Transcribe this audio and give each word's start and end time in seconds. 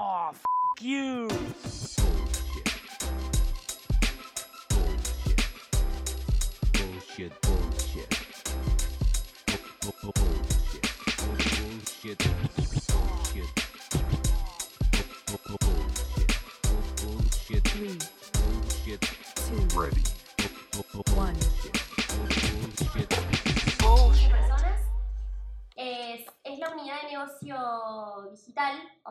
Oh, 0.00 0.30
f 0.32 0.40
you. 0.80 1.28
Bullshit, 6.72 7.32
bullshit. 7.42 8.10
Bu- 9.82 9.92
bu- 10.02 10.12
Bullshit. 10.12 10.86
Bullshit. 11.18 12.18
Bullshit. 12.18 12.67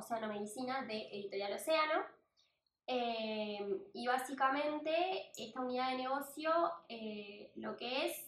Digital, 0.07 0.23
Océano 0.23 0.27
Medicina, 0.27 0.81
de 0.83 1.07
Editorial 1.11 1.53
Océano. 1.53 2.05
Eh, 2.89 3.89
y 3.93 4.07
básicamente 4.07 5.31
esta 5.35 5.59
unidad 5.59 5.91
de 5.91 5.97
negocio 5.97 6.51
eh, 6.87 7.51
lo 7.55 7.75
que 7.75 8.07
es 8.07 8.23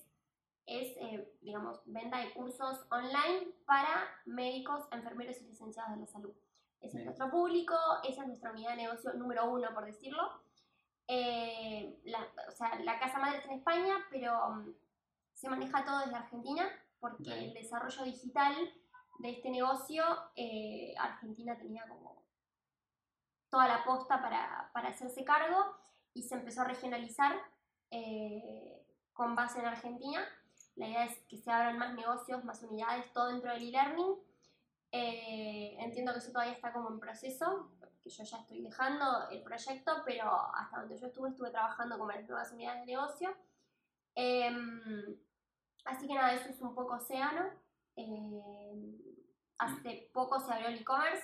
es, 0.65 0.97
eh, 0.97 1.33
digamos, 1.41 1.81
venta 1.85 2.17
de 2.19 2.31
cursos 2.33 2.85
online 2.91 3.47
para 3.65 4.05
médicos, 4.25 4.85
enfermeros 4.91 5.41
y 5.41 5.45
licenciados 5.45 5.93
de 5.93 6.01
la 6.01 6.05
salud. 6.05 6.33
Ese 6.79 6.99
es 6.99 7.05
nuestro 7.05 7.31
público, 7.31 7.75
esa 8.03 8.21
es 8.21 8.27
nuestra 8.27 8.51
unidad 8.51 8.71
de 8.71 8.83
negocio 8.83 9.13
número 9.13 9.49
uno, 9.49 9.73
por 9.73 9.85
decirlo. 9.85 10.41
La, 11.07 12.27
o 12.47 12.51
sea, 12.51 12.79
la 12.83 12.99
casa 12.99 13.17
madre 13.17 13.37
está 13.37 13.51
en 13.51 13.57
España, 13.57 13.95
pero 14.11 14.51
mm, 14.51 14.75
se 15.33 15.49
maneja 15.49 15.83
todo 15.83 15.99
desde 16.01 16.15
Argentina, 16.15 16.69
porque 16.99 17.23
Bien. 17.23 17.45
el 17.45 17.53
desarrollo 17.55 18.03
digital 18.03 18.53
de 19.19 19.31
este 19.31 19.49
negocio, 19.49 20.03
eh, 20.35 20.95
Argentina 20.97 21.57
tenía 21.57 21.87
como 21.87 22.23
toda 23.49 23.67
la 23.67 23.83
posta 23.83 24.21
para, 24.21 24.71
para 24.73 24.89
hacerse 24.89 25.23
cargo 25.23 25.75
y 26.13 26.23
se 26.23 26.35
empezó 26.35 26.61
a 26.61 26.65
regionalizar 26.65 27.35
eh, 27.91 28.85
con 29.13 29.35
base 29.35 29.59
en 29.59 29.65
Argentina. 29.65 30.25
La 30.75 30.87
idea 30.87 31.05
es 31.05 31.19
que 31.27 31.37
se 31.37 31.51
abran 31.51 31.77
más 31.77 31.93
negocios, 31.93 32.45
más 32.45 32.63
unidades, 32.63 33.11
todo 33.11 33.27
dentro 33.27 33.51
del 33.51 33.67
e-learning. 33.67 34.15
Eh, 34.91 35.75
entiendo 35.79 36.13
que 36.13 36.19
eso 36.19 36.31
todavía 36.31 36.53
está 36.53 36.71
como 36.71 36.89
en 36.89 36.99
proceso, 36.99 37.71
que 38.01 38.09
yo 38.09 38.23
ya 38.23 38.37
estoy 38.37 38.61
dejando 38.61 39.29
el 39.29 39.43
proyecto, 39.43 40.01
pero 40.05 40.31
hasta 40.55 40.79
donde 40.79 40.97
yo 40.97 41.07
estuve, 41.07 41.29
estuve 41.29 41.51
trabajando 41.51 41.99
con 41.99 42.07
las 42.07 42.27
nuevas 42.27 42.51
unidades 42.53 42.81
de 42.81 42.85
negocio. 42.85 43.35
Em, 44.15 45.19
así 45.83 46.07
que 46.07 46.13
nada, 46.13 46.33
eso 46.33 46.49
es 46.49 46.61
un 46.61 46.73
poco 46.73 46.95
océano. 46.95 47.49
Em, 47.95 49.08
hace 49.59 50.09
poco 50.13 50.39
se 50.39 50.51
abrió 50.53 50.69
el 50.69 50.79
e-commerce, 50.79 51.23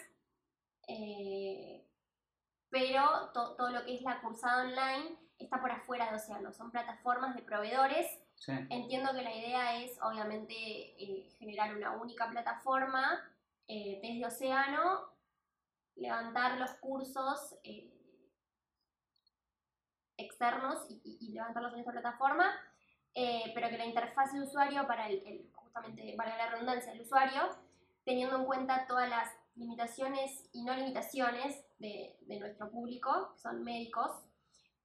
eh, 0.88 1.88
pero 2.70 3.32
to- 3.34 3.56
todo 3.56 3.70
lo 3.72 3.84
que 3.86 3.96
es 3.96 4.02
la 4.02 4.22
cursada 4.22 4.64
online 4.64 5.18
está 5.40 5.60
por 5.60 5.72
afuera 5.72 6.10
de 6.10 6.16
Océano. 6.18 6.52
Son 6.54 6.72
plataformas 6.72 7.36
de 7.36 7.42
proveedores 7.42 8.08
Sí. 8.38 8.52
Entiendo 8.70 9.14
que 9.14 9.22
la 9.22 9.34
idea 9.34 9.78
es, 9.82 9.98
obviamente, 10.02 10.54
eh, 10.54 11.30
generar 11.40 11.74
una 11.74 11.92
única 11.94 12.30
plataforma 12.30 13.22
eh, 13.70 14.00
desde 14.04 14.26
Océano, 14.26 15.10
levantar 15.96 16.58
los 16.60 16.72
cursos 16.74 17.58
externos 20.18 20.86
y, 20.90 21.02
y- 21.06 21.18
y 21.22 21.32
levantarlos 21.32 21.74
en 21.74 21.80
esta 21.80 21.92
plataforma, 21.94 22.52
pero 23.14 23.70
que 23.70 23.78
la 23.78 23.86
interfaz 23.86 24.34
de 24.34 24.42
usuario 24.42 24.86
para 24.86 25.08
el, 25.08 25.26
el- 25.26 25.52
justamente, 25.56 26.14
para 26.18 26.36
la 26.38 26.50
redundancia 26.52 26.92
del 26.92 27.02
usuario, 27.02 27.42
teniendo 28.06 28.38
en 28.38 28.46
cuenta 28.46 28.86
todas 28.88 29.10
las 29.10 29.30
limitaciones 29.56 30.50
y 30.54 30.64
no 30.64 30.76
limitaciones 30.76 31.66
de, 31.80 32.18
de 32.22 32.40
nuestro 32.40 32.70
público, 32.72 33.32
que 33.34 33.40
son 33.40 33.64
médicos, 33.64 34.12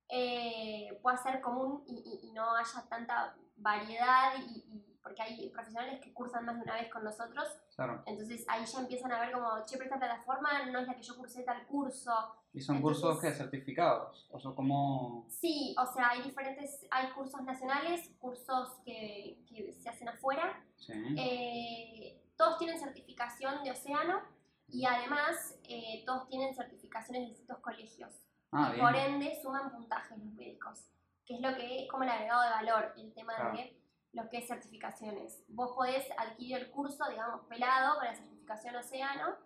eh, 0.09 0.99
pueda 1.03 1.17
ser 1.17 1.41
común 1.41 1.85
y, 1.87 1.95
y- 2.23 2.29
y 2.29 2.33
no 2.33 2.55
haya 2.57 2.85
tanta 2.89 3.37
variedad, 3.57 4.33
y, 4.39 4.59
y- 4.59 4.87
porque 5.03 5.23
hay 5.23 5.49
profesionales 5.51 6.01
que 6.03 6.13
cursan 6.13 6.45
más 6.45 6.57
de 6.57 6.63
una 6.63 6.75
vez 6.75 6.91
con 6.93 7.03
nosotros, 7.05 7.49
Claro. 7.75 8.03
entonces 8.07 8.45
ahí 8.49 8.65
ya 8.67 8.81
empiezan 8.81 9.13
a 9.13 9.21
ver 9.21 9.33
como, 9.33 9.49
che, 9.65 9.77
pero 9.79 9.85
esta 9.85 9.99
plataforma 9.99 10.67
no 10.67 10.79
es 10.81 10.87
la 10.87 10.95
que 10.95 11.03
yo 11.03 11.17
cursé 11.17 11.43
tal 11.43 11.67
curso. 11.67 12.13
¿Y 12.53 12.61
son 12.61 12.77
Entonces- 12.77 13.03
cursos 13.03 13.21
que 13.23 13.33
certificados? 13.33 14.29
¿O 14.31 14.39
son 14.41 14.55
como...? 14.55 15.27
Sí, 15.31 15.75
o 15.79 15.87
sea, 15.93 16.11
hay 16.11 16.23
diferentes, 16.23 16.87
hay 16.91 17.11
cursos 17.13 17.43
nacionales, 17.43 18.11
cursos 18.19 18.79
que, 18.85 19.43
que 19.49 19.73
se 19.73 19.89
hacen 19.89 20.09
afuera, 20.09 20.63
Sí. 20.77 20.93
eh, 21.17 22.23
todos 22.41 22.57
tienen 22.57 22.81
certificación 22.81 23.63
de 23.63 23.71
océano 23.71 24.23
y 24.69 24.87
además 24.87 25.59
eh, 25.69 26.03
todos 26.07 26.27
tienen 26.29 26.55
certificaciones 26.55 27.21
de 27.23 27.29
distintos 27.29 27.59
colegios. 27.59 28.15
ah, 28.53 28.73
y 28.75 28.81
por 28.81 28.97
ende 28.97 29.39
suman 29.43 29.71
puntajes 29.71 30.17
los 30.19 30.33
médicos, 30.33 30.87
que 31.27 31.35
es 31.35 31.41
lo 31.43 31.55
que 31.55 31.83
es 31.85 31.91
como 31.91 32.03
el 32.05 32.09
agregado 32.09 32.43
de 32.43 32.49
valor, 32.49 32.95
el 32.97 33.13
tema 33.13 33.35
Claro. 33.37 33.53
de 33.59 33.79
lo 34.13 34.29
que 34.31 34.39
es 34.39 34.49
certificaciones. 34.49 35.45
Vos 35.49 35.73
podés 35.77 36.07
adquirir 36.17 36.57
el 36.57 36.71
curso, 36.71 37.05
digamos, 37.11 37.43
pelado 37.47 37.97
con 37.97 38.05
la 38.07 38.15
certificación 38.15 38.75
Océano 38.77 39.37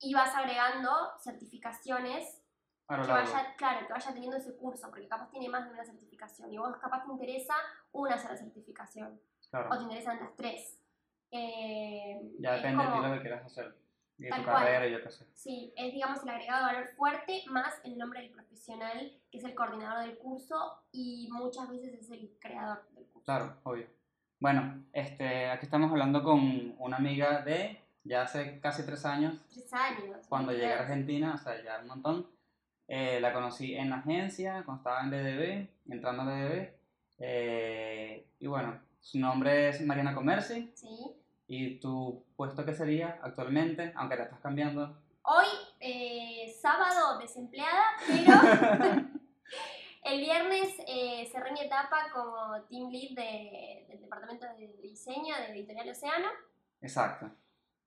y 0.00 0.14
vas 0.14 0.34
agregando 0.34 0.90
certificaciones 1.20 2.38
que 2.88 2.96
vaya, 2.96 3.54
claro, 3.56 3.86
que 3.86 3.92
vaya 3.92 4.12
teniendo 4.14 4.36
ese 4.38 4.56
curso, 4.56 4.88
porque 4.90 5.06
capaz 5.08 5.30
tiene 5.30 5.48
más 5.48 5.64
de 5.66 5.72
una 5.72 5.84
certificación 5.84 6.52
y 6.52 6.58
vos 6.58 6.74
capaz 6.78 7.04
te 7.04 7.12
interesa 7.12 7.54
una 7.92 8.18
sola 8.18 8.36
certificación 8.36 9.12
o 9.18 9.50
Claro. 9.50 9.70
te 9.76 9.82
interesan 9.84 10.18
las 10.20 10.34
tres. 10.36 10.78
Eh, 11.32 12.20
Ya 12.38 12.52
depende 12.52 12.82
de 12.84 12.90
ti 12.90 12.94
como- 12.96 13.08
lo 13.08 13.14
que 13.14 13.20
quieras 13.22 13.44
hacer. 13.46 13.74
Y 14.18 14.24
de 14.24 14.30
tu 14.30 14.44
cual. 14.44 14.56
carrera 14.56 14.86
y 14.86 14.92
yo 14.92 15.02
qué 15.02 15.10
sé. 15.10 15.26
Sí, 15.34 15.72
es 15.76 15.92
digamos 15.92 16.22
el 16.22 16.28
agregado 16.28 16.66
de 16.68 16.72
valor 16.74 16.88
fuerte 16.94 17.42
más 17.48 17.80
el 17.84 17.96
nombre 17.98 18.20
del 18.20 18.30
profesional 18.30 19.18
que 19.30 19.38
es 19.38 19.44
el 19.44 19.54
coordinador 19.54 20.06
del 20.06 20.18
curso 20.18 20.54
y 20.92 21.28
muchas 21.32 21.68
veces 21.70 21.94
es 21.94 22.10
el 22.10 22.30
creador 22.38 22.86
del 22.94 23.06
curso. 23.06 23.24
Claro, 23.24 23.56
obvio. 23.64 23.86
Bueno, 24.38 24.84
este, 24.92 25.48
aquí 25.50 25.64
estamos 25.66 25.90
hablando 25.90 26.22
con 26.22 26.74
una 26.78 26.98
amiga 26.98 27.42
de 27.42 27.80
ya 28.04 28.22
hace 28.22 28.60
casi 28.60 28.84
tres 28.84 29.04
años, 29.06 29.34
Tres 29.50 29.72
años. 29.72 30.26
cuando 30.28 30.52
llegué 30.52 30.72
a. 30.74 30.80
Argentina, 30.80 31.34
o 31.34 31.38
sea, 31.38 31.60
ya 31.62 31.78
un 31.80 31.86
montón. 31.88 32.26
Eh, 32.88 33.20
la 33.20 33.32
conocí 33.32 33.74
en 33.74 33.90
la 33.90 33.96
agencia, 33.96 34.62
cuando 34.64 34.80
estaba 34.82 35.00
en 35.02 35.10
DDB, 35.10 35.68
entrando 35.88 36.22
a 36.22 36.26
DDB. 36.26 36.74
Eh, 37.18 38.26
y 38.40 38.46
bueno, 38.46 38.78
su 39.00 39.18
nombre 39.18 39.68
es 39.68 39.80
Mariana 39.82 40.14
Comerci. 40.14 40.70
Sí. 40.74 41.16
¿Y 41.46 41.80
tu 41.80 42.24
puesto 42.36 42.64
qué 42.64 42.72
sería 42.74 43.18
actualmente? 43.22 43.92
Aunque 43.96 44.16
te 44.16 44.22
estás 44.22 44.40
cambiando. 44.40 44.98
Hoy, 45.22 45.46
eh, 45.80 46.52
sábado, 46.60 47.18
desempleada, 47.18 47.84
pero 48.06 48.32
el 50.04 50.20
viernes 50.20 50.74
eh, 50.86 51.28
cerré 51.30 51.52
mi 51.52 51.60
etapa 51.60 52.10
como 52.12 52.60
team 52.68 52.90
lead 52.90 53.14
de- 53.14 53.86
del 53.88 54.00
departamento 54.00 54.46
de 54.46 54.68
diseño 54.82 55.36
de 55.36 55.52
Editorial 55.52 55.90
Océano. 55.90 56.28
Exacto. 56.80 57.30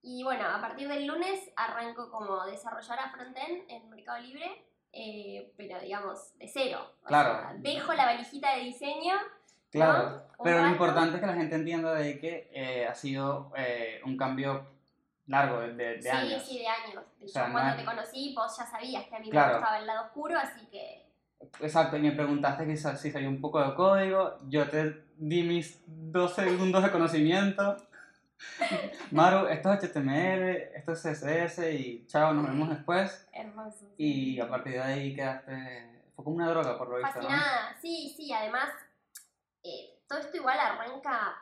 Y 0.01 0.23
bueno, 0.23 0.45
a 0.47 0.61
partir 0.61 0.87
del 0.87 1.07
lunes 1.07 1.51
arranco 1.57 2.09
como 2.11 2.45
desarrolladora 2.45 3.09
frontend 3.09 3.63
en 3.69 3.89
Mercado 3.89 4.21
Libre, 4.21 4.69
eh, 4.93 5.51
pero 5.57 5.79
digamos 5.81 6.37
de 6.37 6.47
cero. 6.47 6.79
O 7.03 7.07
Claro. 7.07 7.39
sea, 7.41 7.55
dejo 7.57 7.93
la 7.93 8.05
valijita 8.05 8.55
de 8.55 8.63
diseño. 8.65 9.15
Claro. 9.75 10.23
Pero 10.43 10.61
lo 10.61 10.67
importante 10.69 11.15
es 11.15 11.21
que 11.21 11.27
la 11.27 11.33
gente 11.33 11.55
entienda 11.55 11.93
de 11.93 12.19
que 12.19 12.49
eh, 12.53 12.85
ha 12.87 12.93
sido 12.95 13.51
eh, 13.57 14.01
un 14.05 14.15
cambio 14.17 14.67
largo 15.27 15.59
de, 15.61 15.73
de- 15.73 15.95
de 15.95 16.01
sí, 16.01 16.09
años. 16.09 16.43
sí, 16.45 16.59
de 16.59 16.67
años. 16.67 17.03
O 17.23 17.27
sea, 17.27 17.51
cuando 17.51 17.71
no 17.71 17.75
te 17.77 17.85
conocí, 17.85 18.33
vos 18.35 18.55
ya 18.57 18.65
sabías 18.65 19.05
que 19.07 19.15
a 19.15 19.19
mí 19.19 19.29
Claro. 19.29 19.53
me 19.53 19.57
gustaba 19.59 19.79
el 19.79 19.87
lado 19.87 20.05
oscuro, 20.05 20.37
así 20.37 20.65
que 20.67 21.05
Exacto, 21.61 21.97
y 21.97 22.01
me 22.01 22.11
preguntaste 22.11 22.65
que 22.65 22.77
si 22.77 23.11
sabía 23.11 23.27
un 23.29 23.41
poco 23.41 23.61
de 23.61 23.75
código, 23.75 24.39
yo 24.47 24.67
te 24.69 25.03
di 25.17 25.43
mis 25.43 25.81
dos 25.87 26.33
segundos 26.33 26.83
de 26.83 26.91
conocimiento. 26.91 27.77
Maru, 29.11 29.47
esto 29.47 29.71
es 29.73 29.79
HTML, 29.83 30.49
esto 30.75 30.91
es 30.93 31.01
CSS 31.01 31.59
y 31.73 32.05
chao, 32.07 32.33
nos 32.33 32.47
vemos 32.47 32.69
después. 32.69 33.27
hermoso. 33.33 33.85
Y 33.97 34.39
a 34.39 34.47
partir 34.49 34.73
de 34.73 34.81
ahí 34.81 35.15
quedaste... 35.15 36.03
Fue 36.15 36.23
como 36.23 36.37
una 36.37 36.49
droga 36.49 36.77
por 36.77 36.87
lo 36.89 36.95
visto, 36.97 37.09
¿no? 37.21 37.27
Fascinada, 37.27 37.75
sí, 37.81 38.13
sí, 38.15 38.31
además, 38.31 38.69
eh, 39.65 39.99
todo 40.07 40.19
esto 40.19 40.37
igual 40.37 40.59
arranca 40.59 41.35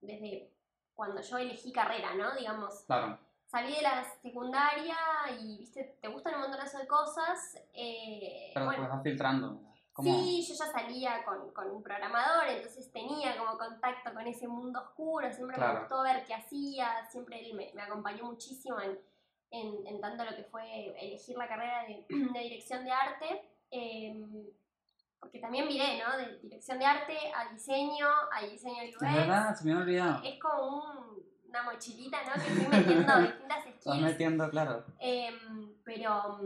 desde 0.00 0.50
cuando 0.94 1.20
yo 1.20 1.38
elegí 1.38 1.72
carrera, 1.72 2.14
¿no? 2.14 2.34
Digamos, 2.34 2.82
Claro, 2.86 3.18
salí 3.46 3.74
de 3.76 3.82
la 3.82 4.04
secundaria 4.22 4.96
y, 5.40 5.58
viste, 5.58 5.98
te 6.00 6.08
gustan 6.08 6.34
un 6.34 6.40
montonazo 6.42 6.78
de 6.78 6.86
cosas. 6.88 7.56
eh, 7.74 8.50
pero 8.54 8.66
bueno, 8.66 8.80
después 8.82 8.96
vas 8.96 9.02
filtrando. 9.04 9.60
Sí, 10.00 10.46
yo 10.48 10.54
ya 10.54 10.70
salía 10.70 11.24
con, 11.24 11.52
con 11.52 11.70
un 11.72 11.82
programador, 11.82 12.46
entonces 12.48 12.92
tenía 12.92 13.36
como 13.36 13.58
contacto 13.58 14.14
con 14.14 14.24
ese 14.28 14.46
mundo 14.46 14.80
oscuro, 14.80 15.32
siempre 15.32 15.56
Claro. 15.56 15.74
me 15.74 15.80
gustó 15.80 16.02
ver 16.04 16.24
qué 16.24 16.34
hacía, 16.34 17.04
siempre 17.10 17.40
él 17.44 17.54
me, 17.54 17.72
me 17.74 17.82
acompañó 17.82 18.24
muchísimo 18.26 18.78
en, 18.80 18.96
en, 19.50 19.84
en 19.88 20.00
tanto 20.00 20.24
lo 20.24 20.36
que 20.36 20.44
fue 20.44 20.86
elegir 21.04 21.36
la 21.36 21.48
carrera 21.48 21.82
de, 21.84 22.06
de 22.32 22.38
dirección 22.40 22.84
de 22.84 22.92
arte, 22.92 23.42
em, 23.72 24.46
porque 25.20 25.38
también 25.40 25.66
miré, 25.66 25.98
¿no? 26.02 26.16
De 26.16 26.38
dirección 26.38 26.78
de 26.78 26.84
arte 26.86 27.16
a 27.34 27.52
diseño, 27.52 28.06
a 28.32 28.42
diseño 28.44 28.82
UX. 28.84 28.94
Es 29.02 29.14
verdad, 29.14 29.54
se 29.54 29.64
me 29.64 29.72
había 29.72 29.82
olvidado. 29.84 30.22
Es 30.24 30.38
como 30.40 30.78
un, 30.78 31.22
una 31.48 31.62
mochilita, 31.62 32.18
¿no? 32.24 32.32
Que 32.34 32.50
fui 32.50 32.66
metiendo 32.66 33.18
distintas 33.22 33.58
Estás 33.66 33.80
skills. 33.80 34.00
metiendo, 34.02 34.50
claro. 34.50 34.84
Em, 34.98 35.74
pero, 35.84 36.40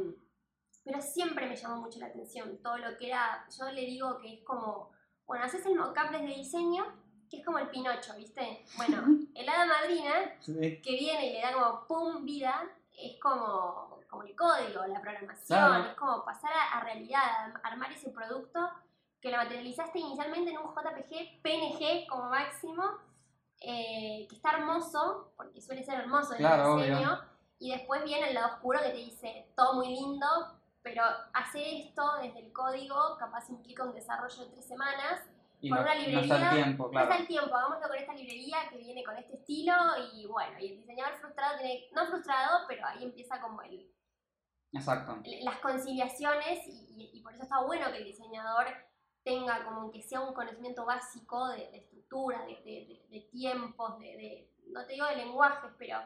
pero 0.85 1.01
siempre 1.01 1.47
me 1.47 1.57
llamó 1.57 1.77
mucho 1.83 1.99
la 1.99 2.07
atención 2.07 2.59
todo 2.63 2.79
lo 2.79 2.97
que 2.97 3.09
era, 3.09 3.47
yo 3.59 3.71
le 3.71 3.83
digo 3.83 4.19
que 4.19 4.35
es 4.35 4.45
como, 4.45 4.91
bueno, 5.27 5.45
haces 5.45 5.65
el 5.67 5.77
mockup 5.77 6.11
desde 6.11 6.27
diseño, 6.27 6.85
que 7.31 7.39
es 7.39 7.45
como 7.45 7.59
el 7.59 7.69
Pinocho, 7.69 8.15
¿viste? 8.17 8.65
Bueno, 8.77 9.05
el 9.35 9.49
hada 9.49 9.67
madrina, 9.67 10.13
Sí. 10.41 10.81
que 10.83 10.93
viene 10.93 11.27
y 11.29 11.33
le 11.35 11.41
da 11.41 11.53
como 11.53 11.87
pum 11.87 12.25
vida, 12.25 12.69
es 12.97 13.19
como, 13.21 14.01
como 14.12 14.25
el 14.25 14.37
código, 14.37 14.85
la 14.87 15.00
programación, 15.00 15.59
Claro. 15.59 15.85
es 15.87 15.94
como 15.97 16.25
pasar 16.25 16.53
a, 16.53 16.79
a 16.79 16.85
realidad, 16.85 17.20
a 17.62 17.67
armar 17.69 17.91
ese 17.91 18.11
producto 18.11 18.61
que 19.20 19.31
lo 19.31 19.38
materializaste 19.38 19.99
inicialmente 19.99 20.50
en 20.50 20.59
un 20.59 20.67
JPG, 20.75 21.41
PNG 21.43 22.06
como 22.09 22.29
máximo, 22.29 22.85
eh, 23.61 24.26
que 24.29 24.37
está 24.37 24.53
hermoso, 24.53 25.32
porque 25.37 25.61
suele 25.61 25.82
ser 25.85 26.00
hermoso 26.00 26.32
en 26.35 26.38
Claro, 26.38 26.79
el 26.79 26.85
diseño, 26.91 27.12
obvio. 27.12 27.25
y 27.59 27.70
después 27.73 28.05
viene 28.05 28.29
el 28.29 28.35
lado 28.35 28.55
oscuro 28.55 28.81
que 28.81 28.91
te 28.91 28.97
dice 28.97 29.47
todo 29.56 29.75
muy 29.75 29.88
lindo, 29.88 30.26
pero 30.82 31.05
hacer 31.32 31.62
esto 31.67 32.03
desde 32.20 32.41
el 32.41 32.53
código 32.53 33.17
capaz 33.19 33.49
implica 33.50 33.85
un 33.85 33.94
desarrollo 33.94 34.44
de 34.44 34.50
tres 34.50 34.67
semanas. 34.67 35.20
Y 35.61 35.69
Con 35.70 35.79
no, 35.79 35.85
una 35.85 35.94
no 35.94 36.00
está 36.00 36.11
librería, 36.11 36.50
el 36.50 36.56
tiempo, 36.65 36.85
No 36.87 36.91
claro. 36.91 37.06
está 37.08 37.20
el 37.23 37.26
tiempo, 37.29 37.55
hagámoslo 37.56 37.87
con 37.87 37.97
esta 37.97 38.15
librería 38.15 38.56
que 38.69 38.79
viene 38.79 39.05
con 39.05 39.17
este 39.17 39.35
estilo 39.37 39.75
y 40.12 40.26
bueno, 40.26 40.58
y 40.58 40.73
el 40.73 40.76
diseñador 40.79 41.15
frustrado 41.20 41.58
tiene, 41.58 41.88
no 41.94 42.05
frustrado, 42.06 42.65
pero 42.67 42.85
ahí 42.85 43.05
empieza 43.05 43.41
como 43.41 43.62
el, 43.62 43.88
Exacto. 44.73 45.19
las 45.43 45.59
conciliaciones 45.59 46.67
y, 46.67 47.11
y- 47.15 47.21
por 47.23 47.33
eso 47.35 47.43
está 47.43 47.61
bueno 47.63 47.91
que 47.93 47.99
el 47.99 48.05
diseñador 48.05 48.67
tenga 49.23 49.65
como 49.65 49.91
que 49.93 50.03
sea 50.03 50.21
un 50.21 50.35
conocimiento 50.35 50.85
básico 50.85 51.49
de, 51.49 51.71
de 51.71 51.79
estructura, 51.79 52.41
de, 52.47 52.55
de- 52.65 53.07
de- 53.11 53.29
tiempos, 53.31 53.99
de, 53.99 54.51
no 54.69 54.85
te 54.87 54.95
digo 54.95 55.07
de 55.07 55.17
lenguajes, 55.17 55.71
pero 55.79 55.99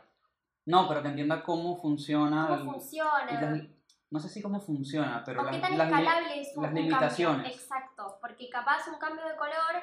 No, 0.67 0.87
pero 0.89 1.01
que 1.03 1.09
entienda 1.09 1.43
cómo 1.43 1.77
funciona. 1.81 2.47
cómo 2.49 2.55
el- 2.75 2.81
funciona. 2.81 3.41
las- 3.41 3.63
no 4.11 4.21
sé 4.21 4.29
si 4.29 4.41
cómo 4.43 4.61
funciona, 4.61 5.23
pero 5.25 5.43
o 5.43 5.47
qué 5.47 5.53
las, 5.53 5.61
tan 5.63 5.79
las 5.79 5.89
escalable 5.89 6.41
es 6.41 6.57
un, 6.57 6.63
las 6.63 6.71
un 6.73 6.77
cambio. 6.77 6.83
limitaciones. 6.83 7.53
Exacto, 7.57 8.19
porque 8.21 8.49
capaz 8.51 8.87
un 8.89 8.99
cambio 8.99 9.27
de 9.27 9.37
color 9.37 9.83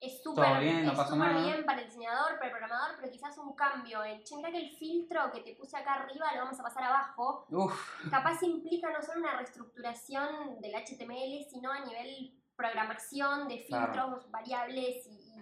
es 0.00 0.22
súper 0.22 0.60
bien, 0.60 0.86
no 0.86 0.92
es 0.92 1.44
bien 1.44 1.64
para 1.66 1.80
el 1.80 1.86
diseñador, 1.86 2.34
para 2.34 2.46
el 2.46 2.50
programador, 2.50 2.96
pero 3.00 3.10
quizás 3.10 3.36
un 3.38 3.54
cambio 3.54 4.04
en, 4.04 4.22
che, 4.22 4.36
mirá 4.36 4.50
que 4.50 4.58
el 4.58 4.76
filtro 4.76 5.30
que 5.32 5.40
te 5.40 5.54
puse 5.56 5.76
acá 5.76 5.94
arriba 5.94 6.32
lo 6.34 6.42
vamos 6.44 6.60
a 6.60 6.62
pasar 6.62 6.84
abajo, 6.84 7.46
Uf, 7.50 8.08
capaz 8.10 8.42
implica 8.44 8.90
no 8.92 9.02
solo 9.02 9.20
una 9.20 9.36
reestructuración 9.38 10.60
del 10.60 10.74
HTML, 10.74 11.44
sino 11.50 11.72
a 11.72 11.80
nivel 11.80 12.32
programación 12.56 13.48
de 13.48 13.58
filtros, 13.58 13.88
Claro. 13.92 14.22
variables 14.30 15.06
y, 15.06 15.34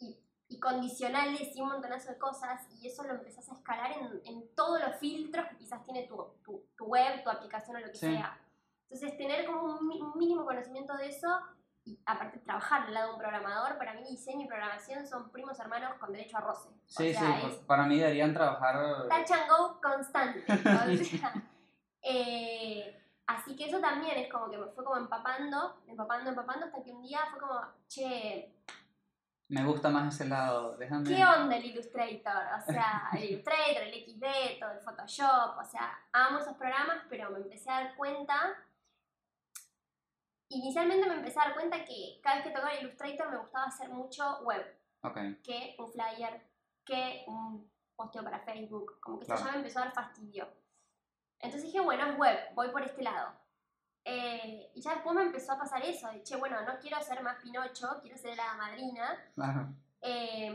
y- 0.00 0.18
y 0.48 0.58
condicionales 0.58 1.54
y 1.54 1.60
un 1.60 1.68
montonazo 1.68 2.08
de 2.10 2.18
cosas, 2.18 2.66
y 2.80 2.88
eso 2.88 3.02
lo 3.04 3.14
empezás 3.14 3.48
a 3.50 3.54
escalar 3.54 3.92
en, 3.92 4.20
en 4.24 4.54
todos 4.54 4.80
los 4.80 4.96
filtros 4.96 5.46
que 5.48 5.56
quizás 5.58 5.84
tiene 5.84 6.06
tu, 6.06 6.16
tu- 6.42 6.64
tu 6.76 6.86
web, 6.86 7.22
tu 7.22 7.30
aplicación 7.30 7.76
o 7.76 7.80
lo 7.80 7.86
que 7.86 7.98
Sí. 7.98 8.06
sea. 8.14 8.38
Entonces, 8.88 9.16
tener 9.16 9.46
como 9.46 9.62
un, 9.62 9.88
un 10.02 10.18
mínimo 10.18 10.44
conocimiento 10.44 10.96
de 10.96 11.08
eso, 11.08 11.28
y 11.84 11.98
aparte 12.06 12.38
trabajar 12.40 12.82
al 12.82 12.94
lado 12.94 13.08
de 13.08 13.12
un 13.14 13.20
programador, 13.20 13.78
para 13.78 13.94
mí 13.94 14.02
diseño 14.08 14.44
y 14.44 14.48
programación 14.48 15.06
son 15.06 15.30
primos 15.30 15.58
hermanos 15.58 15.94
con 15.98 16.12
derecho 16.12 16.36
a 16.36 16.40
roce. 16.42 16.68
O 16.68 16.72
sí, 16.86 17.12
sea, 17.14 17.40
sí, 17.40 17.46
es- 17.46 17.54
para 17.66 17.84
mí 17.84 17.98
deberían 17.98 18.34
trabajar. 18.34 19.08
touch 19.08 19.30
and 19.32 19.48
go 19.50 19.80
constante. 19.80 20.44
o 20.52 21.04
sea, 21.04 21.34
eh, 22.02 23.02
así 23.26 23.56
que 23.56 23.66
eso 23.68 23.80
también 23.80 24.16
es 24.18 24.30
como 24.32 24.50
que 24.50 24.58
me 24.58 24.66
fue 24.68 24.84
como 24.84 24.96
empapando, 24.98 25.80
empapando, 25.86 26.30
empapando, 26.30 26.66
hasta 26.66 26.82
que 26.82 26.92
un 26.92 27.02
día 27.02 27.20
fue 27.30 27.40
como, 27.40 27.60
che, 27.88 28.54
Me 29.48 29.64
gusta 29.64 29.88
más 29.90 30.14
ese 30.14 30.28
lado, 30.28 30.76
déjame. 30.76 31.08
¿qué 31.08 31.24
onda 31.24 31.56
el 31.56 31.64
Illustrator? 31.64 32.42
O 32.58 32.72
sea, 32.72 33.08
el 33.14 33.24
Illustrator, 33.24 33.82
el 33.82 33.94
XD, 34.04 34.60
todo 34.60 34.70
el 34.72 34.80
Photoshop, 34.80 35.58
o 35.58 35.64
sea, 35.64 35.98
amo 36.12 36.38
esos 36.38 36.54
programas, 36.56 36.98
pero 37.08 37.30
me 37.30 37.38
empecé 37.38 37.70
a 37.70 37.80
dar 37.84 37.96
cuenta. 37.96 38.54
Inicialmente 40.50 41.08
me 41.08 41.14
empecé 41.14 41.38
a 41.40 41.44
dar 41.44 41.54
cuenta 41.54 41.84
que 41.84 42.20
cada 42.22 42.36
vez 42.36 42.44
que 42.44 42.50
tocaba 42.50 42.74
Illustrator 42.74 43.30
me 43.30 43.38
gustaba 43.38 43.66
hacer 43.66 43.88
mucho 43.88 44.40
web. 44.42 44.64
Ok, 45.02 45.16
que 45.42 45.76
un 45.78 45.90
flyer, 45.90 46.46
que 46.84 47.24
un 47.26 47.70
posteo 47.96 48.22
para 48.24 48.40
Facebook, 48.40 48.98
como 49.00 49.18
que 49.20 49.26
Claro. 49.26 49.40
eso 49.40 49.46
ya 49.48 49.52
me 49.52 49.58
empezó 49.58 49.78
a 49.78 49.84
dar 49.84 49.94
fastidio. 49.94 50.48
Entonces 51.38 51.62
dije, 51.62 51.80
bueno, 51.80 52.04
es 52.06 52.18
web, 52.18 52.38
voy 52.54 52.68
por 52.70 52.82
este 52.82 53.02
lado. 53.02 53.32
Eh, 54.04 54.70
y 54.74 54.80
ya 54.80 54.94
después 54.94 55.14
me 55.14 55.22
empezó 55.22 55.52
a 55.52 55.58
pasar 55.58 55.82
eso, 55.84 56.08
de 56.08 56.22
che, 56.22 56.36
bueno, 56.36 56.60
no 56.62 56.78
quiero 56.80 57.00
ser 57.02 57.22
más 57.22 57.36
Pinocho, 57.42 57.98
quiero 58.02 58.16
ser 58.18 58.36
la 58.36 58.54
madrina. 58.54 59.18
claro. 59.34 59.68
Eh, 60.02 60.50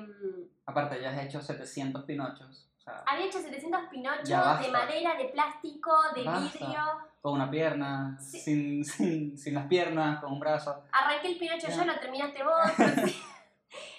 Aparte, 0.65 1.00
ya 1.00 1.12
has 1.12 1.24
hecho 1.25 1.39
700 1.42 2.03
pinochos. 2.03 2.68
O 2.77 2.81
sea, 2.81 3.03
había 3.07 3.27
hecho 3.27 3.39
700 3.39 3.86
Pinochos 3.89 4.27
de 4.27 4.71
madera, 4.71 5.15
de 5.15 5.25
plástico, 5.25 5.92
de 6.15 6.24
Basta. 6.24 6.57
vidrio. 6.59 6.81
Con 7.25 7.33
una 7.33 7.50
pierna, 7.50 8.19
Sí. 8.22 8.39
sin, 8.39 8.86
sin, 8.86 9.36
sin 9.36 9.56
las 9.56 9.66
piernas, 9.66 10.22
con 10.22 10.33
un 10.33 10.39
brazo. 10.39 10.83
Arranqué 10.92 11.30
el 11.30 11.39
Pinocho 11.39 11.69
Ya. 11.69 11.75
yo, 11.77 11.83
lo 11.86 12.00
terminaste 12.00 12.44
vos. 12.44 12.54
entonces, 12.77 13.16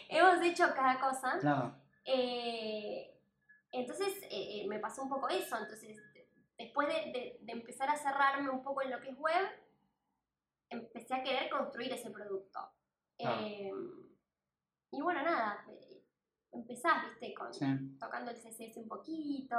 Hemos 0.08 0.40
hecho 0.43 0.64
cada 0.76 1.00
cosa. 1.00 1.37
Claro. 1.40 1.75
Eh, 2.05 3.19
entonces 3.73 4.14
eh, 4.31 4.61
eh, 4.62 4.67
me 4.69 4.78
pasó 4.78 5.02
un 5.02 5.08
poco 5.08 5.28
eso. 5.28 5.56
Entonces, 5.58 5.96
de- 6.14 6.28
después 6.56 6.87
de, 6.87 6.94
de- 6.94 7.38
de 7.40 7.52
empezar 7.52 7.90
a 7.90 7.96
cerrarme 7.96 8.49
un 8.49 8.62
poco 8.62 8.82
en 8.82 8.93
lo 8.93 9.00
que 9.00 9.11
es 9.11 9.19
web, 9.19 9.44
empecé 10.70 11.12
a 11.14 11.25
querer 11.25 11.50
construir 11.50 11.93
ese 11.93 12.11
producto. 12.11 12.61
Claro. 13.19 13.44
Eh, 13.44 13.72
y 14.93 15.02
bueno, 15.02 15.20
nada, 15.25 15.67
empezás, 16.52 17.08
viste, 17.08 17.34
con, 17.34 17.52
Sí. 17.52 17.67
tocando 17.99 18.31
el 18.31 18.37
CSS 18.37 18.76
un 18.79 18.87
poquito. 18.87 19.56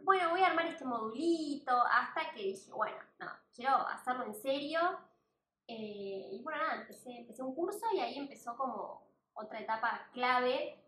Bueno, 0.00 0.30
voy 0.30 0.40
a 0.42 0.46
armar 0.48 0.66
este 0.66 0.84
modulito, 0.84 1.72
hasta 1.86 2.32
que 2.32 2.42
dije, 2.42 2.72
bueno, 2.72 2.96
no, 3.20 3.26
quiero 3.54 3.76
hacerlo 3.88 4.24
en 4.24 4.34
serio. 4.34 4.80
Eh, 5.68 6.28
y 6.32 6.42
bueno, 6.42 6.60
nada, 6.60 6.80
empecé, 6.82 7.18
empecé 7.18 7.42
un 7.42 7.54
curso 7.54 7.86
y 7.94 8.00
ahí 8.00 8.18
empezó 8.18 8.56
como 8.56 9.06
otra 9.34 9.60
etapa 9.60 10.08
clave 10.12 10.78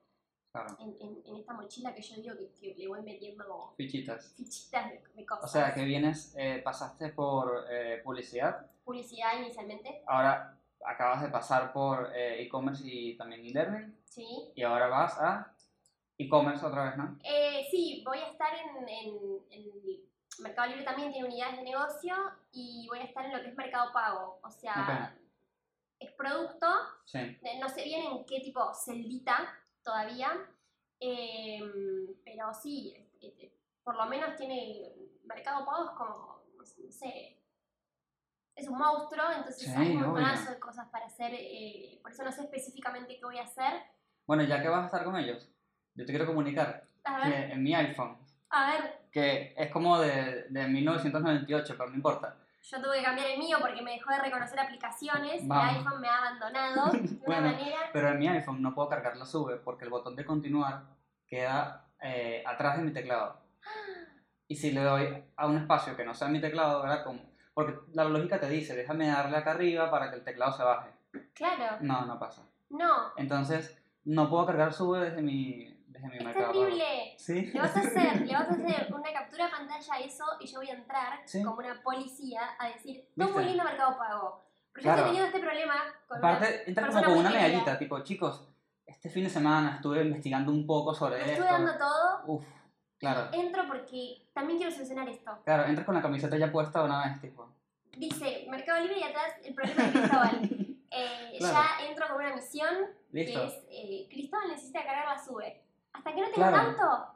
Claro. 0.52 0.76
en, 0.78 0.96
en- 1.00 1.22
en 1.26 1.36
esta 1.36 1.52
mochila 1.52 1.92
que 1.94 2.02
yo 2.02 2.14
digo 2.16 2.36
que, 2.36 2.52
que 2.52 2.74
le 2.76 2.86
voy 2.88 3.02
metiendo 3.02 3.74
Fichitas. 3.76 4.34
fichitas 4.36 4.88
de, 4.90 5.02
de 5.14 5.26
cosas. 5.26 5.44
O 5.44 5.48
sea, 5.48 5.74
que 5.74 5.84
vienes, 5.84 6.32
eh, 6.36 6.60
pasaste 6.64 7.08
por 7.10 7.66
eh, 7.70 8.00
publicidad, 8.04 8.70
Publicidad 8.84 9.38
inicialmente, 9.38 10.02
ahora 10.06 10.56
acabas 10.84 11.22
de 11.22 11.28
pasar 11.28 11.72
por 11.72 12.12
eh, 12.14 12.42
e-commerce 12.42 12.84
y 12.86 13.16
también 13.16 13.44
e-learning, 13.46 13.98
sí. 14.04 14.52
y 14.54 14.62
ahora 14.62 14.88
vas 14.88 15.18
a 15.18 15.53
e-commerce 16.18 16.64
otra 16.64 16.84
vez, 16.84 16.96
¿no? 16.96 17.18
Eh, 17.24 17.66
sí, 17.70 18.02
voy 18.04 18.18
a 18.18 18.28
estar 18.30 18.50
en, 18.54 18.88
en, 18.88 19.16
en 19.50 20.00
Mercado 20.40 20.68
Libre 20.68 20.84
también 20.84 21.12
tiene 21.12 21.28
unidades 21.28 21.56
de 21.56 21.62
negocio 21.64 22.14
y 22.52 22.86
voy 22.88 23.00
a 23.00 23.04
estar 23.04 23.24
en 23.24 23.32
lo 23.32 23.42
que 23.42 23.48
es 23.48 23.56
Mercado 23.56 23.92
Pago. 23.92 24.40
O 24.42 24.50
sea, 24.50 25.16
es 25.98 26.12
producto, 26.12 26.66
Sí. 27.04 27.38
no 27.60 27.68
sé 27.68 27.84
bien 27.84 28.04
en 28.06 28.24
qué 28.26 28.40
tipo 28.40 28.72
celdita 28.74 29.36
todavía, 29.82 30.30
eh, 31.00 31.60
pero 32.24 32.52
sí, 32.54 32.94
eh, 33.20 33.34
eh, 33.38 33.58
por 33.82 33.96
lo 33.96 34.06
menos 34.06 34.36
tiene 34.36 34.92
Mercado 35.24 35.64
Pago 35.64 35.84
es 35.84 35.90
como, 35.92 36.44
no 36.58 36.64
sé, 36.92 37.40
es 38.56 38.68
un 38.68 38.78
monstruo, 38.78 39.24
entonces 39.36 39.64
Sí, 39.66 39.70
hay 39.76 39.96
un 39.96 40.02
montonazo 40.02 40.52
de 40.52 40.58
cosas 40.60 40.88
para 40.90 41.06
hacer, 41.06 41.32
eh, 41.34 41.98
por 42.02 42.12
eso 42.12 42.22
no 42.24 42.30
sé 42.32 42.42
específicamente 42.42 43.16
qué 43.18 43.24
voy 43.24 43.38
a 43.38 43.42
hacer. 43.44 43.82
Bueno, 44.26 44.42
ya 44.44 44.62
que 44.62 44.68
vas 44.68 44.82
a 44.82 44.86
estar 44.86 45.04
con 45.04 45.16
ellos, 45.16 45.50
yo 45.94 46.04
te 46.04 46.12
quiero 46.12 46.26
comunicar 46.26 46.84
A 47.04 47.22
que 47.22 47.28
ver, 47.30 47.50
en 47.52 47.62
mi 47.62 47.74
iPhone, 47.74 48.16
a 48.50 48.70
ver, 48.70 49.00
que 49.10 49.54
es 49.56 49.70
como 49.70 49.98
de, 49.98 50.46
de 50.50 50.66
1998, 50.68 51.74
pero 51.76 51.90
no 51.90 51.96
importa. 51.96 52.36
Yo 52.62 52.80
tuve 52.80 52.98
que 52.98 53.04
cambiar 53.04 53.28
el 53.30 53.38
mío 53.38 53.58
porque 53.60 53.82
me 53.82 53.92
dejó 53.92 54.10
de 54.10 54.20
reconocer 54.20 54.58
aplicaciones. 54.58 55.46
Vamos. 55.46 55.70
El 55.70 55.76
iPhone 55.78 56.00
me 56.00 56.08
ha 56.08 56.16
abandonado 56.18 56.92
de 56.92 56.98
una 57.00 57.18
Bueno. 57.26 57.46
manera. 57.48 57.76
Pero 57.92 58.08
en 58.08 58.18
mi 58.18 58.28
iPhone 58.28 58.62
no 58.62 58.74
puedo 58.74 58.88
cargar 58.88 59.16
la 59.16 59.26
sube 59.26 59.56
porque 59.56 59.84
el 59.84 59.90
botón 59.90 60.16
de 60.16 60.24
continuar 60.24 60.82
queda 61.26 61.84
eh, 62.00 62.42
atrás 62.46 62.78
de 62.78 62.84
mi 62.84 62.92
teclado. 62.92 63.38
Y 64.48 64.56
si 64.56 64.72
le 64.72 64.82
doy 64.82 65.24
a 65.36 65.46
un 65.46 65.56
espacio 65.56 65.96
que 65.96 66.04
no 66.04 66.12
sea 66.14 66.28
mi 66.28 66.38
teclado, 66.38 66.82
¿verdad? 66.82 67.02
Como, 67.02 67.18
porque 67.54 67.76
la 67.94 68.04
lógica 68.04 68.38
te 68.38 68.48
dice, 68.50 68.76
déjame 68.76 69.06
darle 69.08 69.38
acá 69.38 69.52
arriba 69.52 69.90
para 69.90 70.10
que 70.10 70.16
el 70.16 70.22
teclado 70.24 70.52
se 70.52 70.62
baje. 70.62 70.90
Claro, 71.32 71.78
No, 71.80 72.04
no 72.04 72.18
pasa. 72.18 72.42
no. 72.68 73.12
Entonces, 73.16 73.82
no 74.04 74.28
puedo 74.28 74.44
cargar 74.44 74.74
sube 74.74 75.00
desde 75.00 75.22
mi, 75.22 75.73
Es. 75.94 76.34
Pago. 76.34 76.52
terrible. 76.52 77.14
Sí. 77.18 77.46
Le 77.52 77.60
vas 77.60 77.76
a 77.76 77.80
hacer, 77.80 78.20
le 78.22 78.32
vas 78.32 78.48
a 78.48 78.52
hacer 78.54 78.92
una 78.94 79.12
captura 79.12 79.44
de 79.46 79.50
pantalla 79.50 79.94
a 79.94 80.00
eso 80.00 80.24
y 80.40 80.46
yo 80.46 80.58
voy 80.58 80.68
a 80.70 80.74
entrar 80.74 81.20
Sí. 81.24 81.42
como 81.42 81.56
una 81.58 81.82
policía 81.82 82.40
a 82.58 82.68
decir, 82.68 83.08
todo 83.16 83.30
muy 83.30 83.44
lindo 83.44 83.64
Mercado 83.64 83.96
Pago. 83.96 84.44
Pero 84.72 84.82
Claro. 84.82 84.98
yo 84.98 85.04
he 85.04 85.08
tenido 85.08 85.26
este 85.26 85.38
problema 85.40 85.74
con 86.08 86.18
una- 86.18 86.28
Aparte, 86.36 86.68
entra 86.68 86.86
como 86.88 87.02
con 87.04 87.18
una 87.18 87.30
medallita, 87.30 87.78
tipo, 87.78 88.00
chicos, 88.00 88.48
este 88.86 89.08
fin 89.08 89.24
de 89.24 89.30
semana 89.30 89.76
estuve 89.76 90.02
investigando 90.02 90.50
un 90.50 90.66
poco 90.66 90.92
sobre 90.94 91.18
esto. 91.20 91.32
estuve 91.32 91.46
dando 91.46 91.78
todo. 91.78 92.22
Uf, 92.26 92.44
claro. 92.98 93.28
Entro 93.32 93.66
porque 93.68 94.26
también 94.34 94.58
quiero 94.58 94.72
solucionar 94.72 95.08
esto. 95.08 95.38
Claro, 95.44 95.64
entras 95.66 95.86
con 95.86 95.94
la 95.94 96.02
camiseta 96.02 96.36
ya 96.36 96.50
puesta 96.50 96.82
una 96.82 97.04
vez, 97.04 97.20
tipo. 97.20 97.48
Dice 97.96 98.46
Mercado 98.50 98.80
Libre 98.80 98.98
y 98.98 99.02
atrás 99.04 99.34
el 99.44 99.54
problema 99.54 99.82
de 99.84 99.90
Cristóbal. 99.92 100.40
Eh, 100.96 101.38
Claro. 101.40 101.54
Ya 101.80 101.86
entro 101.88 102.06
con 102.06 102.16
una 102.18 102.36
misión 102.36 102.72
Listo. 103.10 103.40
que 103.40 103.46
es 103.48 103.54
eh, 103.68 104.08
Cristóbal 104.08 104.46
necesita 104.46 104.84
cargar 104.84 105.06
la 105.06 105.18
sube. 105.24 105.63
Hasta 105.94 106.14
que 106.14 106.20
no 106.20 106.30
tenga 106.30 106.48
Claro. 106.50 106.70
auto, 106.70 107.06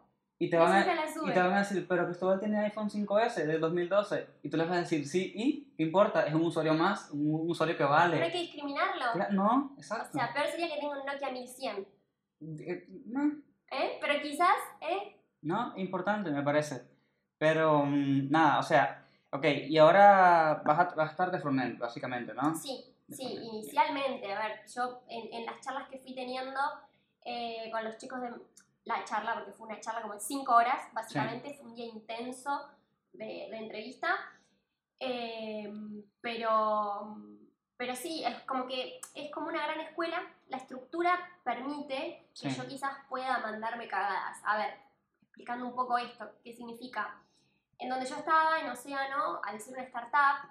Y 0.40 0.48
te, 0.48 0.56
van 0.56 0.72
a, 0.72 0.80
y 0.80 1.32
te 1.32 1.40
van 1.40 1.52
a 1.52 1.58
decir, 1.58 1.86
pero 1.88 2.06
Cristóbal 2.06 2.38
tiene 2.38 2.58
iPhone 2.60 2.88
5S 2.88 3.44
del 3.44 3.60
2012. 3.60 4.26
Y 4.44 4.48
tú 4.48 4.56
les 4.56 4.68
vas 4.68 4.78
a 4.78 4.80
decir, 4.82 5.06
sí, 5.06 5.32
¿y? 5.34 5.74
¿Qué 5.76 5.82
importa? 5.82 6.22
Es 6.26 6.32
un 6.34 6.42
usuario 6.42 6.74
más, 6.74 7.10
un 7.10 7.50
usuario 7.50 7.76
que 7.76 7.82
no 7.82 7.92
hay 7.92 8.10
vale. 8.12 8.30
que 8.32 8.38
discriminarlo. 8.38 9.04
No, 9.32 9.72
O 9.76 9.78
exacto. 9.78 10.16
sea, 10.16 10.32
peor 10.32 10.46
sería 10.46 10.68
que 10.68 10.80
tenga 10.80 10.98
un 11.00 11.04
Nokia 11.04 11.30
1100. 11.32 11.86
Eh, 12.60 12.86
no, 13.06 13.32
¿Eh? 13.70 13.98
Pero 14.00 14.22
quizás, 14.22 14.54
¿eh? 14.80 15.16
no, 15.42 15.76
importante 15.76 16.30
me 16.30 16.42
parece. 16.42 16.86
Pero 17.36 17.84
mm, 17.84 18.30
nada, 18.30 18.60
o 18.60 18.62
sea, 18.62 19.04
ok, 19.30 19.44
y 19.68 19.76
ahora 19.78 20.62
vas 20.64 20.78
a, 20.78 20.84
vas 20.94 21.08
a 21.08 21.10
estar 21.10 21.30
de 21.32 21.40
frontend, 21.40 21.78
básicamente, 21.80 22.32
¿no? 22.32 22.54
Sí, 22.54 22.84
sí, 23.10 23.38
inicialmente, 23.42 24.32
a 24.32 24.38
ver, 24.38 24.60
yo 24.72 25.02
en, 25.08 25.32
en 25.34 25.46
las 25.46 25.60
charlas 25.60 25.88
que 25.88 25.98
fui 25.98 26.14
teniendo 26.14 26.60
eh, 27.24 27.68
con 27.72 27.82
los 27.84 27.96
chicos 27.98 28.20
de 28.20 28.30
la 28.84 29.04
charla, 29.04 29.34
porque 29.34 29.52
fue 29.52 29.66
una 29.66 29.80
charla 29.80 30.02
como 30.02 30.14
de 30.14 30.20
5 30.20 30.54
horas, 30.54 30.92
básicamente, 30.92 31.54
fue 31.54 31.66
un 31.66 31.74
día 31.74 31.86
intenso 31.86 32.68
de, 33.12 33.48
de 33.50 33.56
entrevista, 33.56 34.16
eh, 35.00 35.72
pero, 36.20 37.16
pero 37.76 37.94
sí, 37.94 38.24
es 38.24 38.40
como 38.42 38.66
que 38.66 39.00
es 39.14 39.30
como 39.30 39.48
una 39.48 39.64
gran 39.66 39.80
escuela, 39.80 40.20
la 40.48 40.56
estructura 40.56 41.18
permite 41.44 42.28
que 42.40 42.50
Sí. 42.50 42.56
yo 42.56 42.66
quizás 42.66 42.92
pueda 43.08 43.38
mandarme 43.38 43.88
cagadas. 43.88 44.38
A 44.44 44.56
ver, 44.56 44.74
explicando 45.22 45.66
un 45.66 45.74
poco 45.74 45.98
esto, 45.98 46.30
qué 46.42 46.54
significa. 46.54 47.20
En 47.78 47.88
donde 47.88 48.06
yo 48.06 48.16
estaba, 48.16 48.58
en 48.60 48.68
Océano, 48.70 49.40
al 49.44 49.60
ser 49.60 49.74
una 49.74 49.82
startup, 49.84 50.50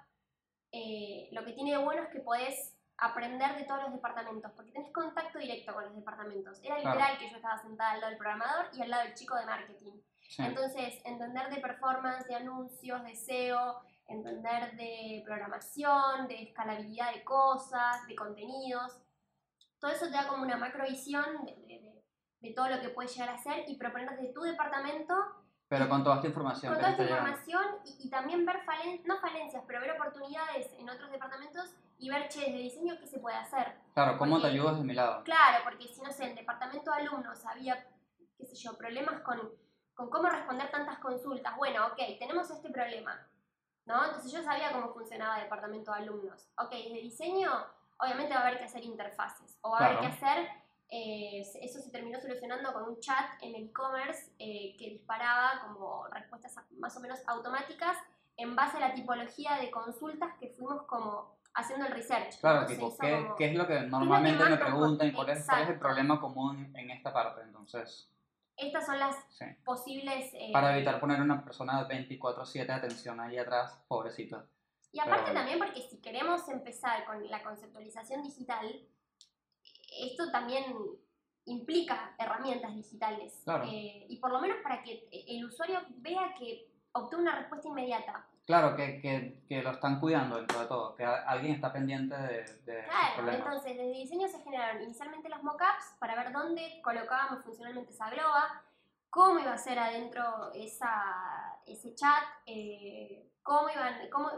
eh, 0.72 1.28
lo 1.32 1.44
que 1.44 1.52
tiene 1.52 1.72
de 1.72 1.78
bueno 1.78 2.02
es 2.02 2.08
que 2.08 2.20
podés 2.20 2.74
aprender 2.98 3.56
de 3.56 3.64
todos 3.64 3.82
los 3.82 3.92
departamentos, 3.92 4.50
porque 4.56 4.72
tenés 4.72 4.92
contacto 4.92 5.38
directo 5.38 5.72
con 5.72 5.84
los 5.84 5.94
departamentos. 5.94 6.58
Era 6.62 6.76
Claro. 6.80 6.98
literal 6.98 7.18
que 7.18 7.30
yo 7.30 7.36
estaba 7.36 7.58
sentada 7.58 7.90
al 7.92 8.00
lado 8.00 8.10
del 8.10 8.18
programador 8.18 8.66
y 8.74 8.82
al 8.82 8.90
lado 8.90 9.04
del 9.04 9.14
chico 9.14 9.36
de 9.36 9.46
marketing. 9.46 9.92
Sí. 10.20 10.42
Entonces, 10.42 11.00
entender 11.04 11.48
de 11.48 11.60
performance, 11.60 12.26
de 12.26 12.34
anuncios, 12.34 13.02
de 13.04 13.14
SEO, 13.14 13.80
entender 14.06 14.76
de 14.76 15.22
programación, 15.24 16.26
de 16.28 16.42
escalabilidad 16.42 17.12
de 17.14 17.24
cosas, 17.24 18.06
de 18.06 18.14
contenidos. 18.16 19.00
Todo 19.78 19.92
eso 19.92 20.06
te 20.06 20.12
da 20.12 20.26
como 20.26 20.42
una 20.42 20.56
macrovisión 20.56 21.44
de, 21.44 21.52
de- 21.54 21.80
de- 21.80 22.02
de 22.40 22.54
todo 22.54 22.68
lo 22.68 22.80
que 22.80 22.88
puedes 22.90 23.14
llegar 23.14 23.30
a 23.30 23.34
hacer 23.34 23.64
y 23.68 23.76
proponer 23.76 24.10
desde 24.10 24.32
tu 24.32 24.42
departamento 24.42 25.14
Pero 25.68 25.88
con 25.88 26.02
toda 26.04 26.16
esta 26.16 26.28
información 26.28 26.72
con 26.72 26.80
toda 26.80 26.92
esta 26.92 27.02
información 27.04 27.64
y, 27.84 28.06
y 28.06 28.10
también 28.10 28.44
ver, 28.46 28.60
falen, 28.64 29.02
no 29.06 29.18
falencias, 29.20 29.62
pero 29.66 29.80
ver 29.80 29.90
oportunidades 29.92 30.72
en 30.78 30.88
otros 30.88 31.10
departamentos 31.10 31.74
y 31.98 32.08
ver, 32.08 32.28
che, 32.28 32.40
desde 32.40 32.58
diseño, 32.58 32.96
qué 32.98 33.06
se 33.06 33.18
puede 33.18 33.36
hacer. 33.36 33.74
Claro, 33.94 34.18
¿cómo 34.18 34.40
te 34.40 34.46
ayudas 34.46 34.78
de 34.78 34.84
mi 34.84 34.94
lado? 34.94 35.24
Claro, 35.24 35.64
porque 35.64 35.88
si 35.88 36.00
no 36.00 36.12
sé, 36.12 36.24
en 36.24 36.30
el 36.30 36.36
departamento 36.36 36.92
de 36.92 36.98
alumnos 36.98 37.44
había, 37.44 37.86
qué 38.36 38.46
sé 38.46 38.54
yo, 38.54 38.76
problemas 38.78 39.20
con, 39.22 39.52
con 39.94 40.08
cómo 40.08 40.28
responder 40.28 40.70
tantas 40.70 40.98
consultas. 40.98 41.56
Bueno, 41.56 41.86
ok, 41.88 41.98
tenemos 42.18 42.48
este 42.50 42.70
problema, 42.70 43.26
¿no? 43.84 44.04
Entonces 44.04 44.30
yo 44.30 44.42
sabía 44.42 44.72
cómo 44.72 44.92
funcionaba 44.92 45.38
el 45.38 45.44
departamento 45.44 45.92
de 45.92 45.98
alumnos. 45.98 46.48
Ok, 46.56 46.70
desde 46.70 47.02
diseño, 47.02 47.50
obviamente 47.98 48.34
va 48.34 48.40
a 48.40 48.46
haber 48.46 48.58
que 48.58 48.64
hacer 48.64 48.84
interfaces, 48.84 49.58
o 49.62 49.70
va 49.70 49.78
a 49.78 49.86
haber 49.86 50.00
que 50.00 50.06
hacer, 50.06 50.48
eh, 50.90 51.40
eso 51.40 51.80
se 51.80 51.90
terminó 51.90 52.18
solucionando 52.20 52.72
con 52.72 52.84
un 52.84 53.00
chat 53.00 53.42
en 53.42 53.54
el 53.54 53.64
e-commerce 53.64 54.32
eh, 54.38 54.74
que 54.78 54.88
disparaba 54.88 55.60
como 55.66 56.06
respuestas 56.06 56.54
más 56.78 56.96
o 56.96 57.00
menos 57.00 57.18
automáticas 57.26 57.98
en 58.36 58.54
base 58.54 58.76
a 58.78 58.80
la 58.80 58.94
tipología 58.94 59.56
de 59.56 59.70
consultas 59.70 60.34
que 60.38 60.48
fuimos 60.50 60.82
como 60.84 61.37
haciendo 61.58 61.86
el 61.86 61.92
research. 61.92 62.38
Claro, 62.40 62.66
tipo, 62.66 62.96
¿qué, 62.98 63.10
como- 63.22 63.36
qué 63.36 63.46
es 63.50 63.54
lo 63.56 63.66
que 63.66 63.80
normalmente 63.80 64.44
me 64.44 64.56
preguntan 64.56 65.12
cuál 65.12 65.30
es, 65.30 65.44
cuál 65.46 65.62
es 65.62 65.68
el 65.70 65.78
problema 65.78 66.20
común 66.20 66.72
en 66.76 66.90
esta 66.90 67.12
parte? 67.12 67.42
Entonces, 67.42 68.08
Estas 68.56 68.86
son 68.86 68.98
las 68.98 69.16
sí. 69.30 69.44
posibles... 69.64 70.30
eh, 70.34 70.50
Para 70.52 70.74
evitar 70.76 70.98
poner 71.00 71.20
una 71.20 71.44
persona 71.44 71.86
24-7 71.88 72.66
de 72.66 72.72
atención 72.72 73.20
ahí 73.20 73.38
atrás, 73.38 73.78
pobrecito. 73.88 74.44
Y 74.92 75.00
aparte 75.00 75.24
pero- 75.26 75.34
también 75.34 75.58
porque 75.58 75.82
si 75.82 76.00
queremos 76.00 76.48
empezar 76.48 77.04
con 77.04 77.28
la 77.28 77.42
conceptualización 77.42 78.22
digital, 78.22 78.66
esto 80.00 80.30
también 80.30 80.64
implica 81.44 82.14
herramientas 82.18 82.74
digitales. 82.74 83.40
Claro. 83.44 83.64
Eh, 83.64 84.06
y 84.08 84.16
por 84.18 84.30
lo 84.32 84.40
menos 84.40 84.58
para 84.62 84.82
que 84.82 85.08
el 85.10 85.44
usuario 85.44 85.80
vea 85.96 86.34
que 86.38 86.68
obtuvo 86.92 87.20
una 87.22 87.36
respuesta 87.38 87.68
inmediata. 87.68 88.26
Claro, 88.48 88.74
que, 88.76 88.98
que, 89.02 89.42
que 89.46 89.62
lo 89.62 89.72
están 89.72 90.00
cuidando 90.00 90.36
dentro 90.36 90.60
de 90.60 90.66
todo, 90.66 90.94
que 90.96 91.04
alguien 91.04 91.56
está 91.56 91.70
pendiente 91.70 92.16
de, 92.16 92.44
de 92.64 92.82
Claro, 92.84 93.14
problemas. 93.16 93.40
entonces 93.40 93.76
desde 93.76 93.92
diseño 93.92 94.26
se 94.26 94.40
generaron 94.40 94.82
inicialmente 94.82 95.28
los 95.28 95.42
mockups 95.42 95.96
para 95.98 96.14
ver 96.14 96.32
dónde 96.32 96.80
colocábamos 96.82 97.44
funcionalmente 97.44 97.92
esa 97.92 98.08
globa, 98.08 98.62
cómo 99.10 99.38
iba 99.38 99.52
a 99.52 99.58
ser 99.58 99.78
adentro 99.78 100.50
esa, 100.54 101.60
ese 101.66 101.94
chat, 101.94 102.24
eh, 102.46 103.30
cómo 103.42 103.68
iban, 103.68 104.08
cómo, 104.10 104.30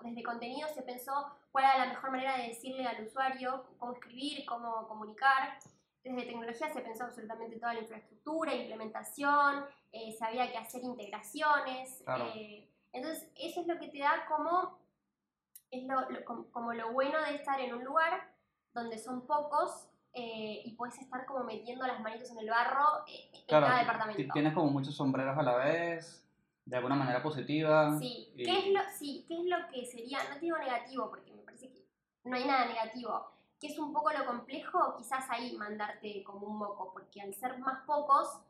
desde 0.00 0.22
contenido 0.22 0.66
se 0.68 0.80
pensó 0.80 1.30
cuál 1.52 1.64
era 1.66 1.78
la 1.84 1.86
mejor 1.92 2.10
manera 2.10 2.38
de 2.38 2.48
decirle 2.48 2.86
al 2.86 3.04
usuario 3.04 3.66
cómo 3.76 3.92
escribir, 3.92 4.46
cómo 4.46 4.88
comunicar. 4.88 5.58
Desde 6.02 6.22
tecnología 6.22 6.72
se 6.72 6.80
pensó 6.80 7.04
absolutamente 7.04 7.58
toda 7.58 7.74
la 7.74 7.80
infraestructura, 7.80 8.54
implementación, 8.54 9.66
eh, 9.92 10.14
se 10.18 10.24
había 10.24 10.50
que 10.50 10.56
hacer 10.56 10.82
integraciones. 10.82 12.00
Claro. 12.06 12.30
eh, 12.34 12.67
entonces, 12.92 13.30
eso 13.36 13.60
es 13.60 13.66
lo 13.66 13.78
que 13.78 13.88
te 13.88 13.98
da 13.98 14.24
como, 14.26 14.78
es 15.70 15.84
lo, 15.84 16.08
lo- 16.10 16.24
como, 16.24 16.44
como 16.50 16.72
lo 16.72 16.92
bueno 16.92 17.20
de 17.22 17.34
estar 17.36 17.60
en 17.60 17.74
un 17.74 17.84
lugar 17.84 18.32
donde 18.72 18.98
son 18.98 19.26
pocos 19.26 19.88
eh, 20.14 20.62
y 20.64 20.74
puedes 20.74 20.98
estar 20.98 21.26
como 21.26 21.44
metiendo 21.44 21.86
las 21.86 22.00
manitos 22.00 22.30
en 22.30 22.38
el 22.38 22.48
barro 22.50 23.04
eh, 23.06 23.30
en 23.32 23.44
Claro, 23.46 23.66
cada 23.66 23.78
ti- 23.80 23.84
departamento. 23.86 24.32
tienes 24.32 24.54
como 24.54 24.70
muchos 24.70 24.94
sombreros 24.96 25.36
a 25.38 25.42
la 25.42 25.56
vez, 25.56 26.24
de 26.64 26.76
alguna 26.76 26.94
manera 26.96 27.22
positiva. 27.22 27.98
Sí, 27.98 28.28
y- 28.34 28.44
¿qué 28.44 28.58
es, 28.58 28.66
lo, 28.74 28.80
sí, 28.98 29.24
¿qué 29.28 29.34
es 29.40 29.44
lo 29.46 29.56
que 29.68 29.84
sería? 29.86 30.18
No 30.28 30.34
te 30.34 30.40
digo 30.40 30.58
negativo, 30.58 31.08
porque 31.10 31.32
me 31.32 31.42
parece 31.42 31.70
que 31.70 31.84
no 32.24 32.36
hay 32.36 32.44
nada 32.46 32.66
negativo. 32.66 33.30
Que 33.60 33.66
es 33.68 33.78
un 33.78 33.92
poco 33.92 34.12
lo 34.12 34.24
complejo, 34.24 34.94
quizás 34.96 35.24
ahí 35.30 35.56
mandarte 35.56 36.22
como 36.24 36.46
un 36.46 36.58
moco, 36.58 36.92
porque 36.92 37.20
al 37.20 37.34
ser 37.34 37.58
más 37.58 37.84
pocos, 37.86 38.40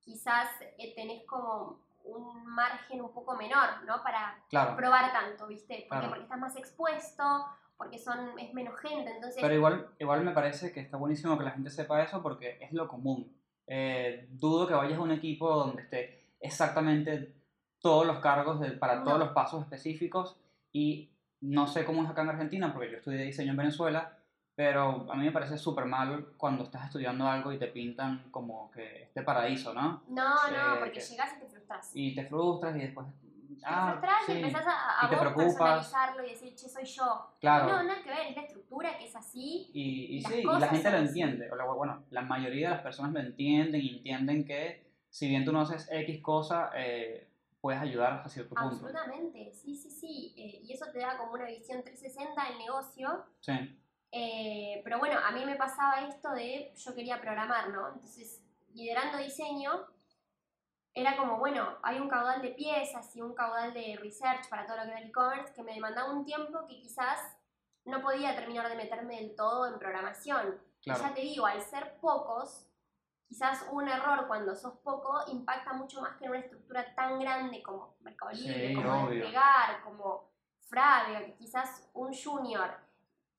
quizás 0.00 0.48
eh, 0.78 0.94
tenés 0.94 1.24
como 1.26 1.80
un 2.04 2.44
margen 2.46 3.00
un 3.00 3.12
poco 3.12 3.36
menor, 3.36 3.84
¿no? 3.86 4.02
Para 4.02 4.42
Claro, 4.48 4.76
probar 4.76 5.12
tanto, 5.12 5.46
¿viste? 5.46 5.86
¿Por? 5.88 5.98
Claro. 5.98 6.08
Porque 6.08 6.22
estás 6.24 6.38
más 6.38 6.56
expuesto, 6.56 7.46
porque 7.76 7.98
son, 7.98 8.38
es 8.38 8.52
menos 8.52 8.78
gente, 8.80 9.10
entonces... 9.14 9.40
pero 9.40 9.54
igual, 9.54 9.88
igual 9.98 10.22
me 10.24 10.32
parece 10.32 10.72
que 10.72 10.80
está 10.80 10.96
buenísimo 10.96 11.38
que 11.38 11.44
la 11.44 11.52
gente 11.52 11.70
sepa 11.70 12.02
eso 12.02 12.22
porque 12.22 12.58
es 12.60 12.72
lo 12.72 12.88
común. 12.88 13.34
Eh, 13.66 14.26
dudo 14.30 14.66
que 14.66 14.74
vayas 14.74 14.98
a 14.98 15.02
un 15.02 15.12
equipo 15.12 15.48
donde 15.54 15.82
esté 15.82 16.34
exactamente 16.40 17.32
todos 17.80 18.06
los 18.06 18.18
cargos 18.18 18.60
de- 18.60 18.72
para 18.72 19.02
todos 19.02 19.18
No. 19.18 19.24
los 19.24 19.32
pasos 19.34 19.62
específicos 19.62 20.36
y 20.72 21.10
no 21.40 21.66
sé 21.66 21.84
cómo 21.84 22.02
es 22.02 22.10
acá 22.10 22.22
en 22.22 22.28
Argentina 22.30 22.72
porque 22.72 22.90
yo 22.90 22.96
estudié 22.98 23.22
diseño 23.24 23.52
en 23.52 23.56
Venezuela, 23.56 24.18
pero 24.60 25.06
a 25.10 25.16
mí 25.16 25.24
me 25.24 25.32
parece 25.32 25.56
súper 25.56 25.86
mal 25.86 26.34
cuando 26.36 26.64
estás 26.64 26.84
estudiando 26.84 27.26
algo 27.26 27.50
y 27.50 27.58
te 27.58 27.68
pintan 27.68 28.30
como 28.30 28.70
que 28.70 29.04
este 29.04 29.22
paraíso, 29.22 29.72
¿no? 29.72 30.02
No, 30.08 30.34
no, 30.34 30.74
Eh, 30.74 30.76
porque 30.80 30.92
que- 30.92 31.00
llegás 31.00 31.32
y 31.34 31.40
te 31.40 31.46
frustras. 31.48 31.90
Y 31.94 32.14
te 32.14 32.26
frustras 32.26 32.76
y 32.76 32.80
después... 32.80 33.06
te 33.06 33.64
Ah, 33.64 33.92
frustras 33.92 34.22
sí. 34.26 34.32
y 34.32 34.36
empezás 34.36 34.66
a, 34.66 35.00
a 35.00 35.06
Y 35.06 35.08
te 35.08 35.14
vos 35.16 35.20
preocupas. 35.24 35.54
personalizarlo 35.78 36.26
y 36.26 36.28
decir, 36.28 36.54
che, 36.54 36.68
soy 36.68 36.84
yo. 36.84 37.30
Claro. 37.40 37.68
No, 37.68 37.82
nada 37.84 38.02
que 38.02 38.10
ver, 38.10 38.26
es 38.28 38.36
la 38.36 38.42
estructura 38.42 38.98
que 38.98 39.06
es 39.06 39.16
así. 39.16 39.70
Y, 39.72 40.16
y 40.18 40.22
sí, 40.24 40.40
y 40.40 40.44
la 40.44 40.68
gente 40.68 40.90
lo 40.90 40.98
entiende. 40.98 41.48
Bueno, 41.74 42.04
la 42.10 42.20
mayoría 42.20 42.68
de 42.68 42.74
las 42.74 42.82
personas 42.82 43.14
lo 43.14 43.20
entienden 43.20 43.80
y 43.80 43.96
entienden 43.96 44.44
que 44.44 44.84
si 45.08 45.26
bien 45.26 45.42
tú 45.46 45.52
no 45.52 45.62
haces 45.62 45.88
X 45.90 46.20
cosa, 46.20 46.70
eh, 46.76 47.30
puedes 47.62 47.80
ayudar 47.80 48.12
hasta 48.12 48.28
cierto 48.28 48.54
punto. 48.54 48.74
Absolutamente, 48.74 49.54
sí, 49.54 49.74
sí, 49.74 49.90
sí. 49.90 50.34
eh, 50.36 50.60
y 50.62 50.70
eso 50.74 50.84
te 50.92 50.98
da 50.98 51.16
como 51.16 51.32
una 51.32 51.46
visión 51.46 51.82
360 51.82 52.44
del 52.46 52.58
negocio. 52.58 53.24
Sí, 53.40 53.52
Eh, 54.12 54.80
pero 54.82 54.98
bueno, 54.98 55.18
a 55.24 55.30
mí 55.30 55.44
me 55.44 55.56
pasaba 55.56 56.06
esto 56.08 56.30
de 56.32 56.72
yo 56.76 56.94
quería 56.94 57.20
programar, 57.20 57.70
¿no? 57.70 57.88
Entonces, 57.88 58.42
liderando 58.72 59.18
diseño, 59.18 59.86
era 60.92 61.16
como, 61.16 61.38
bueno, 61.38 61.78
hay 61.82 62.00
un 62.00 62.08
caudal 62.08 62.42
de 62.42 62.50
piezas 62.50 63.14
y 63.14 63.22
un 63.22 63.34
caudal 63.34 63.72
de 63.72 63.96
research 64.00 64.48
para 64.48 64.66
todo 64.66 64.78
lo 64.78 64.82
que 64.84 64.90
era 64.90 65.00
el 65.00 65.08
e-commerce 65.08 65.54
que 65.54 65.62
me 65.62 65.74
demandaba 65.74 66.12
un 66.12 66.24
tiempo 66.24 66.66
que 66.66 66.80
quizás 66.80 67.20
no 67.84 68.02
podía 68.02 68.34
terminar 68.34 68.68
de 68.68 68.76
meterme 68.76 69.16
del 69.16 69.36
todo 69.36 69.66
en 69.66 69.78
programación. 69.78 70.60
Y 70.80 70.84
claro. 70.84 71.02
ya 71.02 71.14
te 71.14 71.20
digo, 71.20 71.46
al 71.46 71.62
ser 71.62 71.98
pocos, 72.00 72.66
quizás 73.28 73.64
un 73.70 73.88
error 73.88 74.26
cuando 74.26 74.56
sos 74.56 74.74
poco 74.78 75.20
impacta 75.28 75.72
mucho 75.72 76.00
más 76.00 76.16
que 76.16 76.24
en 76.24 76.30
una 76.30 76.40
estructura 76.40 76.94
tan 76.94 77.20
grande 77.20 77.62
como 77.62 77.96
Mercado 78.00 78.32
Libre, 78.32 78.68
Sí, 78.68 78.74
como. 78.74 79.08
Despegar, 79.08 79.82
como 79.84 80.30
Frávega, 80.68 81.24
que 81.24 81.34
quizás 81.34 81.88
un 81.94 82.12
junior 82.12 82.89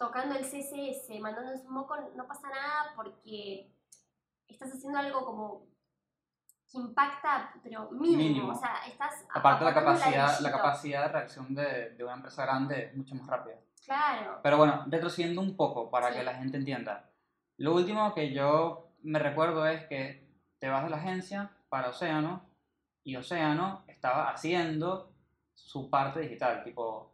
tocando 0.01 0.33
el 0.35 0.43
CSS, 0.43 1.19
mandando 1.19 1.51
un 1.53 1.71
moco, 1.71 1.95
no 2.15 2.25
pasa 2.27 2.49
nada 2.49 2.91
porque 2.95 3.71
estás 4.47 4.71
haciendo 4.73 4.97
algo 4.97 5.23
como 5.23 5.67
que 6.71 6.79
impacta, 6.79 7.53
pero 7.61 7.91
mínimo, 7.91 8.17
Mínimo. 8.17 8.51
o 8.53 8.55
sea, 8.55 8.77
estás 8.87 9.23
Aparte 9.31 9.63
la 9.63 9.73
capacidad, 9.75 10.39
la 10.39 10.51
capacidad 10.51 11.03
de 11.03 11.07
reacción 11.09 11.53
de, 11.53 11.91
de 11.91 12.03
una 12.03 12.13
empresa 12.15 12.43
grande 12.45 12.85
es 12.85 12.97
mucho 12.97 13.13
más 13.13 13.27
rápida. 13.27 13.57
Claro, 13.85 14.39
Pero 14.41 14.57
bueno, 14.57 14.85
retrocediendo 14.87 15.39
un 15.41 15.55
poco 15.55 15.91
para 15.91 16.09
Sí. 16.11 16.17
que 16.17 16.23
la 16.23 16.33
gente 16.33 16.57
entienda. 16.57 17.11
Lo 17.57 17.75
último 17.75 18.11
que 18.15 18.33
yo 18.33 18.87
me 19.03 19.19
recuerdo 19.19 19.67
es 19.67 19.85
que 19.85 20.27
te 20.57 20.67
vas 20.69 20.83
de 20.83 20.89
la 20.89 20.97
agencia 20.97 21.51
para 21.69 21.89
Océano 21.89 22.43
y 23.03 23.17
Océano 23.17 23.83
estaba 23.87 24.31
haciendo 24.31 25.13
su 25.53 25.91
parte 25.91 26.21
digital, 26.21 26.63
tipo, 26.63 27.10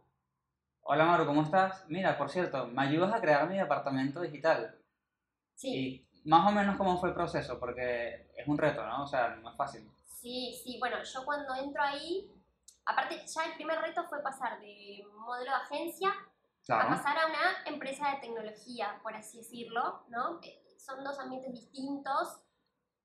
hola 0.90 1.04
Maru, 1.04 1.26
¿cómo 1.26 1.42
estás? 1.42 1.84
Mira, 1.88 2.16
por 2.18 2.30
cierto, 2.30 2.66
¿me 2.66 2.82
ayudas 2.82 3.12
a 3.12 3.20
crear 3.20 3.48
mi 3.48 3.56
departamento 3.58 4.20
digital? 4.22 4.74
Sí, 5.54 6.06
Y 6.24 6.28
más 6.28 6.46
o 6.48 6.52
menos 6.52 6.76
cómo 6.76 6.98
fue 6.98 7.10
el 7.10 7.14
proceso, 7.14 7.58
porque 7.58 8.30
es 8.36 8.46
un 8.46 8.58
reto, 8.58 8.84
¿no? 8.86 9.04
O 9.04 9.06
sea, 9.06 9.36
no 9.36 9.50
es 9.50 9.56
fácil. 9.56 9.88
sí, 10.04 10.58
sí. 10.64 10.78
Bueno, 10.78 10.96
yo 11.02 11.24
cuando 11.24 11.54
entro 11.54 11.82
ahí, 11.82 12.30
aparte 12.86 13.24
ya 13.26 13.44
el 13.44 13.54
primer 13.54 13.78
reto 13.80 14.04
fue 14.08 14.22
pasar 14.22 14.60
de 14.60 15.04
modelo 15.16 15.50
de 15.50 15.56
agencia 15.56 16.08
a 16.10 16.24
Claro. 16.66 16.88
pasar 16.90 17.18
a 17.18 17.26
una 17.26 17.64
empresa 17.66 18.10
de 18.10 18.16
tecnología, 18.20 18.98
por 19.02 19.14
así 19.14 19.38
decirlo, 19.38 20.04
¿no? 20.08 20.40
Eh, 20.42 20.62
Son 20.78 21.04
dos 21.04 21.18
ambientes 21.18 21.52
distintos. 21.52 22.40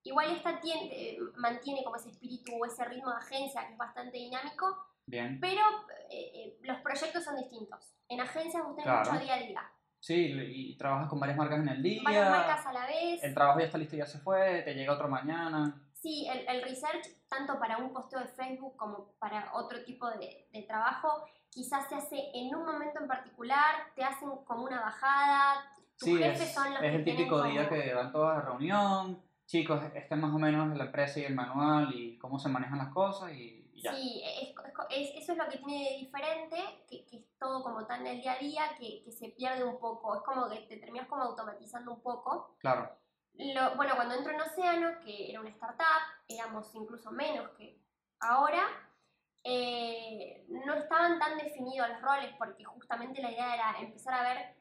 Igual 0.03 0.31
esta 0.31 0.59
tiene- 0.61 0.87
eh, 0.93 1.19
mantiene 1.35 1.83
como 1.83 1.95
ese 1.97 2.09
espíritu 2.11 2.53
o 2.55 2.65
ese 2.65 2.85
ritmo 2.85 3.09
de 3.11 3.17
agencia 3.17 3.65
que 3.67 3.73
es 3.73 3.77
bastante 3.77 4.17
dinámico, 4.17 4.85
Bien. 5.05 5.37
pero 5.41 5.61
eh, 6.09 6.31
eh, 6.35 6.57
los 6.61 6.77
proyectos 6.81 7.23
son 7.23 7.35
distintos. 7.37 7.93
En 8.07 8.21
agencias 8.21 8.63
tenés 8.63 8.83
Claro. 8.83 9.11
mucho 9.11 9.23
día 9.23 9.35
a 9.35 9.39
día. 9.39 9.61
Sí, 9.99 10.15
y 10.33 10.77
trabajas 10.77 11.07
con 11.09 11.19
varias 11.19 11.37
marcas 11.37 11.59
en 11.59 11.69
el 11.69 11.81
día. 11.81 12.01
Varias 12.03 12.29
marcas 12.29 12.65
a 12.65 12.73
la 12.73 12.85
vez. 12.85 13.23
El 13.23 13.33
trabajo 13.33 13.59
ya 13.59 13.65
está 13.65 13.77
listo 13.77 13.95
y 13.95 13.99
ya 13.99 14.05
se 14.05 14.19
fue, 14.19 14.61
te 14.63 14.73
llega 14.73 14.93
otro 14.93 15.07
mañana. 15.07 15.81
Sí, 15.93 16.27
el, 16.29 16.45
el 16.47 16.61
research, 16.63 17.07
tanto 17.29 17.57
para 17.59 17.77
un 17.77 17.93
posteo 17.93 18.19
de 18.19 18.27
Facebook 18.27 18.75
como 18.75 19.13
para 19.19 19.53
otro 19.53 19.81
tipo 19.85 20.09
de, 20.09 20.47
de 20.51 20.61
trabajo, 20.63 21.23
quizás 21.49 21.87
se 21.87 21.95
hace 21.95 22.17
en 22.33 22.53
un 22.53 22.65
momento 22.65 22.99
en 22.99 23.07
particular, 23.07 23.75
te 23.95 24.03
hacen 24.03 24.29
como 24.45 24.63
una 24.65 24.81
bajada, 24.81 25.63
tus 25.97 26.09
Sí, 26.09 26.17
jefes 26.17 26.41
es, 26.41 26.53
son 26.53 26.73
los 26.73 26.83
es 26.83 26.89
que 26.91 26.95
el 26.97 27.05
típico 27.05 27.41
día 27.43 27.69
como- 27.69 27.81
que 27.81 27.93
van 27.93 28.11
todos 28.11 28.29
a 28.37 28.41
reunión. 28.41 29.21
Chicos, 29.45 29.81
este 29.93 30.15
es 30.15 30.19
más 30.19 30.33
o 30.33 30.39
menos 30.39 30.75
la 30.75 30.85
empresa 30.85 31.19
y 31.21 31.23
el 31.25 31.35
manual 31.35 31.93
y 31.93 32.17
cómo 32.17 32.37
se 32.39 32.49
manejan 32.49 32.77
las 32.79 32.89
cosas 32.93 33.31
y 33.33 33.62
ya. 33.83 33.93
Sí, 33.93 34.21
es, 34.25 34.49
es- 34.49 34.55
es- 34.89 35.23
eso 35.23 35.31
es 35.33 35.37
lo 35.37 35.47
que 35.49 35.57
tiene 35.59 35.89
de 35.91 35.97
diferente, 35.97 36.57
que, 36.89 37.05
que 37.05 37.17
es 37.17 37.25
todo 37.37 37.61
como 37.61 37.85
tan 37.85 38.05
el 38.07 38.21
día 38.21 38.33
a 38.33 38.37
día 38.39 38.63
que, 38.79 39.03
que 39.03 39.11
se 39.11 39.29
pierde 39.29 39.63
un 39.63 39.79
poco, 39.79 40.15
es 40.15 40.21
como 40.23 40.49
que 40.49 40.59
te 40.61 40.77
terminas 40.77 41.07
como 41.07 41.23
automatizando 41.23 41.91
un 41.93 42.01
poco. 42.01 42.55
Claro. 42.59 42.97
Lo- 43.35 43.75
bueno, 43.75 43.95
cuando 43.95 44.15
entro 44.15 44.31
en 44.33 44.41
Océano, 44.41 44.99
que 45.03 45.29
era 45.29 45.41
una 45.41 45.49
startup, 45.49 46.01
éramos 46.27 46.73
incluso 46.75 47.11
menos 47.11 47.49
que 47.57 47.79
ahora, 48.19 48.63
eh, 49.43 50.45
no 50.47 50.73
estaban 50.75 51.19
tan 51.19 51.37
definidos 51.37 51.89
los 51.89 52.01
roles 52.01 52.33
porque 52.37 52.63
justamente 52.63 53.21
la 53.21 53.31
idea 53.31 53.53
era 53.55 53.75
empezar 53.79 54.13
a 54.13 54.23
ver 54.33 54.55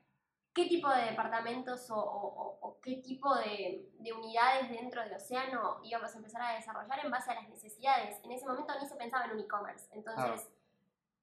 qué 0.54 0.66
tipo 0.66 0.88
de 0.90 1.02
departamentos 1.06 1.90
o, 1.90 1.96
o- 1.96 2.34
o- 2.42 2.58
o 2.60 2.80
qué 2.80 2.96
tipo 2.96 3.34
de, 3.36 3.90
de 3.98 4.12
unidades 4.12 4.68
dentro 4.70 5.02
de 5.04 5.14
Océano 5.16 5.80
íbamos 5.84 6.12
a 6.14 6.16
empezar 6.18 6.42
a 6.42 6.54
desarrollar 6.54 7.04
en 7.04 7.10
base 7.10 7.30
a 7.30 7.34
las 7.34 7.48
necesidades. 7.48 8.20
En 8.24 8.32
ese 8.32 8.46
momento 8.46 8.72
ni 8.80 8.86
se 8.86 8.96
pensaba 8.96 9.24
en 9.26 9.32
un 9.32 9.40
e-commerce. 9.40 9.88
Entonces, 9.92 10.48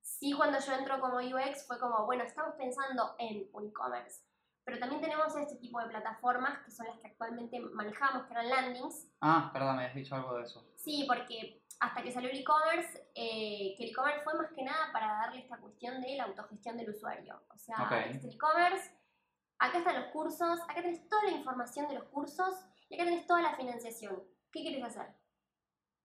sí 0.02 0.34
cuando 0.34 0.60
yo 0.60 0.74
entro 0.74 1.00
como 1.00 1.18
UX 1.18 1.66
fue 1.68 1.80
como, 1.80 2.06
bueno, 2.06 2.24
estamos 2.24 2.56
pensando 2.56 3.16
en 3.20 3.48
un 3.54 3.68
e-commerce. 3.68 4.24
Pero 4.66 4.80
también 4.80 5.02
tenemos 5.02 5.36
este 5.36 5.56
tipo 5.56 5.80
de 5.80 5.88
plataformas 5.90 6.60
que 6.60 6.72
son 6.72 6.86
las 6.88 6.98
que 7.00 7.08
actualmente 7.08 7.60
manejamos, 7.60 8.26
que 8.28 8.34
eran 8.34 8.50
landings. 8.50 9.08
Ah, 9.22 9.50
perdón, 9.52 9.78
me 9.78 9.84
habías 9.84 9.96
dicho 9.96 10.16
algo 10.16 10.36
de 10.38 10.44
eso. 10.44 10.64
Sí, 10.76 11.06
porque 11.08 11.64
hasta 11.80 12.04
que 12.04 12.12
salió 12.12 12.30
el 12.30 12.38
e-commerce, 12.40 13.10
eh, 13.16 13.74
que 13.78 13.84
el 13.86 13.90
e-commerce 13.92 14.22
fue 14.24 14.34
más 14.36 14.52
que 14.52 14.64
nada 14.64 14.92
para 14.92 15.08
darle 15.08 15.40
esta 15.42 15.58
cuestión 15.58 16.02
de 16.02 16.16
la 16.18 16.26
autogestión 16.26 16.78
del 16.78 16.90
usuario. 16.90 17.42
O 17.50 17.58
sea, 17.58 17.78
Ok. 17.84 17.92
este 18.14 18.30
e-commerce, 18.30 18.92
acá 19.60 19.78
están 19.80 19.96
los 20.02 20.12
cursos, 20.12 20.60
acá 20.62 20.76
tenés 20.82 21.08
toda 21.10 21.24
la 21.26 21.32
información 21.32 21.88
de 21.88 21.96
los 21.96 22.06
cursos 22.06 22.66
y 22.90 22.96
acá 22.96 23.06
tenés 23.06 23.28
toda 23.28 23.42
la 23.42 23.56
financiación. 23.56 24.24
¿Qué 24.52 24.62
quieres 24.62 24.84
hacer? 24.84 25.16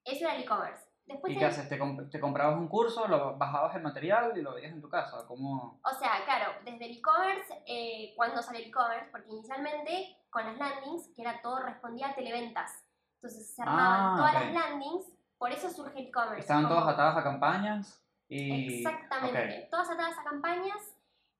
Eso 0.04 0.24
era 0.24 0.34
el 0.36 0.42
e-commerce. 0.42 0.84
Después 1.06 1.32
¿Y 1.34 1.38
qué 1.38 1.44
haces? 1.44 1.68
¿Te, 1.68 1.78
comp- 1.78 2.10
te 2.10 2.18
comprabas 2.18 2.56
un 2.58 2.68
curso, 2.68 3.06
lo 3.06 3.36
bajabas 3.36 3.74
el 3.76 3.82
material 3.82 4.32
y 4.36 4.42
lo 4.42 4.54
veías 4.54 4.72
en 4.72 4.80
tu 4.80 4.88
casa? 4.88 5.24
¿Cómo? 5.26 5.80
O 5.84 5.90
sea, 5.98 6.24
claro, 6.24 6.52
desde 6.64 6.86
el 6.86 6.96
e-commerce, 6.98 7.62
eh, 7.66 8.14
cuando 8.16 8.42
salió 8.42 8.60
el 8.62 8.68
e-commerce, 8.68 9.08
porque 9.10 9.30
inicialmente 9.30 10.16
con 10.30 10.44
las 10.46 10.56
landings, 10.58 11.08
que 11.14 11.22
era 11.22 11.40
todo, 11.42 11.58
respondía 11.60 12.08
a 12.08 12.14
televentas. 12.14 12.84
Entonces 13.16 13.54
se 13.54 13.62
armaban 13.62 14.00
Ah, 14.00 14.14
todas 14.16 14.34
ok. 14.34 14.40
las 14.40 14.52
landings, 14.54 15.06
por 15.38 15.52
eso 15.52 15.68
surge 15.70 15.98
el 16.00 16.06
e-commerce. 16.08 16.40
Estaban 16.40 16.64
como- 16.64 16.76
todas 16.80 16.94
atadas 16.94 17.16
a 17.18 17.22
campañas 17.22 18.02
y... 18.28 18.78
Exactamente, 18.78 19.64
ok. 19.64 19.70
todas 19.70 19.90
atadas 19.90 20.18
a 20.18 20.24
campañas. 20.24 20.93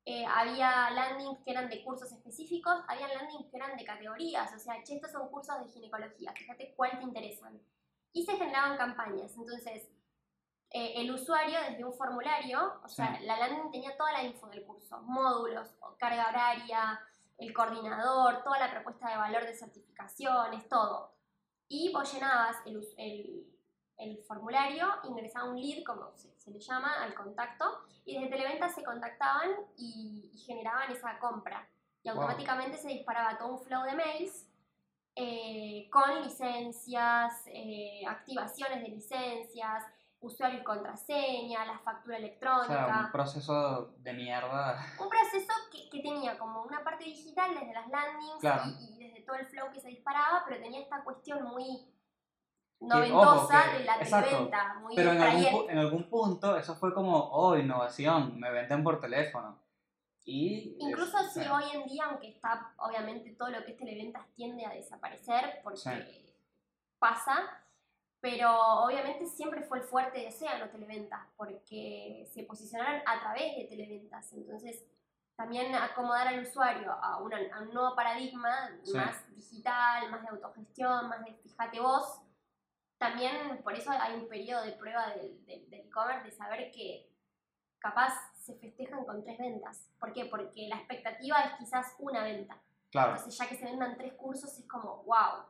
Eh, 0.06 0.24
había 0.26 0.90
landings 0.90 1.40
que 1.44 1.50
eran 1.50 1.68
de 1.70 1.82
cursos 1.82 2.12
específicos, 2.12 2.76
había 2.88 3.08
landings 3.08 3.50
que 3.50 3.56
eran 3.56 3.76
de 3.76 3.84
categorías, 3.84 4.52
o 4.54 4.58
sea, 4.58 4.82
che, 4.84 4.96
estos 4.96 5.12
son 5.12 5.28
cursos 5.30 5.58
de 5.64 5.72
ginecología, 5.72 6.32
fíjate 6.32 6.74
cuál 6.76 6.98
te 6.98 7.04
interesan. 7.04 7.60
Y 8.12 8.24
se 8.24 8.36
generaban 8.36 8.76
campañas, 8.76 9.34
entonces 9.36 9.88
eh, 10.70 10.92
el 10.96 11.10
usuario 11.10 11.58
desde 11.68 11.84
un 11.84 11.94
formulario, 11.94 12.80
o 12.84 12.88
sea, 12.88 13.16
Sí. 13.18 13.24
la 13.26 13.38
landing 13.38 13.70
tenía 13.70 13.96
toda 13.96 14.12
la 14.12 14.24
info 14.24 14.48
del 14.48 14.64
curso, 14.66 15.00
módulos, 15.02 15.68
carga 15.98 16.28
horaria, 16.28 17.00
el 17.38 17.52
coordinador, 17.54 18.42
toda 18.42 18.58
la 18.58 18.70
propuesta 18.70 19.08
de 19.08 19.16
valor 19.16 19.44
de 19.44 19.54
certificaciones, 19.54 20.68
todo. 20.68 21.14
Y 21.68 21.92
vos 21.92 22.12
llenabas 22.12 22.56
el, 22.66 22.86
el, 22.98 23.46
el 23.98 24.18
formulario, 24.24 24.86
ingresaba 25.04 25.48
un 25.48 25.60
lead, 25.60 25.84
como 25.84 26.10
se, 26.16 26.28
se 26.38 26.50
le 26.50 26.58
llama, 26.60 27.02
al 27.02 27.14
contacto, 27.14 27.64
y 28.04 28.14
desde 28.14 28.28
Televenta 28.28 28.68
se 28.68 28.82
contactaban 28.82 29.50
y, 29.76 30.30
y 30.34 30.38
generaban 30.38 30.90
esa 30.92 31.18
compra. 31.18 31.68
Y 32.02 32.08
Wow. 32.10 32.18
automáticamente 32.18 32.76
se 32.76 32.88
disparaba 32.88 33.38
todo 33.38 33.48
un 33.54 33.60
flow 33.60 33.82
de 33.84 33.94
mails 33.94 34.46
eh, 35.16 35.88
con 35.90 36.22
licencias, 36.22 37.42
eh, 37.46 38.02
activaciones 38.06 38.82
de 38.82 38.88
licencias, 38.88 39.84
usuario 40.20 40.60
y 40.60 40.64
contraseña, 40.64 41.64
la 41.66 41.78
factura 41.78 42.16
O 42.16 42.18
electrónica. 42.18 42.86
sea, 42.86 43.00
un 43.06 43.12
proceso 43.12 43.94
de 43.98 44.12
mierda. 44.12 44.84
Un 44.98 45.08
proceso 45.08 45.52
que, 45.70 45.88
que 45.88 46.00
tenía 46.02 46.36
como 46.38 46.62
una 46.62 46.82
parte 46.82 47.04
digital 47.04 47.54
desde 47.54 47.72
las 47.74 47.88
landings 47.88 48.40
Claro. 48.40 48.64
y, 48.80 48.94
y 48.94 49.06
desde 49.08 49.20
todo 49.22 49.36
el 49.36 49.46
flow 49.46 49.70
que 49.72 49.80
se 49.80 49.88
disparaba, 49.88 50.42
pero 50.48 50.60
tenía 50.60 50.80
esta 50.80 51.02
cuestión 51.04 51.44
muy 51.44 51.86
ojo, 52.80 52.88
noventosa 52.94 53.64
que- 53.72 53.78
de 53.78 53.84
la 53.84 53.98
televenta, 53.98 54.74
muy 54.80 54.94
Pero 54.96 55.12
en 55.12 55.22
algún, 55.22 55.70
en 55.70 55.78
punto 56.08 56.56
eso 56.56 56.74
fue 56.74 56.92
como, 56.94 57.16
oh, 57.30 57.56
innovación, 57.56 58.38
me 58.38 58.50
venden 58.50 58.82
por 58.84 59.00
teléfono. 59.00 59.58
Y... 60.24 60.76
Incluso 60.80 61.18
es- 61.18 61.32
si 61.32 61.40
hoy 61.40 61.64
en 61.74 61.84
día, 61.86 62.04
aunque 62.06 62.28
está 62.28 62.72
obviamente 62.78 63.30
todo 63.32 63.50
lo 63.50 63.64
que 63.64 63.72
es 63.72 63.76
televentas 63.76 64.26
tiende 64.34 64.64
a 64.64 64.70
desaparecer 64.70 65.60
porque 65.62 65.78
Sí. 65.80 66.34
pasa, 66.98 67.36
pero 68.20 68.50
obviamente 68.84 69.26
siempre 69.26 69.62
fue 69.62 69.78
el 69.80 69.84
fuerte 69.84 70.20
de 70.20 70.28
Océano 70.28 70.70
Televentas 70.70 71.20
porque 71.36 72.26
se 72.32 72.42
posicionaron 72.44 73.02
a 73.04 73.20
través 73.20 73.54
de 73.56 73.64
televentas. 73.64 74.32
Entonces, 74.32 74.82
también 75.36 75.74
acomodar 75.74 76.28
al 76.28 76.40
usuario 76.40 76.90
a, 76.92 77.18
una- 77.18 77.54
a 77.54 77.60
un 77.60 77.74
nuevo 77.74 77.94
paradigma 77.94 78.70
Sí. 78.82 78.96
más 78.96 79.34
digital, 79.34 80.10
más 80.10 80.22
de 80.22 80.28
autogestión, 80.28 81.08
más 81.10 81.22
de 81.24 81.34
fíjate 81.34 81.80
vos. 81.80 82.20
También 82.98 83.60
por 83.62 83.74
eso 83.74 83.90
hay 83.90 84.14
un 84.14 84.28
periodo 84.28 84.64
de 84.64 84.72
prueba 84.72 85.14
del 85.14 85.72
e-commerce 85.72 86.24
de 86.24 86.30
saber 86.30 86.70
que 86.72 87.10
capaz 87.78 88.14
se 88.38 88.54
festejan 88.54 89.04
con 89.04 89.22
tres 89.22 89.38
ventas. 89.38 89.90
¿Por 89.98 90.12
qué? 90.12 90.26
Porque 90.26 90.68
la 90.68 90.76
expectativa 90.76 91.40
es 91.40 91.52
quizás 91.58 91.94
una 91.98 92.22
venta. 92.22 92.60
Claro, 92.90 93.12
Entonces, 93.12 93.36
ya 93.36 93.48
que 93.48 93.56
se 93.56 93.64
vendan 93.64 93.96
tres 93.96 94.14
cursos, 94.14 94.56
es 94.58 94.66
como, 94.68 95.02
wow. 95.04 95.44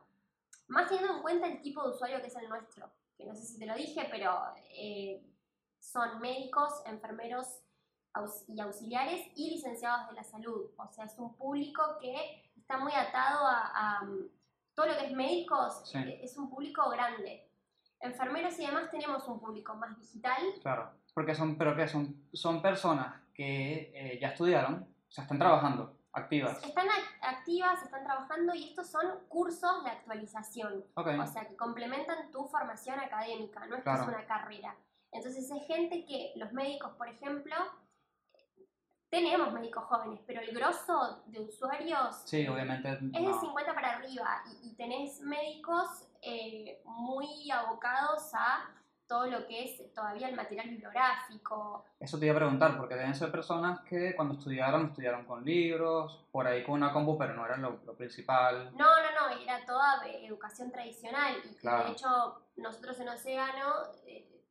Más 0.67 0.89
teniendo 0.89 1.17
en 1.17 1.21
cuenta 1.21 1.47
el 1.47 1.61
tipo 1.61 1.83
de 1.83 1.89
usuario 1.93 2.19
que 2.19 2.27
es 2.27 2.35
el 2.35 2.49
nuestro, 2.49 2.91
que 3.15 3.25
no 3.25 3.35
sé 3.35 3.43
si 3.45 3.59
te 3.59 3.65
lo 3.65 3.75
dije, 3.75 4.07
pero 4.09 4.41
eh, 4.77 5.23
son 5.79 6.19
médicos, 6.19 6.81
enfermeros 6.85 7.61
y 8.47 8.59
auxiliares 8.59 9.27
y 9.35 9.51
licenciados 9.51 10.07
de 10.09 10.13
la 10.13 10.23
salud. 10.23 10.71
O 10.77 10.87
sea, 10.87 11.05
es 11.05 11.17
un 11.17 11.35
público 11.35 11.97
que 11.99 12.51
está 12.55 12.77
muy 12.77 12.93
atado 12.93 13.45
a, 13.45 13.71
a, 13.73 14.09
todo 14.75 14.87
lo 14.87 14.97
que 14.97 15.05
es 15.05 15.11
médicos, 15.13 15.81
Sí. 15.89 15.97
eh, 15.97 16.19
es 16.23 16.37
un 16.37 16.49
público 16.49 16.89
grande. 16.89 17.49
Enfermeros 18.01 18.59
y 18.59 18.65
demás 18.67 18.91
tenemos 18.91 19.27
un 19.27 19.39
público 19.39 19.73
más 19.75 19.97
digital, 19.97 20.37
claro. 20.61 20.91
Porque 21.13 21.33
son, 21.33 21.57
pero 21.57 21.75
que 21.75 21.87
son, 21.87 22.27
son 22.33 22.61
personas 22.61 23.21
que 23.33 23.91
eh, 23.95 24.19
ya 24.21 24.29
estudiaron, 24.29 24.83
o 25.07 25.11
sea, 25.11 25.23
están 25.23 25.39
trabajando, 25.39 25.97
activas. 26.11 26.61
están 26.63 26.87
ac- 26.87 27.17
activas, 27.21 27.81
están 27.81 28.03
trabajando 28.03 28.53
y 28.53 28.65
estos 28.69 28.87
son 28.89 29.05
cursos 29.29 29.83
de 29.85 29.89
actualización. 29.91 30.83
Ok, 30.95 31.07
O 31.21 31.25
sea, 31.25 31.47
que 31.47 31.55
complementan 31.55 32.31
tu 32.31 32.45
formación 32.45 32.99
académica, 32.99 33.65
no 33.65 33.77
es 33.77 33.83
que 33.83 33.91
es 33.93 34.01
una 34.01 34.25
carrera. 34.25 34.75
Entonces 35.11 35.49
es 35.49 35.65
gente 35.67 36.05
que 36.05 36.33
los 36.35 36.51
médicos, 36.51 36.91
por 36.97 37.07
ejemplo, 37.07 37.55
tenemos 39.15 39.53
médicos 39.53 39.85
jóvenes, 39.85 40.19
pero 40.27 40.41
el 40.41 40.53
grosso 40.53 41.23
de 41.27 41.39
usuarios 41.39 42.15
sí, 42.25 42.45
obviamente. 42.49 42.91
es 42.91 42.99
de 43.13 43.19
no. 43.21 43.39
50 43.39 43.73
para 43.73 43.95
arriba 43.95 44.43
y, 44.61 44.69
y 44.71 44.75
tenés 44.75 45.21
médicos 45.21 45.87
eh, 46.21 46.81
muy 46.83 47.49
abocados 47.49 48.29
a 48.33 48.69
todo 49.07 49.27
lo 49.27 49.45
que 49.47 49.63
es 49.63 49.93
todavía 49.93 50.27
el 50.27 50.35
material 50.35 50.67
bibliográfico. 50.69 51.85
Eso 51.99 52.19
te 52.19 52.25
iba 52.25 52.33
a 52.35 52.37
preguntar, 52.39 52.75
porque 52.75 52.95
deben 52.95 53.15
ser 53.15 53.31
personas 53.31 53.79
que 53.81 54.15
cuando 54.17 54.33
estudiaron, 54.33 54.87
estudiaron 54.87 55.25
con 55.25 55.45
libros, 55.45 56.25
por 56.31 56.45
ahí 56.47 56.63
con 56.63 56.73
una 56.73 56.91
compu, 56.91 57.17
pero 57.17 57.35
no 57.35 57.45
era 57.45 57.55
lo, 57.55 57.79
lo 57.85 57.95
principal. 57.95 58.71
No, 58.75 58.87
no, 59.01 59.11
no, 59.29 59.41
era 59.41 59.63
toda 59.65 60.05
eh, 60.07 60.25
educación 60.25 60.71
tradicional 60.71 61.35
y 61.49 61.55
Claro. 61.55 61.85
de 61.85 61.91
hecho 61.91 62.41
nosotros 62.57 62.99
en 62.99 63.09
Océano 63.09 63.73
eh, 64.07 64.43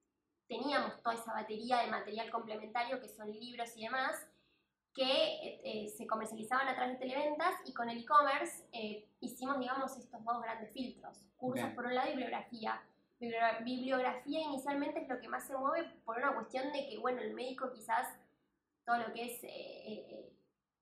teníamos 0.48 1.02
toda 1.02 1.16
esa 1.16 1.34
batería 1.34 1.80
de 1.80 1.90
material 1.90 2.30
complementario 2.30 2.98
que 3.00 3.08
son 3.08 3.30
libros 3.30 3.76
y 3.76 3.82
demás 3.84 4.26
que 4.94 5.02
eh, 5.02 5.60
eh, 5.64 5.88
se 5.88 6.06
comercializaban 6.06 6.68
a 6.68 6.74
través 6.74 6.98
de 6.98 7.06
televentas 7.06 7.54
y 7.64 7.74
con 7.74 7.90
el 7.90 7.98
e-commerce 7.98 8.64
eh, 8.72 9.08
hicimos, 9.20 9.58
digamos, 9.58 9.96
estos 9.96 10.24
dos 10.24 10.40
grandes 10.40 10.72
filtros. 10.72 11.18
Cursos 11.36 11.64
Bien. 11.64 11.74
por 11.74 11.86
un 11.86 11.94
lado 11.94 12.08
y 12.08 12.12
bibliografía. 12.12 12.80
Bibliografía 13.64 14.40
inicialmente 14.40 15.00
es 15.00 15.08
lo 15.08 15.18
que 15.18 15.28
más 15.28 15.46
se 15.46 15.56
mueve 15.56 15.88
por 16.04 16.18
una 16.18 16.34
cuestión 16.34 16.72
de 16.72 16.88
que, 16.88 16.98
bueno, 16.98 17.22
el 17.22 17.32
médico 17.34 17.72
quizás 17.72 18.06
todo 18.84 18.98
lo 18.98 19.12
que 19.14 19.24
es 19.24 19.40
eh, 19.42 20.30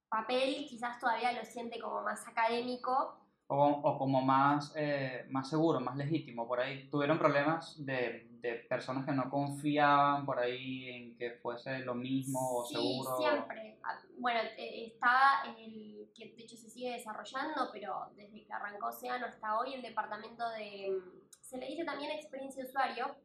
papel 0.09 0.67
quizás 0.69 0.99
todavía 0.99 1.33
lo 1.33 1.45
siente 1.45 1.79
como 1.79 2.03
más 2.03 2.27
académico 2.27 3.22
O, 3.55 3.69
o 3.83 3.99
como 3.99 4.23
más, 4.23 4.73
eh, 4.77 5.27
más 5.29 5.51
seguro, 5.51 5.79
más 5.79 5.95
legítimo, 5.95 6.49
por 6.49 6.59
ahí. 6.59 6.89
¿Tuvieron 6.89 7.19
problemas 7.19 7.75
de, 7.85 8.27
de 8.41 8.55
personas 8.55 9.05
que 9.05 9.13
no 9.13 9.29
confiaban 9.29 10.25
por 10.25 10.39
ahí 10.39 10.89
en 10.89 11.17
que 11.19 11.33
fuese 11.33 11.81
lo 11.81 11.95
mismo 11.95 12.41
o 12.41 12.65
sí, 12.65 12.75
seguro? 12.75 13.17
siempre. 13.19 13.79
Bueno, 14.19 14.41
eh, 14.57 14.87
está 14.87 15.43
el 15.55 16.11
que 16.15 16.33
de 16.35 16.43
hecho 16.45 16.57
se 16.57 16.71
sigue 16.71 16.93
desarrollando, 16.93 17.69
pero 17.71 18.11
desde 18.17 18.43
que 18.43 18.53
arrancó 18.55 18.87
Océano 18.87 19.27
hasta 19.27 19.59
hoy 19.59 19.75
el 19.75 19.83
departamento 19.83 20.49
de, 20.51 20.89
mm, 20.91 21.29
se 21.43 21.59
le 21.59 21.67
dice 21.67 21.85
también 21.85 22.11
experiencia 22.13 22.63
de 22.63 22.71
usuario, 22.71 23.17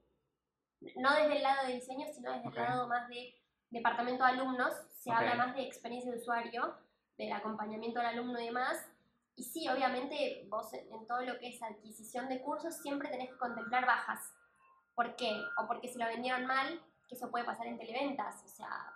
no 0.98 1.16
desde 1.16 1.38
el 1.38 1.44
lado 1.44 1.68
de 1.68 1.74
diseño, 1.74 2.06
sino 2.14 2.34
desde 2.34 2.50
Ok. 2.50 2.58
el 2.58 2.64
lado 2.64 2.88
más 2.90 3.08
de 3.08 3.34
departamento 3.70 4.26
de 4.26 4.32
alumnos, 4.32 4.74
se 4.90 5.10
Ok. 5.10 5.16
habla 5.20 5.36
más 5.36 5.56
de 5.56 5.62
experiencia 5.62 6.12
de 6.12 6.18
usuario, 6.18 6.76
del 7.18 7.32
acompañamiento 7.32 8.02
al 8.02 8.08
alumno 8.08 8.40
y 8.42 8.48
demás. 8.48 8.86
Y 9.38 9.44
sí, 9.44 9.70
obviamente 9.70 10.46
vos 10.50 10.74
en 10.74 11.06
todo 11.08 11.22
lo 11.22 11.38
que 11.38 11.50
es 11.50 11.62
adquisición 11.62 12.28
de 12.28 12.42
cursos 12.42 12.76
siempre 12.82 13.08
tenés 13.10 13.30
que 13.30 13.38
contemplar 13.38 13.86
bajas. 13.86 14.34
¿Por 14.96 15.16
qué? 15.16 15.32
O 15.62 15.68
porque 15.68 15.88
se 15.88 16.00
lo 16.00 16.06
vendieron 16.08 16.46
mal, 16.48 16.82
que 17.08 17.14
eso 17.16 17.30
puede 17.30 17.46
pasar 17.46 17.68
en 17.68 17.78
televentas. 17.78 18.44
O 18.44 18.48
sea, 18.50 18.92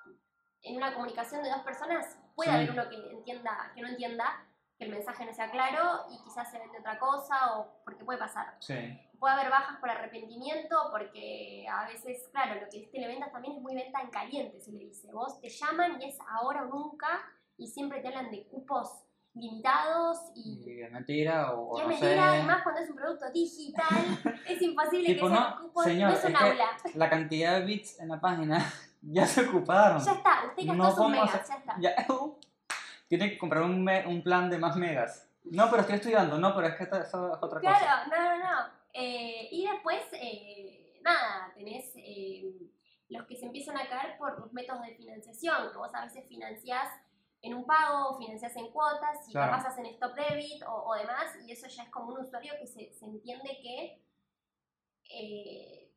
en 0.63 0.77
una 0.77 0.93
comunicación 0.95 1.43
de 1.43 1.49
dos 1.51 1.61
personas 1.61 2.17
puede 2.35 2.49
Sí. 2.49 2.55
haber 2.55 2.71
uno 2.71 2.89
que 2.89 2.95
entienda, 3.11 3.71
que 3.75 3.81
no 3.81 3.87
entienda, 3.89 4.47
que 4.79 4.85
el 4.85 4.91
mensaje 4.91 5.23
no 5.25 5.31
sea 5.33 5.51
claro 5.51 6.05
y 6.09 6.23
quizás 6.23 6.49
se 6.49 6.57
vende 6.57 6.79
otra 6.79 6.97
cosa 6.97 7.59
o 7.59 7.83
porque 7.85 8.03
puede 8.03 8.17
pasar. 8.19 8.57
Sí, 8.59 8.73
Puede 9.19 9.35
haber 9.35 9.51
bajas 9.51 9.79
por 9.79 9.87
arrepentimiento 9.91 10.75
porque 10.91 11.67
a 11.71 11.85
veces, 11.85 12.27
claro, 12.31 12.59
lo 12.59 12.67
que 12.67 12.81
es 12.85 12.91
televentas 12.91 13.31
también 13.31 13.57
es 13.57 13.61
muy 13.61 13.75
venta 13.75 14.01
en 14.01 14.09
caliente, 14.09 14.59
se 14.59 14.71
le 14.71 14.79
dice. 14.79 15.11
Vos 15.13 15.39
te 15.39 15.49
llaman 15.49 16.01
y 16.01 16.05
es 16.09 16.17
ahora 16.27 16.63
o 16.63 16.65
nunca 16.65 17.21
y 17.55 17.67
siempre 17.67 18.01
te 18.01 18.07
hablan 18.07 18.31
de 18.31 18.47
cupos 18.47 19.05
limitados 19.33 20.17
y 20.35 20.81
es 20.81 20.91
mentira 20.91 21.53
o, 21.53 21.77
y 21.77 21.81
es 21.81 21.83
no 21.83 21.89
mentira, 21.89 22.31
sé. 22.33 22.39
y 22.39 22.43
más 22.43 22.63
cuando 22.63 22.81
es 22.81 22.89
un 22.89 22.95
producto 22.95 23.31
digital, 23.31 23.87
es 24.47 24.61
imposible 24.61 25.13
Tipo, 25.13 25.27
que 25.27 25.33
no, 25.33 25.55
un 25.55 25.61
cupo, 25.67 25.83
señor, 25.83 26.11
no 26.11 26.17
es 26.17 26.23
un 26.25 26.35
aula. 26.35 26.65
La 26.95 27.09
cantidad 27.09 27.59
de 27.59 27.65
bits 27.65 27.99
en 27.99 28.09
la 28.09 28.19
página 28.19 28.65
ya 29.01 29.25
se 29.25 29.47
ocuparon. 29.47 30.03
Ya 30.03 30.11
está, 30.13 30.43
usted 30.47 30.63
gastó 30.67 30.73
No 30.83 30.91
sus 30.95 31.09
megas, 31.09 31.35
hacer- 31.35 31.47
ya 31.47 31.55
está. 31.55 31.75
Ya, 31.79 31.95
tiene 33.07 33.29
que 33.31 33.37
comprar 33.37 33.63
un, 33.63 33.83
me- 33.83 34.05
un 34.07 34.21
plan 34.23 34.49
de 34.49 34.57
más 34.57 34.75
megas. 34.77 35.27
No, 35.43 35.69
pero 35.69 35.81
estoy 35.81 35.95
estudiando. 35.95 36.37
No, 36.37 36.53
pero 36.55 36.67
es 36.67 36.75
que 36.75 36.83
esta- 36.83 37.01
eso 37.01 37.27
es 37.33 37.37
otra 37.41 37.59
cosa. 37.59 37.61
Claro, 37.61 38.09
no, 38.09 38.21
no, 38.21 38.37
no. 38.39 38.59
Eh, 38.93 39.47
y 39.51 39.65
después, 39.67 40.01
eh, 40.13 40.99
nada, 41.03 41.51
tenés 41.55 41.91
eh, 41.95 42.53
los 43.09 43.25
que 43.27 43.35
se 43.35 43.45
empiezan 43.47 43.77
a 43.77 43.87
caer 43.89 44.17
por 44.17 44.39
los 44.39 44.53
métodos 44.53 44.83
de 44.83 44.95
financiación, 44.95 45.71
que 45.71 45.77
vos 45.77 45.93
a 45.93 46.03
veces 46.05 46.25
financiás 46.27 46.87
en 47.41 47.53
un 47.55 47.65
pago, 47.65 48.17
financiás 48.19 48.55
en 48.55 48.71
cuotas, 48.71 49.27
y 49.27 49.31
Claro. 49.31 49.51
capaz 49.51 49.67
hacen 49.69 49.85
stop 49.87 50.13
debit 50.15 50.63
o, 50.63 50.83
o 50.89 50.93
demás, 50.95 51.35
y 51.45 51.51
eso 51.51 51.67
ya 51.67 51.83
es 51.83 51.89
como 51.89 52.13
un 52.13 52.19
usuario 52.19 52.53
que 52.59 52.67
se, 52.67 52.93
se 52.93 53.05
entiende 53.05 53.59
que 53.61 54.03
eh, 55.09 55.91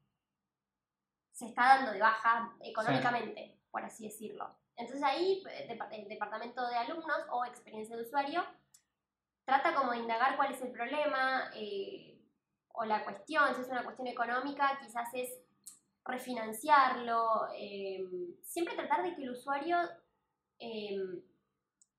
se 1.32 1.46
está 1.46 1.62
dando 1.76 1.92
de 1.92 2.00
baja 2.00 2.56
económicamente, 2.62 3.58
por 3.70 3.82
así 3.84 4.04
decirlo. 4.04 4.56
Entonces 4.76 5.04
ahí 5.04 5.42
eh, 5.50 5.78
el 5.92 6.08
departamento 6.08 6.66
de 6.66 6.76
alumnos 6.76 7.18
o 7.30 7.44
experiencia 7.44 7.96
de 7.96 8.02
usuario 8.02 8.44
trata 9.44 9.74
como 9.74 9.92
de 9.92 9.98
indagar 9.98 10.36
cuál 10.36 10.52
es 10.52 10.62
el 10.62 10.72
problema 10.72 11.50
eh, 11.54 12.20
o 12.72 12.84
la 12.84 13.04
cuestión, 13.04 13.54
si 13.54 13.60
es 13.60 13.68
una 13.68 13.84
cuestión 13.84 14.08
económica, 14.08 14.78
quizás 14.80 15.08
es 15.14 15.30
refinanciarlo, 16.04 17.48
eh, 17.54 18.04
siempre 18.42 18.74
tratar 18.74 19.02
de 19.02 19.14
que 19.14 19.22
el 19.22 19.30
usuario 19.30 19.76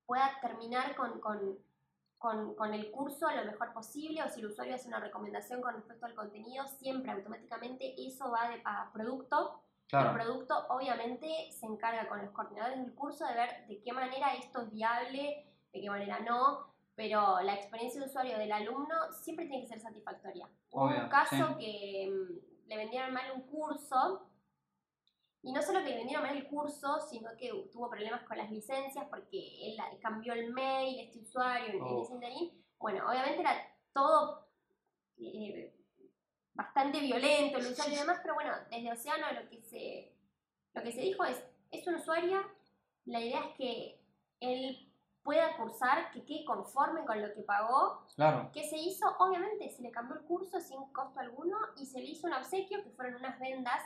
pueda 0.06 0.30
terminar 0.40 0.94
con, 0.96 1.20
con- 1.20 1.58
con- 2.18 2.54
con 2.54 2.72
el 2.72 2.90
curso 2.90 3.30
lo 3.30 3.44
mejor 3.44 3.72
posible 3.74 4.22
o 4.22 4.28
si 4.28 4.40
el 4.40 4.46
usuario 4.46 4.74
hace 4.74 4.88
una 4.88 5.00
recomendación 5.00 5.60
con 5.60 5.74
respecto 5.74 6.06
al 6.06 6.14
contenido, 6.14 6.66
siempre 6.66 7.10
automáticamente 7.12 7.94
eso 7.98 8.30
va 8.30 8.48
de- 8.48 8.62
a 8.64 8.90
producto 8.92 9.62
el 9.86 9.90
Claro, 9.90 10.14
producto 10.14 10.66
obviamente 10.70 11.28
se 11.52 11.64
encarga 11.64 12.08
con 12.08 12.20
los 12.20 12.32
coordinadores 12.32 12.80
del 12.80 12.92
curso 12.94 13.24
de 13.24 13.34
ver 13.34 13.66
de 13.68 13.80
qué 13.82 13.92
manera 13.92 14.34
esto 14.34 14.62
es 14.62 14.72
viable, 14.72 15.46
de 15.72 15.80
qué 15.80 15.88
manera 15.88 16.18
no, 16.20 16.72
pero 16.96 17.40
la 17.42 17.54
experiencia 17.54 18.00
de 18.00 18.08
usuario 18.08 18.36
del 18.36 18.50
alumno 18.50 19.12
siempre 19.12 19.46
tiene 19.46 19.62
que 19.62 19.68
ser 19.68 19.78
satisfactoria. 19.80 20.48
Hubo 20.72 20.86
un 20.86 21.08
caso 21.08 21.36
sí. 21.36 21.54
que 21.60 22.10
mm, 22.10 22.68
le 22.68 22.76
vendieron 22.78 23.12
mal 23.14 23.30
un 23.36 23.42
curso 23.42 24.25
y 25.46 25.52
no 25.52 25.62
solo 25.62 25.78
que 25.84 25.90
le 25.90 25.96
vendieron 25.98 26.24
mal 26.26 26.36
el 26.36 26.48
curso, 26.48 26.98
sino 27.08 27.30
que 27.38 27.50
tuvo 27.72 27.88
problemas 27.88 28.22
con 28.24 28.36
las 28.36 28.50
licencias 28.50 29.06
porque 29.08 29.38
él 29.68 29.76
cambió 30.02 30.32
el 30.32 30.52
mail, 30.52 30.98
este 30.98 31.20
usuario 31.20 31.68
en, 31.68 31.74
en 31.76 31.82
Oh. 31.82 32.02
ese 32.02 32.14
interín. 32.14 32.64
Bueno, 32.78 33.08
obviamente 33.08 33.40
era 33.40 33.54
todo 33.92 34.48
eh, 35.18 35.72
bastante 36.52 37.00
violento 37.00 37.58
el 37.58 37.66
usuario 37.66 37.94
y 37.94 37.98
demás, 38.00 38.18
pero 38.22 38.34
bueno, 38.34 38.52
desde 38.70 38.92
Océano 38.92 39.26
lo 39.40 39.48
que 39.48 39.62
se, 39.62 40.12
lo 40.74 40.82
que 40.82 40.92
se 40.92 41.00
dijo 41.00 41.24
es, 41.24 41.42
es 41.70 41.86
un 41.86 41.94
usuario, 41.94 42.42
la 43.04 43.20
idea 43.20 43.40
es 43.46 43.56
que 43.56 44.02
él 44.40 44.92
pueda 45.22 45.56
cursar, 45.56 46.10
que 46.12 46.24
quede 46.24 46.44
conforme 46.44 47.04
con 47.04 47.20
lo 47.20 47.32
que 47.34 47.42
pagó. 47.42 48.06
claro. 48.16 48.50
¿Qué 48.52 48.64
se 48.68 48.76
hizo? 48.78 49.06
Obviamente 49.18 49.68
se 49.70 49.82
le 49.82 49.90
cambió 49.90 50.16
el 50.16 50.24
curso 50.24 50.60
sin 50.60 50.84
costo 50.92 51.18
alguno 51.20 51.56
y 51.76 51.86
se 51.86 52.00
le 52.00 52.06
hizo 52.06 52.26
un 52.26 52.32
obsequio 52.34 52.82
que 52.82 52.90
fueron 52.90 53.16
unas 53.16 53.38
vendas 53.40 53.80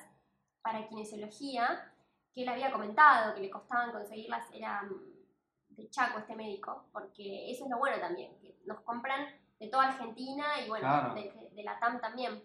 para 0.62 0.86
kinesiología 0.88 1.92
que 2.34 2.42
él 2.42 2.48
había 2.48 2.70
comentado, 2.70 3.34
que 3.34 3.40
le 3.40 3.50
costaban 3.50 3.92
conseguirlas, 3.92 4.46
era 4.52 4.82
mm, 4.82 5.74
de 5.76 5.90
Chaco 5.90 6.18
este 6.18 6.36
médico, 6.36 6.84
porque 6.92 7.50
eso 7.50 7.64
es 7.64 7.70
lo 7.70 7.78
bueno 7.78 7.98
también, 8.00 8.38
que 8.40 8.56
nos 8.66 8.80
compran 8.80 9.26
de 9.58 9.68
toda 9.68 9.88
Argentina 9.88 10.44
y 10.64 10.68
bueno, 10.68 10.86
Claro. 10.86 11.14
de, 11.14 11.50
de 11.52 11.62
la 11.62 11.78
TAM 11.78 12.00
también. 12.00 12.42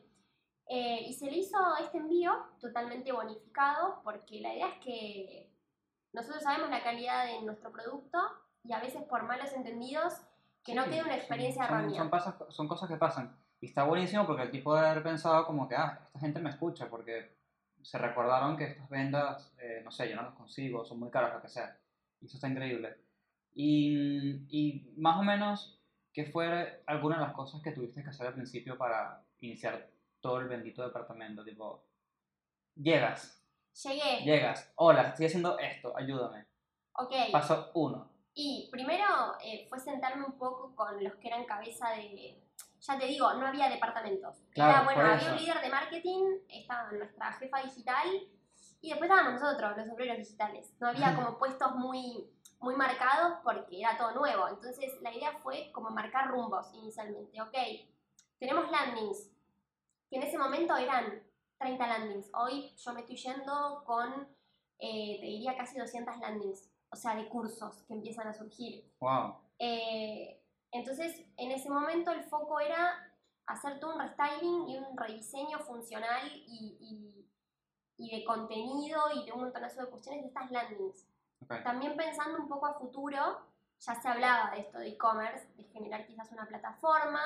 Eh, 0.68 1.02
y 1.08 1.14
se 1.14 1.26
le 1.30 1.38
hizo 1.38 1.58
este 1.80 2.00
envío 2.00 2.34
totalmente 2.60 3.12
bonificado 3.12 4.02
porque 4.04 4.40
la 4.42 4.54
idea 4.54 4.68
es 4.70 4.80
que 4.80 5.52
nosotros 6.12 6.42
sabemos 6.42 6.70
la 6.72 6.82
calidad 6.84 7.26
de 7.26 7.42
nuestro 7.44 7.72
producto 7.72 8.18
y 8.64 8.74
a 8.74 8.80
veces 8.80 9.04
por 9.04 9.24
malos 9.24 9.54
entendidos 9.54 10.14
que 10.64 10.74
no 10.74 10.84
Sí, 10.86 10.90
quede 10.90 11.04
una 11.04 11.16
experiencia 11.18 11.68
son, 11.68 11.76
errónea. 11.78 11.98
Son, 12.00 12.10
pasas- 12.10 12.46
son 12.50 12.68
cosas 12.68 12.90
que 12.90 12.98
pasan. 12.98 13.38
Y 13.62 13.68
está 13.68 13.84
buenísimo 13.84 14.26
porque 14.26 14.42
el 14.42 14.52
tipo 14.52 14.74
debe 14.74 14.88
haber 14.88 15.04
pensado 15.04 15.46
como 15.46 15.68
que, 15.68 15.76
ah, 15.76 16.00
esta 16.08 16.20
gente 16.20 16.40
me 16.40 16.50
escucha 16.50 16.90
porque 16.90 17.35
se 17.86 17.98
recordaron 18.00 18.58
que 18.58 18.66
estas 18.66 18.90
vendas, 18.90 19.54
eh, 19.60 19.82
no 19.84 19.92
sé, 19.92 20.10
yo 20.10 20.16
no 20.16 20.24
las 20.24 20.34
consigo, 20.34 20.84
son 20.84 21.00
muy 21.00 21.12
caras, 21.12 21.34
lo 21.36 21.42
que 21.42 21.50
sea. 21.50 21.78
Y 22.20 22.26
eso 22.26 22.38
está 22.38 22.48
increíble. 22.48 22.98
Y, 23.54 24.46
y 24.50 24.92
más 24.98 25.18
o 25.20 25.24
menos, 25.24 25.80
¿qué 26.12 26.26
fue 26.26 26.84
alguna 26.88 27.18
de 27.20 27.26
las 27.26 27.34
cosas 27.34 27.62
que 27.62 27.72
tuviste 27.72 28.02
que 28.04 28.10
hacer 28.10 28.28
al 28.28 28.34
principio 28.34 28.78
para 28.78 29.24
iniciar 29.40 29.90
todo 30.20 30.40
el 30.40 30.48
bendito 30.48 30.82
departamento? 30.84 31.44
Tipo, 31.44 31.86
llegas, 32.76 33.42
Llegué, 33.84 34.24
llegas, 34.24 34.72
hola, 34.76 35.10
estoy 35.10 35.26
haciendo 35.28 35.60
esto, 35.60 35.96
ayúdame. 35.98 36.46
ok. 36.98 37.14
Paso 37.32 37.72
uno. 37.76 38.10
Y 38.34 38.68
primero 38.72 39.06
eh, 39.44 39.68
fue 39.70 39.80
sentarme 39.80 40.26
un 40.26 40.38
poco 40.38 40.76
con 40.76 41.04
los 41.04 41.16
que 41.16 41.28
eran 41.28 41.46
cabeza 41.46 41.90
de... 41.92 42.42
Ya 42.88 43.00
te 43.00 43.06
digo, 43.06 43.34
no 43.34 43.48
había 43.48 43.70
departamentos. 43.70 44.36
Claro, 44.52 44.72
Era, 44.72 44.84
bueno, 44.84 45.02
había 45.02 45.16
eso. 45.16 45.32
un 45.32 45.38
líder 45.38 45.62
de 45.62 45.70
marketing, 45.70 46.24
estaba 46.50 46.92
nuestra 46.92 47.32
jefa 47.34 47.62
digital 47.64 48.08
y 48.82 48.90
después 48.90 49.10
estábamos 49.10 49.42
nosotros, 49.42 49.76
los 49.78 49.90
obreros 49.90 50.18
digitales. 50.18 50.72
No 50.80 50.90
había 50.90 51.16
como 51.16 51.38
puestos 51.40 51.76
muy, 51.76 52.30
muy 52.60 52.76
marcados 52.76 53.40
porque 53.44 53.80
era 53.80 53.98
todo 53.98 54.12
nuevo. 54.12 54.48
Entonces 54.48 55.02
la 55.02 55.12
idea 55.14 55.32
fue 55.42 55.72
como 55.72 55.90
marcar 55.90 56.30
rumbos 56.30 56.72
inicialmente. 56.74 57.42
Ok, 57.42 57.56
tenemos 58.38 58.70
landings, 58.70 59.32
que 60.10 60.18
en 60.18 60.24
ese 60.24 60.38
momento 60.38 60.76
eran 60.76 61.24
30 61.58 61.88
landings. 61.88 62.30
Hoy 62.36 62.76
yo 62.78 62.94
me 62.94 63.02
estoy 63.02 63.16
yendo 63.16 63.84
con, 63.86 64.28
eh, 64.80 65.18
te 65.20 65.26
diría, 65.26 65.58
casi 65.58 65.80
200 65.80 66.18
landings. 66.20 66.70
O 66.92 66.96
sea, 66.96 67.16
de 67.16 67.28
cursos 67.28 67.84
que 67.88 67.94
empiezan 67.94 68.28
a 68.28 68.34
surgir. 68.34 68.86
Wow. 69.00 69.38
Eh, 69.58 70.45
entonces, 70.76 71.26
en 71.38 71.52
ese 71.52 71.70
momento 71.70 72.12
el 72.12 72.24
foco 72.24 72.60
era 72.60 73.12
hacer 73.48 73.80
todo 73.80 73.96
un 73.96 74.02
restyling 74.02 74.68
y 74.70 74.78
un 74.78 74.98
rediseño 74.98 75.60
funcional 75.60 76.28
y, 76.34 76.78
y- 76.80 77.22
y 77.98 78.20
de 78.20 78.26
contenido 78.26 79.02
y 79.16 79.26
de 79.26 79.32
un 79.32 79.42
montonazo 79.42 79.82
de 79.82 79.90
cuestiones 79.90 80.22
de 80.22 80.28
estas 80.28 80.52
landings. 80.52 81.08
Ok. 81.42 81.64
También 81.64 81.96
pensando 81.96 82.38
un 82.40 82.50
poco 82.50 82.66
a 82.66 82.74
futuro, 82.74 83.46
ya 83.80 83.96
se 84.02 84.08
hablaba 84.08 84.52
de 84.52 84.62
esto 84.62 84.80
de 84.80 84.90
e-commerce, 84.90 85.48
de 85.56 85.64
generar 85.66 86.06
quizás 86.06 86.32
una 86.32 86.46
plataforma 86.48 87.22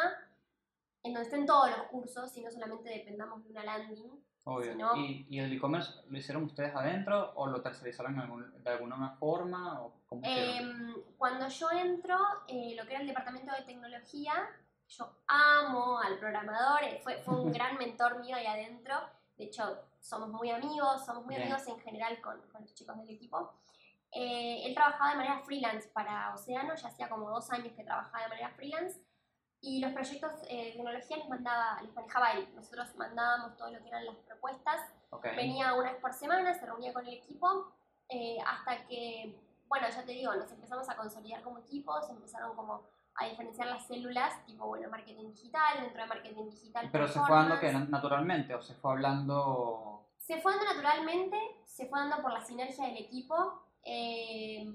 en 1.03 1.13
donde 1.13 1.27
estén 1.29 1.45
todos 1.45 1.69
los 1.71 1.87
cursos 1.87 2.35
y 2.37 2.41
no 2.43 2.51
solamente 2.51 2.89
dependamos 2.89 3.43
de 3.45 3.51
una 3.51 3.63
landing. 3.63 4.23
Obvio. 4.45 4.71
Si 4.71 4.77
no- 4.77 4.95
¿Y, 4.95 5.27
¿Y 5.29 5.39
el 5.39 5.53
e-commerce 5.53 5.93
lo 6.09 6.17
hicieron 6.17 6.43
ustedes 6.43 6.73
adentro 6.75 7.33
o 7.35 7.47
lo 7.47 7.61
tercerizaron 7.61 8.13
en 8.15 8.19
algún- 8.21 8.63
de 8.63 8.69
alguna 8.69 9.11
forma? 9.17 9.81
¿O 9.81 10.01
cómo? 10.07 10.21
Em, 10.25 10.93
cuando 11.17 11.47
yo 11.47 11.69
entro, 11.71 12.17
eh, 12.47 12.73
lo 12.75 12.85
que 12.85 12.91
era 12.93 13.01
el 13.01 13.07
departamento 13.07 13.53
de 13.53 13.61
tecnología, 13.63 14.33
yo 14.87 15.17
amo 15.27 15.99
al 15.99 16.17
programador, 16.17 16.83
eh, 16.83 16.99
fue, 17.03 17.21
fue 17.21 17.35
un 17.35 17.51
gran 17.53 17.77
mentor 17.77 18.19
mío 18.19 18.35
ahí 18.35 18.45
adentro. 18.47 18.95
De 19.37 19.45
hecho, 19.45 19.63
somos 19.99 20.29
muy 20.29 20.49
amigos, 20.49 21.05
somos 21.05 21.25
muy 21.25 21.35
Bien. 21.35 21.51
amigos 21.51 21.67
en 21.67 21.79
general 21.81 22.19
con, 22.21 22.41
con 22.51 22.61
los 22.61 22.73
chicos 22.73 22.97
del 22.97 23.09
equipo. 23.09 23.53
Eh, 24.11 24.65
él 24.65 24.73
trabajaba 24.73 25.11
de 25.11 25.17
manera 25.17 25.39
freelance 25.41 25.87
para 25.89 26.33
Océano, 26.33 26.73
ya 26.75 26.87
hacía 26.87 27.07
como 27.07 27.29
dos 27.29 27.51
años 27.51 27.73
que 27.75 27.83
trabajaba 27.83 28.23
de 28.23 28.29
manera 28.29 28.49
freelance. 28.49 28.99
Y 29.61 29.81
los 29.81 29.91
proyectos 29.91 30.31
eh, 30.47 30.65
de 30.65 30.71
tecnología 30.71 31.17
los, 31.17 31.29
mandaba, 31.29 31.81
los 31.81 31.93
manejaba 31.93 32.31
él. 32.31 32.47
Nosotros 32.55 32.95
mandábamos 32.95 33.57
todo 33.57 33.71
lo 33.71 33.79
que 33.81 33.87
eran 33.89 34.05
las 34.05 34.15
propuestas 34.17 34.79
Ok. 35.11 35.25
venía 35.35 35.73
una 35.73 35.91
vez 35.91 36.01
por 36.01 36.13
semana, 36.13 36.53
se 36.53 36.65
reunía 36.65 36.93
con 36.93 37.05
el 37.05 37.15
equipo, 37.15 37.73
eh, 38.09 38.37
hasta 38.45 38.85
que, 38.87 39.35
bueno, 39.67 39.87
ya 39.89 40.03
te 40.03 40.11
digo, 40.11 40.33
nos 40.35 40.51
empezamos 40.51 40.87
a 40.89 40.95
consolidar 40.95 41.41
como 41.41 41.59
equipo, 41.59 41.99
se 42.01 42.11
empezaron 42.11 42.55
como 42.55 42.83
a 43.15 43.25
diferenciar 43.25 43.67
las 43.67 43.85
células, 43.85 44.45
tipo, 44.45 44.65
bueno, 44.65 44.89
marketing 44.89 45.31
digital, 45.31 45.81
dentro 45.81 46.01
de 46.01 46.07
marketing 46.07 46.49
digital. 46.49 46.89
Pero 46.91 47.07
se 47.07 47.19
fue 47.19 47.35
dando 47.35 47.59
que 47.59 47.71
naturalmente 47.71 48.55
o 48.55 48.61
se 48.61 48.75
fue 48.75 48.91
hablando. 48.91 50.05
Se 50.17 50.39
fue 50.41 50.55
dando 50.55 50.73
naturalmente, 50.73 51.37
se 51.65 51.87
fue 51.87 51.99
dando 51.99 52.21
por 52.21 52.31
la 52.31 52.41
sinergia 52.41 52.85
del 52.85 52.97
equipo, 52.97 53.63
eh, 53.83 54.65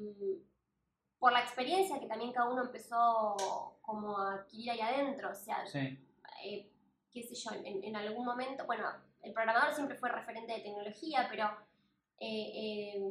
por 1.24 1.32
la 1.32 1.40
experiencia 1.40 1.98
que 1.98 2.06
también 2.06 2.34
cada 2.34 2.50
uno 2.50 2.64
empezó 2.64 3.34
como 3.80 4.18
a 4.18 4.34
adquirir 4.34 4.72
ahí 4.72 4.80
adentro, 4.82 5.30
o 5.30 5.34
sea, 5.34 5.66
Sí, 5.66 5.98
eh, 6.44 6.70
qué 7.10 7.22
sé 7.22 7.34
yo, 7.34 7.50
en, 7.64 7.82
en 7.82 7.96
algún 7.96 8.26
momento, 8.26 8.66
bueno, 8.66 8.84
el 9.22 9.32
programador 9.32 9.72
siempre 9.72 9.96
fue 9.96 10.10
referente 10.10 10.52
de 10.52 10.60
tecnología, 10.60 11.26
pero 11.30 11.46
eh, 12.18 12.50
eh, 12.54 13.02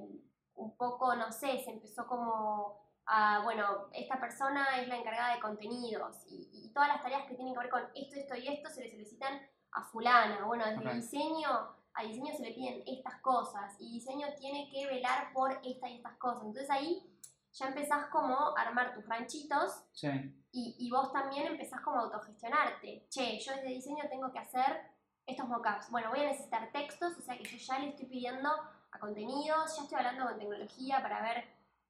un 0.58 0.78
poco, 0.78 1.16
no 1.16 1.32
sé, 1.32 1.64
se 1.64 1.72
empezó 1.72 2.06
como 2.06 2.88
a, 3.08 3.42
bueno, 3.46 3.88
esta 3.94 4.20
persona 4.20 4.80
es 4.80 4.88
la 4.88 4.98
encargada 4.98 5.34
de 5.34 5.42
contenidos 5.42 6.18
y, 6.30 6.48
y 6.54 6.70
todas 6.72 6.90
las 6.90 7.02
tareas 7.02 7.26
que 7.28 7.34
tienen 7.34 7.56
que 7.56 7.62
ver 7.62 7.72
con 7.72 7.82
esto, 7.96 8.16
esto 8.20 8.36
y 8.36 8.48
esto 8.48 8.70
se 8.70 8.82
le 8.84 8.92
solicitan 8.92 9.42
a 9.72 9.86
fulana, 9.86 10.46
bueno, 10.46 10.66
desde 10.68 10.88
Ok. 10.88 10.94
diseño, 10.94 11.50
a 11.96 12.04
diseño 12.04 12.32
se 12.36 12.44
le 12.44 12.54
piden 12.54 12.84
estas 12.86 13.20
cosas 13.22 13.76
y 13.80 13.92
diseño 13.94 14.28
tiene 14.38 14.70
que 14.72 14.86
velar 14.86 15.34
por 15.34 15.60
esta 15.64 15.90
y 15.90 15.96
estas 15.98 16.16
cosas, 16.18 16.44
entonces 16.44 16.70
ahí 16.70 17.10
ya 17.54 17.68
empezás 17.68 18.08
como 18.08 18.58
a 18.58 18.62
armar 18.62 18.94
tus 18.94 19.06
ranchitos 19.08 19.84
sí. 19.92 20.10
y, 20.52 20.76
y 20.80 20.90
vos 20.90 21.12
también 21.14 21.48
empezás 21.48 21.82
como 21.82 21.98
a 22.00 22.04
autogestionarte. 22.04 23.06
Che, 23.10 23.40
yo 23.40 23.54
desde 23.54 23.68
diseño 23.70 24.04
tengo 24.10 24.32
que 24.32 24.40
hacer 24.40 24.82
estos 25.26 25.48
mockups. 25.48 25.90
Bueno, 25.92 26.10
voy 26.10 26.20
a 26.22 26.28
necesitar 26.30 26.72
textos, 26.72 27.18
o 27.18 27.22
sea 27.22 27.38
que 27.38 27.44
yo 27.46 27.58
ya 27.58 27.80
le 27.80 27.90
estoy 27.90 28.06
pidiendo 28.08 28.50
a 28.92 29.00
contenidos, 29.00 29.76
ya 29.78 29.84
estoy 29.84 29.98
hablando 29.98 30.26
con 30.26 30.38
tecnología 30.40 31.02
para 31.02 31.22
ver 31.22 31.46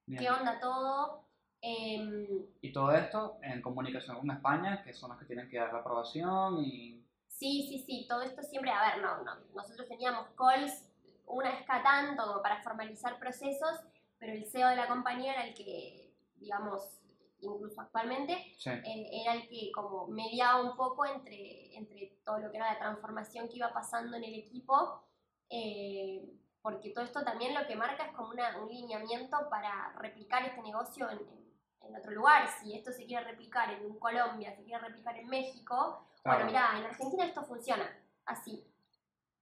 Bien. 0.06 0.21
qué 0.21 0.30
onda 0.32 0.60
todo. 0.60 1.23
Em, 1.62 2.28
Y 2.62 2.73
todo 2.73 2.91
esto 2.91 3.38
en 3.41 3.62
comunicación 3.62 4.17
con 4.19 4.30
España, 4.32 4.84
que 4.84 4.93
son 4.93 5.10
los 5.12 5.19
que 5.19 5.26
tienen 5.26 5.49
que 5.49 5.58
dar 5.58 5.71
la 5.71 5.80
aprobación 5.80 6.60
y. 6.60 7.06
sí, 7.28 7.65
sí, 7.69 7.84
sí, 7.86 8.06
todo 8.08 8.21
esto 8.21 8.43
siempre, 8.43 8.69
a 8.71 8.82
ver, 8.93 9.02
no, 9.02 9.23
no, 9.23 9.36
nosotros 9.56 9.88
teníamos 9.88 10.28
calls 10.38 10.89
una 11.26 11.52
vez 11.52 11.65
cada 11.65 11.82
tanto 11.84 12.28
como 12.28 12.41
para 12.41 12.62
formalizar 12.62 13.17
procesos, 13.17 13.80
pero 14.23 14.36
el 14.38 14.45
CEO 14.45 14.69
de 14.69 14.77
la 14.77 14.88
compañía 14.88 15.33
era 15.33 15.45
el 15.47 15.53
que, 15.53 16.13
digamos, 16.38 17.01
incluso 17.41 17.81
actualmente, 17.81 18.55
Sí, 18.57 18.69
eh, 18.69 19.09
era 19.21 19.33
el 19.33 19.49
que 19.49 19.69
como 19.73 20.07
mediaba 20.07 20.62
un 20.62 20.77
poco 20.77 21.05
entre, 21.05 21.75
entre 21.75 22.19
todo 22.23 22.39
lo 22.39 22.49
que 22.49 22.55
era 22.55 22.71
la 22.71 22.79
transformación 22.79 23.49
que 23.49 23.57
iba 23.57 23.73
pasando 23.73 24.15
en 24.15 24.23
el 24.23 24.33
equipo, 24.36 25.03
eh, 25.49 26.23
porque 26.62 26.91
todo 26.91 27.03
esto 27.03 27.21
también 27.25 27.53
lo 27.53 27.67
que 27.67 27.75
marca 27.75 28.05
es 28.05 28.13
como 28.15 28.29
una- 28.29 28.57
un 28.62 28.69
lineamiento 28.69 29.49
para 29.49 29.91
replicar 29.99 30.45
este 30.45 30.62
negocio 30.62 31.09
en, 31.09 31.19
en- 31.19 31.53
en 31.81 31.95
otro 31.97 32.12
lugar. 32.12 32.47
Si 32.62 32.73
esto 32.73 32.93
se 32.93 33.05
quiere 33.05 33.25
replicar 33.25 33.71
en 33.73 33.99
Colombia, 33.99 34.55
se 34.55 34.63
quiere 34.63 34.79
replicar 34.88 35.17
en 35.17 35.27
México, 35.27 36.07
claro. 36.23 36.45
bueno, 36.45 36.45
mira, 36.45 36.79
en 36.79 36.86
Argentina 36.86 37.25
esto 37.25 37.43
funciona 37.43 37.93
así. 38.25 38.65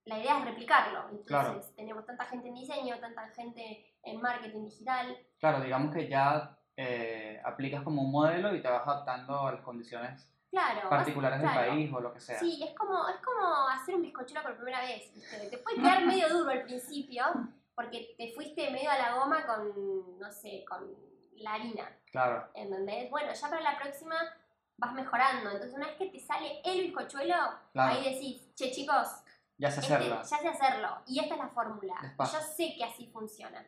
La 0.05 0.17
idea 0.17 0.39
es 0.39 0.45
replicarlo. 0.45 1.01
Entonces, 1.01 1.27
Claro. 1.27 1.61
tenemos 1.75 2.03
tanta 2.07 2.25
gente 2.25 2.47
en 2.47 2.55
diseño, 2.55 2.99
tanta 2.99 3.29
gente 3.29 3.90
en 4.03 4.21
marketing 4.21 4.65
digital. 4.65 5.17
Claro, 5.39 5.61
digamos 5.61 5.93
que 5.93 6.07
ya 6.07 6.57
eh, 6.77 7.41
aplicas 7.43 7.83
como 7.83 8.01
un 8.01 8.11
modelo 8.11 8.55
y 8.55 8.61
te 8.61 8.69
vas 8.69 8.85
adaptando 8.87 9.47
a 9.47 9.51
las 9.53 9.61
condiciones 9.61 10.27
Claro. 10.49 10.89
particulares 10.89 11.39
del 11.39 11.49
claro. 11.49 11.71
país 11.71 11.91
o 11.93 11.99
lo 12.01 12.13
que 12.13 12.19
sea. 12.19 12.37
Sí, 12.39 12.61
es 12.61 12.75
como, 12.75 13.07
es 13.07 13.15
como 13.17 13.67
hacer 13.69 13.95
un 13.95 14.01
bizcochuelo 14.01 14.41
por 14.43 14.55
primera 14.55 14.81
vez. 14.81 15.13
¿viste? 15.13 15.49
Te 15.49 15.57
puede 15.59 15.77
quedar 15.77 16.05
medio 16.05 16.27
duro 16.29 16.49
al 16.49 16.63
principio 16.63 17.23
porque 17.73 18.13
te 18.17 18.33
fuiste 18.33 18.69
medio 18.69 18.91
a 18.91 18.97
la 18.97 19.15
goma 19.15 19.45
con, 19.45 20.19
no 20.19 20.31
sé, 20.31 20.65
con 20.67 20.93
la 21.35 21.53
harina. 21.53 21.89
Claro, 22.11 22.49
¿Entendés? 22.53 23.09
Bueno, 23.09 23.31
ya 23.33 23.49
para 23.49 23.61
la 23.61 23.77
próxima 23.79 24.15
vas 24.77 24.93
mejorando. 24.93 25.51
Entonces, 25.51 25.73
una 25.73 25.87
vez 25.87 25.95
que 25.95 26.07
te 26.07 26.19
sale 26.19 26.61
el 26.65 26.81
bizcochuelo, 26.81 27.35
claro. 27.71 27.93
ahí 27.93 28.13
decís, 28.13 28.53
che, 28.55 28.71
chicos, 28.71 29.07
Ya 29.57 29.71
sé 29.71 29.79
este, 29.79 29.93
hacerlo. 29.93 30.15
ya 30.17 30.37
sé 30.37 30.47
hacerlo. 30.49 30.97
Y 31.07 31.19
esta 31.19 31.35
es 31.35 31.39
la 31.41 31.47
fórmula. 31.47 31.95
Yo 32.19 32.39
sé 32.41 32.75
que 32.77 32.83
así 32.83 33.07
funciona. 33.07 33.65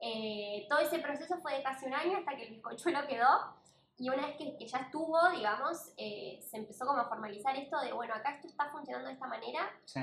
Eh, 0.00 0.66
todo 0.68 0.78
ese 0.80 0.98
proceso 1.00 1.38
fue 1.40 1.54
de 1.56 1.62
casi 1.62 1.86
un 1.86 1.94
año 1.94 2.18
hasta 2.18 2.36
que 2.36 2.44
el 2.44 2.50
bizcochuelo 2.54 3.06
quedó. 3.06 3.56
Y 3.98 4.08
una 4.10 4.26
vez 4.28 4.36
que, 4.36 4.56
que 4.56 4.66
ya 4.66 4.78
estuvo, 4.78 5.18
digamos, 5.30 5.92
eh, 5.96 6.40
se 6.48 6.56
empezó 6.58 6.86
como 6.86 7.00
a 7.00 7.08
formalizar 7.08 7.56
esto 7.56 7.80
de, 7.80 7.92
bueno, 7.92 8.14
acá 8.14 8.36
esto 8.36 8.46
está 8.46 8.70
funcionando 8.70 9.08
de 9.08 9.14
esta 9.14 9.26
manera. 9.26 9.68
Sí, 9.84 10.00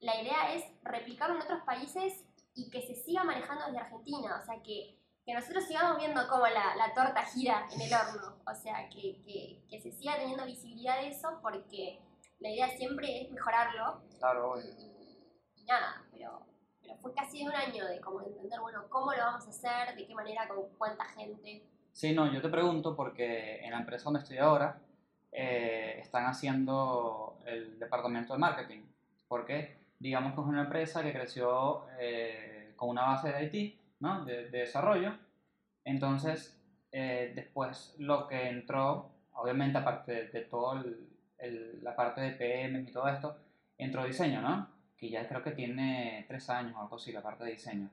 La 0.00 0.20
idea 0.20 0.52
es 0.54 0.64
replicarlo 0.82 1.36
en 1.36 1.42
otros 1.42 1.62
países 1.64 2.24
y 2.54 2.70
que 2.70 2.82
se 2.82 2.94
siga 2.94 3.24
manejando 3.24 3.64
desde 3.66 3.78
Argentina. 3.78 4.38
O 4.42 4.44
sea, 4.44 4.62
que, 4.62 4.98
que 5.24 5.32
nosotros 5.32 5.64
sigamos 5.64 5.96
viendo 5.96 6.28
cómo 6.28 6.46
la, 6.46 6.76
la 6.76 6.92
torta 6.92 7.24
gira 7.24 7.66
en 7.72 7.80
el 7.80 7.92
horno. 7.94 8.36
O 8.46 8.54
sea, 8.54 8.86
que, 8.90 9.22
que, 9.24 9.64
que 9.70 9.80
se 9.80 9.92
siga 9.92 10.16
teniendo 10.18 10.44
visibilidad 10.44 11.00
de 11.00 11.08
eso 11.08 11.38
porque 11.40 12.00
la 12.40 12.50
idea 12.50 12.68
siempre 12.76 13.22
es 13.22 13.30
mejorarlo 13.30 14.02
claro, 14.18 14.52
obvio. 14.52 14.64
y- 14.78 14.98
y 15.56 15.64
nada, 15.64 16.06
pero, 16.88 17.00
fue 17.00 17.14
casi 17.14 17.46
un 17.46 17.52
año 17.52 17.86
de 17.86 18.00
como 18.00 18.22
entender, 18.22 18.60
bueno, 18.60 18.84
cómo 18.88 19.12
lo 19.12 19.18
vamos 19.18 19.46
a 19.46 19.50
hacer, 19.50 19.94
de 19.96 20.06
qué 20.06 20.14
manera, 20.14 20.48
con 20.48 20.68
cuánta 20.76 21.04
gente. 21.04 21.62
Sí, 21.92 22.12
no, 22.12 22.32
yo 22.32 22.40
te 22.40 22.48
pregunto 22.48 22.96
porque 22.96 23.64
en 23.64 23.72
la 23.72 23.80
empresa 23.80 24.04
donde 24.04 24.20
estoy 24.20 24.38
ahora 24.38 24.80
eh, 25.32 25.98
están 26.00 26.26
haciendo 26.26 27.38
el 27.46 27.78
departamento 27.78 28.32
de 28.32 28.38
marketing. 28.38 28.80
Porque 29.26 29.78
digamos 29.98 30.34
que 30.34 30.40
es 30.40 30.46
una 30.46 30.62
empresa 30.62 31.02
que 31.02 31.12
creció 31.12 31.86
eh, 31.98 32.72
con 32.76 32.90
una 32.90 33.02
base 33.02 33.32
de 33.32 33.44
IT, 33.44 33.80
¿no? 34.00 34.24
de, 34.24 34.48
de 34.48 34.58
desarrollo. 34.58 35.14
Entonces, 35.84 36.58
eh, 36.92 37.32
después 37.34 37.94
lo 37.98 38.26
que 38.26 38.48
entró, 38.48 39.10
obviamente 39.34 39.78
aparte 39.78 40.12
de, 40.12 40.28
de 40.28 40.40
toda 40.42 40.82
la 41.82 41.94
parte 41.94 42.20
de 42.20 42.32
PM 42.32 42.80
y 42.80 42.92
todo 42.92 43.08
esto, 43.08 43.36
entró 43.76 44.04
diseño, 44.04 44.40
¿no? 44.40 44.77
Que 44.98 45.10
ya 45.10 45.28
creo 45.28 45.42
que 45.42 45.52
tiene 45.52 46.24
tres 46.28 46.50
años 46.50 46.74
o 46.76 46.80
algo 46.80 46.96
así, 46.96 47.12
la 47.12 47.22
parte 47.22 47.44
de 47.44 47.52
diseño. 47.52 47.90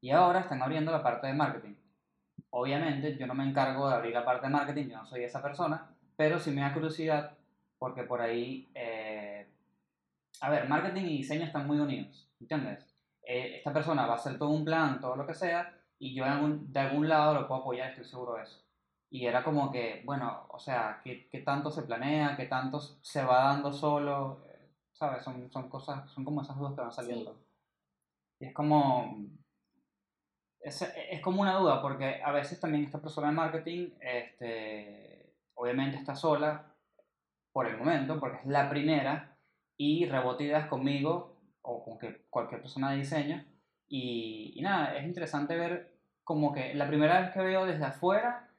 Y 0.00 0.10
ahora 0.10 0.40
están 0.40 0.62
abriendo 0.62 0.92
la 0.92 1.02
parte 1.02 1.28
de 1.28 1.34
marketing. 1.34 1.74
Obviamente 2.50 3.16
yo 3.16 3.26
no 3.26 3.34
me 3.34 3.48
encargo 3.48 3.88
de 3.88 3.94
abrir 3.94 4.12
la 4.12 4.24
parte 4.24 4.46
de 4.46 4.52
marketing, 4.52 4.88
yo 4.88 4.96
no 4.96 5.06
soy 5.06 5.24
esa 5.24 5.42
persona, 5.42 5.90
pero 6.16 6.38
sí 6.38 6.50
me 6.50 6.62
da 6.62 6.72
curiosidad 6.72 7.32
porque 7.78 8.02
por 8.02 8.20
ahí, 8.20 8.68
eh, 8.74 9.46
a 10.40 10.50
ver, 10.50 10.68
marketing 10.68 11.02
y 11.02 11.18
diseño 11.18 11.44
están 11.44 11.66
muy 11.66 11.78
unidos, 11.78 12.28
¿entiendes? 12.40 12.84
Eh, 13.22 13.56
esta 13.58 13.72
persona 13.72 14.06
va 14.06 14.14
a 14.14 14.16
hacer 14.16 14.38
todo 14.38 14.50
un 14.50 14.64
plan, 14.64 15.00
todo 15.00 15.16
lo 15.16 15.26
que 15.26 15.34
sea, 15.34 15.74
y 15.98 16.14
yo 16.14 16.24
de 16.24 16.80
algún 16.80 17.08
lado 17.08 17.34
lo 17.34 17.48
puedo 17.48 17.60
apoyar, 17.60 17.90
estoy 17.90 18.04
seguro 18.04 18.34
de 18.34 18.44
eso. 18.44 18.60
Y 19.10 19.26
era 19.26 19.42
como 19.42 19.70
que, 19.72 20.02
bueno, 20.04 20.46
o 20.50 20.58
sea, 20.58 21.00
¿qué, 21.02 21.28
qué 21.30 21.40
tanto 21.40 21.70
se 21.70 21.82
planea? 21.82 22.36
¿Qué 22.36 22.46
tanto 22.46 22.78
se 22.80 23.24
va 23.24 23.44
dando 23.44 23.72
solo? 23.72 24.40
¿Sabes? 24.98 25.22
Son, 25.22 25.48
son 25.52 25.68
cosas, 25.68 26.10
son 26.10 26.24
como 26.24 26.42
esas 26.42 26.58
dudas 26.58 26.74
que 26.74 26.80
van 26.80 26.92
saliendo. 26.92 27.36
Y 28.40 28.46
es 28.46 28.54
como, 28.54 29.28
es, 30.60 30.82
es 30.82 31.20
como 31.20 31.42
una 31.42 31.56
duda, 31.56 31.80
porque 31.80 32.20
a 32.20 32.32
veces 32.32 32.58
también 32.58 32.84
esta 32.84 33.00
persona 33.00 33.28
de 33.28 33.34
marketing, 33.34 33.90
este, 34.00 35.36
obviamente 35.54 35.98
está 35.98 36.16
sola 36.16 36.74
por 37.52 37.68
el 37.68 37.76
momento, 37.76 38.18
porque 38.18 38.38
es 38.38 38.46
la 38.46 38.68
primera, 38.68 39.36
y 39.76 40.06
rebota 40.06 40.42
ideas 40.42 40.66
conmigo 40.66 41.36
o 41.62 41.84
con 41.84 41.98
que 41.98 42.24
cualquier 42.28 42.60
persona 42.60 42.90
de 42.90 42.96
diseño. 42.98 43.44
Y, 43.86 44.52
y 44.56 44.62
nada, 44.62 44.96
es 44.96 45.04
interesante 45.04 45.56
ver 45.56 45.96
como 46.24 46.52
que 46.52 46.74
la 46.74 46.88
primera 46.88 47.20
vez 47.20 47.30
que 47.30 47.40
veo 47.40 47.66
desde 47.66 47.84
afuera 47.84 48.50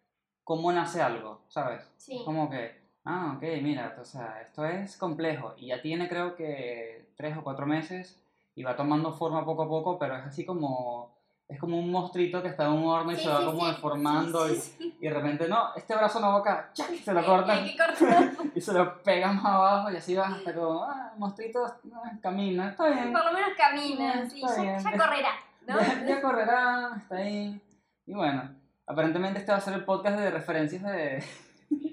cómo 0.45 0.71
nace 0.71 1.02
algo, 1.02 1.43
¿sabes? 1.49 1.91
Sí, 1.97 2.21
como 2.23 2.49
que, 2.49 2.79
ah, 3.10 3.34
ok, 3.36 3.43
mira, 3.63 3.95
o 4.00 4.06
sea, 4.06 4.39
esto 4.41 4.63
es 4.65 4.95
complejo 4.95 5.56
y 5.58 5.67
ya 5.67 5.82
tiene 5.82 6.08
creo 6.08 6.36
que 6.36 7.08
tres 7.17 7.36
o 7.38 7.43
cuatro 7.43 7.65
meses 7.65 8.22
y 8.56 8.63
va 8.63 8.76
tomando 8.76 9.12
forma 9.13 9.43
poco 9.45 9.63
a 9.63 9.67
poco, 9.67 9.98
pero 9.98 10.15
es 10.17 10.26
así 10.26 10.45
como, 10.45 11.15
es 11.48 11.60
como 11.60 11.80
un 11.80 11.91
monstruito 11.91 12.41
que 12.43 12.50
está 12.50 12.65
en 12.65 12.74
un 12.74 12.86
horno 12.86 13.12
y 13.12 13.15
Sí, 13.15 13.24
se 13.24 13.30
va 13.30 13.39
sí, 13.39 13.45
como 13.45 13.62
sí, 13.62 13.72
deformando 13.72 14.50
y, 14.54 14.62
y 15.00 15.08
de 15.08 15.13
repente, 15.13 15.48
no, 15.48 15.74
este 15.76 15.95
brazo 15.95 16.19
no 16.19 16.34
va 16.34 16.39
acá, 16.39 16.69
¡chac! 16.74 16.89
se 16.93 17.13
lo 17.13 17.26
cortan 17.26 17.65
y 18.56 18.62
se 18.62 18.74
lo 18.74 19.02
pegan 19.02 19.38
más 19.38 19.45
abajo 19.45 19.91
y 19.91 19.95
así 19.98 20.15
vas 20.15 20.34
hasta 20.34 20.54
como, 20.54 20.84
ah, 20.84 21.13
monstruito 21.17 21.65
ah, 21.65 22.12
camina, 22.22 22.69
está 22.69 22.89
bien, 22.89 23.12
Por 23.12 23.26
lo 23.26 23.34
menos 23.34 23.50
camina, 23.58 24.24
Mm, 24.24 24.30
sí, 24.30 24.41
ya, 24.41 24.78
ya 24.78 24.91
correrá, 24.98 25.32
¿no? 25.67 25.80
ya, 25.80 26.06
ya 26.06 26.22
correrá, 26.22 26.91
está 27.02 27.15
ahí. 27.15 27.60
Y 28.06 28.13
bueno, 28.13 28.50
aparentemente 28.86 29.39
este 29.39 29.52
va 29.52 29.58
a 29.58 29.62
ser 29.62 29.74
el 29.74 29.86
podcast 29.86 30.19
de 30.19 30.30
referencias 30.32 30.84
de, 30.84 31.24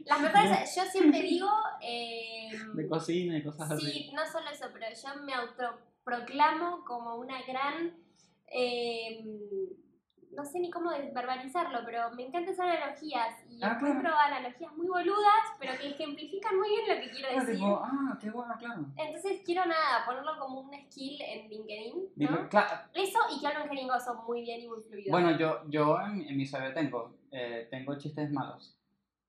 Las 0.06 0.20
mejores, 0.20 0.74
yo 0.76 0.84
siempre 0.84 1.22
digo, 1.22 1.50
eh, 1.82 2.50
de 2.74 2.88
cocina 2.88 3.36
y 3.38 3.42
cosas 3.42 3.70
así. 3.72 3.86
sí, 3.90 4.10
no 4.14 4.24
solo 4.26 4.48
eso, 4.50 4.66
pero 4.72 4.86
yo 4.90 5.22
me 5.22 5.34
autoproclamo 5.34 6.84
como 6.84 7.16
una 7.16 7.42
gran, 7.42 7.92
eh, 8.46 9.24
no 10.32 10.44
sé 10.44 10.60
ni 10.60 10.70
cómo 10.70 10.90
verbalizarlo, 10.90 11.80
pero 11.84 12.10
me 12.12 12.26
encantan 12.26 12.52
esas 12.54 12.66
analogías 12.66 13.34
y 13.48 13.56
Ah, 13.56 13.76
claro. 13.78 13.86
encuentro 13.86 14.14
analogías 14.16 14.72
muy 14.76 14.86
boludas, 14.86 15.44
pero 15.58 15.72
que 15.80 15.88
ejemplifican 15.88 16.56
muy 16.58 16.68
bien 16.68 16.88
lo 16.88 17.02
que 17.02 17.10
quiero 17.10 17.40
decir. 17.40 17.54
tipo, 17.56 17.80
ah, 17.82 18.18
qué 18.20 18.30
bueno, 18.30 18.54
claro. 18.58 18.86
Entonces 18.96 19.40
quiero 19.44 19.64
nada, 19.64 20.04
ponerlo 20.06 20.38
como 20.38 20.60
un 20.60 20.70
skill 20.84 21.20
en 21.22 21.48
LinkedIn, 21.48 21.94
¿no? 22.16 22.48
Eso 22.94 23.18
y 23.34 23.40
que 23.40 23.46
hablo 23.46 23.62
en 23.64 23.68
jeringoso 23.70 24.14
muy 24.26 24.42
bien 24.42 24.60
y 24.60 24.68
muy 24.68 24.82
fluido. 24.82 25.10
Bueno, 25.10 25.36
yo, 25.38 25.62
yo 25.68 25.98
en, 26.00 26.20
en 26.28 26.36
mi 26.36 26.44
CV 26.46 26.72
tengo, 26.72 27.16
eh, 27.32 27.66
tengo 27.70 27.96
chistes 27.98 28.30
malos. 28.30 28.74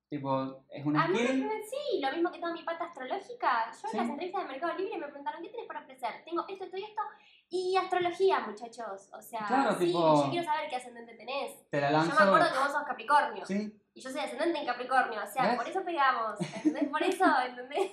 Tipo, 0.09 0.63
es 0.69 0.85
una 0.85 1.03
a 1.03 1.07
mí 1.09 1.19
me- 1.19 1.63
sí, 1.63 1.99
lo 2.01 2.11
mismo 2.13 2.31
que 2.31 2.39
toda 2.39 2.53
mi 2.53 2.63
pata 2.63 2.85
astrológica. 2.85 3.69
Yo 3.71 3.89
Sí. 3.89 3.97
en 3.97 4.03
las 4.03 4.09
entrevistas 4.09 4.43
de 4.43 4.47
Mercado 4.53 4.77
Libre 4.77 4.97
me 4.97 5.07
preguntaron, 5.07 5.41
¿qué 5.41 5.49
tienes 5.49 5.67
para 5.67 5.81
ofrecer? 5.81 6.09
Tengo 6.23 6.45
esto, 6.47 6.63
esto 6.63 6.77
y 6.77 6.83
esto. 6.83 7.01
Y 7.49 7.75
astrología, 7.75 8.39
muchachos. 8.39 9.09
O 9.13 9.21
sea, 9.21 9.45
Claro, 9.47 9.73
sí, 9.77 9.87
tipo- 9.87 10.23
yo 10.23 10.29
quiero 10.31 10.45
saber 10.45 10.69
qué 10.69 10.77
ascendente 10.77 11.13
tenés. 11.15 11.69
Te 11.69 11.81
la 11.81 11.91
Yo 11.91 11.97
lanzo. 11.97 12.15
me 12.15 12.25
acuerdo 12.25 12.53
que 12.53 12.59
vos 12.59 12.71
sos 12.71 12.83
Capricornio. 12.83 13.45
Sí, 13.45 13.73
Y 13.93 13.99
yo 14.01 14.09
soy 14.11 14.21
ascendente 14.21 14.59
en 14.59 14.65
Capricornio. 14.65 15.23
O 15.23 15.27
sea, 15.27 15.43
¿Ves? 15.47 15.55
por 15.57 15.67
eso 15.67 15.83
pegamos. 15.83 16.39
¿Entendés? 16.55 16.87
Por 16.87 17.01
eso, 17.03 17.23
¿entendés? 17.47 17.91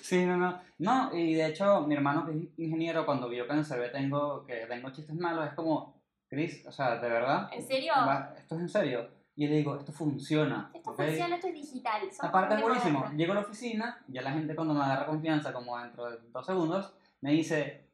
sí, 0.00 0.24
no, 0.24 0.36
no. 0.36 0.60
No, 0.78 1.14
y 1.14 1.34
de 1.34 1.46
hecho, 1.46 1.82
mi 1.82 1.94
hermano 1.94 2.24
que 2.26 2.32
es 2.32 2.58
ingeniero, 2.58 3.04
cuando 3.06 3.28
vio 3.28 3.46
que 3.46 3.52
en 3.52 3.58
el 3.58 3.64
CV 3.64 3.90
tengo, 3.90 4.44
que 4.46 4.66
tengo 4.66 4.90
chistes 4.90 5.14
malos, 5.14 5.46
es 5.46 5.52
como, 5.54 6.00
Chris, 6.28 6.64
o 6.66 6.72
sea, 6.72 6.96
de 6.96 7.08
verdad, 7.08 7.48
¿En 7.52 7.62
serio? 7.62 7.92
va- 7.96 8.34
esto 8.36 8.54
es 8.56 8.60
en 8.62 8.68
serio. 8.68 9.10
Y 9.40 9.46
le 9.48 9.56
digo, 9.56 9.74
esto 9.74 9.90
funciona. 9.90 10.70
Esto 10.74 10.90
¿ok? 10.90 10.96
funciona, 10.98 11.36
esto 11.36 11.46
es 11.48 11.54
digital. 11.54 12.02
Aparte 12.20 12.56
es 12.56 12.60
buenísimo. 12.60 13.10
Llego 13.16 13.32
a 13.32 13.36
la 13.36 13.40
oficina, 13.40 14.04
ya 14.08 14.20
la 14.20 14.32
gente 14.32 14.54
cuando 14.54 14.74
me 14.74 14.82
agarra 14.84 15.06
confianza, 15.06 15.50
como 15.50 15.78
dentro 15.78 16.10
de 16.10 16.18
dos 16.30 16.44
segundos, 16.44 16.92
me 17.22 17.32
dice, 17.32 17.86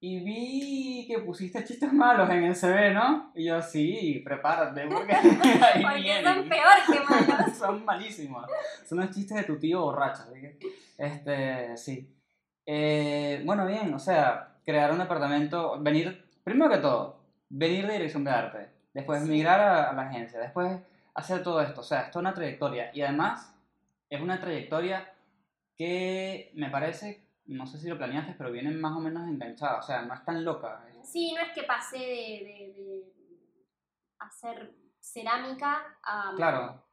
y 0.00 0.18
vi 0.24 1.06
que 1.06 1.20
pusiste 1.20 1.62
chistes 1.64 1.92
malos 1.92 2.28
en 2.30 2.42
el 2.42 2.56
CV, 2.56 2.92
¿no? 2.92 3.30
Y 3.36 3.44
yo, 3.44 3.62
sí, 3.62 4.20
prepárate, 4.24 4.88
porque 4.88 5.12
ahí 5.14 5.80
Porque 5.80 6.00
vienen. 6.00 6.24
son 6.24 6.48
peor 6.48 6.76
que 6.90 7.00
malos. 7.08 7.56
son 7.56 7.84
malísimos. 7.84 8.46
Son 8.84 8.98
los 8.98 9.10
chistes 9.10 9.36
de 9.36 9.44
tu 9.44 9.60
tío 9.60 9.82
borracho. 9.82 10.24
que, 10.32 10.58
Este, 10.98 11.76
sí. 11.76 12.12
Eh, 12.66 13.42
bueno, 13.44 13.64
bien, 13.64 13.94
o 13.94 13.98
sea, 14.00 14.56
crear 14.64 14.90
un 14.90 14.98
departamento, 14.98 15.80
venir, 15.80 16.24
primero 16.42 16.68
que 16.68 16.78
todo, 16.78 17.20
venir 17.48 17.86
de 17.86 17.92
dirección 17.92 18.24
de 18.24 18.30
arte, 18.32 18.79
después 18.92 19.22
Sí. 19.22 19.30
migrar 19.30 19.60
a, 19.60 19.90
a 19.90 19.92
la 19.92 20.02
agencia, 20.02 20.38
después 20.40 20.80
hacer 21.14 21.42
todo 21.42 21.60
esto. 21.60 21.80
O 21.80 21.84
sea, 21.84 22.02
esto 22.02 22.18
es 22.18 22.22
una 22.22 22.34
trayectoria. 22.34 22.90
Y 22.94 23.02
además, 23.02 23.54
es 24.08 24.20
una 24.20 24.40
trayectoria 24.40 25.12
que 25.76 26.50
me 26.54 26.70
parece, 26.70 27.24
no 27.46 27.66
sé 27.66 27.78
si 27.78 27.88
lo 27.88 27.96
planeaste, 27.96 28.34
pero 28.36 28.50
viene 28.52 28.70
más 28.70 28.96
o 28.96 29.00
menos 29.00 29.26
enganchada. 29.28 29.78
O 29.78 29.82
sea, 29.82 30.02
no 30.02 30.14
es 30.14 30.24
tan 30.24 30.44
loca. 30.44 30.84
Sí, 31.02 31.32
no 31.34 31.40
es 31.42 31.52
que 31.52 31.62
pasé 31.64 31.98
de, 31.98 32.04
de- 32.04 32.74
de 32.76 33.12
hacer 34.18 34.74
cerámica 35.00 35.96
a 36.02 36.32
Claro, 36.36 36.84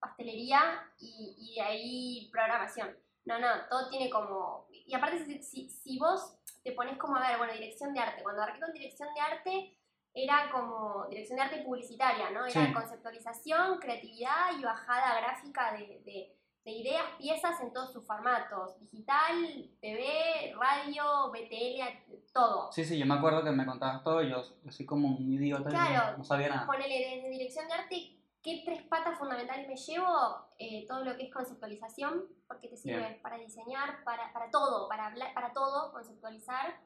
pastelería 0.00 0.60
y, 0.98 1.36
y 1.38 1.54
de 1.54 1.62
ahí 1.62 2.28
programación. 2.32 2.96
No, 3.24 3.38
no, 3.38 3.48
todo 3.70 3.88
tiene 3.88 4.08
como... 4.10 4.66
Y 4.70 4.94
aparte, 4.94 5.24
si, 5.24 5.42
si, 5.42 5.68
si 5.68 5.98
vos 5.98 6.36
te 6.62 6.72
pones 6.72 6.96
como 6.98 7.16
a 7.16 7.28
ver, 7.28 7.38
bueno, 7.38 7.52
dirección 7.52 7.92
de 7.92 8.00
arte, 8.00 8.22
cuando 8.22 8.42
arranqué 8.42 8.60
con 8.60 8.72
dirección 8.72 9.08
de 9.14 9.20
arte 9.20 9.75
era 10.18 10.50
como 10.50 11.04
dirección 11.10 11.36
de 11.36 11.42
arte 11.42 11.58
publicitaria, 11.62 12.30
¿no? 12.30 12.46
Era 12.46 12.66
Sí. 12.66 12.72
conceptualización, 12.72 13.78
creatividad 13.78 14.58
y 14.58 14.64
bajada 14.64 15.20
gráfica 15.20 15.72
de, 15.72 16.00
de- 16.06 16.32
de 16.64 16.72
ideas, 16.72 17.04
piezas 17.18 17.60
en 17.60 17.72
todos 17.72 17.92
sus 17.92 18.04
formatos, 18.04 18.76
digital, 18.80 19.70
TV, 19.80 20.52
radio, 20.58 21.30
BTL, 21.30 22.24
todo. 22.32 22.72
sí, 22.72 22.84
sí, 22.84 22.98
yo 22.98 23.06
me 23.06 23.14
acuerdo 23.14 23.44
que 23.44 23.50
me 23.52 23.64
contabas 23.64 24.02
todo 24.02 24.20
y 24.22 24.30
yo, 24.30 24.42
yo 24.64 24.72
soy 24.72 24.84
como 24.84 25.06
un 25.16 25.32
idiota 25.32 25.68
Claro. 25.70 26.18
no 26.18 26.24
sabía 26.24 26.48
nada. 26.48 26.66
Ponele 26.66 26.98
desde 27.16 27.28
dirección 27.28 27.68
de 27.68 27.74
arte, 27.74 28.18
¿qué 28.42 28.62
tres 28.64 28.82
patas 28.84 29.16
fundamentales 29.18 29.68
me 29.68 29.76
llevo? 29.76 30.48
Eh, 30.58 30.86
todo 30.88 31.04
lo 31.04 31.16
que 31.16 31.24
es 31.26 31.32
conceptualización, 31.32 32.24
porque 32.48 32.66
te 32.68 32.76
sirve 32.76 32.98
Bien. 32.98 33.22
para 33.22 33.36
diseñar, 33.36 34.02
para, 34.02 34.32
para 34.32 34.50
todo, 34.50 34.88
para 34.88 35.06
hablar, 35.06 35.34
para 35.34 35.52
todo, 35.52 35.92
conceptualizar. 35.92 36.80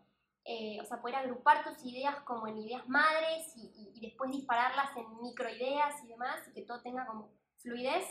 Eh, 0.44 0.78
o 0.80 0.84
sea, 0.84 1.00
poder 1.00 1.16
agrupar 1.16 1.62
tus 1.64 1.84
ideas 1.84 2.16
como 2.24 2.46
en 2.48 2.58
ideas 2.58 2.88
madres 2.88 3.52
y, 3.56 3.66
y- 3.76 3.92
y 3.94 4.00
después 4.00 4.30
dispararlas 4.30 4.96
en 4.96 5.20
microideas 5.20 6.02
y 6.04 6.08
demás, 6.08 6.48
y 6.48 6.52
que 6.52 6.62
todo 6.62 6.80
tenga 6.80 7.06
como 7.06 7.30
fluidez. 7.58 8.06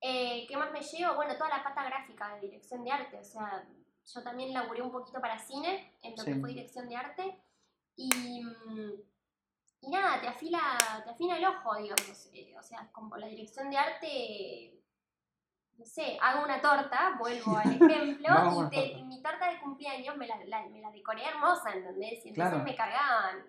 Eh, 0.00 0.46
¿Qué 0.48 0.56
más 0.56 0.72
me 0.72 0.80
llevo? 0.80 1.14
Bueno, 1.14 1.36
toda 1.36 1.50
la 1.50 1.62
pata 1.62 1.84
gráfica 1.84 2.34
de 2.36 2.40
dirección 2.40 2.82
de 2.82 2.90
arte, 2.90 3.18
o 3.18 3.24
sea, 3.24 3.64
yo 4.04 4.22
también 4.24 4.52
laburé 4.52 4.82
un 4.82 4.90
poquito 4.90 5.20
para 5.20 5.38
cine, 5.38 5.96
en 6.02 6.16
lo 6.16 6.24
que 6.24 6.34
fue 6.40 6.48
dirección 6.48 6.88
de 6.88 6.96
arte, 6.96 7.38
y, 7.94 8.42
y 9.82 9.90
nada, 9.90 10.20
te 10.20 10.28
afila, 10.28 10.60
te 11.04 11.10
afina 11.10 11.36
el 11.36 11.44
ojo, 11.44 11.76
digamos. 11.76 12.28
Eh, 12.32 12.54
o 12.58 12.62
sea, 12.62 12.90
como 12.92 13.16
la 13.16 13.26
dirección 13.26 13.70
de 13.70 13.76
arte, 13.76 14.81
no 15.82 15.86
sé, 15.86 16.16
hago 16.22 16.44
una 16.44 16.60
torta, 16.60 17.16
vuelvo 17.18 17.56
al 17.56 17.72
ejemplo, 17.74 18.66
y, 18.66 18.70
te- 18.70 19.02
mi 19.02 19.20
torta 19.20 19.50
de 19.50 19.58
cumpleaños 19.58 20.16
me 20.16 20.28
la, 20.28 20.36
la- 20.46 20.68
me 20.68 20.80
la 20.80 20.90
decoré 20.92 21.24
hermosa, 21.26 21.72
¿entendés? 21.72 22.24
Y 22.24 22.28
entonces 22.28 22.34
Claro. 22.52 22.58
me 22.64 22.76
cargaban. 22.76 23.44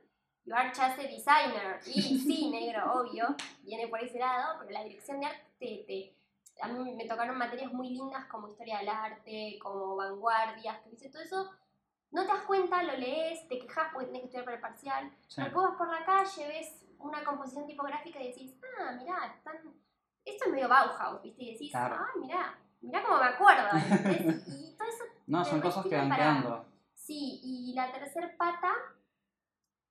You 0.46 0.54
are 0.56 0.69
just 0.69 0.80
a 1.00 1.04
designer. 1.04 1.80
Y 1.86 2.17
sí, 2.19 2.50
negro, 2.50 2.91
obvio, 3.02 3.36
viene 3.62 3.88
por 3.88 4.02
ese 4.02 4.17
lado, 4.19 4.56
pero 4.60 4.72
la 4.72 4.84
dirección 4.84 5.19
de 5.19 5.28
arte 5.28 5.43
te, 5.60 5.84
te- 5.88 6.15
a 6.62 6.67
mí 6.69 6.93
me 6.96 7.06
tocaron 7.06 7.38
materias 7.38 7.72
muy 7.72 7.89
lindas 7.89 8.26
como 8.26 8.48
historia 8.50 8.80
del 8.80 8.89
arte, 8.89 9.58
como 9.62 9.96
vanguardias, 9.96 10.80
que 10.82 10.89
dice 10.89 11.10
todo 11.10 11.22
eso. 11.22 11.52
No 12.12 12.24
te 12.24 12.34
das 12.34 12.43
cuenta, 12.43 12.82
lo 12.84 12.96
lees, 12.98 13.48
te 13.48 13.58
quejas 13.60 13.88
porque 13.93 14.08
tenés 14.08 14.22
que 14.22 14.26
estudiar 14.28 14.46
para 14.46 14.56
el 14.58 14.62
parcial. 14.62 15.12
Sí. 15.28 15.41
Después 15.41 15.67
vas 15.67 15.78
por 15.78 15.88
la 15.89 16.04
calle, 16.06 16.48
ves 16.48 16.80
una 17.00 17.24
composición 17.24 17.65
tipográfica 17.67 18.19
y 18.22 18.28
decís, 18.30 18.56
ah, 18.80 18.91
mirá, 19.00 19.34
están... 19.36 19.58
esto 20.25 20.45
es 20.45 20.51
medio 20.51 20.67
Bauhaus, 20.69 21.21
¿viste? 21.21 21.43
Y 21.43 21.51
decís, 21.53 21.71
Claro. 21.71 21.95
ah, 21.99 22.07
mirá, 22.19 22.57
mirá 22.81 23.03
cómo 23.03 23.17
me 23.19 23.25
acuerdo. 23.25 23.67
y 24.47 24.75
todo 24.77 24.88
eso, 24.88 25.03
No, 25.27 25.43
son 25.45 25.62
cosas 25.62 25.86
que 25.86 25.95
van 25.95 26.09
para- 26.09 26.23
quedando. 26.23 26.65
sí. 26.93 27.39
Y 27.43 27.73
la 27.75 27.91
tercer 27.91 28.36
pata, 28.38 28.71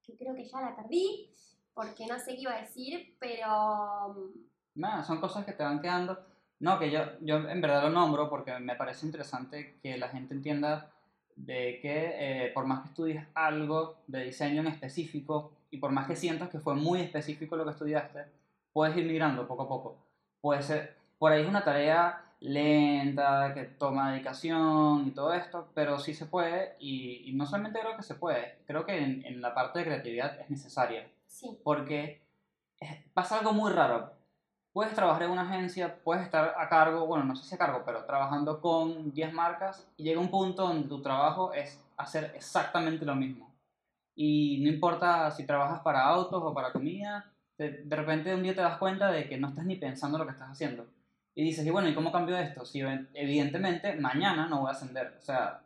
que 0.03 0.17
creo 0.17 0.35
que 0.35 0.45
ya 0.45 0.61
la 0.61 0.75
perdí, 0.77 1.31
porque 1.75 2.07
no 2.07 2.19
sé 2.19 2.35
qué 2.35 2.41
iba 2.43 2.53
a 2.55 2.61
decir, 2.61 3.17
pero... 3.19 4.31
Nada, 4.75 5.03
son 5.05 5.21
cosas 5.21 5.45
que 5.45 5.53
te 5.53 5.63
van 5.63 5.81
quedando. 5.81 6.19
No, 6.61 6.79
que 6.79 6.91
yo, 6.91 7.01
yo 7.21 7.37
en 7.49 7.61
verdad 7.61 7.83
lo 7.83 7.91
nombro 7.91 8.29
porque 8.31 8.59
me 8.59 8.77
parece 8.77 9.05
interesante 9.07 9.79
que 9.83 9.99
la 9.99 10.09
gente 10.09 10.33
entienda 10.35 10.91
de 11.35 11.79
que 11.81 12.47
eh, 12.47 12.51
por 12.53 12.67
más 12.67 12.83
que 12.83 12.89
estudies 12.89 13.27
algo 13.35 13.97
de 14.07 14.25
diseño 14.25 14.61
en 14.61 14.69
específico 14.69 15.53
y 15.71 15.79
por 15.79 15.91
más 15.91 16.07
que 16.07 16.15
sientas 16.15 16.51
que 16.51 16.61
fue 16.61 16.75
muy 16.75 17.01
específico 17.01 17.57
lo 17.57 17.65
que 17.65 17.71
estudiaste, 17.73 18.27
puedes 18.73 18.97
ir 18.97 19.05
migrando 19.07 19.47
poco 19.49 19.63
a 19.63 19.69
poco. 19.69 19.97
Puede 20.43 20.63
ser, 20.63 20.95
por 21.19 21.33
ahí 21.33 21.43
es 21.43 21.49
una 21.49 21.65
tarea 21.65 22.27
lenta, 22.41 23.55
que 23.55 23.65
toma 23.65 24.13
dedicación 24.13 25.07
y 25.07 25.11
todo 25.13 25.33
esto, 25.33 25.69
pero 25.75 25.99
sí 25.99 26.13
se 26.13 26.27
puede 26.27 26.77
y, 26.81 27.31
y 27.31 27.33
no 27.35 27.47
solamente 27.47 27.81
creo 27.81 27.97
que 27.97 28.03
se 28.03 28.17
puede, 28.17 28.59
creo 28.67 28.85
que 28.85 28.99
en, 28.99 29.25
en 29.25 29.41
la 29.41 29.55
parte 29.55 29.79
de 29.79 29.87
creatividad 29.87 30.39
es 30.41 30.51
necesaria 30.51 31.09
Sí, 31.33 31.59
porque 31.65 32.21
pasa 33.15 33.39
algo 33.39 33.53
muy 33.55 33.73
raro. 33.73 34.13
Puedes 34.73 34.95
trabajar 34.95 35.25
en 35.25 35.31
una 35.31 35.43
agencia, 35.43 36.03
puedes 36.05 36.25
estar 36.25 36.55
a 36.59 36.69
cargo, 36.69 37.07
bueno, 37.07 37.25
no 37.25 37.35
sé 37.37 37.45
si 37.45 37.55
a 37.55 37.59
cargo, 37.59 37.83
pero 37.87 38.05
trabajando 38.05 38.61
con 38.61 39.13
10 39.13 39.33
marcas 39.33 39.87
y 39.97 40.05
llega 40.05 40.21
un 40.21 40.31
punto 40.31 40.67
donde 40.67 40.89
tu 40.89 41.03
trabajo 41.03 41.53
es 41.55 41.83
hacer 41.97 42.33
exactamente 42.35 43.05
lo 43.07 43.15
mismo. 43.15 43.51
Y 44.15 44.61
no 44.63 44.69
importa 44.71 45.31
si 45.31 45.47
trabajas 45.47 45.81
para 45.81 46.05
autos 46.05 46.43
o 46.43 46.55
para 46.55 46.73
comida, 46.73 47.32
de, 47.59 47.83
de 47.85 47.97
repente 47.97 48.35
un 48.35 48.43
día 48.43 48.55
te 48.55 48.61
das 48.63 48.79
cuenta 48.79 49.11
de 49.11 49.29
que 49.29 49.37
no 49.39 49.49
estás 49.49 49.65
ni 49.65 49.77
pensando 49.77 50.19
lo 50.19 50.25
que 50.27 50.33
estás 50.33 50.51
haciendo. 50.51 50.87
Y 51.35 51.45
dices, 51.45 51.65
y 51.67 51.71
bueno, 51.71 51.89
¿y 51.89 51.95
cómo 51.95 52.13
cambio 52.13 52.37
esto? 52.37 52.65
Si 52.65 52.81
ev- 52.81 53.09
evidentemente 53.15 53.95
mañana 53.97 54.47
no 54.49 54.61
voy 54.61 54.69
a 54.69 54.73
ascender. 54.73 55.17
O 55.19 55.23
sea, 55.23 55.63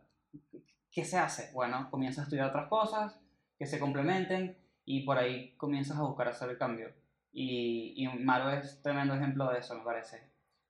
¿qué 0.93 1.05
se 1.05 1.19
hace? 1.19 1.51
Bueno, 1.53 1.89
comienzas 1.91 2.21
a 2.21 2.23
estudiar 2.25 2.49
otras 2.49 2.69
cosas 2.69 3.19
que 3.59 3.67
se 3.67 3.79
complementen 3.81 4.57
y 4.85 5.03
por 5.03 5.19
ahí 5.19 5.55
comienzas 5.57 5.97
a 5.99 6.03
buscar 6.03 6.29
hacer 6.29 6.51
el 6.51 6.59
cambio. 6.59 6.93
Y, 7.33 7.95
y 7.97 8.09
Maro 8.19 8.51
es 8.51 8.81
tremendo 8.83 9.15
ejemplo 9.15 9.51
de 9.51 9.59
eso, 9.59 9.75
me 9.75 9.85
parece. 9.85 10.23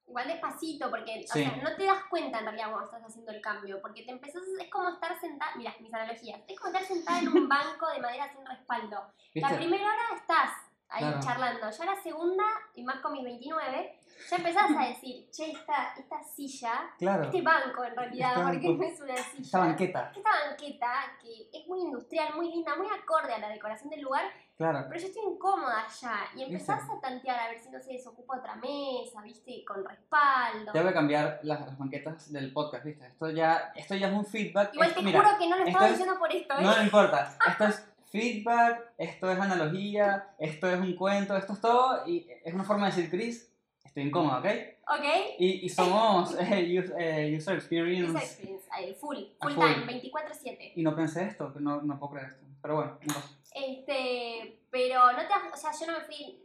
igual 0.09 0.27
despacito, 0.29 0.89
porque 0.91 1.25
o 1.29 1.33
Sí. 1.33 1.43
sea, 1.45 1.57
no 1.57 1.77
te 1.77 1.85
das 1.85 2.05
cuenta 2.09 2.39
en 2.39 2.45
realidad 2.47 2.71
cuando 2.71 2.87
estás 2.87 3.05
haciendo 3.05 3.33
el 3.33 3.41
cambio, 3.41 3.81
porque 3.83 4.03
te 4.05 4.12
empezás, 4.12 4.43
es 4.61 4.71
como 4.71 4.89
estar 4.89 5.21
sentada, 5.21 5.53
mira, 5.57 5.75
mis 5.81 5.93
analogías, 5.93 6.41
es 6.49 6.59
como 6.59 6.73
estar 6.73 6.87
sentada 6.89 7.21
en 7.21 7.29
un 7.29 7.49
banco 7.49 7.89
de 7.93 8.01
madera 8.01 8.33
sin 8.33 8.47
respaldo. 8.47 8.97
La 9.35 9.49
¿Viste? 9.49 9.57
primera 9.59 9.85
hora 9.85 10.17
estás 10.21 10.51
ahí 10.89 11.01
Claro. 11.03 11.20
charlando, 11.20 11.70
ya 11.70 11.84
la 11.84 11.97
segunda, 12.03 12.45
y 12.74 12.82
más 12.84 13.01
con 13.01 13.12
mis 13.12 13.24
29, 13.24 13.99
ya 14.30 14.37
empezás 14.37 14.70
a 14.70 14.82
decir, 14.89 15.28
che, 15.30 15.51
esta, 15.51 15.95
esta 15.97 16.22
silla, 16.22 16.72
Claro. 16.99 17.24
este 17.24 17.43
banco 17.43 17.84
en 17.84 17.97
realidad, 17.97 18.30
Este 18.32 18.43
porque 18.43 18.68
banco. 18.68 18.82
no 18.82 18.89
es 18.89 19.01
una 19.01 19.16
silla. 19.16 19.43
Esta 19.43 19.59
banqueta, 19.59 20.12
Esta 20.16 20.30
banqueta, 20.49 20.93
que 21.20 21.51
es 21.53 21.66
muy 21.66 21.80
industrial, 21.80 22.34
muy 22.34 22.51
linda, 22.51 22.74
muy 22.76 22.87
acorde 22.89 23.32
a 23.34 23.39
la 23.39 23.49
decoración 23.49 23.91
del 23.91 24.01
lugar, 24.03 24.24
claro. 24.57 24.84
pero 24.89 25.01
yo 25.01 25.07
estoy 25.09 25.22
incómoda 25.24 25.84
allá. 25.84 26.14
Y 26.37 26.43
empezás 26.45 26.89
a 26.89 27.01
tantear 27.01 27.39
a 27.41 27.49
ver 27.49 27.59
si 27.59 27.68
no 27.70 27.80
se 27.80 27.93
desocupa 27.93 28.39
otra 28.39 28.55
mesa, 28.57 29.20
viste, 29.22 29.64
con 29.66 29.84
respaldo. 29.84 30.72
Tengo 30.72 30.89
que 30.89 30.95
cambiar 30.95 31.41
las, 31.43 31.61
las 31.61 31.76
banquetas 31.78 32.32
del 32.32 32.53
podcast, 32.53 32.84
¿viste? 32.84 33.07
Esto 33.07 33.30
ya, 33.30 33.72
esto 33.74 33.95
ya 33.97 34.09
es 34.09 34.14
un 34.14 34.24
feedback. 34.24 34.72
Igual 34.72 34.89
Esto- 34.89 35.01
te 35.01 35.05
mira, 35.07 35.22
juro 35.24 35.39
que 35.39 35.49
no 35.49 35.57
lo 35.59 35.64
estaba 35.64 35.87
es- 35.87 35.93
diciendo 35.99 36.18
por 36.18 36.32
esto, 36.32 36.55
¿eh? 36.55 36.62
No 36.62 36.76
le 36.76 36.82
importa. 36.84 37.37
Esto 37.49 37.64
es 37.64 37.89
feedback, 38.11 38.92
esto 38.98 39.30
es 39.30 39.38
analogía, 39.38 40.34
esto 40.38 40.70
es 40.70 40.78
un 40.80 40.94
cuento, 40.96 41.36
esto 41.36 41.52
es 41.52 41.61
todo. 41.61 42.07
Y 42.07 42.26
es 42.44 42.54
una 42.54 42.64
forma 42.64 42.88
de 42.88 42.94
decir, 42.96 43.11
Chris, 43.11 43.52
estoy 43.84 44.04
incómodo, 44.04 44.38
¿ok? 44.38 44.46
¿Ok? 44.88 45.04
Y, 45.38 45.66
y 45.66 45.68
somos 45.68 46.34
eh, 46.40 46.84
eh, 46.98 47.36
user 47.36 47.57
experience. 47.57 48.11
User 48.11 48.22
experience, 48.22 48.94
full, 49.00 49.16
full 49.40 49.52
full. 49.52 49.64
time, 49.64 49.86
24-7. 50.02 50.72
Y 50.76 50.82
no 50.82 50.94
pensé 50.94 51.24
esto, 51.24 51.52
no, 51.59 51.82
no 51.82 51.98
puedo 51.98 52.12
creer 52.12 52.28
esto. 52.28 52.44
Pero 52.62 52.74
bueno, 52.76 52.98
no 53.07 53.14
pasa. 53.14 53.28
Este, 53.54 54.61
pero 54.70 55.12
no 55.12 55.18
te, 55.18 55.32
o 55.52 55.57
sea, 55.57 55.70
yo 55.78 55.86
no 55.90 55.98
me 55.98 56.04
fui, 56.04 56.42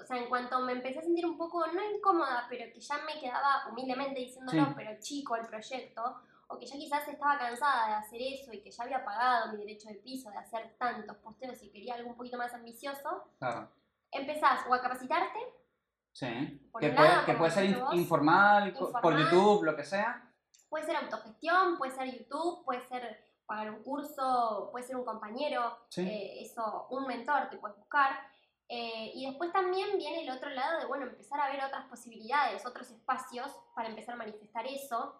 o 0.00 0.04
sea, 0.06 0.16
en 0.18 0.28
cuanto 0.28 0.60
me 0.60 0.72
empecé 0.72 1.00
a 1.00 1.02
sentir 1.02 1.26
un 1.26 1.36
poco, 1.36 1.66
no 1.66 1.80
incómoda, 1.96 2.46
pero 2.48 2.72
que 2.72 2.80
ya 2.80 2.98
me 3.04 3.20
quedaba 3.20 3.68
humildemente 3.70 4.20
diciéndolo, 4.20 4.66
Sí. 4.66 4.72
pero 4.76 4.90
chico 5.00 5.36
el 5.36 5.46
proyecto, 5.46 6.20
o 6.52 6.58
que 6.58 6.66
ya 6.66 6.76
quizás 6.76 7.06
estaba 7.08 7.38
cansada 7.38 7.88
de 7.88 7.94
hacer 7.94 8.20
eso 8.20 8.52
y 8.52 8.60
que 8.62 8.70
ya 8.70 8.84
había 8.84 9.04
pagado 9.04 9.52
mi 9.52 9.58
derecho 9.58 9.88
de 9.88 9.94
piso 9.96 10.30
de 10.30 10.36
hacer 10.38 10.74
tantos 10.78 11.16
posteos 11.18 11.62
y 11.62 11.70
quería 11.70 11.94
algo 11.94 12.10
un 12.10 12.16
poquito 12.16 12.36
más 12.38 12.52
ambicioso, 12.54 13.24
Claro. 13.38 13.68
empezás 14.10 14.60
o 14.68 14.74
a 14.74 14.80
capacitarte, 14.82 15.38
Sí. 16.14 16.26
Que 16.78 16.90
puede, 16.90 16.92
lado, 16.92 17.20
que 17.24 17.32
como 17.32 17.38
puede 17.38 17.50
ser 17.52 17.80
vos, 17.80 17.94
informal, 17.94 18.74
por. 18.74 19.18
YouTube, 19.18 19.62
lo 19.64 19.74
que 19.74 19.82
sea. 19.84 20.30
puede 20.68 20.84
ser 20.84 20.96
autogestión, 20.96 21.78
puede 21.78 21.92
ser 21.92 22.06
YouTube, 22.18 22.64
puede 22.66 22.80
ser 22.82 23.24
pagar 23.46 23.70
un 23.70 23.82
curso, 23.82 24.68
puede 24.70 24.84
ser 24.86 24.96
un 24.96 25.04
compañero, 25.06 25.78
Sí. 25.88 26.02
eh, 26.02 26.42
eso, 26.42 26.86
un 26.90 27.06
mentor 27.06 27.48
te 27.48 27.56
puedes 27.56 27.78
buscar. 27.78 28.18
Eh, 28.68 29.10
y 29.14 29.26
después 29.26 29.52
también 29.52 29.96
viene 29.96 30.22
el 30.22 30.30
otro 30.30 30.50
lado 30.50 30.80
de, 30.80 30.86
bueno, 30.86 31.06
empezar 31.06 31.40
a 31.40 31.50
ver 31.50 31.62
otras 31.64 31.86
posibilidades, 31.86 32.64
otros 32.66 32.90
espacios 32.90 33.50
para 33.74 33.88
empezar 33.88 34.14
a 34.14 34.18
manifestar 34.18 34.66
eso. 34.66 35.14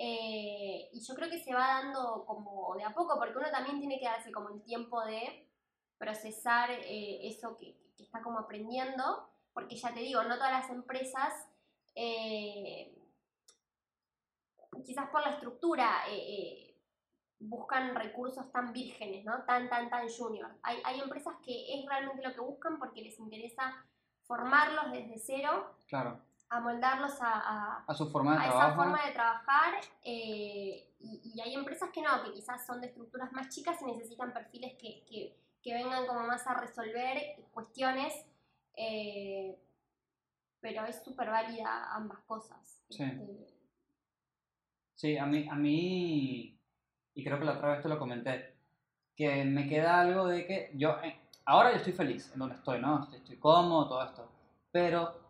Eh, 0.00 0.90
y 0.92 1.00
yo 1.00 1.14
creo 1.16 1.28
que 1.28 1.40
se 1.40 1.52
va 1.52 1.82
dando 1.82 2.24
como 2.24 2.76
de 2.76 2.84
a 2.84 2.94
poco, 2.94 3.18
porque 3.18 3.36
uno 3.36 3.50
también 3.50 3.80
tiene 3.80 3.98
que 3.98 4.04
darse 4.06 4.30
como 4.30 4.50
el 4.50 4.62
tiempo 4.62 5.04
de 5.04 5.50
procesar 5.98 6.70
eh, 6.70 7.26
eso 7.26 7.56
que, 7.56 7.76
está 7.98 8.22
como 8.22 8.38
aprendiendo, 8.38 9.28
porque 9.52 9.74
ya 9.74 9.92
te 9.92 10.00
digo, 10.00 10.22
no 10.22 10.36
todas 10.36 10.52
las 10.52 10.70
empresas, 10.70 11.48
eh, 11.96 12.96
quizás 14.84 15.10
por 15.10 15.20
la 15.22 15.30
estructura, 15.30 16.04
buscan 17.40 17.94
recursos 17.96 18.50
tan 18.52 18.72
vírgenes, 18.72 19.24
¿no? 19.24 19.42
Tan, 19.44 19.68
tan, 19.68 19.90
tan 19.90 20.08
junior. 20.08 20.48
Hay, 20.62 20.80
hay 20.84 21.00
empresas 21.00 21.34
que 21.44 21.74
es 21.74 21.86
realmente 21.86 22.22
lo 22.22 22.32
que 22.32 22.40
buscan 22.40 22.78
porque 22.78 23.02
les 23.02 23.18
interesa 23.18 23.84
formarlos 24.22 24.92
desde 24.92 25.18
cero, 25.18 25.74
Claro. 25.88 26.20
Amoldarlos 26.50 27.20
a, 27.20 27.32
a, 27.78 27.84
A 27.86 27.94
su 27.94 28.10
forma 28.10 28.32
de 28.32 28.38
a 28.38 28.44
esa 28.46 28.56
trabajo. 28.56 28.76
forma 28.82 29.04
de 29.06 29.12
trabajar 29.12 29.74
eh, 30.02 30.88
y, 31.00 31.32
y 31.34 31.40
hay 31.40 31.54
empresas 31.54 31.90
que 31.90 32.02
no, 32.02 32.22
que 32.24 32.32
quizás 32.32 32.64
son 32.66 32.80
de 32.80 32.86
estructuras 32.88 33.32
más 33.32 33.48
chicas 33.48 33.80
y 33.82 33.86
necesitan 33.86 34.32
perfiles 34.32 34.72
que, 34.78 35.04
que- 35.04 35.36
que 35.62 35.74
vengan 35.74 36.06
como 36.06 36.20
más 36.20 36.46
a 36.46 36.54
resolver 36.54 37.44
cuestiones, 37.52 38.14
eh, 38.76 39.58
pero 40.60 40.86
es 40.86 41.02
súper 41.02 41.28
válida 41.30 41.92
ambas 41.94 42.20
cosas. 42.20 42.80
Sí. 42.90 43.02
Este, 43.02 43.54
Sí, 44.94 45.16
a 45.16 45.26
mí, 45.26 45.48
a 45.48 45.54
mí, 45.54 46.58
y 47.14 47.24
creo 47.24 47.38
que 47.38 47.44
la 47.44 47.52
otra 47.52 47.72
vez 47.72 47.82
te 47.82 47.88
lo 47.88 47.98
comenté, 47.98 48.56
que 49.16 49.44
me 49.44 49.68
queda 49.68 50.00
algo 50.00 50.26
de 50.26 50.44
que 50.46 50.70
yo, 50.74 50.90
eh, 51.02 51.20
ahora 51.44 51.70
yo 51.70 51.76
estoy 51.78 51.92
feliz 51.92 52.30
en 52.32 52.38
donde 52.40 52.56
estoy, 52.56 52.80
¿no? 52.80 53.02
Estoy, 53.04 53.18
estoy 53.18 53.36
cómodo, 53.38 53.88
todo 53.88 54.04
esto, 54.04 54.28
pero 54.72 55.27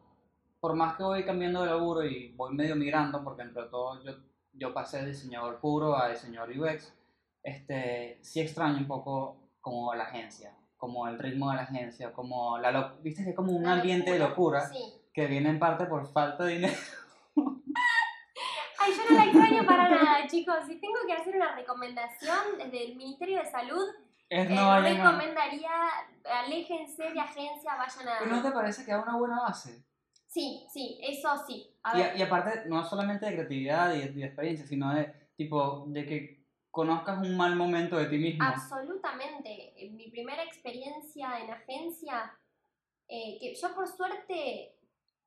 por 0.61 0.75
más 0.75 0.97
que 0.97 1.03
voy 1.03 1.25
cambiando 1.25 1.61
de 1.63 1.69
laburo 1.69 2.05
y 2.05 2.33
voy 2.33 2.55
medio 2.55 2.75
migrando, 2.77 3.23
porque 3.23 3.43
entre 3.43 3.65
todo 3.65 4.03
yo, 4.03 4.13
yo 4.53 4.75
pasé 4.75 5.01
de 5.03 5.09
diseñador 5.09 5.61
puro 5.61 5.97
a 5.97 6.09
diseñador 6.09 6.51
UX, 6.59 6.93
este, 7.43 8.19
sí 8.23 8.41
extraño 8.41 8.79
un 8.79 8.87
poco 8.89 9.37
como 9.61 9.95
la 9.95 10.05
agencia, 10.05 10.55
como 10.77 11.07
el 11.09 11.19
ritmo 11.19 11.51
de 11.51 11.57
la 11.57 11.63
agencia, 11.63 12.13
como 12.13 12.59
la, 12.59 12.73
lo- 12.73 12.97
viste 13.03 13.23
que 13.25 13.31
es 13.31 13.37
como 13.37 13.53
un 13.53 13.63
la 13.65 13.75
ambiente 13.75 14.13
de 14.13 14.19
locura 14.19 14.67
Sí. 14.69 14.79
que 15.13 15.27
viene 15.27 15.51
en 15.51 15.59
parte 15.59 15.87
por 15.87 16.07
falta 16.13 16.45
de 16.45 16.55
dinero. 16.55 16.75
Ay, 18.81 18.93
yo 18.97 19.03
no 19.11 19.17
la 19.17 19.25
extraño 19.25 19.67
para 19.67 19.89
nada, 19.91 20.27
chicos. 20.29 20.57
Si 20.67 20.81
tengo 20.81 20.95
que 21.07 21.13
hacer 21.13 21.37
una 21.37 21.55
recomendación 21.55 22.39
desde 22.59 22.85
el 22.91 22.97
Ministerio 22.97 23.39
de 23.39 23.47
Salud, 23.51 23.85
Es 24.29 24.49
eh, 24.51 24.55
no 24.55 24.71
a- 24.73 24.81
recomendaría, 24.81 25.71
aléjense 26.45 27.11
de 27.13 27.21
agencia, 27.21 27.75
vayan 27.77 28.09
a... 28.09 28.19
¿Pero 28.21 28.37
no 28.37 28.43
te 28.43 28.51
parece 28.53 28.85
que 28.85 28.93
da 28.93 29.03
una 29.03 29.17
buena 29.17 29.41
base? 29.43 29.85
Sí, 30.29 30.67
sí, 30.71 30.99
eso 31.03 31.31
sí. 31.47 31.67
A 31.83 31.99
Y, 31.99 32.03
ver, 32.03 32.17
y 32.19 32.23
aparte, 32.23 32.69
no 32.69 32.85
solamente 32.85 33.27
de 33.27 33.33
creatividad 33.33 33.95
y 33.95 34.09
de, 34.09 34.27
experiencia, 34.27 34.67
sino 34.67 34.95
de, 34.95 35.13
tipo, 35.37 35.85
de 35.89 36.05
que 36.07 36.45
conozcas 36.71 37.19
un 37.27 37.35
mal 37.37 37.57
momento 37.57 37.97
de 37.97 38.07
ti 38.07 38.19
mismo. 38.19 38.45
absolutamente. 38.45 39.73
En 39.85 39.97
Mi 39.97 40.11
primera 40.11 40.45
experiencia 40.45 41.41
en 41.41 41.51
agencia, 41.51 42.39
eh, 43.09 43.39
que 43.41 43.55
yo 43.55 43.75
por 43.75 43.89
suerte 43.89 44.75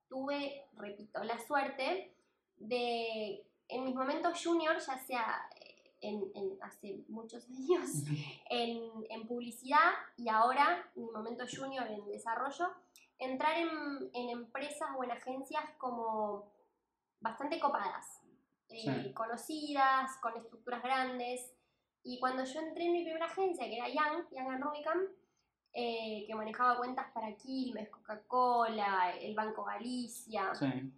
tuve, 0.08 0.66
repito, 0.74 1.24
la 1.24 1.39
suerte 1.39 2.14
de, 2.58 3.43
en 3.70 3.84
mis 3.84 3.95
momentos 3.95 4.39
junior, 4.43 4.78
ya 4.78 4.97
sea 4.99 5.41
eh, 5.60 5.93
en, 6.02 6.22
en 6.36 6.58
hace 6.62 7.04
muchos 7.10 7.47
años, 7.49 7.89
en, 8.49 8.84
en 9.10 9.28
publicidad 9.28 9.93
y 10.16 10.30
ahora, 10.30 10.89
mi 10.95 11.10
momento 11.10 11.43
junior 11.52 11.88
en 11.88 12.06
desarrollo, 12.08 12.68
entrar 13.22 13.55
en, 13.55 14.09
en 14.13 14.30
empresas 14.30 14.89
o 14.97 15.03
en 15.03 15.11
agencias 15.11 15.63
como 15.78 16.51
bastante 17.19 17.59
copadas, 17.59 18.22
eh, 18.69 19.13
conocidas, 19.13 20.17
con 20.22 20.36
estructuras 20.36 20.82
grandes. 20.82 21.53
Y 22.03 22.19
cuando 22.19 22.43
yo 22.43 22.59
entré 22.59 22.86
en 22.86 22.93
mi 22.93 23.03
primera 23.03 23.28
agencia, 23.28 23.65
que 23.65 23.78
era 23.78 23.88
Young, 23.88 24.28
Young 24.32 24.49
and 24.49 24.63
Rubicam, 24.63 24.99
eh, 25.74 26.26
que 26.28 26.36
manejaba 26.36 26.78
cuentas 26.78 27.11
para 27.13 27.36
Quilmes, 27.36 27.89
Coca-Cola, 27.89 29.13
el 29.22 29.36
Banco 29.36 29.63
Galicia, 29.63 30.53
Sí, 30.55 30.91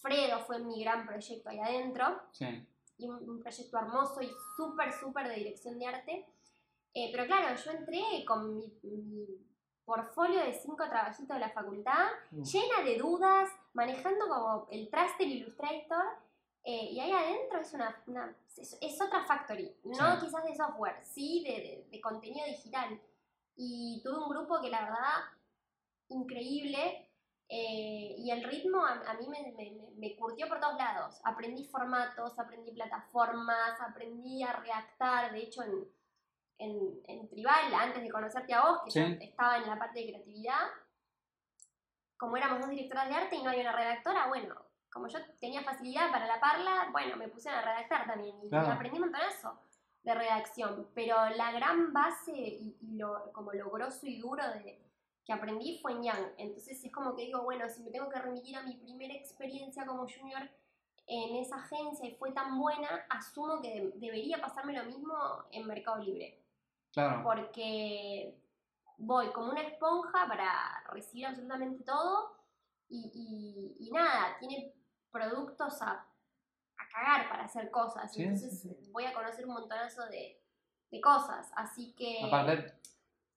Fredo 0.00 0.38
fue 0.40 0.60
mi 0.60 0.80
gran 0.82 1.06
proyecto 1.06 1.48
ahí 1.48 1.58
adentro 1.58 2.22
sí, 2.30 2.46
y 2.98 3.08
un, 3.08 3.28
un 3.28 3.40
proyecto 3.40 3.78
hermoso 3.78 4.22
y 4.22 4.30
súper, 4.56 4.92
súper 4.92 5.28
de 5.28 5.34
dirección 5.36 5.78
de 5.78 5.86
arte. 5.86 6.26
Eh, 6.94 7.10
pero 7.10 7.26
claro, 7.26 7.56
yo 7.56 7.70
entré 7.72 8.24
con 8.24 8.54
mi, 8.54 8.72
mi 8.82 9.26
portfolio 9.84 10.40
de 10.44 10.54
cinco 10.54 10.84
trabajitos 10.88 11.34
de 11.36 11.40
la 11.40 11.50
facultad, 11.50 12.08
Uf. 12.32 12.46
llena 12.52 12.82
de 12.84 12.98
dudas, 12.98 13.50
manejando 13.74 14.28
como 14.28 14.66
el 14.70 14.88
traste, 14.90 15.24
el 15.24 15.32
Illustrator, 15.32 16.04
eh, 16.64 16.90
y 16.92 17.00
ahí 17.00 17.12
adentro 17.12 17.60
es 17.60 17.72
una, 17.74 18.02
una- 18.06 18.34
es, 18.56 18.78
es 18.80 19.00
otra 19.00 19.24
factory, 19.24 19.74
no 19.84 19.94
Sí. 20.20 20.26
quizás 20.26 20.44
de 20.44 20.54
software, 20.56 21.04
sí 21.04 21.44
de, 21.44 21.50
de- 21.50 21.86
de 21.90 22.00
contenido 22.00 22.46
digital. 22.46 22.98
Y 23.56 24.00
tuve 24.02 24.18
un 24.18 24.28
grupo 24.30 24.60
que 24.60 24.70
la 24.70 24.80
verdad, 24.80 25.24
increíble, 26.08 27.08
eh, 27.48 28.14
y 28.18 28.30
el 28.30 28.42
ritmo 28.44 28.84
a, 28.84 28.92
a 29.10 29.14
mí 29.14 29.28
me, 29.28 29.52
me- 29.52 29.70
me- 29.72 29.90
me 29.96 30.16
curtió 30.16 30.48
por 30.48 30.60
todos 30.60 30.76
lados. 30.76 31.20
Aprendí 31.24 31.64
formatos, 31.64 32.38
aprendí 32.38 32.72
plataformas, 32.72 33.80
aprendí 33.80 34.42
a 34.42 34.52
redactar. 34.54 35.32
De 35.32 35.40
hecho, 35.40 35.62
en, 35.62 35.86
en, 36.58 37.00
en 37.06 37.28
Tribal, 37.28 37.74
antes 37.74 38.02
de 38.02 38.10
conocerte 38.10 38.54
a 38.54 38.62
vos, 38.62 38.78
que 38.84 38.90
Sí. 38.90 39.00
yo 39.00 39.06
estaba 39.20 39.56
en 39.58 39.66
la 39.66 39.78
parte 39.78 40.00
de 40.00 40.06
creatividad, 40.08 40.60
como 42.16 42.36
éramos 42.36 42.60
dos 42.60 42.70
directoras 42.70 43.08
de 43.08 43.14
arte 43.14 43.36
y 43.36 43.42
no 43.42 43.50
había 43.50 43.62
una 43.62 43.72
redactora, 43.76 44.28
bueno, 44.28 44.54
como 44.92 45.08
yo 45.08 45.18
tenía 45.40 45.62
facilidad 45.62 46.10
para 46.12 46.26
la 46.26 46.40
parla, 46.40 46.88
bueno, 46.92 47.16
me 47.16 47.28
puse 47.28 47.48
a 47.50 47.60
redactar 47.60 48.06
también 48.06 48.36
y, 48.42 48.48
Claro. 48.48 48.72
aprendí 48.72 48.96
un 48.98 49.06
montonazo 49.10 49.58
de 50.04 50.14
redacción. 50.14 50.88
Pero 50.94 51.16
la 51.30 51.50
gran 51.52 51.92
base 51.92 52.32
y, 52.32 52.76
y 52.80 52.96
lo, 52.96 53.32
como 53.32 53.52
lo 53.52 53.70
grosso 53.70 54.06
y 54.06 54.18
duro 54.20 54.46
de, 54.50 54.80
que 55.24 55.32
aprendí 55.32 55.80
fue 55.82 55.92
en 55.92 56.04
Young. 56.04 56.26
Entonces 56.38 56.84
es 56.84 56.92
como 56.92 57.16
que 57.16 57.22
digo, 57.22 57.42
bueno, 57.42 57.68
si 57.68 57.82
me 57.82 57.90
tengo 57.90 58.08
que 58.08 58.20
remitir 58.20 58.56
a 58.56 58.62
mi 58.62 58.76
primera 58.76 59.14
experiencia 59.14 59.84
como 59.84 60.06
junior 60.06 60.48
en 61.06 61.36
esa 61.36 61.56
agencia 61.56 62.06
y 62.08 62.14
fue 62.14 62.30
tan 62.32 62.58
buena, 62.58 62.88
asumo 63.10 63.60
que 63.60 63.68
de- 63.68 63.92
debería 63.96 64.40
pasarme 64.40 64.72
lo 64.74 64.84
mismo 64.84 65.14
en 65.50 65.66
Mercado 65.66 65.98
Libre. 65.98 66.40
Claro. 66.94 67.22
Porque 67.24 68.34
voy 68.96 69.28
como 69.32 69.50
una 69.50 69.62
esponja 69.62 70.26
para 70.26 70.84
recibir 70.92 71.26
absolutamente 71.26 71.84
todo 71.84 72.36
y, 72.88 73.76
y- 73.78 73.86
y 73.88 73.90
nada, 73.92 74.36
tiene 74.38 74.72
productos 75.10 75.82
a, 75.82 75.90
a 75.92 76.88
cagar 76.92 77.28
para 77.28 77.44
hacer 77.44 77.70
cosas. 77.70 78.12
Sí, 78.12 78.22
Entonces 78.22 78.60
sí, 78.60 78.68
sí. 78.80 78.90
voy 78.92 79.04
a 79.04 79.12
conocer 79.12 79.46
un 79.46 79.54
montonazo 79.54 80.06
de, 80.06 80.40
de 80.90 81.00
cosas. 81.00 81.50
Así 81.56 81.92
que. 81.94 82.20
Aparte, 82.22 82.72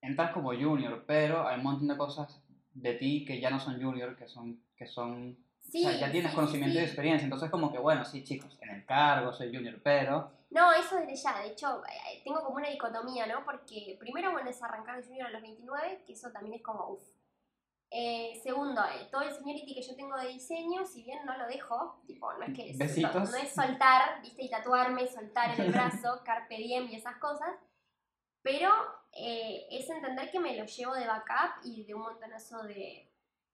entras 0.01 0.31
como 0.31 0.49
junior, 0.53 1.03
pero 1.07 1.47
hay 1.47 1.57
un 1.57 1.63
montón 1.63 1.87
de 1.87 1.97
cosas 1.97 2.41
de 2.73 2.93
ti 2.93 3.25
que 3.25 3.39
ya 3.41 3.49
no 3.49 3.59
son 3.59 3.81
junior, 3.81 4.15
que 4.15 4.27
son, 4.27 4.61
que 4.75 4.85
son 4.85 5.37
sí, 5.59 5.83
o 5.85 5.89
sea, 5.89 5.99
ya 5.99 6.11
tienes 6.11 6.33
conocimiento 6.33 6.77
y 6.79 6.83
experiencia, 6.83 7.23
entonces 7.25 7.49
como 7.49 7.71
que 7.71 7.79
bueno, 7.79 8.05
sí 8.05 8.23
chicos, 8.23 8.55
en 8.61 8.69
el 8.69 8.85
cargo 8.85 9.33
soy 9.33 9.53
junior, 9.53 9.79
pero 9.83 10.31
No, 10.49 10.71
eso 10.73 10.95
desde 10.97 11.15
ya. 11.15 11.39
De 11.39 11.47
hecho, 11.49 11.83
eh, 11.85 12.21
tengo 12.23 12.41
como 12.43 12.55
una 12.57 12.69
dicotomía, 12.69 13.25
¿no? 13.27 13.43
Porque 13.43 13.97
primero, 13.99 14.31
bueno, 14.31 14.49
es 14.49 14.61
arrancar 14.63 14.97
de 14.97 15.03
junior 15.03 15.27
a 15.27 15.31
los 15.31 15.41
29, 15.41 16.03
que 16.05 16.13
eso 16.13 16.31
también 16.31 16.55
es 16.55 16.63
como 16.63 16.89
uff. 16.91 17.03
Eh, 17.89 18.39
segundo, 18.43 18.83
eh, 18.83 19.07
todo 19.11 19.21
el 19.21 19.31
seniority 19.33 19.73
que 19.73 19.81
yo 19.81 19.95
tengo 19.95 20.17
de 20.17 20.27
diseño, 20.27 20.85
si 20.85 21.03
bien 21.03 21.25
no 21.25 21.37
lo 21.37 21.47
dejo, 21.47 22.01
tipo, 22.05 22.31
no 22.33 22.43
es 22.45 22.53
que 22.53 22.69
es- 22.71 22.77
no 23.31 23.37
es 23.37 23.53
soltar, 23.53 24.21
viste, 24.21 24.43
y 24.43 24.49
tatuarme, 24.49 25.07
soltar 25.07 25.51
en 25.57 25.61
el 25.67 25.71
brazo, 25.71 26.21
carpe 26.25 26.57
diem 26.57 26.87
y 26.89 26.95
esas 26.97 27.15
cosas, 27.17 27.49
pero 28.41 28.69
eh, 29.13 29.67
es 29.71 29.89
entender 29.89 30.29
que 30.31 30.39
me 30.39 30.57
lo 30.57 30.65
llevo 30.65 30.95
de 30.95 31.07
backup 31.07 31.63
y 31.63 31.85
de 31.85 31.93
un 31.95 32.01
montonazo 32.01 32.63
de, 32.63 33.09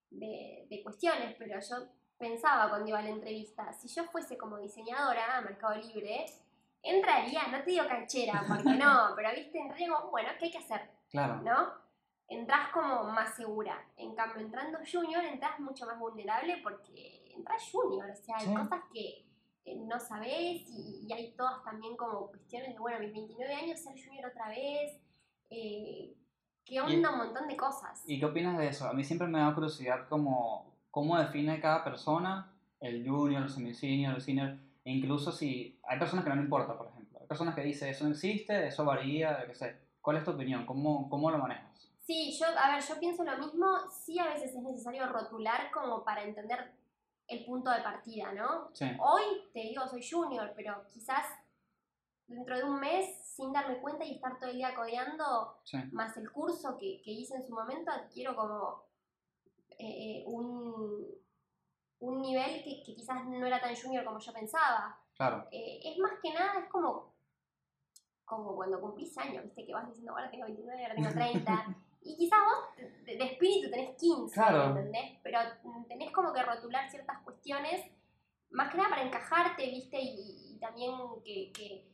de, 0.10 0.66
de 0.68 0.84
cuestiones, 0.84 1.36
pero 1.38 1.60
yo 1.60 1.88
pensaba 2.18 2.70
cuando 2.70 2.90
iba 2.90 3.00
a 3.00 3.04
la 3.04 3.10
entrevista, 3.10 3.72
si 3.74 3.88
yo 3.88 4.04
fuese 4.06 4.36
como 4.36 4.58
diseñadora 4.58 5.38
a 5.38 5.42
Mercado 5.42 5.76
Libre, 5.76 6.26
entraría, 6.84 7.48
no 7.48 7.64
te 7.64 7.72
digo 7.72 7.88
canchera, 7.88 8.44
porque 8.48 8.70
no, 8.78 9.10
pero 9.16 9.30
viste, 9.36 9.60
entraría 9.60 9.90
como, 9.90 10.12
bueno, 10.12 10.30
¿qué 10.38 10.46
hay 10.46 10.52
que 10.52 10.58
hacer? 10.60 10.82
claro, 11.10 11.42
¿No? 11.42 11.82
Entras 12.28 12.70
como 12.70 13.04
más 13.12 13.36
segura. 13.36 13.86
En 13.98 14.16
cambio, 14.16 14.42
entrando 14.42 14.80
junior, 14.92 15.24
entras 15.24 15.60
mucho 15.60 15.86
más 15.86 16.00
vulnerable 16.00 16.58
porque 16.64 17.32
entras 17.36 17.70
junior, 17.72 18.10
o 18.10 18.16
sea, 18.16 18.38
hay 18.38 18.48
Sí. 18.48 18.54
cosas 18.56 18.82
que 18.94 19.26
no 19.78 20.00
sabes 20.00 20.64
y, 20.68 21.06
y 21.08 21.14
hay 21.14 21.34
todas 21.36 21.64
también 21.64 21.96
como 21.96 22.28
cuestiones 22.28 22.74
de, 22.74 22.80
bueno, 22.80 23.00
mis 23.00 23.14
29 23.14 23.54
años, 23.54 23.80
ser 23.80 23.94
junior 24.04 24.26
otra 24.32 24.50
vez, 24.50 25.00
eh, 25.50 26.16
que 26.66 26.82
onda 26.82 27.12
un 27.12 27.18
montón 27.20 27.48
de 27.48 27.56
cosas. 27.58 28.02
¿Y 28.08 28.20
qué 28.20 28.26
opinas 28.26 28.58
de 28.58 28.68
eso? 28.68 28.88
A 28.88 28.94
mí 28.94 29.04
siempre 29.04 29.28
me 29.28 29.40
da 29.40 29.54
curiosidad 29.54 30.08
como 30.10 30.76
cómo 30.92 31.18
define 31.20 31.60
cada 31.60 31.84
persona 31.84 32.56
el 32.80 33.08
junior, 33.08 33.44
el 33.44 33.50
semi-senior, 33.50 34.16
el 34.16 34.22
senior, 34.22 34.58
e 34.86 34.92
incluso 34.92 35.32
si 35.32 35.80
hay 35.84 35.98
personas 35.98 36.24
que 36.24 36.30
no 36.30 36.36
le 36.36 36.44
importa, 36.44 36.78
por 36.78 36.88
ejemplo. 36.88 37.20
Hay 37.22 37.28
personas 37.28 37.56
que 37.56 37.62
dicen, 37.62 37.90
eso 37.90 38.04
no 38.06 38.12
existe, 38.12 38.68
eso 38.68 38.86
varía, 38.86 39.42
yo 39.42 39.48
qué 39.48 39.56
sé. 39.56 39.78
¿Cuál 40.02 40.18
es 40.18 40.26
tu 40.26 40.32
opinión? 40.32 40.66
¿Cómo, 40.66 41.10
cómo 41.10 41.32
lo 41.32 41.38
manejas? 41.38 41.90
Sí, 42.02 42.38
yo, 42.38 42.46
a 42.58 42.76
ver, 42.76 42.84
yo 42.84 43.00
pienso 43.00 43.24
lo 43.24 43.38
mismo, 43.38 43.66
sí 43.90 44.20
a 44.20 44.26
veces 44.26 44.54
es 44.54 44.62
necesario 44.62 45.08
rotular 45.08 45.72
como 45.72 46.04
para 46.04 46.24
entender 46.24 46.74
el 47.28 47.46
punto 47.46 47.72
de 47.72 47.82
partida, 47.82 48.34
¿no? 48.34 48.70
Sí, 48.74 48.86
Hoy 49.00 49.24
te 49.54 49.62
digo 49.62 49.88
soy 49.88 50.06
junior, 50.06 50.52
pero 50.56 50.86
quizás 50.94 51.26
dentro 52.28 52.58
de 52.58 52.64
un 52.66 52.80
mes, 52.82 53.10
sin 53.24 53.54
darme 53.54 53.78
cuenta 53.78 54.04
y 54.04 54.16
estar 54.16 54.38
todo 54.38 54.50
el 54.50 54.58
día 54.58 54.76
codeando, 54.76 55.62
sí, 55.64 55.78
más 55.94 56.18
el 56.18 56.30
curso 56.30 56.78
que, 56.78 57.02
que 57.02 57.12
hice 57.12 57.36
en 57.36 57.48
su 57.48 57.54
momento, 57.54 57.90
adquiero 57.92 58.36
como 58.36 58.84
eh, 59.80 60.24
un, 60.28 61.08
un 62.04 62.22
nivel 62.22 62.64
que, 62.64 62.84
que 62.84 62.96
quizás 62.96 63.24
no 63.26 63.46
era 63.46 63.60
tan 63.62 63.76
junior 63.76 64.04
como 64.04 64.20
yo 64.20 64.34
pensaba. 64.34 65.00
claro, 65.16 65.48
Eh, 65.52 65.80
es 65.84 65.98
más 66.00 66.14
que 66.22 66.34
nada, 66.34 66.60
es 66.60 66.70
como, 66.70 67.14
como 68.26 68.56
cuando 68.56 68.80
cumplís 68.82 69.18
años, 69.18 69.44
¿viste? 69.44 69.66
Que 69.66 69.74
vas 69.74 69.88
diciendo, 69.88 70.12
ahora 70.12 70.30
tengo 70.30 70.46
29, 70.46 70.82
ahora 70.84 70.96
tengo 70.96 71.10
30. 71.12 71.66
y 72.02 72.18
quizás 72.18 72.40
vos 72.46 72.76
de, 73.06 73.24
espíritu 73.24 73.70
tenés 73.70 73.96
15, 73.98 74.34
Claro. 74.34 74.70
¿entendés? 74.70 75.20
Pero 75.24 75.40
tenés 75.88 76.12
como 76.12 76.34
que 76.34 76.44
rotular 76.44 76.90
ciertas 76.90 77.20
cuestiones, 77.24 77.90
más 78.52 78.70
que 78.72 78.78
nada 78.78 78.90
para 78.90 79.04
encajarte, 79.04 79.66
¿viste? 79.70 79.98
Y, 80.02 80.56
y 80.56 80.60
también 80.60 80.92
que, 81.24 81.52
que- 81.54 81.93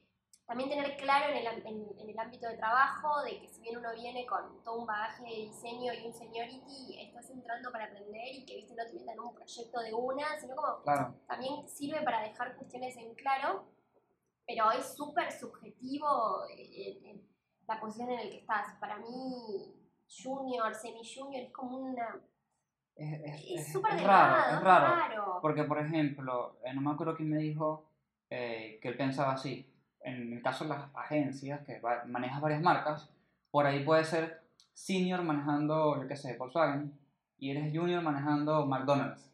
también 0.50 0.68
tener 0.72 0.98
claro 0.98 1.30
en 1.32 1.38
el, 1.38 1.68
en- 1.68 2.00
en 2.00 2.10
el 2.10 2.18
ámbito 2.20 2.48
de 2.48 2.58
trabajo 2.58 3.22
de 3.22 3.40
que 3.40 3.48
si 3.48 3.62
bien 3.62 3.78
uno 3.78 3.94
viene 3.94 4.26
con 4.26 4.64
todo 4.64 4.80
un 4.80 4.88
bagaje 4.88 5.22
de 5.24 5.36
diseño 5.46 5.94
y 5.94 6.08
un 6.08 6.14
seniority, 6.14 7.00
estás 7.08 7.30
entrando 7.30 7.72
para 7.72 7.86
aprender 7.86 8.34
y 8.34 8.46
que, 8.48 8.56
¿viste? 8.56 8.74
No 8.76 8.84
te 8.84 8.94
metan 8.94 9.20
un 9.20 9.36
proyecto 9.36 9.80
de 9.80 9.94
una, 9.94 10.40
sino 10.40 10.56
como 10.56 10.82
claro. 10.82 11.14
también 11.28 11.68
sirve 11.70 12.02
para 12.02 12.22
dejar 12.24 12.56
cuestiones 12.56 12.98
en 12.98 13.14
claro, 13.14 13.68
pero 14.48 14.72
es 14.72 14.96
súper 14.98 15.32
subjetivo 15.32 16.08
eh, 16.50 16.98
eh, 17.06 17.22
la 17.68 17.80
posición 17.80 18.10
en 18.10 18.16
la 18.16 18.24
que 18.32 18.40
estás. 18.40 18.74
Para 18.80 18.98
mí, 18.98 19.76
junior, 20.24 20.74
semi-junior, 20.74 21.44
es 21.44 21.54
como 21.54 21.78
una... 21.78 22.20
Es, 22.96 23.14
es- 23.22 23.44
Es 23.52 23.62
es- 23.68 23.72
súper 23.72 23.94
es 23.94 24.04
raro, 24.04 24.56
es 24.58 24.62
raro. 24.64 24.96
raro. 24.96 25.40
Porque, 25.44 25.64
por 25.66 25.78
ejemplo, 25.78 26.58
eh, 26.66 26.74
no 26.74 26.82
me 26.82 26.90
acuerdo 26.90 27.16
quién 27.16 27.30
me 27.30 27.38
dijo 27.38 27.86
eh, 28.32 28.80
que 28.82 28.88
él 28.88 28.98
pensaba 28.98 29.34
así. 29.34 29.72
En 30.10 30.34
el 30.34 30.42
caso 30.42 30.64
de 30.66 30.72
las 30.72 30.96
agencias, 30.96 31.62
que 31.66 31.80
va- 31.80 32.04
manejas 32.06 32.42
varias 32.42 32.62
marcas, 32.62 33.10
por 33.52 33.66
ahí 33.66 33.84
puede 33.84 34.04
ser 34.04 34.42
senior 34.74 35.22
manejando, 35.24 36.02
yo 36.02 36.08
qué 36.08 36.16
sé, 36.16 36.38
Volkswagen, 36.38 36.94
y 37.38 37.52
eres 37.52 37.72
junior 37.76 38.02
manejando 38.02 38.66
McDonald's. 38.66 39.32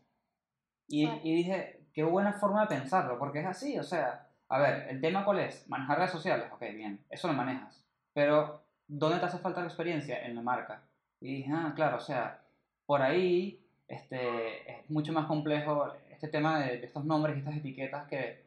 Y, 0.88 1.06
y 1.24 1.36
dije, 1.36 1.82
qué 1.94 2.04
buena 2.04 2.34
forma 2.34 2.62
de 2.62 2.68
pensarlo, 2.68 3.18
porque 3.18 3.40
es 3.40 3.46
así, 3.46 3.78
o 3.80 3.84
sea, 3.84 4.28
a 4.50 4.60
ver, 4.60 4.88
el 4.90 5.02
tema 5.02 5.26
cuál 5.26 5.40
es, 5.40 5.68
manejar 5.68 5.98
redes 5.98 6.12
sociales, 6.12 6.48
ok, 6.52 6.62
bien, 6.74 7.04
eso 7.10 7.28
lo 7.28 7.34
manejas, 7.34 7.84
pero 8.14 8.62
¿dónde 8.88 9.20
te 9.20 9.26
hace 9.26 9.40
falta 9.40 9.62
la 9.62 9.68
experiencia? 9.68 10.24
En 10.26 10.36
la 10.36 10.42
marca. 10.42 10.84
Y 11.20 11.38
dije, 11.38 11.52
ah, 11.54 11.74
claro, 11.76 11.98
o 11.98 12.02
sea, 12.02 12.42
por 12.86 13.02
ahí 13.02 13.66
este, 13.88 14.72
es 14.72 14.90
mucho 14.90 15.12
más 15.14 15.26
complejo 15.26 15.92
este 16.12 16.28
tema 16.28 16.60
de, 16.60 16.78
de 16.78 16.86
estos 16.86 17.04
nombres 17.06 17.36
y 17.36 17.40
estas 17.40 17.56
etiquetas 17.58 18.08
que 18.08 18.45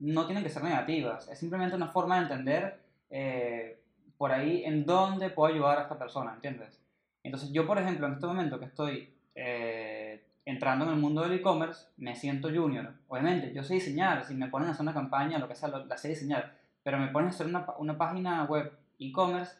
no 0.00 0.26
tienen 0.26 0.42
que 0.42 0.50
ser 0.50 0.64
negativas, 0.64 1.28
es 1.28 1.38
simplemente 1.38 1.76
una 1.76 1.88
forma 1.88 2.16
de 2.16 2.22
entender 2.22 2.80
eh, 3.10 3.78
por 4.18 4.32
ahí 4.32 4.64
en 4.64 4.84
dónde 4.84 5.30
puedo 5.30 5.52
ayudar 5.54 5.78
a 5.78 5.82
esta 5.82 5.98
persona, 5.98 6.34
¿entiendes? 6.34 6.80
Entonces 7.22 7.50
yo, 7.52 7.66
por 7.66 7.78
ejemplo, 7.78 8.06
en 8.06 8.14
este 8.14 8.26
momento 8.26 8.58
que 8.58 8.64
estoy 8.66 9.12
eh, 9.34 10.22
entrando 10.46 10.84
en 10.86 10.92
el 10.92 10.96
mundo 10.96 11.22
del 11.22 11.32
e-commerce, 11.34 11.86
me 11.98 12.16
siento 12.16 12.48
junior. 12.48 12.94
Obviamente, 13.08 13.52
yo 13.54 13.62
sé 13.62 13.74
diseñar, 13.74 14.24
si 14.24 14.34
me 14.34 14.48
ponen 14.48 14.68
a 14.68 14.72
hacer 14.72 14.82
una 14.82 14.94
campaña, 14.94 15.38
lo 15.38 15.48
que 15.48 15.54
sea, 15.54 15.68
lo- 15.68 15.84
la 15.84 15.96
sé 15.96 16.08
diseñar, 16.08 16.54
pero 16.82 16.98
me 16.98 17.08
ponen 17.08 17.28
a 17.28 17.30
hacer 17.30 17.46
una, 17.46 17.66
una 17.78 17.96
página 17.98 18.44
web 18.44 18.72
e-commerce 18.98 19.56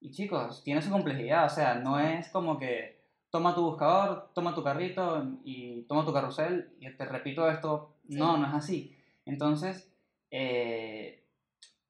y 0.00 0.10
chicos, 0.10 0.62
tiene 0.64 0.82
su 0.82 0.90
complejidad, 0.90 1.46
o 1.46 1.50
sea, 1.50 1.74
no 1.74 1.98
es 2.00 2.28
como 2.28 2.58
que 2.58 3.00
toma 3.30 3.54
tu 3.54 3.62
buscador, 3.62 4.30
toma 4.34 4.54
tu 4.54 4.62
carrito 4.64 5.26
y 5.44 5.82
toma 5.82 6.04
tu 6.04 6.12
carrusel 6.12 6.70
y 6.80 6.90
te 6.92 7.04
repito 7.04 7.48
esto, 7.50 7.94
no, 8.08 8.34
Sí. 8.34 8.40
no 8.40 8.46
es 8.48 8.54
así. 8.54 8.96
Entonces, 9.26 9.88
eh, 10.30 11.22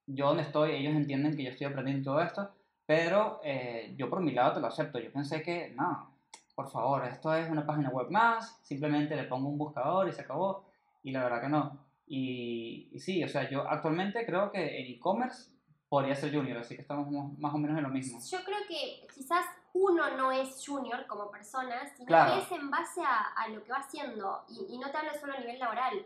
yo 0.07 0.27
donde 0.29 0.43
estoy, 0.43 0.73
ellos 0.73 0.95
entienden 0.95 1.37
que 1.37 1.45
yo 1.45 1.51
estoy 1.51 1.67
aprendiendo 1.67 2.13
todo 2.13 2.23
esto, 2.23 2.51
pero 2.87 3.41
eh, 3.45 3.95
yo 3.97 4.11
por 4.11 4.21
mi 4.21 4.33
lado 4.33 4.55
te 4.55 4.61
lo 4.61 4.67
acepto. 4.67 4.99
Yo 4.99 5.13
pensé 5.13 5.43
que, 5.43 5.71
no, 5.71 6.11
por 6.55 6.71
favor, 6.71 7.05
esto 7.07 7.35
es 7.35 7.49
una 7.49 7.65
página 7.65 7.91
web 7.91 8.11
más, 8.11 8.59
simplemente 8.63 9.17
le 9.17 9.25
pongo 9.25 9.49
un 9.49 9.59
buscador 9.59 10.09
y 10.09 10.13
se 10.13 10.23
acabó. 10.23 10.65
Y 11.03 11.13
la 11.13 11.23
verdad 11.25 11.41
que 11.41 11.49
no. 11.49 11.79
Y, 12.07 12.91
y 12.93 12.99
sí, 13.01 13.23
o 13.25 13.29
sea, 13.29 13.49
yo 13.49 13.67
actualmente 13.69 14.27
creo 14.27 14.51
que 14.51 14.81
en 14.81 14.93
e-commerce 14.95 15.51
podría 15.89 16.15
ser 16.15 16.35
junior, 16.35 16.59
así 16.59 16.75
que 16.75 16.83
estamos 16.83 17.09
mo- 17.11 17.35
más 17.39 17.55
o 17.55 17.59
menos 17.59 17.77
en 17.77 17.85
lo 17.85 17.89
mismo. 17.89 18.19
Yo 18.31 18.39
creo 18.45 18.59
que 18.69 19.07
quizás 19.15 19.45
uno 19.75 20.17
no 20.17 20.31
es 20.33 20.63
junior 20.67 21.07
como 21.07 21.31
persona, 21.31 21.87
sino 21.97 22.07
Claro. 22.07 22.35
que 22.35 22.41
es 22.43 22.53
en 22.61 22.71
base 22.71 23.03
a, 23.03 23.33
a 23.37 23.49
lo 23.49 23.63
que 23.65 23.73
va 23.73 23.79
haciendo. 23.79 24.43
Y, 24.49 24.75
y 24.75 24.79
no 24.79 24.91
te 24.91 24.99
hablo 24.99 25.11
solo 25.19 25.35
a 25.35 25.39
nivel 25.41 25.59
laboral. 25.59 26.05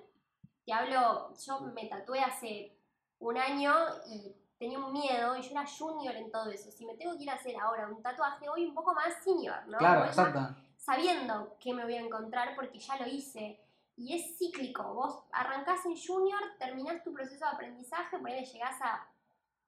Te 0.66 0.72
hablo, 0.72 1.32
yo 1.46 1.60
me 1.60 1.86
tatué 1.86 2.20
hace 2.20 2.76
un 3.20 3.38
año 3.38 3.72
y 4.10 4.34
tenía 4.58 4.78
un 4.78 4.92
miedo 4.92 5.36
y 5.36 5.42
yo 5.42 5.50
era 5.52 5.64
junior 5.66 6.14
en 6.16 6.30
todo 6.30 6.50
eso. 6.50 6.70
Si 6.72 6.84
me 6.84 6.96
tengo 6.96 7.16
que 7.16 7.22
ir 7.22 7.30
a 7.30 7.34
hacer 7.34 7.54
ahora 7.56 7.88
un 7.88 8.02
tatuaje, 8.02 8.48
voy 8.48 8.66
un 8.66 8.74
poco 8.74 8.92
más 8.92 9.14
senior, 9.22 9.66
¿no? 9.68 9.78
Claro, 9.78 10.04
exacto. 10.06 10.40
sabiendo 10.76 11.56
qué 11.60 11.72
me 11.72 11.84
voy 11.84 11.94
a 11.94 12.00
encontrar 12.00 12.54
porque 12.56 12.78
ya 12.78 12.96
lo 12.98 13.06
hice. 13.06 13.60
Y 13.98 14.14
es 14.14 14.36
cíclico. 14.36 14.82
Vos 14.92 15.22
arrancás 15.32 15.86
en 15.86 15.96
junior, 15.96 16.38
terminás 16.58 17.02
tu 17.02 17.14
proceso 17.14 17.44
de 17.46 17.50
aprendizaje, 17.52 18.18
por 18.18 18.28
ahí 18.28 18.44
llegás 18.44 18.80
a 18.82 19.08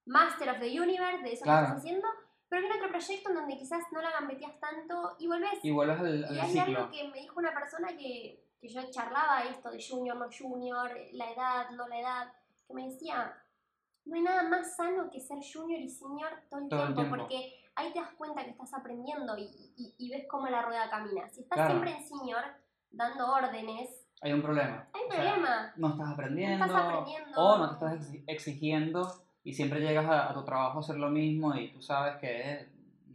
Master 0.05 0.51
of 0.51 0.59
the 0.59 0.81
Universe, 0.81 1.23
de 1.23 1.33
eso 1.33 1.45
Claro. 1.45 1.61
que 1.61 1.65
estás 1.69 1.79
haciendo, 1.85 2.09
pero 2.49 2.61
viene 2.63 2.77
otro 2.77 2.89
proyecto 2.91 3.29
en 3.31 3.35
donde 3.37 3.57
quizás 3.57 3.85
no 3.93 4.03
la 4.03 4.11
gambeteas 4.11 4.59
tanto 4.61 5.17
y 5.19 5.27
volvés. 5.29 5.59
Y 5.63 5.71
vuelves 5.71 6.01
al, 6.01 6.21
Y 6.21 6.25
al 6.25 6.41
hay 6.41 6.53
ciclo. 6.53 6.79
algo 6.79 6.91
que 6.91 7.09
me 7.09 7.21
dijo 7.21 7.39
una 7.39 7.55
persona 7.55 7.89
que, 7.97 8.45
que 8.61 8.69
yo 8.69 8.81
charlaba 8.91 9.45
esto 9.45 9.71
de 9.71 9.79
junior, 9.83 10.17
no 10.17 10.27
junior, 10.37 10.91
la 11.13 11.31
edad, 11.33 11.71
no 11.71 11.87
la 11.89 12.01
edad, 12.01 12.33
que 12.67 12.75
me 12.75 12.89
decía, 12.89 13.35
no 14.05 14.17
hay 14.17 14.23
nada 14.23 14.43
más 14.45 14.75
sano 14.77 15.11
que 15.11 15.21
ser 15.21 15.39
junior 15.53 15.81
y 15.81 15.89
senior 15.89 16.31
todo 16.51 16.61
el, 16.61 16.69
Todo 16.69 16.81
el 16.87 16.95
tiempo, 16.95 17.03
tiempo. 17.03 17.17
porque 17.29 17.63
ahí 17.77 17.93
te 17.93 18.01
das 18.01 18.13
cuenta 18.15 18.45
que 18.45 18.51
estás 18.51 18.75
aprendiendo 18.75 19.37
y, 19.39 19.45
y- 19.77 19.95
y 19.99 20.11
ves 20.11 20.27
cómo 20.29 20.49
la 20.49 20.63
rueda 20.63 20.91
camina. 20.91 21.29
Si 21.29 21.43
estás 21.43 21.57
Claro. 21.57 21.71
siempre 21.73 21.93
en 21.97 22.07
senior, 22.09 22.43
dando 22.91 23.33
órdenes, 23.33 24.07
Hay 24.21 24.33
un 24.33 24.43
problema. 24.43 24.89
hay 24.93 25.03
un 25.05 25.11
sea, 25.13 25.25
problema. 25.25 25.73
no 25.77 25.89
estás 25.91 26.09
aprendiendo, 26.11 26.65
aprendiendo. 26.77 27.41
o 27.41 27.59
no 27.59 27.69
te 27.69 27.75
estás 27.75 27.93
exi- 28.11 28.25
exigiendo 28.27 29.23
y 29.45 29.53
siempre 29.55 29.81
llegas 29.81 30.07
a, 30.07 30.31
a 30.31 30.35
tu 30.35 30.45
trabajo 30.45 30.79
a 30.79 30.81
hacer 30.81 30.97
lo 30.97 31.09
mismo 31.11 31.55
y 31.55 31.71
tú 31.71 31.81
sabes 31.81 32.17
que 32.17 32.69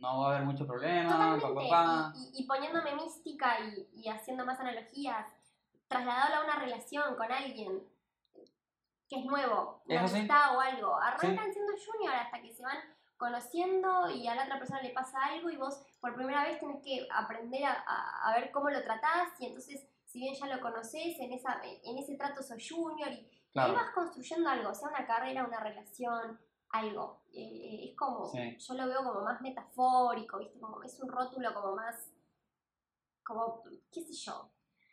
no 0.04 0.20
va 0.22 0.28
a 0.28 0.36
haber 0.36 0.45
mucho 0.45 0.68
problema, 0.68 1.39
pa, 1.41 1.47
pa, 1.54 1.70
pa. 1.70 2.14
Y, 2.16 2.20
y- 2.20 2.43
y 2.43 2.47
poniéndome 2.47 2.93
mística 2.95 3.58
y, 3.62 3.89
y 3.93 4.10
haciendo 4.10 4.45
más 4.45 4.60
analogías, 4.60 5.26
trasladarlo 5.88 6.36
a 6.38 6.43
una 6.43 6.60
relación 6.60 7.16
con 7.16 7.32
alguien 7.32 7.82
que 9.10 9.20
es 9.20 9.26
nuevo, 9.26 9.82
una 9.86 10.01
amistad 10.20 10.56
o 10.58 10.60
algo. 10.62 10.95
Arrancan 10.95 11.54
siendo 11.54 11.72
junior 11.86 12.14
hasta 12.16 12.41
que 12.41 12.54
se 12.54 12.64
van 12.64 12.78
conociendo 13.18 14.10
y 14.10 14.28
a 14.28 14.36
la 14.36 14.43
otra 14.43 14.58
persona 14.60 14.82
le 14.82 14.89
pasa 14.89 15.18
algo 15.24 15.49
y 15.49 15.56
vos 15.58 15.82
por 16.01 16.16
primera 16.16 16.43
vez 16.43 16.60
tenés 16.60 16.82
que 16.84 17.08
aprender 17.12 17.64
a, 17.64 17.84
a- 17.88 18.30
a 18.30 18.34
ver 18.39 18.51
cómo 18.51 18.70
lo 18.70 18.82
tratás 18.84 19.30
y 19.39 19.45
entonces 19.47 19.88
si 20.06 20.20
bien 20.20 20.36
ya 20.36 20.47
lo 20.47 20.62
conocés, 20.62 21.18
en, 21.20 21.32
esa, 21.34 21.60
en 21.64 21.97
ese 21.97 22.16
trato 22.18 22.43
sos 22.43 22.62
junior 22.70 23.12
y 23.12 23.30
Claro. 23.54 23.70
ahí 23.70 23.76
vas 23.76 23.93
construyendo 23.93 24.49
algo, 24.49 24.74
sea 24.74 24.89
una 24.89 25.06
carrera, 25.06 25.45
una 25.45 25.60
relación, 25.60 26.39
algo. 26.74 27.21
Eh, 27.34 27.89
es 27.89 27.95
como, 27.95 28.26
Sí. 28.26 28.57
yo 28.59 28.74
lo 28.74 28.88
veo 28.88 29.03
como 29.03 29.21
más 29.21 29.41
metafórico, 29.41 30.39
¿viste? 30.39 30.59
Como, 30.59 30.84
es 30.84 30.99
un 30.99 31.09
rótulo 31.09 31.53
como 31.53 31.76
más, 31.76 32.11
como, 33.24 33.63
qué 33.91 34.01
sé 34.01 34.13
yo. 34.13 34.49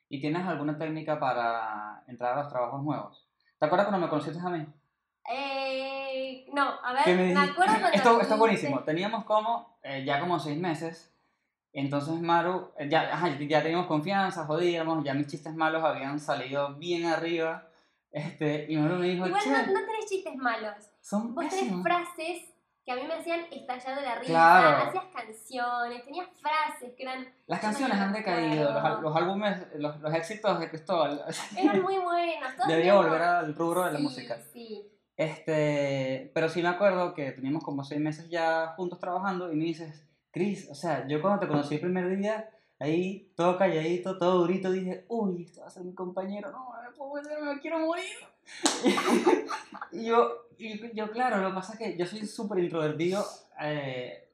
¿Y 0.08 0.20
tienes 0.20 0.46
alguna 0.46 0.78
técnica 0.78 1.18
para 1.18 2.04
entrar 2.06 2.34
a 2.38 2.42
los 2.42 2.48
trabajos 2.52 2.82
nuevos? 2.82 3.28
¿Te 3.58 3.66
acuerdas 3.66 3.88
cuando 3.88 4.06
me 4.06 4.10
conociste 4.10 4.40
a 4.40 4.48
mí? 4.50 4.66
Eh, 5.32 6.46
no, 6.52 6.62
a 6.82 6.92
ver, 6.92 7.16
me, 7.16 7.34
me 7.34 7.40
acuerdo 7.40 7.72
cuando 7.78 7.88
Esto, 7.92 8.20
esto 8.20 8.34
es 8.34 8.40
buenísimo. 8.40 8.80
Teníamos 8.82 9.24
como, 9.24 9.78
eh, 9.82 10.04
ya 10.04 10.18
como 10.20 10.38
seis 10.38 10.58
meses. 10.58 11.14
Entonces 11.72 12.20
Maru, 12.20 12.72
eh, 12.78 12.88
ya, 12.88 13.14
ajá, 13.14 13.28
ya 13.38 13.62
teníamos 13.62 13.86
confianza, 13.86 14.44
jodíamos, 14.44 15.04
ya 15.04 15.14
mis 15.14 15.28
chistes 15.28 15.54
malos 15.54 15.84
habían 15.84 16.18
salido 16.18 16.74
bien 16.74 17.06
arriba. 17.06 17.69
Este, 18.12 18.66
y 18.68 18.76
Maru 18.76 18.96
me 18.96 19.06
dijo, 19.08 19.26
Igual 19.26 19.42
no, 19.46 19.58
no 19.72 19.86
tenés 19.86 20.06
chistes 20.08 20.34
malos. 20.36 20.74
son 21.00 21.34
Vos 21.34 21.44
tenés 21.48 21.64
pésimos. 21.64 21.82
frases 21.82 22.42
que 22.84 22.92
a 22.92 22.96
mí 22.96 23.02
me 23.06 23.14
hacían 23.14 23.40
estallar 23.52 23.96
de 23.96 24.02
la 24.02 24.14
risa, 24.16 24.32
Claro. 24.32 24.88
hacías 24.88 25.04
canciones, 25.14 26.04
tenías 26.04 26.28
frases 26.40 26.94
que 26.96 27.02
eran, 27.04 27.28
Las 27.46 27.61
canciones 27.61 27.96
han 27.98 28.12
decaído, 28.12 28.72
los, 28.72 29.00
los 29.02 29.16
álbumes, 29.16 29.66
los, 29.76 30.00
los 30.00 30.14
éxitos 30.14 30.58
de 30.58 30.68
Cristóbal. 30.70 31.22
eran 31.56 31.82
muy 31.82 31.98
buenos. 31.98 32.56
todos 32.56 32.66
Debía 32.68 32.76
teníamos- 32.92 33.04
volver 33.06 33.22
al 33.22 33.54
rubro 33.54 33.84
de 33.84 33.92
la 33.92 33.98
Sí, 33.98 34.02
música. 34.04 34.38
Sí, 34.52 34.90
Este, 35.16 36.30
pero 36.34 36.48
sí 36.48 36.62
me 36.62 36.68
acuerdo 36.68 37.14
que 37.14 37.32
teníamos 37.32 37.62
como 37.62 37.84
seis 37.84 38.00
meses 38.00 38.28
ya 38.30 38.68
juntos 38.76 38.98
trabajando 38.98 39.52
y 39.52 39.56
me 39.56 39.64
dices, 39.64 40.06
Chris, 40.32 40.68
o 40.70 40.74
sea, 40.74 41.06
yo 41.06 41.20
cuando 41.20 41.40
te 41.40 41.48
conocí 41.48 41.74
el 41.74 41.80
primer 41.82 42.16
día, 42.16 42.48
ahí 42.78 43.32
todo 43.36 43.58
calladito, 43.58 44.16
todo 44.18 44.38
durito, 44.38 44.70
dije, 44.72 45.04
uy, 45.08 45.42
este 45.44 45.61
va 45.61 45.66
a 45.66 45.70
ser 45.70 45.84
mi 45.84 45.94
compañero, 45.94 46.50
no, 46.50 46.72
puedo 46.97 47.14
meter, 47.14 47.43
me 47.43 47.61
quiero 47.61 47.78
morir. 47.80 48.05
yo, 49.93 50.47
yo, 50.59 51.11
claro, 51.11 51.38
lo 51.38 51.49
que 51.49 51.55
pasa 51.55 51.72
es 51.74 51.78
que 51.78 51.97
yo 51.97 52.07
soy 52.07 52.26
súper 52.26 52.59
introvertido, 52.59 53.24
eh, 53.61 54.28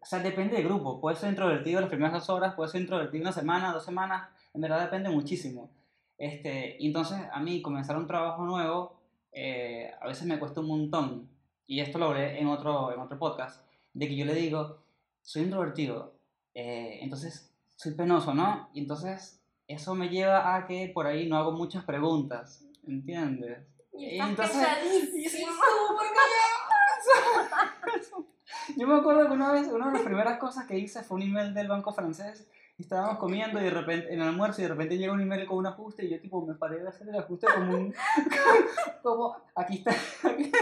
o 0.00 0.06
sea, 0.06 0.18
depende 0.20 0.56
del 0.56 0.64
grupo, 0.64 1.00
puede 1.00 1.16
ser 1.16 1.30
introvertido 1.30 1.80
las 1.80 1.90
primeras 1.90 2.12
dos 2.12 2.30
horas, 2.30 2.54
puede 2.54 2.70
ser 2.70 2.80
introvertido 2.80 3.22
una 3.22 3.32
semana, 3.32 3.72
dos 3.72 3.84
semanas, 3.84 4.28
en 4.54 4.60
verdad 4.60 4.80
depende 4.82 5.08
muchísimo. 5.08 5.70
Este, 6.16 6.76
y 6.80 6.86
entonces 6.88 7.18
a 7.32 7.40
mí 7.40 7.62
comenzar 7.62 7.96
un 7.96 8.08
trabajo 8.08 8.44
nuevo 8.44 8.98
eh, 9.32 9.92
a 10.00 10.06
veces 10.06 10.26
me 10.26 10.38
cuesta 10.38 10.60
un 10.60 10.68
montón, 10.68 11.28
y 11.66 11.80
esto 11.80 11.98
lo 11.98 12.06
hablé 12.06 12.40
en 12.40 12.48
otro, 12.48 12.92
en 12.92 13.00
otro 13.00 13.18
podcast, 13.18 13.64
de 13.92 14.08
que 14.08 14.16
yo 14.16 14.24
le 14.24 14.34
digo, 14.34 14.78
soy 15.22 15.42
introvertido, 15.42 16.14
eh, 16.54 16.98
entonces 17.02 17.54
soy 17.76 17.94
penoso, 17.94 18.34
¿no? 18.34 18.68
Y 18.72 18.80
entonces 18.80 19.37
eso 19.68 19.94
me 19.94 20.08
lleva 20.08 20.56
a 20.56 20.66
que 20.66 20.90
por 20.92 21.06
ahí 21.06 21.28
no 21.28 21.36
hago 21.36 21.52
muchas 21.52 21.84
preguntas, 21.84 22.66
¿entiendes? 22.86 23.58
y 23.98 24.18
estás 24.18 24.50
callado. 24.50 24.78
Yo 28.76 28.86
me 28.86 28.96
acuerdo 28.96 29.26
que 29.26 29.32
una 29.32 29.52
vez, 29.52 29.68
una 29.68 29.86
de 29.86 29.92
las 29.92 30.02
primeras 30.02 30.38
cosas 30.38 30.66
que 30.66 30.78
hice 30.78 31.02
fue 31.02 31.16
un 31.16 31.22
email 31.22 31.54
del 31.54 31.68
banco 31.68 31.92
francés. 31.92 32.48
y 32.76 32.82
Estábamos 32.82 33.18
comiendo 33.18 33.60
y 33.60 33.64
de 33.64 33.70
repente, 33.70 34.12
en 34.12 34.20
el 34.20 34.28
almuerzo, 34.28 34.60
y 34.60 34.64
de 34.64 34.70
repente 34.70 34.96
llega 34.96 35.12
un 35.12 35.20
email 35.20 35.46
con 35.46 35.58
un 35.58 35.66
ajuste 35.66 36.04
y 36.04 36.10
yo 36.10 36.20
tipo 36.20 36.44
me 36.46 36.54
paré 36.54 36.80
de 36.80 36.88
hacer 36.88 37.08
el 37.08 37.16
ajuste 37.16 37.46
como 37.52 37.76
un... 37.76 37.94
como, 39.02 39.36
aquí 39.54 39.78
está, 39.78 39.90
aquí, 39.90 40.52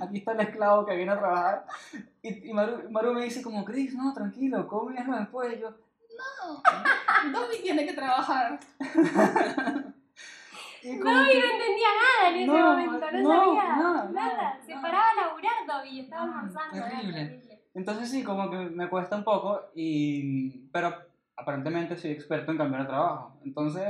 aquí 0.00 0.18
está 0.18 0.32
el 0.32 0.40
esclavo 0.40 0.84
que 0.84 0.96
viene 0.96 1.12
a 1.12 1.18
trabajar. 1.18 1.66
Y, 2.22 2.50
y 2.50 2.52
Maru, 2.52 2.90
Maru 2.90 3.14
me 3.14 3.24
dice 3.24 3.42
como, 3.42 3.64
Chris, 3.64 3.94
no, 3.94 4.12
tranquilo, 4.12 4.66
cómelo 4.66 5.16
después. 5.16 5.56
Y 5.56 5.60
yo, 5.60 5.74
no, 6.18 6.62
Dobby 7.32 7.62
tiene 7.62 7.86
que 7.86 7.92
trabajar. 7.94 8.58
Y 10.84 10.96
Dobby 10.98 11.04
no 11.04 11.14
entendía 11.14 11.88
nada 11.94 12.28
en 12.30 12.34
ese 12.34 12.46
No, 12.46 12.70
momento, 12.72 13.10
no, 13.12 13.20
no, 13.22 13.28
sabía 13.28 13.76
no, 13.76 14.10
nada. 14.10 14.60
Se 14.66 14.72
paraba 14.74 15.10
a 15.10 15.14
laburar 15.14 15.52
Dobby, 15.64 16.00
estaba 16.00 16.26
No, 16.26 16.32
almorzando. 16.38 16.84
terrible. 16.88 17.60
Entonces 17.74 18.10
sí, 18.10 18.24
como 18.24 18.50
que 18.50 18.56
me 18.56 18.88
cuesta 18.88 19.14
un 19.14 19.22
poco, 19.22 19.70
y, 19.76 20.66
pero 20.72 20.92
aparentemente 21.36 21.96
soy 21.96 22.10
experto 22.10 22.50
en 22.50 22.58
cambiar 22.58 22.82
de 22.82 22.88
trabajo. 22.88 23.38
Entonces 23.44 23.84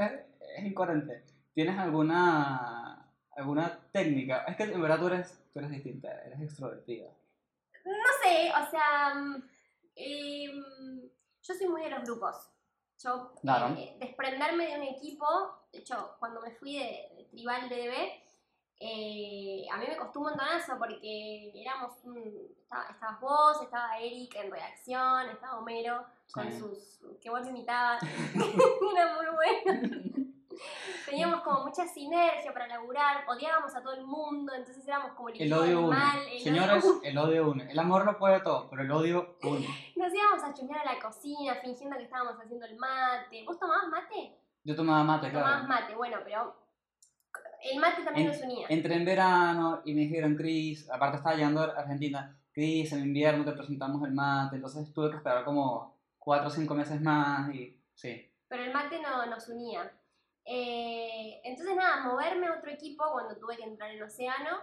es 0.58 0.64
incoherente. 0.66 1.24
¿Tienes 1.54 1.78
alguna, 1.78 3.08
alguna 3.36 3.78
técnica? 3.90 4.44
Es 4.46 4.56
que 4.56 4.64
en 4.64 4.82
verdad 4.82 4.98
tú 4.98 5.06
eres, 5.06 5.42
tú 5.52 5.60
eres 5.60 5.70
distinta, 5.70 6.08
eres 6.26 6.42
extrovertida. 6.42 7.08
No 7.86 8.08
sé, 8.22 8.52
o 8.52 8.70
sea, 8.70 9.14
mm, 9.14 9.42
em, 9.96 10.62
yo 11.42 11.54
soy 11.54 11.68
muy 11.68 11.82
de 11.82 11.90
los 11.90 12.02
grupos. 12.04 12.48
Yo, 12.98 13.32
Claro. 13.40 13.74
eh, 13.76 13.96
desprenderme 13.98 14.66
de 14.68 14.76
un 14.76 14.82
equipo, 14.84 15.26
de 15.72 15.80
hecho, 15.80 16.14
cuando 16.18 16.40
me 16.40 16.52
fui 16.52 16.76
de, 16.78 17.08
de 17.16 17.24
Tribal 17.30 17.68
DB, 17.68 18.22
eh, 18.84 19.64
a 19.72 19.76
mí 19.76 19.86
me 19.88 19.96
costó 19.96 20.20
un 20.20 20.26
montonazo 20.26 20.76
porque 20.78 21.52
éramos 21.54 21.92
un, 22.04 22.16
estaba- 22.60 22.86
estabas 22.90 23.20
vos, 23.20 23.62
estaba 23.62 23.98
Eric 23.98 24.34
en 24.36 24.50
redacción, 24.50 25.28
estaba 25.30 25.58
Homero 25.58 26.04
con 26.32 26.50
sus, 26.58 27.00
que 27.20 27.30
vos 27.30 27.46
imitabas, 27.46 28.02
era 28.34 29.14
muy 29.16 29.26
bueno. 29.34 30.21
Teníamos 31.06 31.40
como 31.42 31.64
mucha 31.64 31.86
sinergia 31.86 32.52
para 32.52 32.66
laburar, 32.66 33.24
odiábamos 33.28 33.74
a 33.74 33.82
todo 33.82 33.94
el 33.94 34.04
mundo, 34.04 34.52
entonces 34.54 34.86
éramos 34.86 35.12
como 35.12 35.28
el 35.30 35.40
El 35.42 35.52
odio 35.52 35.66
del 35.66 35.76
une. 35.76 35.96
mal, 35.96 36.18
el 36.18 36.28
odio 36.32 36.40
Señores, 36.44 36.84
el 37.02 37.18
odio 37.18 37.50
une. 37.50 37.70
El 37.72 37.78
amor 37.78 38.04
no 38.04 38.18
puede 38.18 38.40
todo, 38.40 38.68
pero 38.70 38.82
el 38.82 38.90
odio 38.90 39.36
une. 39.42 39.66
Nos 39.96 40.12
íbamos 40.14 40.42
a 40.44 40.52
chusmear 40.54 40.86
a 40.86 40.94
la 40.94 41.00
cocina 41.00 41.54
fingiendo 41.62 41.96
que 41.96 42.04
estábamos 42.04 42.34
haciendo 42.40 42.66
el 42.66 42.76
mate. 42.76 43.44
¿Vos 43.46 43.58
tomabas 43.58 43.88
mate? 43.88 44.36
Yo 44.64 44.76
tomaba 44.76 45.02
mate, 45.04 45.28
Tomabas 45.28 45.64
claro. 45.64 45.68
mate, 45.68 45.94
bueno, 45.94 46.16
pero 46.24 46.56
el 47.72 47.78
mate 47.80 48.02
también 48.02 48.26
En- 48.28 48.32
nos 48.32 48.42
unía. 48.42 48.66
Entré 48.68 48.94
en 48.94 49.04
verano 49.04 49.82
y 49.84 49.94
me 49.94 50.02
dijeron, 50.02 50.36
Chris, 50.36 50.88
aparte 50.90 51.16
estaba 51.18 51.34
llegando 51.36 51.62
a 51.62 51.64
Argentina, 51.80 52.36
Chris, 52.52 52.92
en 52.92 53.00
invierno 53.04 53.44
te 53.44 53.52
presentamos 53.52 54.02
el 54.06 54.12
mate, 54.12 54.56
entonces 54.56 54.92
tuve 54.92 55.10
que 55.10 55.16
esperar 55.16 55.44
como 55.44 55.98
4 56.18 56.46
o 56.46 56.50
5 56.50 56.74
meses 56.74 57.00
más 57.00 57.52
y 57.54 57.76
sí. 57.94 58.28
Pero 58.48 58.64
el 58.64 58.72
mate 58.72 59.00
no, 59.00 59.24
nos 59.26 59.48
unía. 59.48 59.90
Eh, 60.44 61.40
entonces 61.44 61.74
nada, 61.76 62.00
moverme 62.04 62.46
a 62.48 62.54
otro 62.58 62.70
equipo 62.70 63.04
cuando 63.12 63.36
tuve 63.36 63.56
que 63.56 63.62
entrar 63.64 63.90
en 63.90 64.02
Océano 64.02 64.58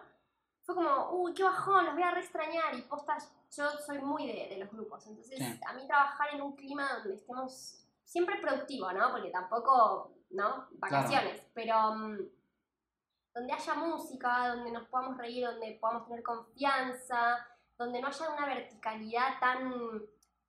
fue 0.61 0.75
como, 0.75 1.11
uy, 1.11 1.34
qué 1.34 1.43
bajón, 1.43 1.86
los 1.86 1.93
voy 1.95 2.03
a 2.03 2.11
re 2.11 2.19
extrañar. 2.19 2.75
Y 2.75 2.82
posta, 2.84 3.17
yo 3.55 3.69
soy 3.86 3.99
muy 3.99 4.27
de, 4.27 4.47
de 4.49 4.57
los 4.57 4.69
grupos. 4.71 5.07
Entonces 5.07 5.38
Sí. 5.39 5.59
a 5.65 5.73
mí 5.73 5.88
trabajar 5.88 6.30
en 6.34 6.41
un 6.41 6.55
clima 6.55 6.88
donde 6.99 7.15
estemos 7.15 7.86
siempre 8.03 8.39
productivo, 8.41 8.91
¿no? 8.91 9.11
Porque 9.11 9.30
tampoco, 9.32 10.11
¿no? 10.32 10.67
Vacaciones. 10.73 11.41
Pero 11.53 11.93
mm, 11.95 12.17
donde 13.34 13.53
haya 13.53 13.73
música, 13.75 14.49
donde 14.55 14.71
nos 14.71 14.88
podamos 14.89 15.17
reír, 15.17 15.45
donde 15.45 15.77
podamos 15.80 16.07
tener 16.07 16.23
confianza, 16.23 17.47
donde 17.77 18.01
no 18.01 18.07
haya 18.09 18.30
una 18.30 18.45
verticalidad 18.45 19.39
tan, 19.39 20.01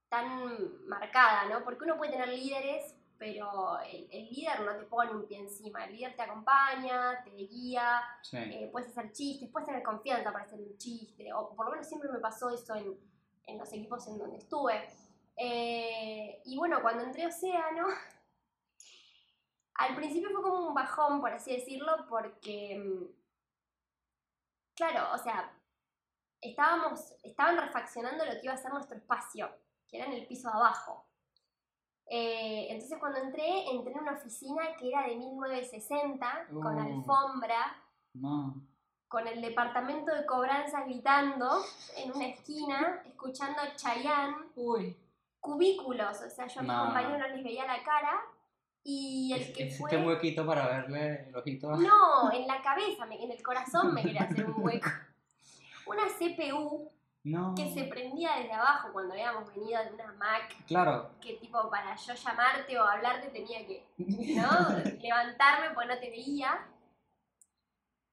tan 0.09 0.87
marcada, 0.89 1.47
¿no? 1.47 1.65
Porque 1.65 1.85
uno 1.85 1.97
puede 1.97 2.13
tener 2.13 2.29
líderes, 2.29 2.95
pero 3.21 3.79
el, 3.81 4.09
el 4.11 4.31
líder 4.31 4.63
no 4.63 4.75
te 4.79 4.85
pone 4.85 5.11
un 5.11 5.27
pie 5.27 5.41
encima, 5.41 5.85
el 5.85 5.93
líder 5.93 6.17
te 6.17 6.23
acompaña, 6.23 7.23
te 7.23 7.33
guía, 7.33 8.01
sí. 8.23 8.39
eh, 8.39 8.71
puedes 8.73 8.89
hacer 8.89 9.13
chistes, 9.13 9.51
puedes 9.51 9.67
tener 9.67 9.83
confianza 9.83 10.33
para 10.33 10.47
hacer 10.47 10.59
un 10.59 10.75
chiste, 10.79 11.31
o 11.35 11.55
por 11.55 11.67
lo 11.67 11.73
menos 11.73 11.87
siempre 11.87 12.09
me 12.11 12.19
pasó 12.19 12.49
eso 12.49 12.75
en, 12.77 12.99
en 13.45 13.59
los 13.59 13.71
equipos 13.75 14.09
en 14.09 14.17
donde 14.17 14.39
estuve. 14.39 14.89
Eh, 15.37 16.41
y 16.47 16.57
bueno, 16.57 16.81
cuando 16.81 17.05
entré 17.05 17.25
a 17.25 17.29
Océano, 17.29 17.89
al 19.75 19.95
principio 19.97 20.31
fue 20.31 20.43
como 20.43 20.69
un 20.69 20.75
bajón, 20.75 21.21
por 21.21 21.31
así 21.31 21.55
decirlo, 21.55 22.07
porque, 22.09 22.79
mm, 22.79 23.05
claro, 24.75 25.13
o 25.13 25.19
sea, 25.19 25.53
estábamos, 26.41 27.13
estaban 27.23 27.59
refaccionando 27.59 28.25
lo 28.25 28.33
que 28.33 28.45
iba 28.45 28.55
a 28.55 28.57
ser 28.57 28.73
nuestro 28.73 28.97
espacio, 28.97 29.51
que 29.87 29.99
era 29.99 30.07
en 30.07 30.15
el 30.15 30.27
piso 30.27 30.49
de 30.49 30.57
abajo. 30.57 31.10
Eh, 32.13 32.67
entonces 32.71 32.99
cuando 32.99 33.21
entré, 33.21 33.71
entré 33.71 33.93
en 33.93 34.01
una 34.01 34.13
oficina 34.15 34.63
que 34.77 34.89
era 34.89 35.07
de 35.07 35.15
1960, 35.17 36.47
con 36.53 36.77
Uh. 36.77 36.81
alfombra, 36.81 37.77
No. 38.15 38.57
con 39.07 39.29
el 39.29 39.41
departamento 39.41 40.13
de 40.13 40.27
cobranza 40.27 40.83
gritando 40.85 41.63
en 41.97 42.11
una 42.13 42.27
esquina, 42.27 43.01
escuchando 43.07 43.61
Chayanne, 43.77 44.37
Uy. 44.57 44.97
cubículos, 45.39 46.21
o 46.21 46.29
sea, 46.31 46.49
yo 46.49 46.61
a 46.61 46.63
mis 46.65 46.73
No. 46.73 46.85
compañeros 46.87 47.19
no 47.21 47.29
les 47.29 47.45
veía 47.45 47.65
la 47.65 47.81
cara, 47.85 48.21
y 48.83 49.33
el 49.33 49.53
que 49.53 49.71
fue... 49.71 49.97
un 49.97 50.07
huequito 50.07 50.45
para 50.45 50.67
verle 50.67 51.29
el 51.29 51.37
ojito. 51.37 51.71
No, 51.77 52.33
en 52.33 52.47
la 52.49 52.61
cabeza, 52.61 53.05
en 53.09 53.31
el 53.31 53.43
corazón 53.43 53.95
me 53.95 54.03
quería 54.03 54.23
hacer 54.23 54.47
un 54.51 54.61
hueco. 54.65 54.89
Una 55.87 56.03
CPU 56.09 56.91
No. 57.23 57.55
que 57.55 57.71
se 57.75 57.85
prendía 57.85 58.37
desde 58.37 58.53
abajo 58.53 58.89
cuando 58.93 59.13
habíamos 59.13 59.47
venido 59.55 59.83
de 59.85 59.93
una 59.93 60.13
Mac, 60.15 60.65
Claro. 60.67 61.11
que 61.21 61.35
tipo 61.35 61.69
para 61.69 61.95
yo 61.95 62.15
llamarte 62.15 62.79
o 62.79 62.83
hablarte 62.85 63.29
tenía 63.29 63.67
que, 63.67 63.87
¿no? 63.99 64.49
Levantarme 65.03 65.75
porque 65.75 65.89
no 65.89 65.99
te 66.01 66.11
veía. 66.11 66.67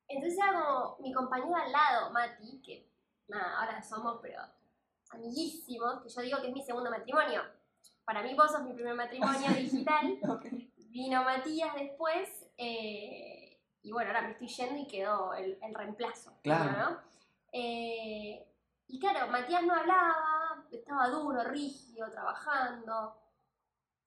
Entonces 0.10 0.38
era 0.38 0.54
como 0.54 0.98
mi 1.00 1.14
compañero 1.14 1.56
al 1.56 1.72
lado, 1.72 2.12
Mati, 2.12 2.62
que 2.62 2.90
nada, 3.28 3.60
ahora 3.60 3.82
somos 3.82 4.20
pero 4.22 4.42
amiguísimos, 5.12 6.02
que 6.02 6.10
yo 6.10 6.22
digo 6.22 6.42
que 6.42 6.48
es 6.48 6.54
mi 6.54 6.62
segundo 6.64 6.90
matrimonio. 6.90 7.42
Para 8.06 8.22
mí 8.24 8.34
vos 8.36 8.52
sos 8.52 8.64
mi 8.64 8.74
primer 8.74 8.94
matrimonio 8.96 9.50
digital. 9.58 10.20
Vino 10.90 11.24
Matías 11.24 11.76
después 11.76 12.46
eh, 12.58 13.60
y 13.84 13.92
bueno, 13.92 14.10
ahora 14.10 14.22
me 14.24 14.32
estoy 14.32 14.48
yendo 14.48 14.82
y 14.82 14.88
quedó 14.88 15.34
el, 15.34 15.58
el 15.62 15.74
reemplazo. 15.76 16.34
Claro. 16.42 16.72
¿no? 16.92 17.02
Eh, 17.52 18.44
y 18.88 19.00
claro, 19.00 19.28
Matías 19.32 19.64
no 19.64 19.74
hablaba, 19.74 20.66
estaba 20.72 21.10
duro, 21.10 21.44
rígido, 21.44 22.10
trabajando. 22.12 23.16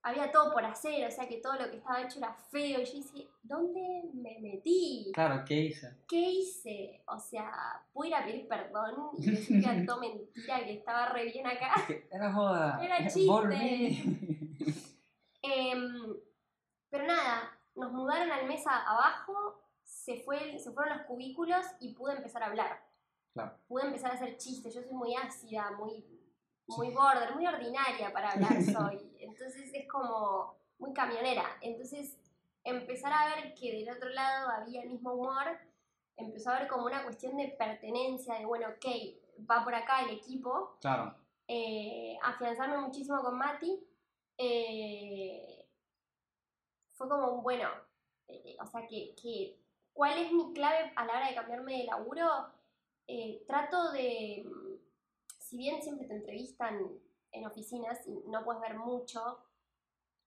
Había 0.03 0.33
todo 0.33 0.51
por 0.55 0.65
hacer, 0.65 1.07
o 1.07 1.11
sea 1.11 1.29
que 1.29 1.37
todo 1.43 1.57
lo 1.57 1.71
que 1.71 1.77
estaba 1.77 2.01
hecho 2.01 2.19
era 2.19 2.33
feo. 2.33 2.81
Y 2.81 2.85
yo 2.87 2.93
dije, 2.95 3.29
¿dónde 3.43 4.03
me 4.15 4.39
metí? 4.41 5.11
Claro, 5.13 5.45
¿qué 5.47 5.55
hice? 5.65 5.99
¿Qué 6.09 6.17
hice? 6.19 7.03
O 7.07 7.19
sea, 7.19 7.83
pude 7.93 8.09
ir 8.09 8.15
a 8.15 8.25
pedir 8.25 8.49
perdón 8.49 9.11
y 9.19 9.31
decir 9.31 9.63
que 9.63 9.83
todo 9.87 10.01
mentira, 10.01 10.65
que 10.65 10.73
estaba 10.73 11.11
re 11.11 11.25
bien 11.27 11.47
acá. 11.47 11.75
Era 12.11 12.33
joda. 12.33 12.79
Era 12.83 13.07
chiste. 13.07 14.03
Em, 15.43 16.15
pero 16.91 17.07
nada, 17.07 17.51
nos 17.75 17.93
mudaron 17.93 18.31
al 18.31 18.47
mes 18.47 18.67
a- 18.67 18.83
abajo, 18.91 19.63
se, 19.85 20.21
fue, 20.21 20.59
se 20.59 20.71
fueron 20.73 20.99
los 20.99 21.07
cubículos 21.07 21.65
y 21.81 21.95
pude 21.95 22.15
empezar 22.15 22.43
a 22.43 22.47
hablar. 22.47 22.83
Claro. 23.33 23.57
Pude 23.69 23.87
empezar 23.87 24.11
a 24.11 24.15
hacer 24.15 24.37
chistes. 24.37 24.75
Yo 24.75 24.83
soy 24.83 24.93
muy 24.93 25.15
ácida, 25.15 25.71
muy, 25.73 26.05
muy 26.67 26.91
border, 26.91 27.35
muy 27.35 27.47
ordinaria 27.47 28.13
para 28.13 28.33
hablar 28.33 28.63
soy. 28.63 29.17
Entonces 29.21 29.71
es 29.73 29.89
como 29.89 30.57
muy 30.79 30.93
camionera. 30.93 31.45
Entonces 31.61 32.17
empezar 32.65 33.13
a 33.13 33.35
ver 33.37 33.55
que 33.55 33.73
del 33.73 33.97
otro 33.97 34.09
lado 34.11 34.51
había 34.51 34.83
el 34.83 34.91
mismo 34.91 35.13
humor, 35.15 35.47
empezó 36.17 36.51
a 36.51 36.59
ver 36.59 36.69
como 36.69 36.85
una 36.87 37.03
cuestión 37.05 37.37
de 37.37 37.49
pertenencia, 37.49 38.35
de 38.35 38.45
bueno, 38.47 38.67
ok, 38.69 38.87
va 39.51 39.65
por 39.65 39.75
acá 39.75 40.03
el 40.03 40.11
equipo 40.11 40.77
Claro. 40.81 41.15
eh, 41.49 42.19
afianzarme 42.23 42.79
muchísimo 42.79 43.23
con 43.23 43.39
Mati. 43.39 43.83
eh, 44.37 45.67
fue 46.93 47.09
como 47.09 47.29
un 47.33 47.43
bueno, 47.43 47.69
eh, 48.29 48.57
o 48.61 48.67
sea, 48.67 48.87
que, 48.87 49.15
que, 49.15 49.59
¿cuál 49.95 50.19
es 50.19 50.31
mi 50.33 50.53
clave 50.53 50.93
a 50.97 51.05
la 51.07 51.15
hora 51.15 51.29
de 51.29 51.35
cambiarme 51.35 51.79
de 51.79 51.85
laburo? 51.85 52.27
Eh, 53.13 53.43
trato 53.45 53.91
de, 53.91 54.47
si 55.39 55.57
bien 55.57 55.83
siempre 55.83 56.07
te 56.07 56.15
entrevistan 56.15 56.87
en 57.33 57.45
oficinas 57.45 58.07
y 58.07 58.13
no 58.29 58.45
puedes 58.45 58.63
ver 58.63 58.77
mucho, 58.77 59.21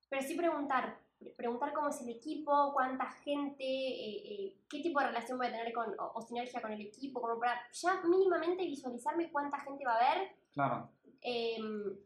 pero 0.09 0.21
sí 0.21 0.35
preguntar, 0.35 0.99
pre- 1.17 1.31
preguntar 1.31 1.71
cómo 1.71 1.87
es 1.87 2.01
el 2.01 2.09
equipo, 2.09 2.73
cuánta 2.73 3.09
gente, 3.09 3.63
eh, 3.63 4.23
eh, 4.33 4.57
qué 4.69 4.81
tipo 4.81 4.99
de 4.99 5.07
relación 5.07 5.37
voy 5.37 5.47
a 5.47 5.51
tener 5.51 5.71
con, 5.71 5.97
o, 5.97 6.11
o 6.15 6.21
sinergia 6.21 6.61
con 6.61 6.73
el 6.73 6.81
equipo, 6.81 7.21
como 7.21 7.39
para 7.39 7.57
ya 7.71 8.01
mínimamente 8.03 8.65
visualizarme 8.65 9.31
cuánta 9.31 9.59
gente 9.61 9.85
va 9.85 9.93
a 9.93 10.11
haber 10.11 10.35
Claro. 10.51 10.89
Em, 11.21 11.97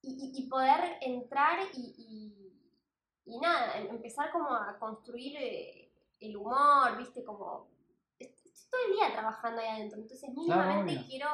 y, 0.00 0.48
poder 0.48 0.96
entrar 1.02 1.58
y, 1.74 1.94
y- 1.98 2.52
y 3.26 3.38
nada, 3.38 3.78
em- 3.78 3.88
empezar 3.90 4.30
como 4.32 4.48
a 4.48 4.78
construir 4.78 5.36
el 6.20 6.36
humor, 6.36 6.96
viste, 6.98 7.22
como 7.22 7.66
estoy 8.54 8.70
todo 8.70 8.80
el 8.88 8.92
día 8.96 9.12
trabajando 9.12 9.60
ahí 9.60 9.68
adentro, 9.68 9.98
entonces 10.00 10.30
mínimamente 10.30 10.92
obvio. 10.96 11.06
quiero 11.08 11.28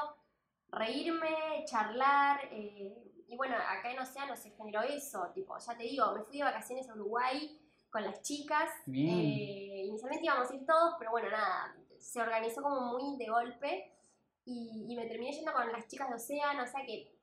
reírme, 0.72 1.64
charlar, 1.66 2.40
eh, 2.52 2.96
y 3.28 3.36
bueno, 3.36 3.56
acá 3.56 3.90
en 3.90 3.98
Océano 4.00 4.36
se 4.36 4.50
generó 4.50 4.82
eso, 4.82 5.30
tipo, 5.34 5.56
ya 5.58 5.76
te 5.76 5.84
digo, 5.84 6.12
me 6.12 6.22
fui 6.24 6.38
de 6.38 6.44
vacaciones 6.44 6.88
a 6.88 6.94
Uruguay 6.94 7.60
con 7.90 8.02
las 8.04 8.22
chicas, 8.22 8.68
eh, 8.86 9.84
inicialmente 9.86 10.24
íbamos 10.24 10.50
a 10.50 10.54
ir 10.54 10.64
todos, 10.66 10.94
pero 10.98 11.10
bueno, 11.10 11.30
nada, 11.30 11.76
se 11.98 12.20
organizó 12.20 12.62
como 12.62 12.92
muy 12.92 13.16
de 13.16 13.26
golpe, 13.28 13.92
y, 14.44 14.86
y 14.88 14.96
me 14.96 15.06
terminé 15.06 15.32
yendo 15.32 15.52
con 15.52 15.70
las 15.70 15.86
chicas 15.86 16.08
de 16.08 16.14
Océano, 16.16 16.62
o 16.62 16.66
sea 16.66 16.84
que 16.84 17.14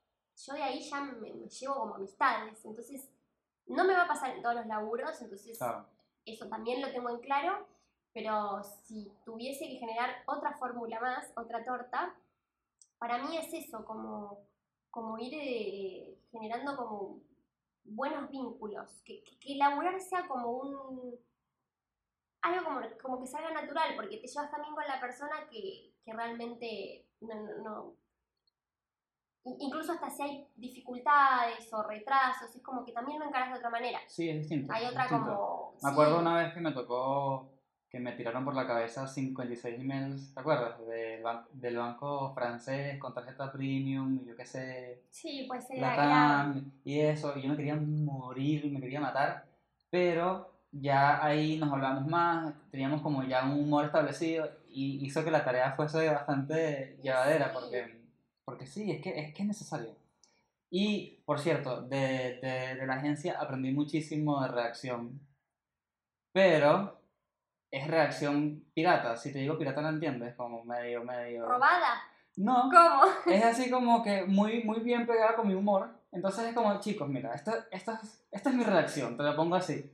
yo 0.46 0.52
de 0.54 0.62
ahí 0.62 0.80
ya 0.88 1.00
me, 1.00 1.32
me 1.34 1.48
llevo 1.48 1.74
como 1.74 1.94
amistades, 1.96 2.64
entonces 2.64 3.08
no 3.66 3.84
me 3.84 3.92
va 3.94 4.04
a 4.04 4.08
pasar 4.08 4.30
en 4.30 4.42
todos 4.42 4.54
los 4.54 4.66
laburos, 4.66 5.20
entonces 5.20 5.58
Claro. 5.58 5.86
eso 6.24 6.46
también 6.48 6.80
lo 6.80 6.90
tengo 6.92 7.10
en 7.10 7.18
claro, 7.20 7.66
pero 8.12 8.62
si 8.84 9.10
tuviese 9.24 9.68
que 9.68 9.76
generar 9.76 10.22
otra 10.26 10.52
fórmula 10.58 11.00
más, 11.00 11.30
otra 11.36 11.64
torta, 11.64 12.14
para 12.98 13.18
mí 13.18 13.36
es 13.36 13.52
eso, 13.54 13.84
como, 13.84 14.40
como 14.90 15.18
ir 15.18 15.34
eh, 15.34 16.18
generando 16.32 16.76
como 16.76 17.20
buenos 17.84 18.28
vínculos, 18.30 18.90
que, 19.04 19.22
que, 19.24 19.38
que 19.38 19.54
laburar 19.56 20.00
sea 20.00 20.26
como 20.26 20.50
un... 20.50 21.14
algo 22.42 22.64
como, 22.64 22.80
como 23.00 23.20
que 23.20 23.26
salga 23.26 23.50
natural, 23.52 23.94
porque 23.96 24.18
te 24.18 24.26
llevas 24.26 24.50
también 24.50 24.74
con 24.74 24.84
la 24.86 25.00
persona 25.00 25.48
que, 25.50 25.92
que 26.04 26.12
realmente 26.12 27.06
no, 27.20 27.34
no- 27.34 27.56
no- 27.62 27.92
in- 29.44 29.56
Incluso 29.60 29.92
hasta 29.92 30.10
si 30.10 30.22
hay 30.22 30.48
dificultades 30.56 31.72
o 31.72 31.82
retrasos, 31.84 32.54
es 32.54 32.62
como 32.62 32.84
que 32.84 32.92
también 32.92 33.18
lo 33.20 33.26
encaras 33.26 33.52
de 33.52 33.58
otra 33.58 33.70
manera. 33.70 34.00
Sí, 34.08 34.28
es 34.28 34.38
distinto. 34.40 34.72
Hay 34.72 34.84
otra 34.86 35.02
distinto. 35.04 35.24
como... 35.24 35.72
Me 35.74 35.80
sí, 35.80 35.86
acuerdo 35.86 36.18
una 36.18 36.36
vez 36.38 36.52
que 36.54 36.60
me 36.60 36.72
tocó 36.72 37.48
que 37.90 37.98
me 38.00 38.12
tiraron 38.12 38.44
por 38.44 38.54
la 38.54 38.66
cabeza 38.66 39.06
56 39.06 39.80
emails, 39.80 40.34
¿te 40.34 40.40
acuerdas? 40.40 40.78
Del, 40.86 41.22
ban- 41.22 41.46
del 41.52 41.76
banco 41.78 42.34
francés 42.34 42.98
con 42.98 43.14
tarjeta 43.14 43.50
premium 43.50 44.18
y 44.22 44.26
yo 44.26 44.36
qué 44.36 44.44
sé, 44.44 45.02
Sí, 45.10 45.44
pues 45.48 45.64
la 45.70 45.76
era, 45.76 45.94
era- 45.94 45.94
TAM 45.94 46.72
y 46.84 47.00
eso, 47.00 47.36
y 47.38 47.42
yo 47.42 47.48
me 47.48 47.56
quería 47.56 47.76
morir, 47.76 48.70
me 48.70 48.80
quería 48.80 49.00
matar, 49.00 49.46
pero 49.90 50.52
ya 50.70 51.24
ahí 51.24 51.56
nos 51.58 51.72
hablamos 51.72 52.06
más, 52.06 52.54
teníamos 52.70 53.00
como 53.00 53.22
ya 53.24 53.44
un 53.44 53.58
humor 53.60 53.86
establecido 53.86 54.46
y 54.68 55.04
hizo 55.06 55.24
que 55.24 55.30
la 55.30 55.42
tarea 55.44 55.72
fuese 55.72 56.08
bastante 56.10 56.98
llevadera, 57.02 57.46
Sí. 57.46 57.50
porque, 57.54 58.00
porque 58.44 58.66
sí, 58.66 58.90
es 58.90 59.00
que, 59.00 59.18
es 59.18 59.32
que 59.34 59.42
es 59.42 59.48
necesario. 59.48 59.96
Y, 60.70 61.22
por 61.24 61.40
cierto, 61.40 61.80
de, 61.80 62.38
de, 62.42 62.74
de 62.78 62.86
la 62.86 62.96
agencia 62.96 63.38
aprendí 63.40 63.72
muchísimo 63.72 64.42
de 64.42 64.48
reacción, 64.48 65.18
pero 66.32 66.97
es 67.70 67.86
reacción 67.86 68.64
pirata, 68.74 69.16
si 69.16 69.32
te 69.32 69.40
digo 69.40 69.58
pirata 69.58 69.80
no 69.82 69.90
entiendes, 69.90 70.34
como 70.36 70.64
medio, 70.64 71.04
medio... 71.04 71.46
robada. 71.46 72.02
No, 72.36 72.70
¿Cómo? 72.70 73.02
es 73.34 73.44
así 73.44 73.70
como 73.70 74.02
que 74.02 74.24
muy, 74.24 74.62
muy 74.62 74.80
bien 74.80 75.06
pegada 75.06 75.34
con 75.36 75.48
mi 75.48 75.54
humor. 75.54 75.90
Entonces 76.12 76.46
es 76.46 76.54
como, 76.54 76.78
chicos, 76.80 77.08
mira, 77.08 77.34
esta, 77.34 77.66
esta, 77.70 78.00
es- 78.02 78.24
esta 78.30 78.50
es 78.50 78.56
mi 78.56 78.64
redacción, 78.64 79.16
te 79.16 79.22
la 79.22 79.34
pongo 79.36 79.56
así. 79.56 79.90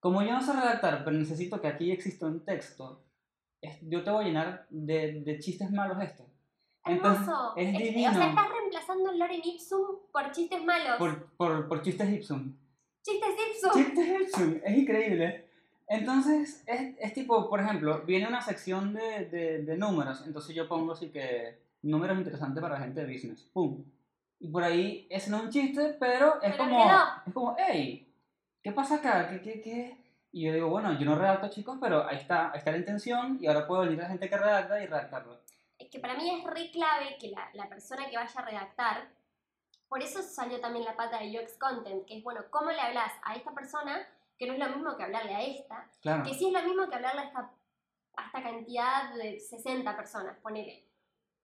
Como 0.00 0.22
yo 0.22 0.32
no 0.32 0.40
sé 0.42 0.52
redactar, 0.52 1.04
pero 1.04 1.16
necesito 1.16 1.60
que 1.60 1.68
aquí 1.68 1.90
exista 1.92 2.26
un 2.26 2.44
texto, 2.44 3.04
es- 3.62 3.78
yo 3.88 4.02
te 4.04 4.10
voy 4.10 4.24
a 4.24 4.28
llenar 4.28 4.66
de, 4.70 5.22
de 5.24 5.38
chistes 5.38 5.70
malos 5.70 6.02
esto. 6.02 6.26
Entonces, 6.84 7.22
Hermoso. 7.28 7.52
es 7.56 7.72
divino. 7.78 8.10
O 8.10 8.14
sea, 8.14 8.28
estás 8.30 8.48
reemplazando 8.50 9.10
el 9.10 9.18
Loren 9.18 9.40
Ipsum 9.44 9.86
por 10.12 10.30
chistes 10.32 10.64
malos. 10.64 10.96
Por, 10.98 11.30
por, 11.36 11.68
por 11.68 11.82
chistes 11.82 12.10
Ipsum. 12.10 12.56
Chistes 13.02 13.34
Ipsum. 13.48 13.72
Chistes 13.72 14.20
Ipsum, 14.22 14.60
es 14.64 14.76
increíble. 14.78 15.49
Entonces, 15.90 16.62
es, 16.66 16.94
es 17.00 17.12
tipo, 17.14 17.50
por 17.50 17.60
ejemplo, 17.60 18.02
viene 18.06 18.28
una 18.28 18.40
sección 18.40 18.94
de, 18.94 19.26
de, 19.26 19.62
de 19.64 19.76
números, 19.76 20.22
entonces 20.24 20.54
yo 20.54 20.68
pongo 20.68 20.92
así 20.92 21.10
que 21.10 21.58
números 21.82 22.16
interesantes 22.16 22.62
para 22.62 22.74
la 22.78 22.84
gente 22.84 23.04
de 23.04 23.12
business. 23.12 23.42
¡Pum! 23.52 23.84
Y 24.38 24.48
por 24.48 24.62
ahí, 24.62 25.06
ese 25.10 25.30
no 25.30 25.38
es 25.38 25.42
un 25.42 25.50
chiste, 25.50 25.96
pero 25.98 26.40
es 26.42 26.52
Pero 26.52 26.58
como, 26.58 26.86
quedó. 26.86 26.98
es 27.26 27.34
como, 27.34 27.56
hey, 27.58 28.14
¿qué 28.62 28.70
pasa 28.72 28.94
acá? 28.96 29.28
¿Qué, 29.28 29.40
qué, 29.42 29.60
qué? 29.60 29.96
Y 30.32 30.42
yo 30.46 30.52
digo, 30.52 30.68
bueno, 30.68 30.96
yo 30.96 31.04
no 31.04 31.16
redacto, 31.16 31.50
chicos, 31.50 31.76
pero 31.80 32.06
ahí 32.08 32.18
está, 32.18 32.52
ahí 32.52 32.58
está 32.58 32.70
la 32.70 32.78
intención 32.78 33.38
y 33.40 33.48
ahora 33.48 33.66
puedo 33.66 33.82
venir 33.82 33.98
la 33.98 34.08
gente 34.08 34.30
que 34.30 34.38
redacta 34.38 34.80
y 34.80 34.86
redactarlo. 34.86 35.40
Es 35.76 35.88
que 35.90 35.98
para 35.98 36.14
mí 36.14 36.30
es 36.30 36.44
re 36.44 36.70
clave 36.70 37.16
que 37.18 37.30
la, 37.30 37.50
la 37.54 37.68
persona 37.68 38.08
que 38.08 38.16
vaya 38.16 38.40
a 38.40 38.44
redactar, 38.44 39.08
por 39.88 40.00
eso 40.02 40.22
salió 40.22 40.60
también 40.60 40.84
la 40.84 40.94
pata 40.94 41.18
de 41.18 41.36
UX 41.36 41.58
Content, 41.58 42.06
que 42.06 42.18
es, 42.18 42.22
bueno, 42.22 42.42
¿cómo 42.50 42.70
le 42.70 42.80
hablas 42.80 43.12
a 43.24 43.34
esta 43.34 43.50
persona? 43.52 44.06
Que 44.40 44.46
no 44.46 44.54
es 44.54 44.58
lo 44.58 44.68
mismo 44.74 44.96
que 44.96 45.02
hablarle 45.04 45.34
a 45.34 45.42
esta, 45.42 45.86
Claro, 46.00 46.22
que 46.24 46.32
sí 46.32 46.46
es 46.46 46.52
lo 46.54 46.62
mismo 46.66 46.88
que 46.88 46.94
hablarle 46.94 47.20
a 47.20 47.24
esta, 47.24 47.50
a 48.16 48.26
esta 48.26 48.42
cantidad 48.42 49.14
de 49.14 49.38
60 49.38 49.94
personas, 49.94 50.38
ponele. 50.38 50.88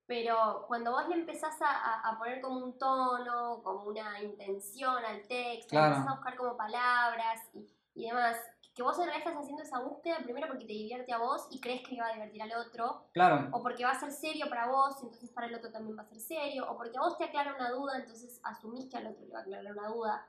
Pero 0.07 0.65
cuando 0.67 0.93
vos 0.93 1.07
le 1.09 1.17
empezás 1.17 1.61
a, 1.61 1.69
a- 1.69 2.09
a 2.09 2.19
poner 2.19 2.41
como 2.41 2.65
un 2.65 2.79
tono, 2.79 3.61
como 3.63 3.83
una 3.85 4.23
intención 4.23 5.05
al 5.05 5.21
texto, 5.29 5.69
Claro. 5.69 5.95
empezás 5.97 6.09
a 6.11 6.15
buscar 6.17 6.37
como 6.37 6.57
palabras 6.57 7.43
y, 7.53 7.67
y 7.97 8.07
demás, 8.07 8.39
que 8.75 8.83
vos 8.83 8.97
en 8.99 9.05
realidad 9.07 9.29
estás 9.29 9.43
haciendo 9.43 9.63
esa 9.63 9.81
búsqueda 9.81 10.17
primero 10.23 10.47
porque 10.47 10.65
te 10.65 10.73
divierte 10.73 11.13
a 11.13 11.19
vos 11.19 11.49
y 11.51 11.61
crees 11.61 11.83
que 11.87 11.97
le 11.97 12.01
va 12.01 12.09
a 12.09 12.13
divertir 12.15 12.43
al 12.43 12.53
otro, 12.55 13.09
claro, 13.13 13.49
o 13.53 13.63
porque 13.63 13.85
va 13.85 13.91
a 13.91 14.01
ser 14.01 14.11
serio 14.13 14.49
para 14.49 14.69
vos, 14.69 15.03
entonces 15.03 15.31
para 15.33 15.49
el 15.49 15.55
otro 15.55 15.71
también 15.71 15.99
va 15.99 16.03
a 16.03 16.07
ser 16.07 16.21
serio, 16.21 16.71
o 16.71 16.77
porque 16.79 16.97
a 16.97 17.01
vos 17.03 17.19
te 17.19 17.25
aclara 17.25 17.55
una 17.57 17.71
duda, 17.73 17.99
entonces 17.99 18.41
asumís 18.43 18.89
que 18.91 18.97
al 18.97 19.09
otro 19.09 19.25
le 19.27 19.33
va 19.33 19.39
a 19.41 19.43
aclarar 19.43 19.73
una 19.73 19.89
duda. 19.89 20.27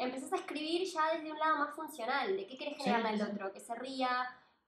Empezás 0.00 0.32
a 0.32 0.36
escribir 0.36 0.82
ya 0.86 1.14
desde 1.14 1.30
un 1.30 1.38
lado 1.38 1.58
más 1.58 1.74
funcional, 1.76 2.36
de 2.36 2.46
qué 2.46 2.56
querés 2.56 2.76
generarle 2.78 3.16
sí, 3.16 3.20
al 3.22 3.28
sí. 3.28 3.34
otro, 3.34 3.52
que 3.52 3.60
se 3.60 3.74
ría, 3.74 4.08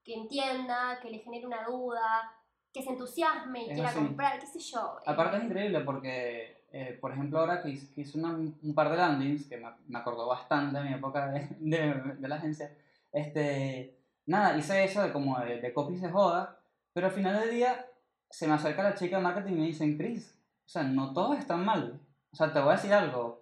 que 0.04 0.14
entienda, 0.14 0.98
que 1.00 1.10
le 1.10 1.18
genere 1.18 1.46
una 1.46 1.64
duda. 1.64 2.32
que 2.74 2.82
se 2.82 2.88
entusiasme 2.88 3.64
y 3.64 3.68
Es 3.68 3.74
quiera 3.74 3.90
así. 3.90 3.98
comprar, 3.98 4.40
qué 4.40 4.46
sé 4.46 4.58
yo. 4.58 4.96
Aparte 5.04 5.36
es 5.36 5.44
increíble 5.44 5.80
porque, 5.80 6.64
eh, 6.72 6.96
por 6.98 7.12
ejemplo, 7.12 7.38
ahora 7.38 7.60
que 7.62 7.68
hice, 7.68 7.92
que 7.94 8.00
hice 8.00 8.16
una- 8.18 8.30
un 8.32 8.74
par 8.74 8.90
de 8.90 8.96
landings, 8.96 9.46
que 9.46 9.58
me, 9.58 9.68
me 9.88 9.98
acordó 9.98 10.26
bastante 10.26 10.78
de 10.78 10.84
mi 10.84 10.94
época 10.94 11.26
de, 11.32 11.48
de- 11.60 12.14
de 12.16 12.28
la 12.28 12.36
agencia, 12.36 12.74
este, 13.12 13.98
nada, 14.24 14.56
hice 14.56 14.84
eso 14.84 15.02
de 15.02 15.12
como 15.12 15.38
de, 15.40 15.60
de 15.60 15.74
copies 15.74 16.00
de 16.00 16.10
joda, 16.10 16.58
pero 16.94 17.08
al 17.08 17.12
final 17.12 17.38
del 17.40 17.50
día 17.50 17.84
se 18.30 18.46
me 18.48 18.54
acerca 18.54 18.82
la 18.82 18.94
chica 18.94 19.16
de 19.18 19.22
marketing 19.22 19.52
y 19.52 19.60
me 19.60 19.66
dicen, 19.66 19.98
Chris, 19.98 20.34
o 20.64 20.68
sea, 20.70 20.82
no 20.82 21.12
todos 21.12 21.38
están 21.38 21.62
mal. 21.66 22.00
O 22.32 22.36
sea, 22.36 22.50
te 22.54 22.58
voy 22.60 22.70
a 22.70 22.76
decir 22.76 22.94
algo. 22.94 23.41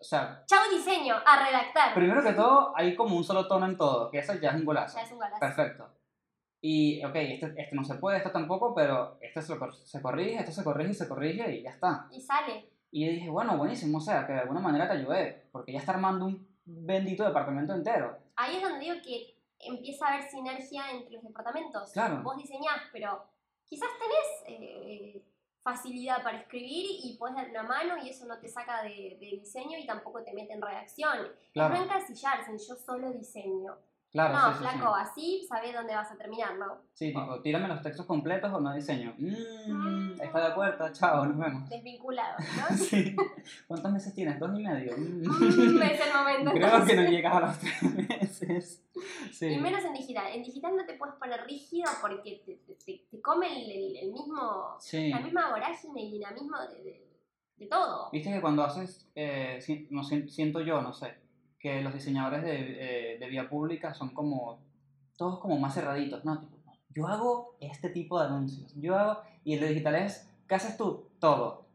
O 0.00 0.04
sea, 0.04 0.44
Chau 0.46 0.70
diseño, 0.70 1.16
a 1.24 1.44
redactar. 1.44 1.94
primero 1.94 2.22
que 2.22 2.32
todo, 2.32 2.72
hay 2.76 2.94
como 2.94 3.16
un 3.16 3.24
solo 3.24 3.46
tono 3.46 3.66
en 3.66 3.76
todo, 3.76 4.10
que 4.10 4.18
eso 4.18 4.34
ya 4.34 4.50
es 4.50 4.56
un 4.56 4.64
golazo. 4.64 4.96
Ya 4.96 5.04
es 5.04 5.12
un 5.12 5.18
golazo. 5.18 5.40
Perfecto. 5.40 5.88
Y, 6.60 7.04
ok, 7.04 7.14
este, 7.14 7.54
este 7.56 7.76
no 7.76 7.84
se 7.84 7.94
puede, 7.96 8.18
este 8.18 8.30
tampoco, 8.30 8.74
pero 8.74 9.18
este 9.20 9.42
se, 9.42 9.54
lo 9.54 9.72
se 9.72 10.02
corrige, 10.02 10.38
esto 10.38 10.52
se 10.52 10.64
corrige 10.64 10.90
y 10.90 10.94
se 10.94 11.08
corrige 11.08 11.56
y 11.56 11.62
ya 11.62 11.70
está. 11.70 12.08
Y 12.10 12.20
sale. 12.20 12.70
Y 12.90 13.06
yo 13.06 13.12
dije, 13.12 13.30
bueno, 13.30 13.56
buenísimo, 13.56 13.98
o 13.98 14.00
sea, 14.00 14.26
que 14.26 14.32
de 14.32 14.40
alguna 14.40 14.60
manera 14.60 14.88
te 14.88 14.94
ayudé, 14.94 15.48
porque 15.52 15.72
ya 15.72 15.78
está 15.78 15.92
armando 15.92 16.26
un 16.26 16.48
bendito 16.64 17.24
departamento 17.24 17.74
entero. 17.74 18.18
Ahí 18.36 18.56
es 18.56 18.62
donde 18.62 18.80
digo 18.80 18.96
que 19.04 19.36
empieza 19.60 20.06
a 20.06 20.14
haber 20.14 20.28
sinergia 20.28 20.90
entre 20.90 21.12
los 21.12 21.22
departamentos. 21.22 21.92
Claro. 21.92 22.22
Vos 22.22 22.36
diseñás, 22.36 22.82
pero 22.92 23.24
quizás 23.64 23.88
tenés 23.98 24.60
eh, 24.60 25.22
facilidad 25.66 26.22
para 26.22 26.38
escribir 26.38 26.86
y 27.02 27.16
podés 27.18 27.34
dar 27.34 27.50
una 27.50 27.64
mano 27.64 27.96
y 28.00 28.08
eso 28.08 28.24
no 28.24 28.38
te 28.38 28.48
saca 28.48 28.84
de, 28.84 29.16
de 29.18 29.38
diseño 29.40 29.76
y 29.76 29.84
tampoco 29.84 30.22
te 30.22 30.32
mete 30.32 30.52
en 30.52 30.62
redacción. 30.62 31.22
No 31.22 31.32
Claro, 31.52 31.74
encasillarse 31.74 32.52
en 32.52 32.58
yo 32.58 32.76
solo 32.76 33.10
diseño. 33.10 33.76
Claro, 34.12 34.34
no, 34.34 34.52
sí, 34.52 34.58
flaco, 34.60 34.94
sí. 34.96 35.02
así 35.02 35.46
sabés 35.48 35.74
dónde 35.74 35.94
vas 35.94 36.10
a 36.10 36.16
terminar, 36.16 36.56
¿no? 36.56 36.82
Sí, 36.94 37.08
tipo, 37.08 37.40
tírame 37.42 37.68
los 37.68 37.82
textos 37.82 38.06
completos 38.06 38.52
o 38.52 38.60
no 38.60 38.72
diseño. 38.74 39.14
Mmm, 39.18 40.12
está 40.20 40.40
de 40.40 40.46
acuerdo, 40.46 40.92
chao, 40.92 41.26
nos 41.26 41.38
vemos. 41.38 41.68
Desvinculado, 41.68 42.36
¿no? 42.38 42.76
Sí. 42.76 43.14
¿Cuántos 43.66 43.92
meses 43.92 44.14
tienes? 44.14 44.38
¿Dos 44.40 44.50
y 44.58 44.62
medio? 44.62 44.96
Mm. 44.96 45.22
Mm, 45.22 45.82
es 45.82 46.00
el 46.00 46.14
momento. 46.14 46.50
Creo 46.54 46.84
que 46.84 46.96
no 46.96 47.02
llegas 47.10 47.34
a 47.34 47.40
los 47.40 47.58
tres 47.58 47.82
meses. 47.82 48.82
Sí. 49.32 49.46
Y 49.46 49.58
menos 49.58 49.84
en 49.84 49.92
digital. 49.92 50.26
En 50.32 50.42
digital 50.42 50.76
no 50.76 50.86
te 50.86 50.94
puedes 50.94 51.14
poner 51.16 51.44
rígido 51.44 51.90
porque 52.00 52.42
te, 52.46 52.54
te- 52.84 53.04
te- 53.10 53.20
come 53.20 53.46
el, 53.64 53.70
el- 53.70 53.96
el 53.96 54.12
mismo, 54.12 54.76
Sí. 54.78 55.10
la 55.10 55.20
misma 55.20 55.50
vorágine 55.50 56.02
y 56.02 56.18
la 56.18 56.30
misma 56.30 56.66
de, 56.68 56.82
de- 56.82 57.06
de 57.58 57.66
todo. 57.66 58.10
Viste 58.12 58.30
que 58.32 58.40
cuando 58.40 58.64
haces, 58.64 59.08
eh, 59.14 59.58
si- 59.60 59.86
no, 59.90 60.02
si- 60.04 60.28
siento 60.28 60.60
yo, 60.60 60.80
no 60.82 60.92
sé, 60.92 61.14
que 61.66 61.82
los 61.82 61.92
diseñadores 61.92 62.42
de, 62.44 63.14
eh, 63.14 63.18
de 63.18 63.26
vía 63.26 63.48
pública 63.48 63.92
son 63.92 64.10
como, 64.14 64.60
todos 65.16 65.40
como 65.40 65.58
más 65.58 65.74
cerraditos, 65.74 66.24
¿no? 66.24 66.38
Tipo, 66.38 66.56
yo 66.90 67.08
hago 67.08 67.56
este 67.60 67.88
tipo 67.90 68.20
de 68.20 68.26
anuncios, 68.26 68.72
yo 68.76 68.96
hago, 68.96 69.20
y 69.42 69.54
el 69.54 69.60
de 69.60 69.68
digital 69.70 69.96
es, 69.96 70.30
¿qué 70.48 70.54
haces 70.54 70.76
tú? 70.76 71.08
Todo. 71.18 71.66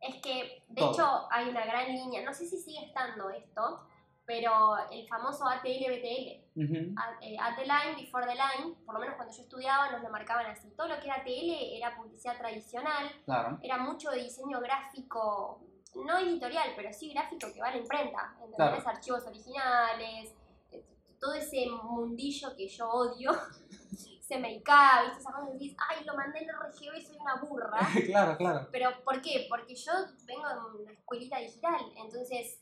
Es 0.00 0.16
que, 0.16 0.62
de 0.68 0.80
Todo. 0.82 0.92
hecho, 0.92 1.08
hay 1.30 1.48
una 1.48 1.64
gran 1.64 1.86
línea, 1.90 2.22
no 2.24 2.34
sé 2.34 2.46
si 2.46 2.58
sigue 2.58 2.84
estando 2.84 3.30
esto, 3.30 3.80
pero 4.26 4.76
el 4.92 5.08
famoso 5.08 5.46
ATL-BTL, 5.46 6.44
Ujú. 6.54 6.94
a- 6.98 7.16
eh, 7.24 7.38
At 7.40 7.56
the 7.56 7.62
Line, 7.64 7.96
Before 8.04 8.26
the 8.26 8.34
Line, 8.34 8.74
por 8.84 8.94
lo 8.96 9.00
menos 9.00 9.16
cuando 9.16 9.34
yo 9.34 9.42
estudiaba 9.44 9.90
nos 9.92 10.02
lo 10.02 10.10
marcaban 10.10 10.44
así. 10.46 10.68
Todo 10.76 10.88
lo 10.88 11.00
que 11.00 11.06
era 11.06 11.24
TL 11.24 11.74
era 11.78 11.96
publicidad 11.96 12.36
tradicional, 12.36 13.06
Claro, 13.24 13.58
era 13.62 13.78
mucho 13.78 14.10
de 14.10 14.24
diseño 14.24 14.60
gráfico, 14.60 15.62
no 15.94 16.18
editorial, 16.18 16.72
pero 16.76 16.92
sí 16.92 17.12
gráfico 17.12 17.52
que 17.52 17.60
va 17.60 17.68
a 17.68 17.72
la 17.72 17.78
imprenta, 17.78 18.34
¿entendés? 18.34 18.56
Claro. 18.56 18.88
Archivos 18.88 19.26
originales, 19.26 20.34
eh, 20.70 20.84
todo 21.20 21.34
ese 21.34 21.66
mundillo 21.70 22.54
que 22.56 22.68
yo 22.68 22.88
odio, 22.88 23.32
se 24.20 24.38
me 24.38 24.62
cae, 24.62 25.06
¿viste? 25.06 25.20
Esas 25.20 25.34
cosas 25.34 25.52
decís, 25.52 25.76
ay, 25.88 26.04
lo 26.04 26.14
mandé 26.14 26.40
en 26.40 26.48
RGB, 26.48 27.06
soy 27.06 27.16
una 27.16 27.36
burra. 27.42 27.78
claro, 28.06 28.36
claro. 28.36 28.68
Pero 28.70 28.90
¿por 29.04 29.20
qué? 29.22 29.46
Porque 29.48 29.74
yo 29.74 29.92
vengo 30.24 30.48
de 30.48 30.82
una 30.82 30.92
escuelita 30.92 31.38
digital, 31.38 31.80
entonces 31.96 32.60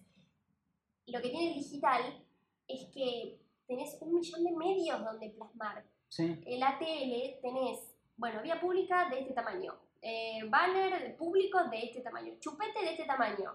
lo 1.07 1.21
que 1.21 1.31
tiene 1.31 1.49
el 1.49 1.55
digital 1.55 2.25
es 2.69 2.87
que 2.93 3.41
tenés 3.67 3.97
un 4.01 4.15
millón 4.15 4.45
de 4.45 4.53
medios 4.53 5.05
donde 5.05 5.31
plasmar. 5.31 5.85
Sí, 6.09 6.41
El 6.47 6.63
ATL 6.63 7.41
tenés, 7.43 7.81
bueno, 8.17 8.41
vía 8.43 8.61
pública 8.61 9.09
de 9.11 9.21
este 9.21 9.35
tamaño, 9.35 9.75
eh, 10.09 10.41
banner 10.49 11.17
público 11.17 11.59
de 11.65 11.79
este 11.87 12.01
tamaño, 12.01 12.35
chupete 12.39 12.79
de 12.81 12.91
este 12.93 13.05
tamaño, 13.07 13.51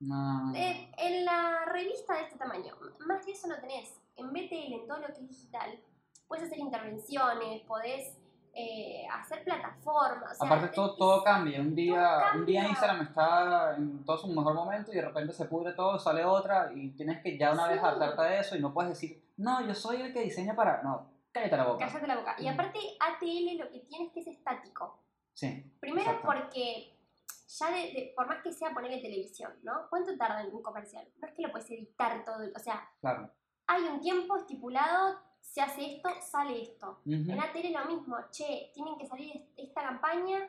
no. 0.00 0.52
eh, 0.54 0.92
en 0.96 1.24
la 1.24 1.64
revista 1.66 2.14
de 2.14 2.22
este 2.22 2.38
tamaño. 2.38 2.74
Más 3.06 3.24
de 3.26 3.32
eso 3.32 3.48
no 3.48 3.56
tenés. 3.60 3.94
En 4.16 4.28
BTL, 4.32 4.72
en 4.74 4.86
todo 4.86 4.98
lo 4.98 5.06
que 5.08 5.12
es 5.22 5.28
digital, 5.28 5.78
puedes 6.28 6.44
hacer 6.46 6.58
intervenciones, 6.58 7.62
podés 7.62 8.16
eh, 8.54 9.06
hacer 9.12 9.42
plataformas. 9.44 10.32
o 10.32 10.34
sea, 10.34 10.46
Aparte 10.46 10.74
todo, 10.74 10.96
todo 10.96 11.22
cambia, 11.24 11.60
un 11.60 11.74
día, 11.74 12.28
todo 12.30 12.40
un 12.40 12.46
día 12.46 12.60
cambia. 12.60 12.70
Instagram 12.70 13.00
está 13.02 13.76
en 13.76 14.04
todo 14.04 14.18
su 14.18 14.28
mejor 14.28 14.54
momento 14.54 14.92
y 14.92 14.96
de 14.96 15.02
repente 15.02 15.32
se 15.32 15.44
pudre 15.46 15.72
todo, 15.74 15.98
sale 15.98 16.24
otra 16.24 16.70
y 16.74 16.90
tienes 16.90 17.22
que 17.22 17.36
ya 17.38 17.52
una 17.52 17.68
vez 17.68 17.80
Sí. 17.80 17.86
hartarte 17.86 18.22
de 18.22 18.38
eso 18.40 18.56
y 18.56 18.60
no 18.60 18.72
puedes 18.74 18.90
decir, 18.90 19.22
no, 19.36 19.60
yo 19.66 19.74
soy 19.74 20.00
el 20.02 20.12
que 20.12 20.22
diseña 20.22 20.54
para... 20.56 20.82
No, 20.82 21.10
cállate 21.32 21.56
la 21.56 21.64
boca. 21.66 21.86
Cállate 21.86 22.06
la 22.08 22.16
boca. 22.16 22.34
Y 22.38 22.46
Mm. 22.46 22.52
aparte, 22.54 22.78
ATL 23.00 23.58
lo 23.58 23.70
que 23.70 23.80
tiene 23.80 24.06
es 24.06 24.12
que 24.12 24.20
es 24.20 24.26
estático. 24.28 24.98
Sí, 25.38 25.64
Primero 25.78 26.10
Exacto. 26.10 26.26
porque 26.26 26.96
ya 27.46 27.70
de, 27.70 27.76
de- 27.92 28.12
por 28.16 28.26
más 28.26 28.42
que 28.42 28.52
sea 28.52 28.74
poner 28.74 28.90
en 28.92 29.02
televisión, 29.02 29.52
¿no? 29.62 29.88
¿Cuánto 29.88 30.16
tarda 30.18 30.42
en 30.42 30.52
un 30.52 30.62
comercial? 30.62 31.06
No 31.18 31.28
es 31.28 31.34
que 31.34 31.42
lo 31.42 31.52
puedes 31.52 31.70
editar 31.70 32.24
todo, 32.24 32.44
o 32.54 32.58
sea, 32.58 32.90
claro. 33.00 33.30
hay 33.68 33.82
un 33.84 34.00
tiempo 34.00 34.36
estipulado, 34.36 35.20
se 35.40 35.60
hace 35.60 35.94
esto, 35.94 36.08
sale 36.20 36.60
esto. 36.62 37.00
Ujú. 37.06 37.30
En 37.30 37.40
ATL 37.40 37.70
lo 37.72 37.84
mismo, 37.84 38.16
che, 38.32 38.70
tienen 38.74 38.98
que 38.98 39.06
salir 39.06 39.36
est- 39.36 39.48
esta 39.56 39.82
campaña 39.82 40.40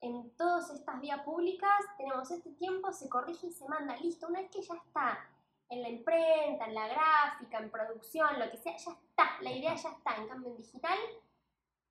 en 0.00 0.34
todas 0.36 0.68
estas 0.70 1.00
vías 1.00 1.20
públicas, 1.22 1.70
tenemos 1.96 2.28
este 2.30 2.50
tiempo, 2.54 2.92
se 2.92 3.08
corrige 3.08 3.46
y 3.46 3.52
se 3.52 3.68
manda, 3.68 3.96
listo, 3.98 4.26
una 4.26 4.40
vez 4.40 4.50
que 4.50 4.62
ya 4.62 4.74
está 4.74 5.30
en 5.70 5.80
la 5.80 5.88
imprenta, 5.88 6.66
en 6.66 6.74
la 6.74 6.88
gráfica, 6.88 7.58
en 7.58 7.70
producción, 7.70 8.38
lo 8.38 8.50
que 8.50 8.56
sea, 8.58 8.76
ya 8.76 8.90
está, 8.90 9.40
la 9.40 9.52
idea 9.52 9.74
ya 9.76 9.90
está, 9.90 10.16
en 10.16 10.26
cambio 10.28 10.50
en 10.50 10.56
digital, 10.56 10.98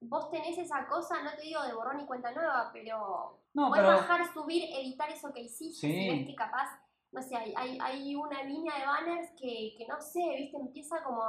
vos 0.10 0.30
tenés 0.32 0.58
esa 0.58 0.88
cosa, 0.88 1.22
no 1.24 1.32
te 1.36 1.42
digo 1.42 1.62
de 1.64 1.74
borrón 1.74 2.00
y 2.02 2.06
cuenta 2.06 2.32
nueva, 2.32 2.70
pero 2.74 3.40
No, 3.54 3.70
Puedes 3.70 3.86
pero... 3.86 3.98
bajar, 3.98 4.34
subir, 4.34 4.64
editar 4.74 5.10
eso 5.10 5.32
que 5.34 5.42
hiciste. 5.42 5.88
Sí. 5.88 5.94
Si 5.94 6.10
ves 6.10 6.28
que 6.28 6.36
capaz, 6.36 6.70
no 7.12 7.22
sé, 7.22 7.36
hay, 7.36 7.54
hay, 7.56 7.78
hay 7.82 8.16
una 8.16 8.44
línea 8.44 8.74
de 8.80 8.86
banners 8.86 9.32
que, 9.32 9.76
que 9.78 9.86
no 9.88 10.00
sé, 10.02 10.22
viste, 10.38 10.58
empieza 10.58 11.04
como 11.04 11.22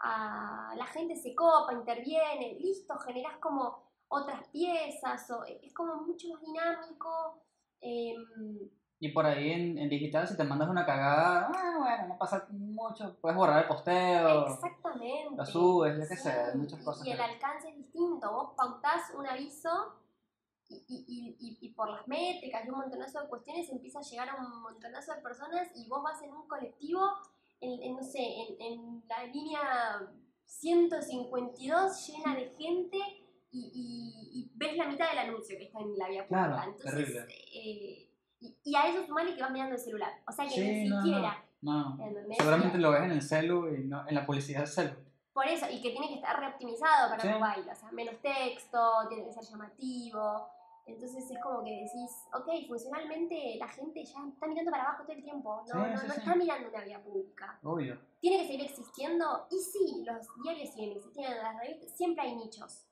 a. 0.00 0.74
La 0.76 0.86
gente 0.86 1.16
se 1.16 1.34
copa, 1.34 1.72
interviene, 1.74 2.54
listo, 2.60 2.96
generás 2.98 3.36
como 3.38 3.82
otras 4.08 4.46
piezas, 4.48 5.30
o, 5.30 5.44
es 5.44 5.72
como 5.74 5.96
mucho 5.96 6.28
más 6.28 6.40
dinámico. 6.40 7.42
em, 7.80 8.70
Y 8.98 9.10
por 9.10 9.26
ahí 9.26 9.50
en, 9.52 9.76
en 9.78 9.88
digital, 9.90 10.26
si 10.26 10.36
te 10.36 10.44
mandas 10.44 10.70
una 10.70 10.86
cagada, 10.86 11.50
ah, 11.54 11.74
bueno, 11.78 12.08
no 12.08 12.18
pasa 12.18 12.46
mucho, 12.50 13.14
puedes 13.20 13.36
borrar 13.36 13.62
el 13.62 13.68
posteo. 13.68 14.46
exactamente. 14.48 15.36
lo 15.36 15.44
subes, 15.44 16.08
Sí, 16.08 16.16
sé, 16.16 16.30
hay 16.30 16.56
muchas 16.56 16.82
cosas 16.82 17.06
Y 17.06 17.10
el 17.10 17.16
que- 17.18 17.22
alcance 17.22 17.68
es 17.68 17.76
distinto. 17.76 18.32
Vos 18.32 18.52
pautás 18.56 19.12
un 19.14 19.26
aviso 19.26 19.68
y, 20.68 20.76
y- 20.88 21.36
y- 21.38 21.58
y- 21.60 21.68
por 21.74 21.90
las 21.90 22.08
métricas 22.08 22.64
y 22.64 22.70
un 22.70 22.78
montonazo 22.78 23.20
de 23.20 23.28
cuestiones 23.28 23.68
empieza 23.70 23.98
a 23.98 24.02
llegar 24.02 24.30
a 24.30 24.36
un 24.36 24.62
montonazo 24.62 25.12
de 25.14 25.20
personas 25.20 25.68
y 25.76 25.86
vos 25.88 26.02
vas 26.02 26.20
en 26.22 26.32
un 26.32 26.48
colectivo, 26.48 27.02
en, 27.60 27.82
en, 27.82 27.96
no 27.96 28.02
sé, 28.02 28.18
en, 28.24 28.60
en 28.62 29.02
la 29.08 29.24
línea 29.24 30.08
152 30.46 32.06
llena 32.08 32.34
de 32.34 32.48
gente 32.58 32.98
y, 33.52 34.50
ves 34.54 34.76
la 34.76 34.86
mitad 34.88 35.08
del 35.10 35.18
anuncio 35.18 35.56
que 35.58 35.64
está 35.64 35.80
en 35.80 35.96
la 35.98 36.08
vía 36.08 36.26
pública. 36.26 36.46
Claro, 36.48 36.62
Entonces, 36.72 36.92
terrible. 36.92 37.26
eh, 37.54 38.10
y, 38.46 38.70
y 38.70 38.76
a 38.76 38.86
eso 38.88 39.04
sumale 39.06 39.34
que 39.34 39.42
vas 39.42 39.50
mirando 39.50 39.74
el 39.74 39.80
celular. 39.80 40.12
O 40.28 40.32
sea 40.32 40.44
que 40.46 40.50
Sí, 40.54 40.60
ni 40.60 40.88
no, 40.88 40.96
no. 40.96 41.02
siquiera. 41.02 41.44
No, 41.62 41.98
¿entendés? 42.00 42.36
seguramente 42.36 42.78
lo 42.78 42.90
ves 42.92 43.02
en 43.02 43.10
el 43.12 43.22
celu 43.22 43.74
y 43.74 43.84
no, 43.84 44.06
en 44.08 44.14
la 44.14 44.24
publicidad 44.26 44.60
del 44.60 44.68
celu. 44.68 44.94
Por 45.32 45.46
eso, 45.46 45.66
y 45.70 45.82
que 45.82 45.90
tiene 45.90 46.08
que 46.08 46.14
estar 46.14 46.38
reoptimizado 46.38 47.10
para 47.10 47.20
Sí. 47.22 47.28
mobile, 47.28 47.70
o 47.70 47.74
sea, 47.74 47.90
menos 47.92 48.14
texto, 48.22 48.78
tiene 49.08 49.24
que 49.26 49.32
ser 49.32 49.42
llamativo. 49.44 50.48
Entonces 50.86 51.28
es 51.30 51.38
como 51.42 51.64
que 51.64 51.70
decís, 51.72 52.10
ok, 52.32 52.68
funcionalmente 52.68 53.56
la 53.58 53.66
gente 53.68 54.04
ya 54.04 54.20
está 54.32 54.46
mirando 54.46 54.70
para 54.70 54.84
abajo 54.84 55.02
todo 55.02 55.16
el 55.16 55.22
tiempo, 55.24 55.64
no, 55.66 55.84
Sí, 55.84 55.90
no, 55.90 55.98
sí, 55.98 56.06
no 56.06 56.14
sí. 56.14 56.20
está 56.20 56.36
mirando 56.36 56.68
una 56.68 56.84
vía 56.84 57.02
pública. 57.02 57.58
Obvio. 57.64 57.98
¿Tiene 58.20 58.38
que 58.38 58.46
seguir 58.46 58.62
existiendo? 58.66 59.46
Y 59.50 59.58
sí, 59.58 60.04
los 60.06 60.26
diarios 60.44 60.70
siguen 60.72 60.92
existiendo, 60.96 61.42
las 61.42 61.58
revistas, 61.58 61.90
siempre 61.90 62.22
hay 62.24 62.36
nichos. 62.36 62.86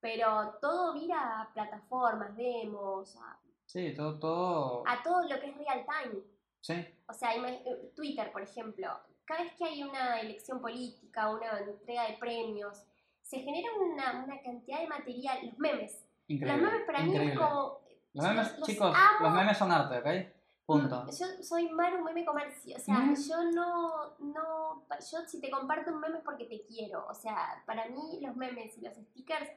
Pero 0.00 0.54
todo 0.60 0.94
mira 0.94 1.42
a 1.42 1.52
plataformas, 1.52 2.34
demos, 2.36 3.16
a, 3.16 3.38
Sí, 3.72 3.94
todo, 3.94 4.18
todo... 4.18 4.82
a 4.86 5.00
todo 5.02 5.22
lo 5.22 5.38
que 5.40 5.46
es 5.50 5.56
real 5.56 5.84
time. 5.86 6.22
Sí, 6.60 6.74
O 7.06 7.12
sea, 7.14 7.34
eh, 7.36 7.92
Twitter, 7.94 8.32
por 8.32 8.42
ejemplo, 8.42 8.88
cada 9.24 9.44
vez 9.44 9.52
que 9.54 9.64
hay 9.64 9.82
una 9.84 10.20
elección 10.20 10.60
política, 10.60 11.30
una 11.30 11.58
entrega 11.60 12.06
de 12.08 12.14
premios, 12.18 12.84
se 13.22 13.38
genera 13.38 13.68
una, 13.80 14.24
una 14.24 14.42
cantidad 14.42 14.80
de 14.80 14.88
material, 14.88 15.46
los 15.46 15.58
memes. 15.58 16.04
increíble. 16.26 16.60
los 16.62 16.72
memes 16.72 16.86
para 16.86 16.98
mí 17.00 17.08
es 17.10 17.14
increíble. 17.14 17.36
como... 17.40 17.80
Los 18.12 18.24
memes, 18.26 18.48
los- 18.50 18.58
los 18.58 18.68
chicos, 18.68 18.96
amo. 18.96 19.26
los 19.28 19.32
memes 19.34 19.56
son 19.58 19.70
arte, 19.70 19.98
¿ok? 19.98 20.34
Punto. 20.66 21.06
Yo 21.06 21.26
soy 21.42 21.68
Maru 21.70 22.02
meme 22.04 22.24
comercio, 22.24 22.76
o 22.76 22.80
sea, 22.80 22.98
Mm. 22.98 23.14
yo 23.28 23.44
no, 23.52 24.16
no, 24.18 24.84
yo 25.10 25.18
si 25.28 25.40
te 25.40 25.48
comparto 25.50 25.92
un 25.92 26.00
meme 26.00 26.18
es 26.18 26.24
porque 26.24 26.44
te 26.46 26.62
quiero, 26.64 27.06
o 27.08 27.14
sea, 27.14 27.62
para 27.66 27.86
mí 27.88 28.18
los 28.20 28.34
memes 28.36 28.76
y 28.78 28.80
los 28.80 28.94
stickers 28.96 29.48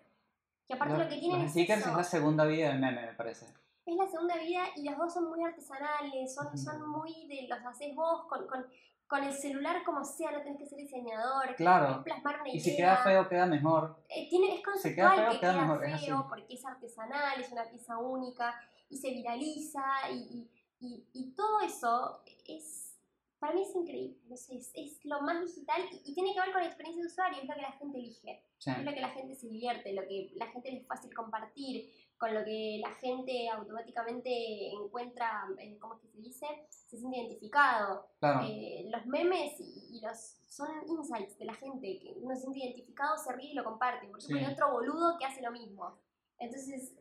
Que 0.67 0.75
aparte 0.75 0.93
Los- 0.93 1.03
lo 1.03 1.09
que 1.09 1.17
tienen 1.19 1.37
los 1.39 1.45
es 1.47 1.51
stickers 1.51 1.81
eso. 1.81 1.89
es 1.89 1.97
la 1.97 2.03
segunda 2.03 2.45
vida 2.45 2.69
del 2.69 2.79
meme, 2.79 3.01
me 3.07 3.13
parece. 3.13 3.47
Es 3.85 3.95
la 3.95 4.07
segunda 4.07 4.37
vida 4.37 4.63
y 4.75 4.83
los 4.89 4.97
dos 4.97 5.13
son 5.13 5.29
muy 5.29 5.43
artesanales, 5.43 6.33
son, 6.33 6.57
son 6.57 6.89
muy 6.89 7.27
de 7.27 7.47
los 7.49 7.59
haces 7.65 7.93
vos 7.95 8.25
con, 8.29 8.47
con, 8.47 8.65
con 9.07 9.23
el 9.23 9.33
celular 9.33 9.83
como 9.83 10.03
sea, 10.05 10.31
no 10.31 10.41
tenés 10.41 10.57
que 10.59 10.65
ser 10.67 10.77
diseñador. 10.79 11.55
Claro. 11.55 11.97
Es 11.97 12.03
plasmar 12.03 12.39
una 12.41 12.49
Y 12.49 12.53
idea. 12.53 12.63
si 12.63 12.75
queda 12.77 12.97
feo, 12.97 13.27
queda 13.27 13.45
mejor. 13.45 13.97
Eh, 14.09 14.29
tiene, 14.29 14.55
es 14.55 14.61
Si 14.81 14.95
queda 14.95 15.09
conceptual 15.09 15.15
feo, 15.17 15.31
que 15.31 15.39
queda 15.39 15.51
queda, 15.53 15.61
mejor, 15.61 15.85
es 15.85 16.05
feo 16.05 16.25
porque 16.29 16.53
es 16.53 16.65
artesanal, 16.65 17.41
es 17.41 17.51
una 17.51 17.69
pieza 17.69 17.97
única 17.97 18.55
y 18.89 18.97
se 18.97 19.09
viraliza 19.09 19.83
y, 20.11 20.15
y, 20.15 20.51
y- 20.79 21.07
y 21.13 21.31
todo 21.35 21.59
eso 21.61 22.23
es, 22.47 22.97
para 23.39 23.53
mí 23.53 23.63
es 23.63 23.75
increíble, 23.75 24.17
no 24.29 24.37
sé, 24.37 24.55
es, 24.55 24.71
es 24.75 25.03
lo 25.03 25.19
más 25.21 25.41
digital 25.41 25.81
y, 25.91 26.11
y 26.11 26.13
tiene 26.13 26.33
que 26.33 26.39
ver 26.39 26.51
con 26.53 26.61
la 26.61 26.67
experiencia 26.67 27.03
de 27.03 27.07
usuario, 27.09 27.41
es 27.41 27.47
lo 27.49 27.55
que 27.55 27.61
la 27.61 27.71
gente 27.73 27.97
elige, 27.97 28.43
Sí. 28.57 28.71
es 28.71 28.85
lo 28.85 28.93
que 28.93 29.01
la 29.01 29.09
gente 29.09 29.35
se 29.35 29.47
divierte, 29.49 29.91
lo 29.91 30.03
que 30.03 30.31
la 30.35 30.47
gente 30.47 30.71
le 30.71 30.77
es 30.77 30.87
fácil 30.87 31.13
compartir, 31.13 31.91
con 32.23 32.33
lo 32.33 32.45
que 32.45 32.79
la 32.81 32.93
gente 32.93 33.49
automáticamente 33.49 34.71
encuentra, 34.71 35.45
eh, 35.59 35.77
¿cómo 35.77 35.95
es 35.95 35.99
que 35.99 36.07
se 36.07 36.17
dice? 36.21 36.45
Se 36.69 36.97
siente 36.97 37.17
identificado. 37.17 38.07
Claro. 38.19 38.47
Eh, 38.47 38.85
los 38.89 39.05
memes 39.07 39.59
y, 39.59 39.97
y 39.97 39.99
los 39.99 40.17
son 40.47 40.69
insights 40.87 41.37
de 41.37 41.43
la 41.43 41.53
gente 41.53 41.99
que 41.99 42.13
uno 42.21 42.33
se 42.33 42.43
siente 42.43 42.59
identificado, 42.59 43.17
se 43.17 43.33
ríe 43.33 43.51
y 43.51 43.55
lo 43.55 43.65
comparte. 43.65 44.07
Por 44.07 44.19
ejemplo, 44.19 44.39
Sí. 44.39 44.45
hay 44.45 44.53
otro 44.53 44.71
boludo 44.71 45.17
que 45.19 45.25
hace 45.25 45.41
lo 45.41 45.51
mismo. 45.51 45.97
Entonces, 46.39 46.95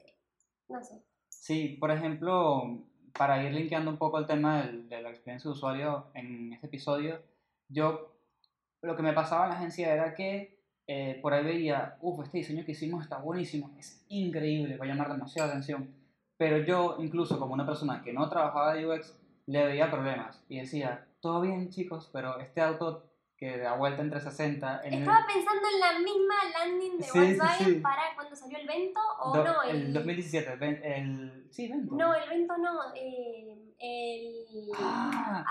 no 0.69 0.83
sé. 0.83 1.05
Sí, 1.29 1.77
por 1.79 1.93
ejemplo, 1.93 2.83
para 3.17 3.45
ir 3.45 3.53
linkeando 3.53 3.93
un 3.93 3.99
poco 3.99 4.19
el 4.19 4.27
tema 4.27 4.63
de 4.67 5.03
la 5.03 5.11
experiencia 5.11 5.49
de 5.49 5.53
usuario 5.57 6.11
en 6.15 6.53
este 6.53 6.67
episodio, 6.67 7.23
yo 7.69 8.13
lo 8.81 8.97
que 8.97 9.03
me 9.03 9.13
pasaba 9.13 9.45
en 9.45 9.51
la 9.51 9.57
agencia 9.59 9.95
era 9.95 10.15
que 10.17 10.52
eh, 10.87 11.19
por 11.23 11.33
ahí 11.35 11.45
veía, 11.45 11.97
uff, 12.01 12.25
este 12.25 12.39
diseño 12.39 12.65
que 12.65 12.73
hicimos 12.73 13.03
está 13.05 13.19
buenísimo, 13.19 13.71
es 13.79 14.05
increíble, 14.09 14.77
va 14.77 14.85
a 14.85 14.89
llamar 14.89 15.13
demasiada 15.13 15.51
atención. 15.51 15.95
Pero 16.37 16.59
yo, 16.59 16.97
incluso 16.99 17.39
como 17.39 17.55
una 17.55 17.67
persona 17.67 18.03
que 18.03 18.13
no 18.13 18.29
trabajaba 18.29 18.75
de 18.75 18.87
UX, 18.87 19.17
le 19.47 19.65
veía 19.67 19.91
problemas 19.91 20.45
y 20.49 20.59
decía, 20.61 21.07
todo 21.21 21.41
bien 21.41 21.69
chicos, 21.71 22.11
pero 22.13 22.39
este 22.41 22.61
auto 22.61 23.09
que 23.37 23.59
da 23.59 23.75
vuelta 23.77 24.03
entre 24.03 24.21
60 24.21 24.83
en 24.85 24.93
el- 24.95 25.01
Estaba 25.01 25.27
pensando 25.27 25.63
en 25.75 25.81
la 25.81 25.99
misma 25.99 26.35
landing 26.59 26.99
de 26.99 27.03
Sí, 27.05 27.11
sí, 27.13 27.19
Volkswagen 27.19 27.67
sí. 27.75 27.81
para 27.81 28.03
cuando 28.15 28.37
salió 28.37 28.59
el 28.59 28.67
Vento 28.69 29.01
o 29.21 29.37
do- 29.37 29.45
no. 29.45 29.63
el 29.65 29.93
2017, 29.93 30.53
el, 30.53 30.63
el, 30.85 31.47
sí, 31.51 31.69
Vento. 31.69 31.95
No, 31.97 32.15
el 32.15 32.29
Vento 32.29 32.57
no. 32.59 32.95
eh, 32.95 33.75
el. 33.81 34.71
Ah, 34.79 35.45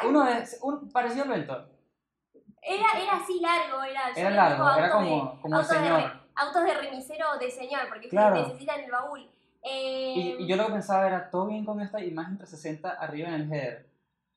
¡Ay! 0.00 0.08
uno 0.08 0.26
es 0.26 0.58
un 0.62 0.90
parecido 0.90 1.22
al 1.24 1.30
Vento. 1.30 1.68
Era, 2.66 2.86
era 3.00 3.12
así 3.16 3.40
largo, 3.40 3.82
era. 3.82 4.00
Era 4.16 4.30
largo, 4.30 4.70
era 4.76 4.86
de- 4.86 4.92
como, 4.92 5.40
como 5.40 5.56
autos 5.56 5.70
de 5.70 5.76
señor. 5.76 6.00
re- 6.02 6.12
autos 6.34 6.64
de 6.64 6.74
remisero 6.74 7.26
de 7.38 7.50
señor, 7.50 7.80
porque 7.88 8.08
Claro. 8.08 8.36
necesitan 8.36 8.80
el 8.80 8.90
baúl. 8.90 9.28
Eh, 9.62 10.12
Y, 10.16 10.42
y 10.44 10.46
yo 10.46 10.56
lo 10.56 10.66
que 10.66 10.72
pensaba 10.72 11.06
era, 11.06 11.30
todo 11.30 11.46
bien 11.46 11.64
con 11.64 11.80
esta 11.80 12.00
imagen 12.04 12.36
360 12.38 12.90
arriba 12.90 13.28
en 13.28 13.34
el 13.34 13.52
header. 13.52 13.86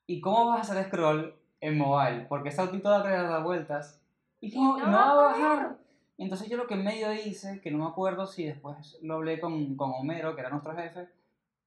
¿Y 0.07 0.21
cómo 0.21 0.47
vas 0.47 0.69
a 0.69 0.73
hacer 0.73 0.85
scroll 0.87 1.35
en 1.61 1.77
mobile? 1.77 2.25
Porque 2.29 2.49
ese 2.49 2.61
autito 2.61 2.89
va 2.89 2.99
a 2.99 3.03
querer 3.03 3.27
dar 3.27 3.43
vueltas. 3.43 4.01
Y 4.41 4.55
y 4.55 4.57
no 4.59 4.77
no 4.77 4.91
va 4.97 5.09
a 5.11 5.13
bajar. 5.15 5.75
Entonces 6.17 6.49
yo 6.49 6.57
lo 6.57 6.67
que 6.67 6.75
medio 6.75 7.13
hice, 7.13 7.61
que 7.61 7.71
no 7.71 7.77
me 7.79 7.89
acuerdo 7.89 8.25
si 8.27 8.43
después 8.45 8.97
lo 9.01 9.15
hablé 9.15 9.39
con, 9.39 9.75
con 9.75 9.91
Homero, 9.93 10.35
que 10.35 10.41
era 10.41 10.49
nuestro 10.49 10.75
jefe, 10.75 11.09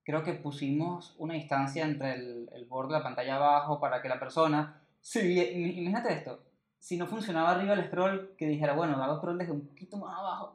creo 0.04 0.22
que 0.24 0.32
pusimos 0.34 1.14
una 1.18 1.34
distancia 1.34 1.84
entre 1.84 2.14
el, 2.14 2.50
el 2.52 2.64
borde 2.66 2.92
de 2.94 2.98
la 2.98 3.04
pantalla 3.04 3.36
abajo 3.36 3.78
para 3.80 4.02
que 4.02 4.08
la 4.08 4.18
persona... 4.18 4.80
Vi- 5.14 5.40
imagínate 5.78 6.12
esto, 6.12 6.40
si 6.82 6.96
no 6.96 7.06
funcionaba 7.06 7.52
arriba 7.52 7.74
el 7.74 7.84
scroll, 7.86 8.34
que 8.36 8.46
dijera, 8.48 8.74
bueno, 8.74 9.00
hago 9.02 9.18
scroll 9.18 9.38
desde 9.38 9.52
un 9.52 9.66
poquito 9.68 9.96
más 9.98 10.18
abajo. 10.18 10.54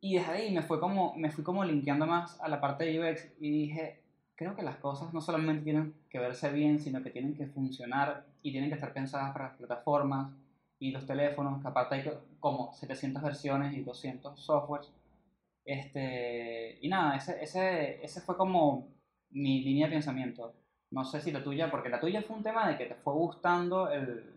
Y 0.00 0.16
desde 0.18 0.32
ahí 0.32 0.54
me, 0.54 0.62
fue 0.62 0.78
como, 0.80 1.14
me 1.16 1.30
fui 1.30 1.42
como 1.44 1.64
linkeando 1.64 2.06
más 2.06 2.38
a 2.40 2.48
la 2.48 2.60
parte 2.60 2.84
de 2.84 3.00
UX 3.00 3.32
y 3.40 3.50
dije, 3.50 4.00
creo 4.36 4.54
que 4.54 4.62
las 4.62 4.76
cosas 4.76 5.14
no 5.14 5.20
solamente 5.22 5.64
tienen 5.64 5.94
que 6.10 6.18
verse 6.18 6.50
bien, 6.52 6.78
sino 6.80 7.02
que 7.02 7.10
tienen 7.10 7.34
que 7.34 7.46
funcionar 7.46 8.26
y 8.42 8.52
tienen 8.52 8.70
que 8.70 8.74
estar 8.76 8.92
pensadas 8.92 9.32
para 9.32 9.46
las 9.48 9.56
plataformas 9.56 10.32
y 10.78 10.90
los 10.92 11.06
teléfonos, 11.06 11.62
que 11.62 11.68
aparte 11.68 11.94
hay 11.96 12.04
co- 12.04 12.20
como 12.40 12.72
700 12.74 13.22
versiones 13.22 13.74
y 13.76 13.82
200 13.82 14.38
softwares. 14.40 14.92
Este, 15.64 16.78
y 16.80 16.88
nada, 16.88 17.16
ese, 17.16 17.42
ese, 17.42 18.04
ese 18.04 18.20
fue 18.20 18.36
como 18.36 18.88
mi 19.30 19.62
línea 19.62 19.86
de 19.88 19.92
pensamiento. 19.94 20.54
No 20.90 21.04
sé 21.04 21.20
si 21.20 21.32
la 21.32 21.42
tuya, 21.42 21.70
porque 21.70 21.88
la 21.88 22.00
tuya 22.00 22.22
fue 22.22 22.36
un 22.36 22.42
tema 22.44 22.68
de 22.68 22.76
que 22.78 22.86
te 22.86 22.94
fue 22.96 23.14
gustando 23.14 23.90
el, 23.90 24.35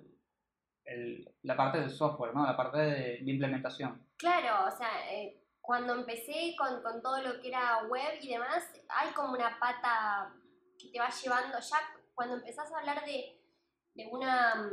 el- 0.90 1.32
la 1.44 1.56
parte 1.56 1.80
del 1.80 1.90
software, 1.92 2.34
¿no? 2.34 2.46
La 2.46 2.58
parte 2.58 2.78
de, 2.78 3.00
de 3.24 3.32
implementación. 3.32 4.06
Claro, 4.18 4.68
o 4.68 4.78
sea, 4.78 5.12
eh, 5.14 5.42
cuando 5.62 5.94
empecé 5.94 6.56
con, 6.58 6.82
todo 7.02 7.22
lo 7.22 7.40
que 7.42 7.50
era 7.50 7.84
web 7.88 8.20
y 8.22 8.30
demás, 8.30 8.64
hay 8.90 9.12
como 9.14 9.34
una 9.34 9.60
pata 9.60 10.34
que 10.80 10.90
te 10.90 11.00
va 11.00 11.10
llevando 11.10 11.60
ya 11.60 11.78
cuando 12.16 12.36
empezás 12.36 12.72
a 12.74 12.80
hablar 12.80 13.06
de, 13.06 13.40
de 13.94 14.08
una 14.12 14.70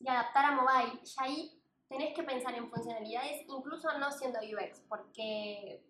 de 0.00 0.10
adaptar 0.10 0.44
a 0.46 0.50
mobile, 0.52 1.00
ya 1.04 1.22
ahí 1.24 1.60
tenés 1.88 2.14
que 2.14 2.22
pensar 2.24 2.54
en 2.54 2.68
funcionalidades, 2.70 3.42
incluso 3.48 3.96
no 3.98 4.10
siendo 4.10 4.38
UX, 4.40 4.80
porque 4.88 5.82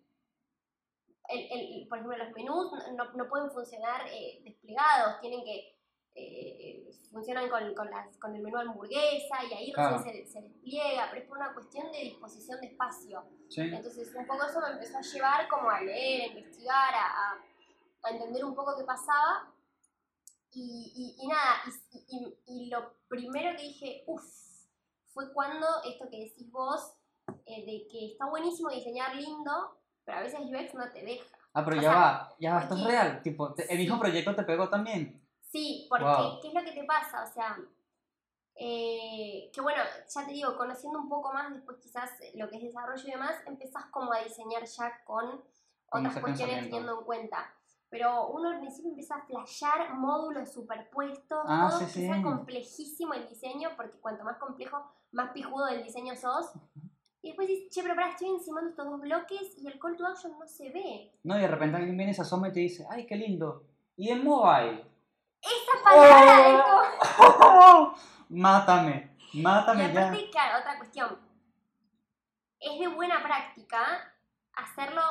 el, 1.29 1.39
el- 1.51 1.87
por 1.87 1.97
ejemplo 1.97 2.17
los 2.17 2.33
menús 2.33 2.71
no, 2.95 3.11
no 3.13 3.27
pueden 3.29 3.49
funcionar 3.51 4.07
eh, 4.11 4.41
desplegados, 4.43 5.19
tienen 5.21 5.43
que 5.43 5.74
eh, 6.15 6.89
funcionan 7.11 7.49
con, 7.49 7.73
con, 7.75 7.89
las, 7.89 8.15
con 8.17 8.35
el 8.35 8.41
menú 8.41 8.57
hamburguesa 8.57 9.43
y 9.49 9.53
ahí 9.53 9.71
Claro. 9.73 9.97
recién 9.97 10.25
se, 10.27 10.31
se 10.33 10.41
despliega, 10.41 11.07
pero 11.09 11.21
es 11.21 11.27
por 11.27 11.37
una 11.37 11.53
cuestión 11.53 11.91
de 11.91 11.99
disposición 11.99 12.59
de 12.61 12.67
espacio. 12.67 13.23
Sí. 13.49 13.61
Entonces, 13.61 14.13
un 14.15 14.25
poco 14.25 14.45
eso 14.45 14.59
me 14.61 14.71
empezó 14.73 14.97
a 14.97 15.01
llevar 15.01 15.47
como 15.47 15.69
a 15.69 15.81
leer, 15.81 16.23
a 16.23 16.33
investigar, 16.33 16.93
a, 16.93 17.31
a- 18.03 18.09
entender 18.11 18.43
un 18.45 18.53
poco 18.55 18.75
qué 18.77 18.83
pasaba. 18.83 19.51
Y, 20.51 21.15
y- 21.17 21.23
y 21.23 21.27
nada, 21.27 21.55
y, 22.07 22.37
y- 22.47 22.69
lo 22.69 22.93
primero 23.09 23.55
que 23.57 23.63
dije, 23.63 24.03
uff, 24.07 24.23
fue 25.13 25.33
cuando 25.33 25.67
esto 25.85 26.07
que 26.09 26.19
decís 26.19 26.49
vos, 26.51 26.93
eh, 27.45 27.65
de 27.65 27.87
que 27.91 28.11
está 28.13 28.25
buenísimo 28.29 28.69
diseñar 28.69 29.15
lindo, 29.15 29.79
pero 30.05 30.19
a 30.19 30.21
veces 30.21 30.39
UX 30.41 30.73
no 30.75 30.89
te 30.91 31.01
deja. 31.03 31.25
Ah, 31.53 31.63
pero 31.65 31.77
O 31.77 31.81
ya 31.81 31.89
sea, 31.91 31.99
va, 31.99 32.35
ya 32.39 32.53
va, 32.55 32.61
esto 32.61 32.75
es 32.75 32.83
real. 32.85 33.21
Tipo, 33.21 33.53
te- 33.53 33.71
el 33.71 33.79
mismo 33.79 33.99
proyecto 33.99 34.35
te 34.35 34.43
pegó 34.43 34.69
también. 34.69 35.21
Sí, 35.55 35.87
porque 35.89 36.03
Wow. 36.03 36.39
¿qué 36.41 36.47
es 36.49 36.53
lo 36.53 36.63
que 36.65 36.73
te 36.73 36.83
pasa? 36.83 37.23
O 37.23 37.27
sea, 37.33 37.57
eh, 38.55 39.49
que 39.53 39.61
bueno, 39.61 39.81
ya 40.13 40.25
te 40.25 40.33
digo, 40.33 40.57
conociendo 40.57 40.99
un 40.99 41.07
poco 41.07 41.31
más 41.31 41.53
después 41.53 41.77
quizás 41.77 42.09
lo 42.35 42.49
que 42.49 42.57
es 42.57 42.63
desarrollo 42.63 43.03
y 43.07 43.11
demás, 43.11 43.35
empezás 43.45 43.85
como 43.85 44.11
a 44.11 44.19
diseñar 44.19 44.65
ya 44.65 45.01
con 45.05 45.41
otras 45.89 46.19
cuestiones 46.19 46.63
teniendo 46.65 46.99
en 46.99 47.05
cuenta. 47.05 47.53
Pero 47.89 48.27
uno 48.27 48.49
al 48.49 48.59
principio 48.59 48.89
empieza 48.89 49.15
a 49.15 49.25
flashear 49.25 49.93
módulos 49.93 50.51
superpuestos, 50.51 51.45
Ah, 51.47 51.67
todo 51.69 51.79
sí, 51.79 51.85
que 51.85 52.07
sea 52.07 52.21
complejísimo 52.21 53.13
el 53.13 53.29
diseño, 53.29 53.69
porque 53.77 53.97
cuanto 54.01 54.25
más 54.25 54.37
complejo, 54.37 54.83
más 55.11 55.31
pijudo 55.31 55.67
del 55.67 55.83
diseño 55.83 56.17
sos. 56.17 56.51
Y 57.21 57.29
después 57.29 57.47
dices, 57.47 57.69
che, 57.69 57.81
pero 57.81 57.95
pará, 57.95 58.09
estoy 58.09 58.27
encimando 58.29 58.71
estos 58.71 58.85
dos 58.85 58.99
bloques 58.99 59.57
y 59.57 59.67
el 59.67 59.79
call 59.79 59.95
to 59.95 60.05
action 60.05 60.37
no 60.37 60.45
se 60.47 60.69
ve. 60.71 61.13
No, 61.23 61.37
y 61.37 61.41
de 61.41 61.47
repente 61.47 61.77
alguien 61.77 61.95
viene, 61.95 62.13
se 62.13 62.23
asoma 62.23 62.49
y 62.49 62.51
te 62.51 62.59
dice, 62.59 62.85
ay, 62.89 63.05
qué 63.05 63.15
lindo. 63.15 63.63
Y 63.95 64.09
en 64.09 64.21
mobile. 64.21 64.94
Esa 65.41 65.83
palabra 65.83 66.49
es 66.49 67.11
como... 67.37 67.95
mátame, 68.29 69.15
Y 69.33 69.41
mátame 69.41 69.93
ya. 69.93 70.07
aparte, 70.07 70.29
claro, 70.29 70.59
otra 70.59 70.77
cuestión. 70.77 71.19
Es 72.59 72.79
de 72.79 72.87
buena 72.87 73.21
práctica 73.21 74.13
hacerlo 74.53 75.01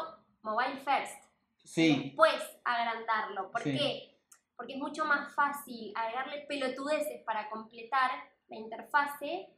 mobile 0.43 0.77
first. 0.79 1.23
Y 1.63 1.69
Sí, 1.69 2.03
después 2.05 2.35
agrandarlo. 2.65 3.51
¿Por 3.51 3.63
Sí. 3.63 3.77
qué? 3.79 4.19
Porque 4.57 4.75
es 4.75 4.79
mucho 4.79 5.05
más 5.05 5.35
fácil 5.35 5.93
agregarle 5.97 6.45
pelotudeces 6.49 7.23
para 7.25 7.49
completar 7.51 8.11
la 8.49 8.57
interfase 8.57 9.49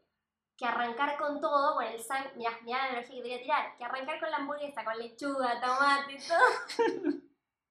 que 0.56 0.64
arrancar 0.64 1.18
con 1.18 1.38
todo, 1.40 1.74
con 1.74 1.84
el 1.84 2.02
sang... 2.02 2.34
Mirá, 2.36 2.50
mirá 2.62 2.78
la 2.78 2.84
analogía 2.84 3.16
que 3.16 3.22
te 3.22 3.28
voy 3.28 3.38
a 3.38 3.42
tirar. 3.42 3.76
Que 3.76 3.84
arrancar 3.84 4.18
con 4.20 4.30
la 4.30 4.38
hamburguesa, 4.38 4.84
con 4.84 4.96
lechuga, 4.98 5.60
tomate, 5.60 6.16
todo. 6.26 7.16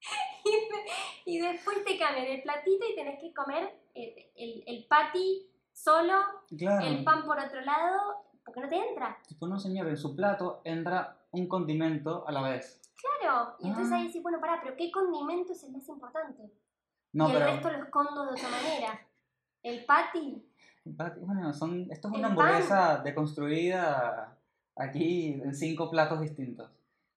y, 0.46 0.52
de- 0.52 0.86
y 1.26 1.40
después 1.40 1.84
te 1.86 1.98
cambian 1.98 2.26
el 2.28 2.42
platito 2.42 2.86
y 2.90 2.96
tenés 2.96 3.20
que 3.20 3.34
comer 3.34 3.76
el, 3.94 4.14
el, 4.36 4.64
el 4.68 4.86
patty 4.86 5.50
solo 5.74 6.14
claro. 6.58 6.86
el 6.86 7.04
pan 7.04 7.26
por 7.26 7.40
otro 7.40 7.62
lado, 7.62 8.24
porque 8.44 8.62
no 8.62 8.70
te 8.70 8.76
entra. 8.90 9.18
Tipo, 9.28 9.48
no, 9.48 9.60
señor, 9.60 9.88
en 9.88 9.98
su 9.98 10.16
plato 10.16 10.62
entra 10.64 11.18
un 11.32 11.48
condimento 11.48 12.26
a 12.28 12.32
la 12.32 12.42
vez. 12.42 12.82
Claro. 13.22 13.56
Y 13.60 13.68
entonces 13.68 13.92
Ah. 13.94 13.98
ahí 13.98 14.08
decís, 14.08 14.24
bueno, 14.24 14.40
pará, 14.40 14.60
pero 14.64 14.76
¿qué 14.78 14.92
condimento 14.92 15.52
es 15.54 15.64
el 15.64 15.72
más 15.74 15.88
importante? 15.90 16.52
No, 17.14 17.28
y 17.30 17.32
el 17.32 17.38
pero... 17.38 17.52
resto 17.52 17.70
lo 17.72 17.84
escondo 17.84 18.26
de 18.26 18.32
otra 18.32 18.50
manera. 18.50 19.08
El 19.64 19.84
patty, 19.86 20.46
Bueno, 20.86 21.54
son, 21.54 21.88
esto 21.92 22.08
es 22.10 22.14
una 22.14 22.36
pan. 22.36 22.38
hamburguesa 22.48 22.98
deconstruida 23.04 24.38
aquí 24.76 25.34
en 25.44 25.56
cinco 25.56 25.90
platos 25.90 26.22
distintos. 26.22 26.70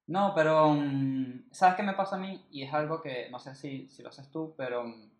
No, 0.08 0.32
pero 0.34 0.70
mm, 0.70 1.50
¿sabes 1.52 1.76
qué 1.76 1.82
me 1.82 1.92
pasa 1.92 2.16
a 2.16 2.18
mí? 2.18 2.44
Y 2.50 2.62
es 2.62 2.72
algo 2.72 3.00
que 3.00 3.28
no 3.30 3.38
sé 3.38 3.54
si, 3.54 3.88
si 3.88 4.02
lo 4.02 4.08
haces 4.08 4.30
tú, 4.30 4.54
pero 4.56 4.84
mm, 4.84 5.10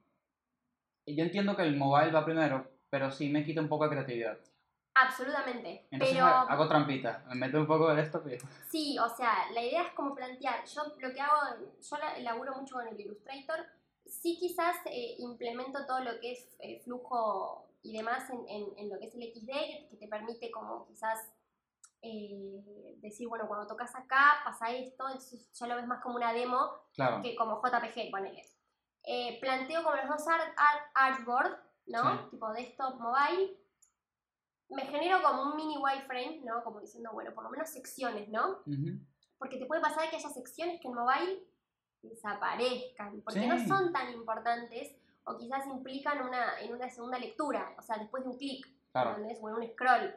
yo 1.07 1.25
entiendo 1.25 1.55
que 1.57 1.63
el 1.63 1.77
mobile 1.77 2.11
va 2.11 2.25
primero, 2.25 2.67
pero 2.91 3.11
sí 3.11 3.29
me 3.29 3.45
quita 3.45 3.61
un 3.61 3.69
poco 3.69 3.85
de 3.85 3.91
creatividad. 3.91 4.39
Absolutamente. 4.95 5.87
Entonces 5.91 6.17
pero 6.17 6.27
hago 6.27 6.69
trampita, 6.69 7.23
me 7.29 7.35
meto 7.37 7.59
un 7.61 7.67
poco 7.67 7.95
de 7.95 8.03
esto. 8.03 8.23
Pero... 8.25 8.45
sí, 8.71 8.99
o 8.99 9.09
sea, 9.09 9.51
la 9.53 9.63
idea 9.63 9.83
es 9.83 9.93
como 9.93 10.15
plantear. 10.15 10.65
Yo 10.65 10.83
lo 10.99 11.15
que 11.15 11.21
hago, 11.21 11.67
yo 11.81 11.97
la- 11.99 12.19
laburo 12.19 12.57
mucho 12.57 12.77
con 12.77 12.89
el 12.89 12.99
Illustrator. 12.99 13.67
Sí, 14.07 14.37
quizás 14.41 14.77
eh, 14.87 15.17
implemento 15.19 15.87
todo 15.87 16.01
lo 16.03 16.19
que 16.19 16.33
es 16.33 16.57
eh, 16.61 16.81
flujo 16.83 17.67
y 17.83 17.97
demás 17.97 18.29
en, 18.31 18.49
en- 18.49 18.79
en 18.79 18.89
lo 18.89 18.99
que 18.99 19.07
es 19.07 19.15
el 19.15 19.23
XD, 19.23 19.89
que 19.91 19.97
te 20.01 20.09
permite 20.09 20.51
como 20.51 20.87
quizás 20.87 21.31
eh, 22.03 22.95
decir, 22.99 23.29
bueno, 23.29 23.47
cuando 23.49 23.67
tocas 23.67 23.95
acá 23.97 24.41
pasa 24.45 24.71
esto, 24.71 25.07
entonces 25.07 25.51
ya 25.53 25.67
lo 25.67 25.77
ves 25.77 25.87
más 25.87 26.03
como 26.03 26.17
una 26.17 26.33
demo 26.33 26.71
Claro, 26.95 27.23
que 27.23 27.35
como 27.37 27.61
JPG, 27.63 28.11
ponele. 28.11 28.43
Eh, 29.05 29.39
planteo 29.41 29.83
como 29.83 29.97
los 29.97 30.09
dos 30.09 30.29
art, 30.29 30.53
art- 30.57 30.91
artboard, 30.95 31.59
¿no? 31.87 32.03
Sí. 32.25 32.31
Tipo 32.31 32.53
desktop, 32.53 33.01
mobile. 33.01 33.57
Me 34.71 34.83
genero 34.87 35.23
como 35.23 35.43
un 35.45 35.57
mini 35.57 35.79
wireframe, 35.79 36.43
¿no? 36.45 36.63
Como 36.63 36.81
diciendo, 36.81 37.11
bueno, 37.13 37.33
por 37.35 37.43
lo 37.45 37.51
menos 37.51 37.71
secciones, 37.71 38.29
¿no? 38.29 38.59
ujú, 38.67 38.99
Porque 39.39 39.57
te 39.59 39.65
puede 39.67 39.81
pasar 39.81 40.11
que 40.11 40.17
haya 40.17 40.29
secciones 40.29 40.81
que 40.81 40.89
en 40.89 40.95
mobile 40.95 41.45
desaparezcan, 42.03 43.23
porque 43.23 43.41
Sí. 43.41 43.47
no 43.47 43.59
son 43.67 43.93
tan 43.93 44.13
importantes 44.13 44.95
o 45.25 45.37
quizás 45.37 45.67
implican 45.67 46.23
una, 46.27 46.61
en 46.61 46.75
una 46.75 46.89
segunda 46.91 47.19
lectura, 47.19 47.75
o 47.79 47.83
sea, 47.83 47.99
después 47.99 48.25
de 48.25 48.31
un 48.31 48.39
clic, 48.39 48.67
claro. 48.93 49.11
O 49.13 49.49
en 49.49 49.55
un 49.55 49.69
scroll. 49.73 50.15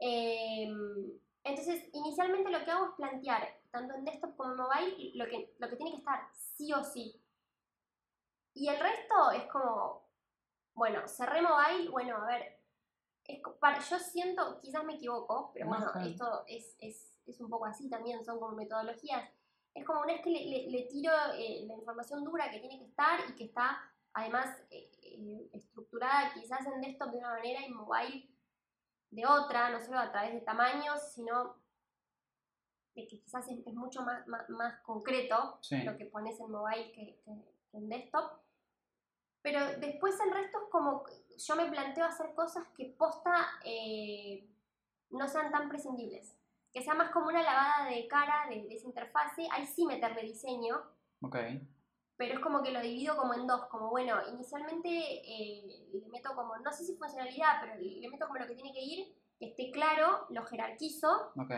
Eh, 0.00 0.68
entonces, 1.44 1.88
inicialmente 1.92 2.50
lo 2.50 2.64
que 2.64 2.70
hago 2.70 2.86
es 2.86 2.92
plantear, 2.96 3.60
tanto 3.70 3.94
en 3.94 4.04
desktop 4.04 4.36
como 4.36 4.50
en 4.52 4.56
mobile, 4.58 5.10
lo 5.14 5.26
que, 5.26 5.54
lo 5.58 5.68
que 5.68 5.76
tiene 5.76 5.92
que 5.92 5.98
estar 5.98 6.28
sí 6.34 6.72
o 6.72 6.84
sí. 6.84 7.20
Y 8.54 8.68
el 8.68 8.78
resto 8.80 9.30
es 9.32 9.44
como, 9.44 10.08
bueno, 10.74 11.06
cerré 11.06 11.40
mobile, 11.42 11.88
bueno, 11.90 12.16
a 12.16 12.26
ver, 12.26 12.58
es 13.24 13.40
para- 13.60 13.78
yo 13.80 13.98
siento, 13.98 14.58
quizás 14.60 14.84
me 14.84 14.94
equivoco, 14.94 15.50
pero 15.52 15.66
No, 15.66 15.70
bueno, 15.72 15.92
esto 16.06 16.44
es, 16.48 16.76
es, 16.80 17.20
es 17.26 17.40
un 17.40 17.50
poco 17.50 17.66
así 17.66 17.88
también, 17.88 18.24
son 18.24 18.38
como 18.40 18.52
metodologías. 18.56 19.28
Es 19.74 19.84
como 19.84 20.00
una 20.00 20.14
vez 20.14 20.22
que 20.22 20.30
le, 20.30 20.44
le- 20.46 20.70
le 20.70 20.82
tiro 20.84 21.12
eh, 21.36 21.64
la 21.66 21.74
información 21.74 22.24
dura 22.24 22.50
que 22.50 22.58
tiene 22.58 22.78
que 22.78 22.86
estar 22.86 23.20
y 23.28 23.34
que 23.36 23.44
está 23.44 23.78
además 24.14 24.48
eh, 24.70 24.90
eh, 25.02 25.50
estructurada 25.52 26.32
quizás 26.34 26.66
en 26.66 26.80
desktop 26.80 27.10
de 27.12 27.18
una 27.18 27.30
manera 27.34 27.60
y 27.60 27.64
en 27.66 27.74
mobile 27.74 28.28
de 29.10 29.26
otra, 29.26 29.70
no 29.70 29.80
solo 29.80 29.98
a 29.98 30.10
través 30.12 30.34
de 30.34 30.40
tamaños, 30.40 31.00
sino 31.12 31.56
de 32.94 33.06
que 33.06 33.20
quizás 33.20 33.48
es, 33.48 33.58
es 33.66 33.74
mucho 33.74 34.02
más, 34.02 34.26
más, 34.26 34.48
más 34.50 34.80
concreto 34.80 35.58
sí, 35.62 35.82
lo 35.82 35.96
que 35.96 36.06
pones 36.06 36.38
en 36.40 36.50
mobile 36.50 36.92
que, 36.92 37.20
que- 37.24 37.54
que 37.70 37.76
en 37.78 37.88
desktop. 37.88 38.32
Pero 39.42 39.60
después 39.78 40.18
el 40.20 40.32
resto 40.32 40.58
es 40.64 40.70
como, 40.70 41.04
yo 41.38 41.56
me 41.56 41.70
planteo 41.70 42.04
hacer 42.04 42.34
cosas 42.34 42.66
que 42.76 42.86
posta 42.98 43.46
eh, 43.64 44.46
no 45.10 45.28
sean 45.28 45.50
tan 45.52 45.68
prescindibles. 45.68 46.34
Que 46.72 46.82
sea 46.82 46.94
más 46.94 47.10
como 47.12 47.28
una 47.28 47.42
lavada 47.42 47.88
de 47.88 48.06
cara 48.08 48.46
de, 48.48 48.64
de 48.64 48.74
esa 48.74 48.86
interfase, 48.86 49.46
ahí 49.52 49.64
sí 49.66 49.86
meterle 49.86 50.22
diseño, 50.22 50.76
ok, 51.22 51.36
pero 52.18 52.34
es 52.34 52.40
como 52.40 52.62
que 52.62 52.72
lo 52.72 52.82
divido 52.82 53.16
como 53.16 53.32
en 53.32 53.46
dos, 53.46 53.64
como 53.68 53.88
bueno, 53.88 54.16
inicialmente 54.30 54.88
eh, 54.90 55.88
le 55.94 56.08
meto 56.08 56.34
como, 56.34 56.58
no 56.58 56.72
sé 56.72 56.84
si 56.84 56.96
funcionalidad, 56.96 57.62
pero 57.62 57.76
le 57.80 58.10
meto 58.10 58.26
como 58.26 58.40
lo 58.40 58.46
que 58.46 58.54
tiene 58.54 58.74
que 58.74 58.82
ir, 58.82 59.16
que 59.38 59.46
esté 59.46 59.70
claro, 59.70 60.26
lo 60.28 60.44
jerarquizo, 60.44 61.32
ok, 61.36 61.52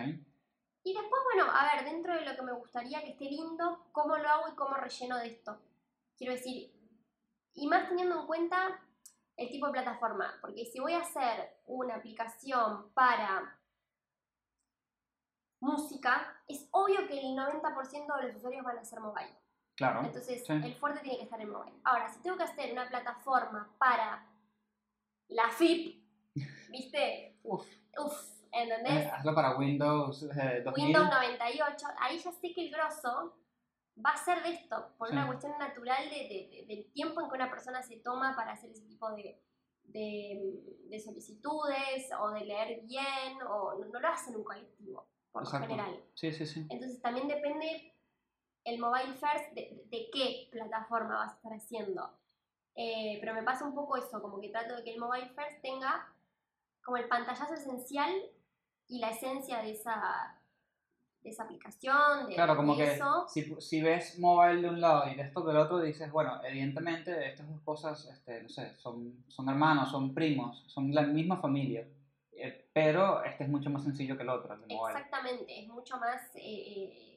y 0.83 0.95
después, 0.95 1.23
bueno, 1.25 1.51
a 1.53 1.75
ver, 1.75 1.85
dentro 1.85 2.15
de 2.15 2.25
lo 2.25 2.35
que 2.35 2.43
me 2.43 2.53
gustaría 2.53 3.03
que 3.03 3.11
esté 3.11 3.27
lindo, 3.27 3.87
cómo 3.93 4.17
lo 4.17 4.29
hago 4.29 4.49
y 4.49 4.57
cómo 4.57 4.75
relleno 4.77 5.19
de 5.19 5.29
esto. 5.29 5.61
Quiero 6.17 6.33
decir, 6.33 6.73
y 7.53 7.67
más 7.67 7.89
teniendo 7.89 8.21
en 8.21 8.27
cuenta 8.27 8.81
el 9.37 9.51
tipo 9.51 9.67
de 9.67 9.73
plataforma, 9.73 10.39
porque 10.41 10.65
si 10.65 10.81
voy 10.81 10.95
a 10.95 11.01
hacer 11.01 11.59
una 11.67 11.97
aplicación 11.97 12.91
para 12.93 13.59
música, 15.61 16.43
es 16.49 16.67
obvio 16.71 17.07
que 17.07 17.21
el 17.21 17.37
90% 17.37 18.17
de 18.17 18.29
los 18.29 18.37
usuarios 18.37 18.65
van 18.65 18.79
a 18.79 18.85
ser 18.85 19.01
mobile. 19.01 19.37
Claro, 19.81 20.01
Entonces, 20.05 20.45
sí. 20.47 20.53
el 20.53 20.75
fuerte 20.75 21.01
tiene 21.01 21.17
que 21.19 21.25
estar 21.25 21.41
en 21.41 21.49
mobile. 21.51 21.75
Ahora, 21.85 22.09
si 22.13 22.21
tengo 22.21 22.37
que 22.37 22.43
hacer 22.45 22.71
una 22.73 22.87
plataforma 22.89 23.75
para 23.79 24.27
la 25.29 25.49
FIP, 25.49 26.05
¿viste? 26.71 27.39
Uf, 27.43 27.67
Uf, 27.99 28.15
¿entendés? 28.53 29.07
eh, 29.07 29.11
hazlo 29.11 29.35
para 29.35 29.57
Windows 29.57 30.23
eh, 30.25 30.61
2000, 30.65 30.85
Windows 30.85 31.09
98, 31.11 31.87
ahí 31.99 32.19
ya 32.19 32.31
sé 32.31 32.53
que 32.53 32.67
el 32.67 32.71
grosso 32.73 33.37
va 34.05 34.11
a 34.11 34.17
ser 34.17 34.43
desktop, 34.43 34.97
por 34.99 35.09
Sí. 35.09 35.15
una 35.15 35.27
cuestión 35.27 35.53
natural 35.59 36.09
de, 36.11 36.17
de- 36.17 36.49
de- 36.51 36.65
del 36.75 36.93
tiempo 36.93 37.21
en 37.23 37.29
que 37.31 37.35
una 37.37 37.51
persona 37.51 37.83
se 37.83 37.97
toma 37.97 38.35
para 38.37 38.53
hacer 38.53 38.71
ese 38.71 38.83
tipo 38.87 39.11
de, 39.13 39.41
de, 39.85 40.41
de 40.91 41.01
solicitudes 41.01 42.11
o 42.21 42.31
de 42.31 42.45
leer 42.45 42.81
bien, 42.83 43.41
o 43.49 43.75
no, 43.79 43.85
no 43.87 44.01
lo 44.01 44.09
hacen 44.09 44.37
un 44.37 44.45
colectivo, 44.45 45.07
por 45.33 45.43
lo 45.43 45.49
Exacto. 45.49 45.67
general. 45.69 46.05
sí, 46.15 46.33
sí, 46.33 46.47
sí, 46.47 46.67
Entonces 46.71 47.01
también 47.03 47.29
depende 47.29 47.90
el 48.71 48.79
mobile 48.79 49.15
first 49.15 49.53
de, 49.55 49.83
de 49.87 50.11
qué 50.13 50.49
plataforma 50.51 51.17
vas 51.17 51.33
a 51.33 51.37
estar 51.37 51.53
haciendo. 51.53 52.11
Eh, 52.75 53.19
pero 53.21 53.35
me 53.35 53.43
pasa 53.43 53.65
un 53.67 53.75
poco 53.75 53.97
eso, 53.97 54.23
como 54.23 54.41
que 54.41 54.49
trato 54.49 54.77
de 54.77 54.85
que 54.85 54.95
el 54.95 55.01
mobile 55.01 55.29
first 55.31 55.61
tenga 55.61 56.09
como 56.83 56.97
el 56.97 57.09
pantallazo 57.09 57.55
esencial 57.55 58.11
y 58.89 59.01
la 59.01 59.11
esencia 59.11 59.59
de 59.61 59.73
esa, 59.73 60.41
de 61.23 61.31
esa 61.31 61.43
aplicación, 61.45 62.29
de, 62.29 62.35
Claro, 62.35 62.57
como 62.57 62.75
de 62.75 62.85
que 62.85 62.93
eso. 62.95 63.27
si, 63.29 63.55
si 63.61 63.83
ves 63.83 64.19
mobile 64.19 64.63
de 64.63 64.69
un 64.69 64.81
lado 64.81 65.11
y 65.11 65.15
desktop 65.17 65.47
del 65.49 65.57
otro, 65.59 65.81
dices, 65.81 66.11
bueno, 66.11 66.41
evidentemente 66.45 67.29
estas 67.29 67.49
dos 67.49 67.61
cosas, 67.63 68.07
este, 68.07 68.43
no 68.43 68.49
sé, 68.49 68.77
son, 68.79 69.25
son 69.29 69.49
hermanos, 69.49 69.91
son 69.91 70.15
primos, 70.15 70.65
son 70.67 70.95
la 70.95 71.03
misma 71.03 71.41
familia, 71.41 71.87
eh, 72.33 72.69
pero 72.73 73.23
este 73.25 73.45
es 73.45 73.51
mucho 73.51 73.69
más 73.69 73.83
sencillo 73.85 74.17
que 74.17 74.23
el 74.23 74.31
otro, 74.31 74.55
el. 74.55 74.63
Exactamente, 74.71 75.61
es 75.61 75.69
mucho 75.69 75.99
más, 75.99 76.35
eh, 76.37 76.41
eh, 76.41 77.10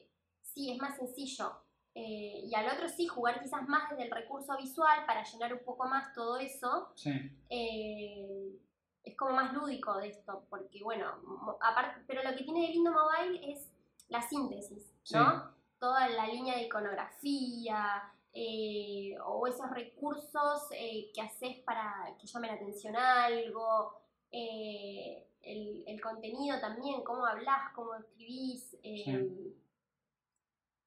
sí, 0.54 0.70
es 0.72 0.78
más 0.78 0.96
sencillo. 0.96 1.52
Eh, 1.96 2.40
y 2.44 2.54
al 2.54 2.68
otro 2.68 2.88
sí, 2.88 3.06
jugar 3.06 3.40
quizás 3.42 3.68
más 3.68 3.90
desde 3.90 4.04
el 4.04 4.10
recurso 4.10 4.56
visual 4.56 5.06
para 5.06 5.22
llenar 5.22 5.52
un 5.52 5.64
poco 5.64 5.86
más 5.86 6.12
todo 6.14 6.38
eso. 6.38 6.92
Sí, 6.96 7.10
eh, 7.50 8.50
es 9.02 9.16
como 9.16 9.32
más 9.34 9.52
lúdico 9.52 9.96
de 9.98 10.08
esto, 10.08 10.46
porque 10.48 10.82
bueno, 10.82 11.06
aparte, 11.60 12.02
pero 12.06 12.22
lo 12.22 12.34
que 12.36 12.42
tiene 12.44 12.62
de 12.62 12.68
lindo 12.68 12.90
mobile 12.90 13.52
es 13.52 13.70
la 14.08 14.22
síntesis, 14.22 14.94
¿no? 15.12 15.54
Toda 15.78 16.08
la 16.08 16.26
línea 16.26 16.56
de 16.56 16.62
iconografía 16.64 18.12
eh, 18.32 19.14
o 19.24 19.46
esos 19.46 19.70
recursos 19.70 20.68
que 20.70 21.20
haces 21.20 21.58
para 21.64 22.16
que 22.18 22.26
llame 22.26 22.48
la 22.48 22.54
atención 22.54 22.96
a 22.96 23.24
algo, 23.26 24.00
el, 24.30 25.84
el 25.86 26.00
contenido 26.00 26.58
también, 26.60 27.04
cómo 27.04 27.26
hablas, 27.26 27.72
cómo 27.74 27.94
escribís. 27.94 28.76
eh, 28.82 29.54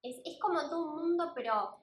es, 0.03 0.17
es 0.25 0.39
como 0.39 0.59
todo 0.69 0.93
un 0.93 1.01
mundo, 1.01 1.31
pero 1.35 1.77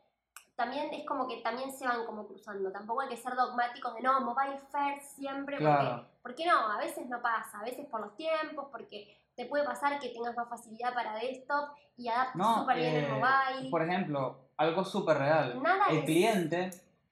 también 0.57 0.93
es 0.95 1.05
como 1.07 1.27
que 1.27 1.39
también 1.43 1.73
se 1.73 1.87
van 1.87 2.05
como 2.07 2.27
cruzando. 2.27 2.71
Tampoco 2.71 3.01
hay 3.03 3.09
que 3.09 3.17
ser 3.17 3.35
dogmáticos 3.35 3.95
de 3.95 4.03
no, 4.03 4.21
mobile 4.21 4.61
first 4.71 5.17
siempre, 5.17 5.57
porque 5.57 5.65
claro, 5.65 6.05
porque 6.23 6.47
no, 6.47 6.71
a 6.71 6.79
veces 6.79 7.09
no 7.09 7.21
pasa, 7.21 7.61
a 7.61 7.65
veces 7.65 7.87
por 7.87 8.01
los 8.01 8.17
tiempos, 8.17 8.67
porque 8.71 9.19
te 9.35 9.47
puede 9.47 9.65
pasar 9.65 9.99
que 9.99 10.11
tengas 10.11 10.37
más 10.37 10.49
facilidad 10.49 10.95
para 10.95 11.15
desktop 11.17 11.71
y 11.97 12.09
adaptes 12.09 12.37
no, 12.37 12.61
súper 12.61 12.77
bien 12.77 12.95
el 12.95 13.05
eh, 13.05 13.09
mobile. 13.09 13.71
por 13.71 13.83
ejemplo, 13.83 14.37
algo 14.57 14.85
súper 14.85 15.19
real, 15.19 15.61
Nada 15.61 15.87
el 15.91 15.99
es- 15.99 16.05
cliente, 16.05 16.71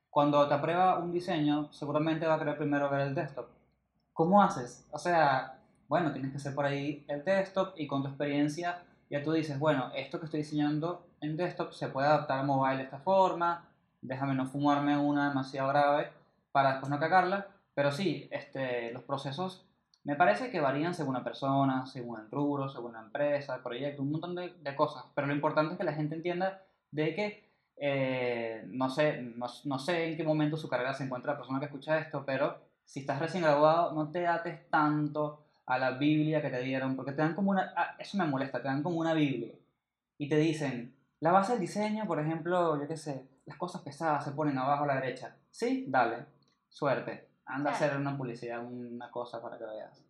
cuando 0.08 0.46
te 0.46 0.54
aprueba 0.54 0.98
un 0.98 1.10
diseño, 1.10 1.72
seguramente 1.72 2.26
va 2.26 2.34
a 2.34 2.38
querer 2.38 2.56
primero 2.56 2.88
ver 2.90 3.00
el 3.00 3.14
desktop. 3.14 3.46
¿Cómo 4.12 4.40
haces? 4.42 4.86
O 4.92 4.98
sea, 4.98 5.58
bueno, 5.88 6.12
tienes 6.12 6.30
que 6.30 6.36
hacer 6.36 6.54
por 6.54 6.64
ahí 6.66 7.04
el 7.08 7.24
desktop 7.24 7.72
y 7.76 7.86
con 7.88 8.02
tu 8.02 8.08
experiencia 8.08 8.82
ya 9.12 9.22
tú 9.22 9.32
dices, 9.32 9.58
bueno, 9.58 9.92
esto 9.94 10.18
que 10.18 10.24
estoy 10.24 10.40
diseñando 10.40 11.06
en 11.20 11.36
desktop 11.36 11.72
se 11.72 11.88
puede 11.88 12.08
adaptar 12.08 12.38
a 12.38 12.44
mobile 12.44 12.78
de 12.78 12.84
esta 12.84 12.98
forma, 12.98 13.68
déjame 14.00 14.34
no 14.34 14.46
fumarme 14.46 14.96
una 14.96 15.28
demasiado 15.28 15.68
grave 15.68 16.10
para 16.50 16.70
después 16.70 16.88
no 16.88 16.98
cagarla, 16.98 17.46
pero 17.74 17.92
sí, 17.92 18.26
este, 18.30 18.90
los 18.90 19.02
procesos 19.02 19.66
me 20.04 20.16
parece 20.16 20.50
que 20.50 20.62
varían 20.62 20.94
según 20.94 21.12
la 21.12 21.22
persona, 21.22 21.84
según 21.84 22.20
el 22.20 22.30
rubro, 22.30 22.70
según 22.70 22.94
la 22.94 23.00
empresa, 23.00 23.54
el 23.54 23.60
proyecto, 23.60 24.00
un 24.00 24.12
montón 24.12 24.34
de, 24.34 24.76
cosas, 24.76 25.04
pero 25.14 25.26
lo 25.26 25.34
importante 25.34 25.74
es 25.74 25.78
que 25.78 25.84
la 25.84 25.92
gente 25.92 26.14
entienda 26.14 26.62
de 26.90 27.14
que 27.14 27.52
eh, 27.76 28.64
no, 28.68 28.88
sé, 28.88 29.34
no 29.64 29.78
sé 29.78 30.08
en 30.08 30.16
qué 30.16 30.24
momento 30.24 30.56
su 30.56 30.70
carrera 30.70 30.94
se 30.94 31.04
encuentra 31.04 31.32
la 31.32 31.38
persona 31.38 31.58
que 31.58 31.66
escucha 31.66 31.98
esto, 31.98 32.24
pero 32.24 32.56
si 32.86 33.00
estás 33.00 33.18
recién 33.18 33.42
graduado, 33.42 33.92
no 33.92 34.10
te 34.10 34.26
ates 34.26 34.70
tanto 34.70 35.41
a 35.66 35.78
la 35.78 35.92
Biblia 35.92 36.42
que 36.42 36.50
te 36.50 36.60
dieron, 36.60 36.96
porque 36.96 37.12
te 37.12 37.22
dan 37.22 37.34
como 37.34 37.50
una, 37.50 37.72
ah, 37.76 37.96
eso 37.98 38.18
me 38.18 38.26
molesta, 38.26 38.60
te 38.60 38.68
dan 38.68 38.82
como 38.82 38.98
una 38.98 39.14
Biblia 39.14 39.52
y 40.18 40.28
te 40.28 40.36
dicen, 40.36 40.94
la 41.20 41.32
base 41.32 41.52
del 41.52 41.60
diseño, 41.60 42.06
por 42.06 42.20
ejemplo, 42.20 42.80
yo 42.80 42.86
qué 42.88 42.96
sé, 42.96 43.28
las 43.46 43.56
cosas 43.56 43.82
pesadas 43.82 44.24
se 44.24 44.32
ponen 44.32 44.58
abajo 44.58 44.84
a 44.84 44.86
la 44.86 44.94
derecha. 45.00 45.36
Sí, 45.50 45.84
dale, 45.88 46.26
suerte, 46.68 47.28
anda 47.44 47.70
a 47.70 47.74
hacer 47.74 47.96
una 47.96 48.16
publicidad, 48.16 48.64
una 48.64 49.10
cosa 49.10 49.40
para 49.42 49.58
que 49.58 49.64
veas. 49.64 50.04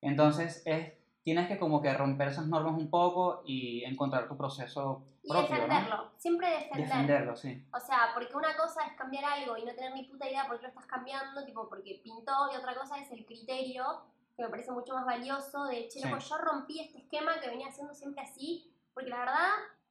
Entonces, 0.00 0.62
es, 0.64 0.92
tienes 1.22 1.48
que 1.48 1.58
como 1.58 1.82
que 1.82 1.92
romper 1.92 2.28
esas 2.28 2.46
normas 2.46 2.74
un 2.74 2.90
poco 2.90 3.42
y 3.44 3.84
encontrar 3.84 4.28
tu 4.28 4.36
proceso 4.36 5.04
y 5.22 5.28
propio, 5.28 5.56
¿no? 5.56 5.62
defenderlo, 5.62 6.12
siempre 6.16 6.48
defender. 6.48 6.86
Defenderlo, 6.86 7.36
sí. 7.36 7.66
O 7.72 7.80
sea, 7.80 8.10
porque 8.14 8.34
una 8.36 8.56
cosa 8.56 8.86
es 8.86 8.92
cambiar 8.94 9.24
algo 9.24 9.56
y 9.56 9.64
no 9.64 9.74
tener 9.74 9.92
ni 9.92 10.04
puta 10.04 10.28
idea 10.28 10.46
por 10.46 10.58
qué 10.58 10.62
lo 10.62 10.68
estás 10.68 10.86
cambiando, 10.86 11.44
tipo 11.44 11.68
porque 11.68 12.00
pintó, 12.02 12.50
y 12.52 12.56
otra 12.56 12.74
cosa 12.74 12.98
es 12.98 13.10
el 13.10 13.26
criterio 13.26 13.84
que 14.38 14.44
me 14.44 14.50
parece 14.50 14.70
mucho 14.70 14.94
más 14.94 15.04
valioso, 15.04 15.64
de, 15.64 15.88
che, 15.88 16.00
loco, 16.00 16.20
Sí. 16.20 16.28
yo 16.30 16.38
rompí 16.38 16.78
este 16.78 16.98
esquema 16.98 17.40
que 17.40 17.48
venía 17.48 17.66
haciendo 17.66 17.92
siempre 17.92 18.22
así, 18.22 18.72
porque 18.94 19.10
la 19.10 19.18
verdad 19.18 19.48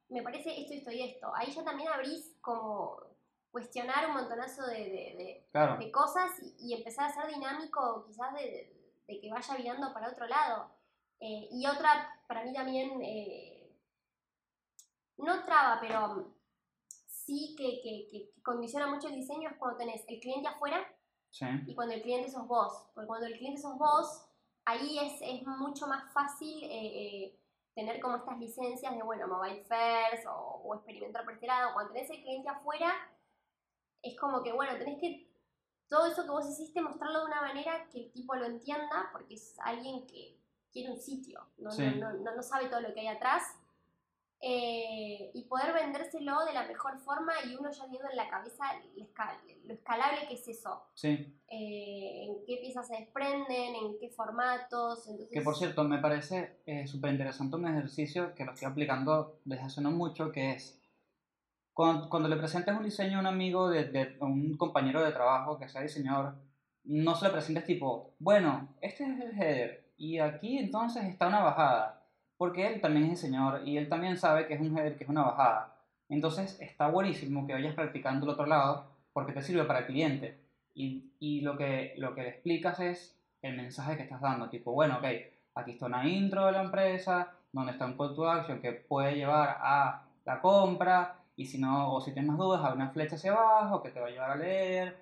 me 0.08 0.22
parece 0.22 0.58
esto, 0.58 0.72
esto 0.72 0.90
y 0.90 1.02
esto. 1.02 1.30
Ahí 1.34 1.52
ya 1.52 1.62
también 1.62 1.90
abrís 1.92 2.34
como 2.40 2.98
cuestionar 3.50 4.06
un 4.08 4.14
montonazo 4.14 4.66
de, 4.66 4.74
de- 4.78 5.14
de- 5.18 5.46
Claro. 5.52 5.76
de 5.76 5.90
cosas 5.92 6.30
y, 6.40 6.54
y 6.60 6.72
empezar 6.72 7.10
a 7.10 7.12
ser 7.12 7.26
dinámico, 7.26 8.06
quizás 8.06 8.32
de, 8.32 8.40
de- 8.40 8.92
de 9.06 9.20
que 9.20 9.30
vaya 9.30 9.54
virando 9.54 9.92
para 9.92 10.08
otro 10.10 10.26
lado. 10.26 10.70
Eh, 11.20 11.48
y 11.50 11.66
otra, 11.66 12.18
para 12.26 12.42
mí 12.42 12.54
también, 12.54 13.02
eh, 13.02 13.70
no 15.18 15.44
traba, 15.44 15.78
pero 15.78 16.32
sí 17.06 17.54
que, 17.54 17.82
que- 17.82 18.08
que- 18.10 18.30
que 18.34 18.42
condiciona 18.42 18.86
mucho 18.86 19.08
el 19.08 19.14
diseño 19.14 19.50
es 19.50 19.56
cuando 19.58 19.76
tenés 19.76 20.04
el 20.08 20.20
cliente 20.20 20.48
afuera 20.48 20.90
Sí. 21.30 21.44
y 21.66 21.74
cuando 21.74 21.92
el 21.94 22.00
cliente 22.00 22.30
sos 22.30 22.46
vos. 22.46 22.86
Porque 22.94 23.06
cuando 23.06 23.26
el 23.26 23.36
cliente 23.36 23.60
sos 23.60 23.76
vos, 23.76 24.24
ahí 24.68 24.98
es, 24.98 25.20
es 25.22 25.46
mucho 25.46 25.86
más 25.86 26.12
fácil 26.12 26.62
eh, 26.64 26.68
eh, 26.70 27.38
tener 27.74 28.00
como 28.00 28.16
estas 28.16 28.38
licencias 28.38 28.94
de, 28.94 29.02
bueno, 29.02 29.26
mobile 29.28 29.64
first 29.64 30.26
o, 30.26 30.60
o 30.64 30.74
experimentar 30.74 31.24
por 31.24 31.34
este 31.34 31.46
lado. 31.46 31.72
Cuando 31.74 31.92
tenés 31.92 32.10
el 32.10 32.22
cliente 32.22 32.48
afuera, 32.48 32.92
es 34.02 34.18
como 34.18 34.42
que, 34.42 34.52
bueno, 34.52 34.76
tenés 34.78 34.98
que 35.00 35.28
todo 35.88 36.06
eso 36.06 36.22
que 36.24 36.30
vos 36.30 36.46
hiciste 36.48 36.80
mostrarlo 36.82 37.20
de 37.20 37.26
una 37.26 37.40
manera 37.40 37.88
que 37.90 37.98
el 38.00 38.12
tipo 38.12 38.34
lo 38.34 38.44
entienda, 38.44 39.08
porque 39.12 39.34
es 39.34 39.58
alguien 39.60 40.06
que 40.06 40.38
quiere 40.70 40.90
un 40.90 41.00
sitio, 41.00 41.40
no, 41.56 41.70
Sí. 41.70 41.82
no, 41.96 42.12
no, 42.12 42.34
no 42.36 42.42
sabe 42.42 42.68
todo 42.68 42.80
lo 42.80 42.92
que 42.92 43.00
hay 43.00 43.06
atrás. 43.08 43.42
Eh, 44.40 45.32
y 45.34 45.42
poder 45.48 45.72
vendérselo 45.74 46.44
de 46.44 46.52
la 46.52 46.64
mejor 46.68 46.96
forma 47.00 47.32
y 47.44 47.56
uno 47.56 47.72
ya 47.72 47.86
viendo 47.86 48.08
en 48.08 48.16
la 48.16 48.28
cabeza 48.30 48.64
lo 48.96 49.04
escal- 49.04 49.36
lo 49.64 49.74
escalable 49.74 50.28
que 50.28 50.34
es 50.34 50.46
eso 50.46 50.80
Sí. 50.94 51.36
eh, 51.48 52.24
en 52.28 52.44
qué 52.46 52.58
piezas 52.58 52.86
se 52.86 52.98
desprenden, 52.98 53.74
en 53.74 53.98
qué 53.98 54.08
formatos. 54.10 55.08
Entonces, 55.08 55.32
Que 55.32 55.42
por 55.42 55.56
cierto, 55.56 55.82
me 55.82 55.98
parece 55.98 56.60
súper 56.86 57.10
interesante 57.10 57.56
un 57.56 57.66
ejercicio 57.66 58.32
que 58.36 58.44
lo 58.44 58.52
estoy 58.52 58.68
aplicando 58.68 59.40
desde 59.44 59.64
hace 59.64 59.80
no 59.80 59.90
mucho, 59.90 60.30
que 60.30 60.52
es 60.52 60.80
cuando, 61.72 62.08
cuando 62.08 62.28
le 62.28 62.36
presentes 62.36 62.76
un 62.76 62.84
diseño 62.84 63.18
a 63.18 63.20
un 63.20 63.26
amigo, 63.26 63.68
de, 63.68 63.84
de- 63.86 64.18
a 64.20 64.24
un 64.24 64.56
compañero 64.56 65.02
de 65.04 65.10
trabajo 65.10 65.58
que 65.58 65.68
sea 65.68 65.82
diseñador, 65.82 66.36
no 66.84 67.16
se 67.16 67.24
lo 67.26 67.32
presentes 67.32 67.64
tipo, 67.64 68.14
bueno, 68.20 68.68
este 68.80 69.02
es 69.04 69.20
el 69.20 69.32
header 69.36 69.92
y 69.96 70.20
aquí 70.20 70.58
entonces 70.58 71.04
está 71.06 71.26
una 71.26 71.40
bajada, 71.42 71.97
porque 72.38 72.66
él 72.66 72.80
también 72.80 73.04
es 73.04 73.10
diseñador 73.10 73.66
y 73.68 73.76
él 73.76 73.88
también 73.88 74.16
sabe 74.16 74.46
que 74.46 74.54
es 74.54 74.60
un 74.60 74.78
header, 74.78 74.96
que 74.96 75.04
es 75.04 75.10
una 75.10 75.24
bajada. 75.24 75.76
Entonces 76.08 76.58
está 76.60 76.88
buenísimo 76.88 77.46
que 77.46 77.52
vayas 77.52 77.74
practicando 77.74 78.24
el 78.24 78.32
otro 78.32 78.46
lado 78.46 78.86
porque 79.12 79.32
te 79.32 79.42
sirve 79.42 79.64
para 79.64 79.80
el 79.80 79.86
cliente. 79.86 80.38
Y, 80.74 81.12
y 81.18 81.40
lo, 81.40 81.58
que, 81.58 81.94
lo 81.98 82.14
que 82.14 82.22
le 82.22 82.28
explicas 82.28 82.78
es 82.80 83.18
el 83.42 83.56
mensaje 83.56 83.96
que 83.96 84.04
estás 84.04 84.20
dando. 84.20 84.48
Tipo, 84.48 84.72
bueno, 84.72 84.98
ok, 84.98 85.06
aquí 85.56 85.72
está 85.72 85.86
una 85.86 86.06
intro 86.06 86.46
de 86.46 86.52
la 86.52 86.62
empresa, 86.62 87.32
donde 87.52 87.72
está 87.72 87.84
un 87.84 87.96
call 87.96 88.14
to 88.14 88.30
action 88.30 88.60
que 88.60 88.72
puede 88.72 89.16
llevar 89.16 89.58
a 89.60 90.04
la 90.24 90.40
compra, 90.40 91.16
y 91.36 91.46
si 91.46 91.58
no, 91.58 91.94
o 91.94 92.00
si 92.00 92.12
tienes 92.12 92.30
más 92.30 92.38
dudas, 92.38 92.64
hay 92.64 92.72
una 92.72 92.90
flecha 92.90 93.16
hacia 93.16 93.32
abajo 93.32 93.82
que 93.82 93.90
te 93.90 94.00
va 94.00 94.08
a 94.08 94.10
llevar 94.10 94.30
a 94.30 94.36
leer. 94.36 94.96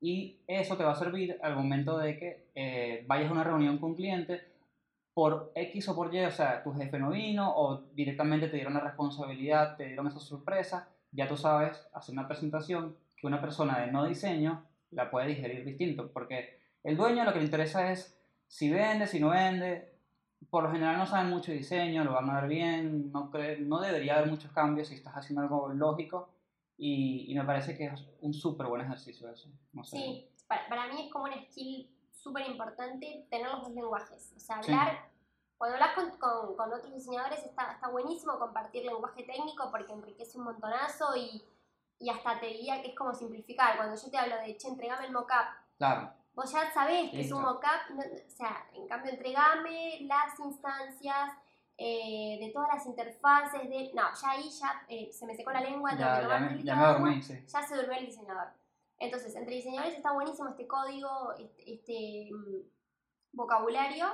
Y 0.00 0.38
eso 0.46 0.76
te 0.76 0.84
va 0.84 0.92
a 0.92 0.96
servir 0.96 1.38
al 1.42 1.56
momento 1.56 1.98
de 1.98 2.18
que 2.18 2.50
eh, 2.54 3.04
vayas 3.06 3.30
a 3.30 3.32
una 3.32 3.44
reunión 3.44 3.78
con 3.78 3.90
un 3.90 3.96
cliente 3.96 4.40
por 5.18 5.50
X 5.56 5.88
o 5.88 5.96
por 5.96 6.14
Y, 6.14 6.24
o 6.26 6.30
sea, 6.30 6.62
tu 6.62 6.72
jefe 6.74 6.96
no 6.96 7.10
vino 7.10 7.52
o 7.56 7.78
directamente 7.92 8.46
te 8.46 8.54
dieron 8.54 8.74
la 8.74 8.78
responsabilidad, 8.80 9.76
te 9.76 9.86
dieron 9.88 10.06
esa 10.06 10.20
sorpresa, 10.20 10.88
ya 11.10 11.26
tú 11.26 11.36
sabes 11.36 11.88
hacer 11.92 12.12
una 12.12 12.28
presentación 12.28 12.96
que 13.16 13.26
una 13.26 13.40
persona 13.40 13.80
de 13.80 13.90
no 13.90 14.04
diseño 14.04 14.64
la 14.92 15.10
puede 15.10 15.26
digerir 15.26 15.64
distinto, 15.64 16.12
porque 16.12 16.60
el 16.84 16.96
dueño 16.96 17.24
lo 17.24 17.32
que 17.32 17.40
le 17.40 17.46
interesa 17.46 17.90
es 17.90 18.16
si 18.46 18.70
vende, 18.70 19.08
si 19.08 19.18
no 19.18 19.30
vende, 19.30 19.92
por 20.50 20.62
lo 20.62 20.70
general 20.70 20.96
no 20.98 21.06
saben 21.06 21.30
mucho 21.30 21.50
diseño, 21.50 22.04
lo 22.04 22.12
van 22.12 22.30
a 22.30 22.40
ver 22.40 22.48
bien, 22.48 23.10
no, 23.10 23.28
cre- 23.32 23.58
no 23.58 23.80
debería 23.80 24.18
haber 24.18 24.30
muchos 24.30 24.52
cambios 24.52 24.86
si 24.86 24.94
estás 24.94 25.14
haciendo 25.16 25.40
algo 25.42 25.68
lógico 25.70 26.28
y, 26.76 27.24
y 27.28 27.34
me 27.34 27.42
parece 27.44 27.76
que 27.76 27.86
es 27.86 28.04
un 28.20 28.32
súper 28.32 28.68
buen 28.68 28.82
ejercicio 28.82 29.28
eso. 29.28 29.48
No 29.72 29.82
sé. 29.82 29.96
Sí, 29.96 30.28
para, 30.46 30.68
para 30.68 30.86
mí 30.92 31.06
es 31.06 31.12
como 31.12 31.24
una 31.24 31.42
skill 31.42 31.90
súper 32.22 32.46
importante 32.46 33.26
tener 33.30 33.48
los 33.50 33.62
dos 33.62 33.72
lenguajes. 33.72 34.32
O 34.36 34.40
sea, 34.40 34.62
Sí. 34.62 34.72
hablar, 34.72 35.08
cuando 35.56 35.76
hablas 35.76 35.94
con, 35.94 36.10
con- 36.18 36.56
con 36.56 36.72
otros 36.72 36.92
diseñadores 36.92 37.42
está, 37.44 37.72
está 37.72 37.88
buenísimo 37.88 38.38
compartir 38.38 38.84
lenguaje 38.84 39.22
técnico 39.24 39.70
porque 39.70 39.92
enriquece 39.92 40.38
un 40.38 40.44
montonazo 40.44 41.16
y, 41.16 41.44
y 41.98 42.10
hasta 42.10 42.38
te 42.40 42.46
diría 42.46 42.80
que 42.82 42.88
es 42.90 42.94
como 42.96 43.14
simplificar. 43.14 43.76
Cuando 43.76 43.96
yo 43.96 44.10
te 44.10 44.18
hablo 44.18 44.36
de, 44.36 44.56
che, 44.56 44.68
entregame 44.68 45.06
el 45.06 45.12
mockup, 45.12 45.48
Claro, 45.78 46.12
vos 46.34 46.50
ya 46.52 46.70
sabés 46.72 47.10
que 47.10 47.20
es 47.20 47.32
un 47.32 47.42
mockup, 47.42 47.90
no- 47.90 48.02
o 48.02 48.30
sea, 48.30 48.66
en 48.72 48.86
cambio 48.88 49.12
entregame 49.12 50.00
las 50.02 50.38
instancias 50.40 51.32
eh, 51.80 52.38
de 52.40 52.50
todas 52.52 52.68
las 52.74 52.86
interfaces, 52.86 53.62
de... 53.68 53.92
No, 53.94 54.02
ya 54.20 54.30
ahí 54.30 54.50
ya 54.50 54.82
eh, 54.88 55.12
se 55.12 55.24
me 55.26 55.36
secó 55.36 55.52
la 55.52 55.60
lengua, 55.60 55.90
tengo 55.90 56.02
que 56.16 56.22
ya, 56.28 56.38
me, 56.40 56.62
ya 56.64 56.72
de 56.74 56.78
me 56.80 56.84
agua 56.84 56.98
dormí, 56.98 57.22
sí. 57.22 57.44
ya 57.46 57.62
se 57.62 57.76
durmió 57.76 57.98
el 57.98 58.06
diseñador. 58.06 58.48
Entonces, 58.98 59.34
entre 59.36 59.54
diseñadores 59.54 59.96
está 59.96 60.12
buenísimo 60.12 60.48
este 60.48 60.66
código, 60.66 61.32
este, 61.38 61.72
este, 61.74 62.30
mm, 62.32 62.68
vocabulario, 63.32 64.06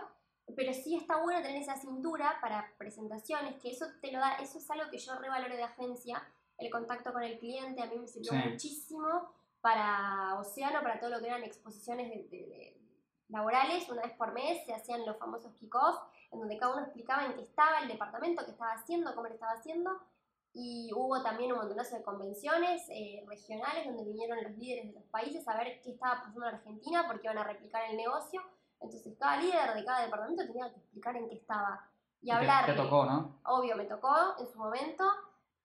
pero 0.56 0.72
sí 0.74 0.96
está 0.96 1.22
bueno 1.22 1.40
tener 1.42 1.62
esa 1.62 1.76
cintura 1.76 2.38
para 2.40 2.74
presentaciones, 2.76 3.60
que 3.62 3.70
eso 3.70 3.86
te 4.02 4.12
lo 4.12 4.18
da, 4.18 4.34
eso 4.36 4.58
es 4.58 4.70
algo 4.70 4.90
que 4.90 4.98
yo 4.98 5.14
revaloro 5.18 5.56
de 5.56 5.62
agencia, 5.62 6.22
el 6.58 6.70
contacto 6.70 7.12
con 7.12 7.22
el 7.22 7.38
cliente, 7.38 7.82
a 7.82 7.86
mí 7.86 7.96
me 7.98 8.06
sirvió 8.06 8.32
Sí. 8.32 8.48
muchísimo 8.50 9.32
para 9.60 10.38
Océano, 10.38 10.82
para 10.82 11.00
todo 11.00 11.10
lo 11.10 11.20
que 11.20 11.26
eran 11.28 11.42
exposiciones 11.42 12.10
de- 12.10 12.28
de- 12.28 12.46
de 12.46 12.80
laborales, 13.28 13.88
una 13.88 14.02
vez 14.02 14.12
por 14.12 14.32
mes 14.32 14.64
se 14.66 14.74
hacían 14.74 15.06
los 15.06 15.16
famosos 15.16 15.54
kick-off, 15.54 15.96
en 16.30 16.40
donde 16.40 16.58
cada 16.58 16.74
uno 16.74 16.82
explicaba 16.84 17.24
en 17.24 17.34
qué 17.34 17.42
estaba 17.42 17.78
el 17.78 17.88
departamento, 17.88 18.44
qué 18.44 18.50
estaba 18.50 18.72
haciendo, 18.72 19.14
cómo 19.14 19.28
lo 19.28 19.34
estaba 19.34 19.52
haciendo, 19.52 19.98
y 20.56 20.90
hubo 20.94 21.20
también 21.22 21.50
un 21.52 21.58
montonazo 21.58 21.96
de 21.96 22.02
convenciones 22.04 22.82
eh, 22.88 23.24
regionales 23.26 23.86
donde 23.86 24.04
vinieron 24.04 24.42
los 24.42 24.52
líderes 24.56 24.86
de 24.86 24.92
los 25.00 25.02
países 25.10 25.46
a 25.48 25.56
ver 25.56 25.80
qué 25.82 25.90
estaba 25.90 26.20
pasando 26.20 26.46
en 26.48 26.54
Argentina 26.54 27.04
porque 27.06 27.26
iban 27.26 27.38
a 27.38 27.44
replicar 27.44 27.82
el 27.90 27.96
negocio. 27.96 28.40
Entonces 28.80 29.16
cada 29.18 29.38
líder 29.38 29.74
de 29.74 29.84
cada 29.84 30.04
departamento 30.04 30.46
tenía 30.46 30.70
que 30.72 30.78
explicar 30.78 31.16
en 31.16 31.28
qué 31.28 31.34
estaba 31.36 31.88
y 32.22 32.30
hablar. 32.30 32.66
Te, 32.66 32.74
tocó, 32.74 33.04
¿no? 33.04 33.40
Obvio, 33.46 33.76
me 33.76 33.84
tocó 33.84 34.14
en 34.38 34.46
su 34.46 34.58
momento. 34.58 35.04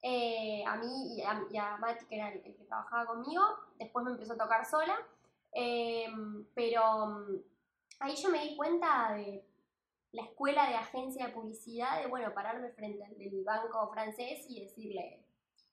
eh, 0.01 0.63
a 0.65 0.75
mí 0.77 1.17
y 1.17 1.21
a, 1.21 1.43
y 1.51 1.57
a 1.57 1.77
Mati, 1.77 2.05
que 2.05 2.15
era 2.15 2.31
el, 2.31 2.41
el 2.45 2.55
que 2.55 2.63
trabajaba 2.63 3.05
conmigo. 3.05 3.43
Después 3.77 4.03
me 4.05 4.11
empezó 4.11 4.33
a 4.33 4.37
tocar 4.37 4.65
sola. 4.65 4.95
eh, 5.51 6.07
pero 6.55 7.05
mm, 7.07 7.35
ahí 7.99 8.15
yo 8.15 8.29
me 8.29 8.39
di 8.39 8.55
cuenta 8.55 9.13
de 9.13 9.45
la 10.11 10.23
escuela 10.23 10.67
de 10.67 10.75
agencia 10.75 11.27
de 11.27 11.33
publicidad, 11.33 12.01
de 12.01 12.07
bueno, 12.07 12.33
pararme 12.33 12.69
frente 12.71 13.03
al 13.03 13.17
del 13.17 13.43
banco 13.43 13.89
francés 13.93 14.45
y 14.49 14.61
decirle, 14.61 15.23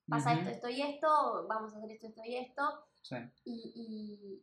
pasa 0.08 0.32
esto, 0.34 0.50
esto 0.50 0.68
y 0.68 0.82
esto, 0.82 1.46
vamos 1.48 1.74
a 1.74 1.78
hacer 1.78 1.90
esto, 1.92 2.06
esto 2.08 2.22
y 2.24 2.36
esto. 2.36 2.62
Sí. 3.02 3.16
Y, 3.44 3.72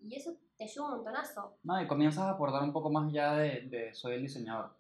y- 0.02 0.08
y 0.08 0.16
eso 0.16 0.36
te 0.58 0.64
ayuda 0.64 0.86
un 0.86 0.92
montonazo. 0.96 1.58
No, 1.64 1.82
y 1.82 1.88
comienzas 1.88 2.24
a 2.24 2.32
aportar 2.32 2.64
un 2.64 2.72
poco 2.74 2.90
más 2.90 3.12
ya 3.12 3.34
de, 3.36 3.62
de 3.70 3.94
soy 3.94 4.16
el 4.16 4.22
diseñador. 4.24 4.74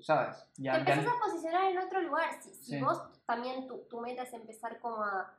¿Sabes? 0.00 0.36
te 0.54 0.62
Ya, 0.62 0.72
ya, 0.74 0.78
empezás 0.80 1.06
a 1.06 1.18
posicionar 1.18 1.64
en 1.70 1.78
otro 1.78 2.02
lugar. 2.02 2.30
Si, 2.42 2.50
si 2.54 2.72
Sí. 2.72 2.80
vos 2.80 3.00
también 3.24 3.66
tu, 3.66 3.78
tu 3.88 4.00
meta 4.00 4.22
es 4.24 4.32
empezar 4.34 4.78
como 4.78 5.02
a, 5.02 5.34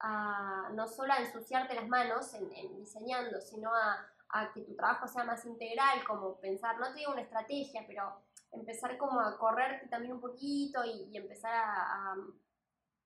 a 0.00 0.70
no 0.74 0.86
solo 0.88 1.12
a 1.12 1.18
ensuciarte 1.18 1.74
las 1.74 1.88
manos 1.88 2.34
en, 2.34 2.52
en 2.52 2.76
diseñando, 2.76 3.40
sino 3.40 3.72
a, 3.72 4.04
a 4.30 4.52
que 4.52 4.62
tu 4.62 4.74
trabajo 4.74 5.06
sea 5.06 5.22
más 5.24 5.44
integral, 5.46 6.04
como 6.06 6.34
pensar, 6.40 6.78
no 6.80 6.88
te 6.92 6.98
digo 6.98 7.12
una 7.12 7.22
estrategia, 7.22 7.84
pero 7.86 8.12
empezar 8.54 8.96
como 8.98 9.20
a 9.20 9.36
correrte 9.38 9.88
también 9.88 10.14
un 10.14 10.20
poquito 10.20 10.84
y, 10.84 11.08
y 11.12 11.16
empezar 11.16 11.52
a, 11.54 12.12
a- 12.12 12.16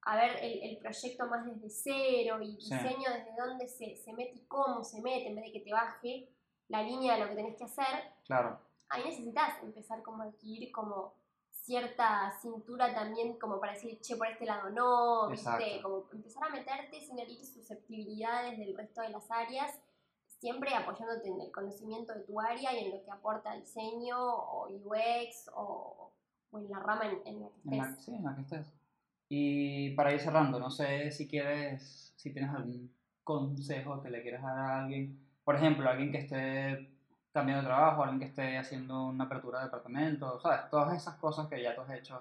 a 0.03 0.17
ver 0.17 0.37
el, 0.43 0.63
el 0.63 0.79
proyecto 0.79 1.27
más 1.27 1.45
desde 1.45 1.69
cero 1.69 2.41
y 2.41 2.59
Sí. 2.61 2.73
diseño 2.75 3.11
desde 3.13 3.35
dónde 3.37 3.69
se, 3.69 3.97
se 3.97 4.13
mete 4.13 4.37
y 4.37 4.45
cómo 4.47 4.83
se 4.85 5.03
mete, 5.03 5.27
en 5.29 5.35
vez 5.37 5.45
de 5.47 5.53
que 5.53 5.61
te 5.61 5.73
baje 5.73 6.29
la 6.69 6.83
línea 6.83 7.15
de 7.15 7.21
lo 7.21 7.29
que 7.29 7.35
tenés 7.37 7.57
que 7.57 7.65
hacer, 7.65 8.13
claro. 8.25 8.59
ahí 8.91 9.05
necesitas 9.05 9.63
empezar 9.63 10.03
como 10.03 10.23
a 10.23 10.27
adquirir 10.27 10.71
como 10.73 11.15
cierta 11.51 12.31
cintura 12.41 12.95
también 12.95 13.39
como 13.39 13.61
para 13.61 13.73
decir, 13.75 14.01
che, 14.01 14.17
por 14.17 14.27
este 14.29 14.47
lado 14.47 14.71
no, 14.71 15.29
¿viste? 15.29 15.49
Exacto. 15.51 15.83
Como 15.83 16.09
empezar 16.13 16.45
a 16.45 16.49
meterte 16.51 17.01
sin 17.01 17.19
herir 17.19 17.45
susceptibilidades 17.45 18.59
del 18.59 18.77
resto 18.77 19.03
de 19.03 19.11
las 19.11 19.31
áreas, 19.31 19.75
siempre 20.39 20.75
apoyándote 20.75 21.29
en 21.29 21.41
el 21.41 21.51
conocimiento 21.53 22.15
de 22.15 22.21
tu 22.21 22.41
área 22.41 22.73
y 22.73 22.85
en 22.87 22.91
lo 22.97 23.03
que 23.05 23.11
aporta 23.11 23.55
diseño 23.55 24.17
o 24.19 24.69
UX 24.71 25.51
o, 25.55 26.13
o 26.51 26.59
en 26.59 26.71
la 26.71 26.81
rama 26.81 27.07
en, 27.07 27.27
en 27.27 27.41
la 27.43 27.49
que 27.51 27.61
En 27.65 27.77
la, 27.79 27.91
estés. 27.91 28.05
sí, 28.05 28.15
en 28.15 28.25
la 28.25 28.35
que 28.35 28.43
estés. 28.43 28.67
Y 29.29 29.91
para 29.95 30.13
ir 30.13 30.21
cerrando, 30.21 30.59
no 30.59 30.71
sé 30.71 31.11
si 31.11 31.29
quieres, 31.29 32.13
si 32.17 32.33
tienes 32.33 32.51
algún 32.55 32.91
consejo 33.25 34.01
que 34.03 34.11
le 34.11 34.23
quieras 34.23 34.43
dar 34.43 34.59
a 34.59 34.85
alguien. 34.85 35.19
Por 35.45 35.57
ejemplo, 35.57 35.89
alguien 35.89 36.11
que 36.13 36.19
esté 36.19 36.91
cambiando 37.33 37.63
de 37.63 37.69
trabajo, 37.69 38.03
alguien 38.03 38.21
que 38.21 38.27
esté 38.27 38.57
haciendo 38.57 39.07
una 39.09 39.25
apertura 39.25 39.59
de 39.59 39.67
departamento, 39.67 40.41
¿sabes? 40.41 40.71
Todas 40.71 40.97
esas 40.97 41.17
cosas 41.17 41.47
que 41.49 41.63
ya 41.63 41.75
tú 41.75 41.83
has 41.83 41.91
hecho, 41.91 42.21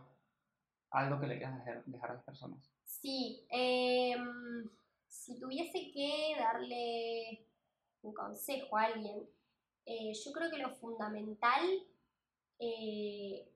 algo 0.92 1.20
que 1.20 1.28
le 1.28 1.38
quieras 1.38 1.64
dejar, 1.86 2.12
a 2.12 2.14
las 2.16 2.24
personas. 2.24 2.70
Sí, 2.84 3.46
em, 3.50 4.70
si 5.08 5.40
tuviese 5.40 5.92
que 5.94 6.36
darle 6.38 7.47
un 8.08 8.14
consejo 8.14 8.78
a 8.78 8.84
alguien, 8.84 9.28
eh, 9.86 10.14
yo 10.14 10.32
creo 10.32 10.50
que 10.50 10.58
lo 10.58 10.76
fundamental 10.76 11.64
eh, 12.60 13.50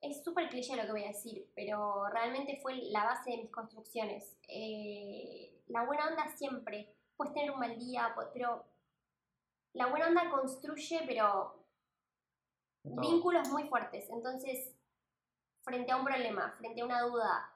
es 0.00 0.22
súper 0.22 0.48
cliché 0.48 0.76
lo 0.76 0.82
que 0.82 0.92
voy 0.92 1.04
a 1.04 1.08
decir, 1.08 1.50
pero 1.54 2.08
realmente 2.08 2.58
fue 2.60 2.76
la 2.90 3.04
base 3.04 3.30
de 3.30 3.36
mis 3.38 3.50
construcciones. 3.50 4.36
Eh, 4.48 5.60
la 5.68 5.84
buena 5.84 6.08
onda 6.08 6.28
siempre, 6.36 6.94
puedes 7.16 7.34
tener 7.34 7.50
un 7.50 7.60
mal 7.60 7.78
día, 7.78 8.14
pero 8.32 8.64
la 9.72 9.86
buena 9.86 10.08
onda 10.08 10.30
construye, 10.30 11.02
pero 11.06 11.64
vínculos 12.82 13.48
muy 13.48 13.68
fuertes. 13.68 14.10
Entonces, 14.10 14.74
frente 15.62 15.92
a 15.92 15.96
un 15.96 16.04
problema, 16.04 16.54
frente 16.58 16.80
a 16.80 16.84
una 16.84 17.02
duda, 17.02 17.52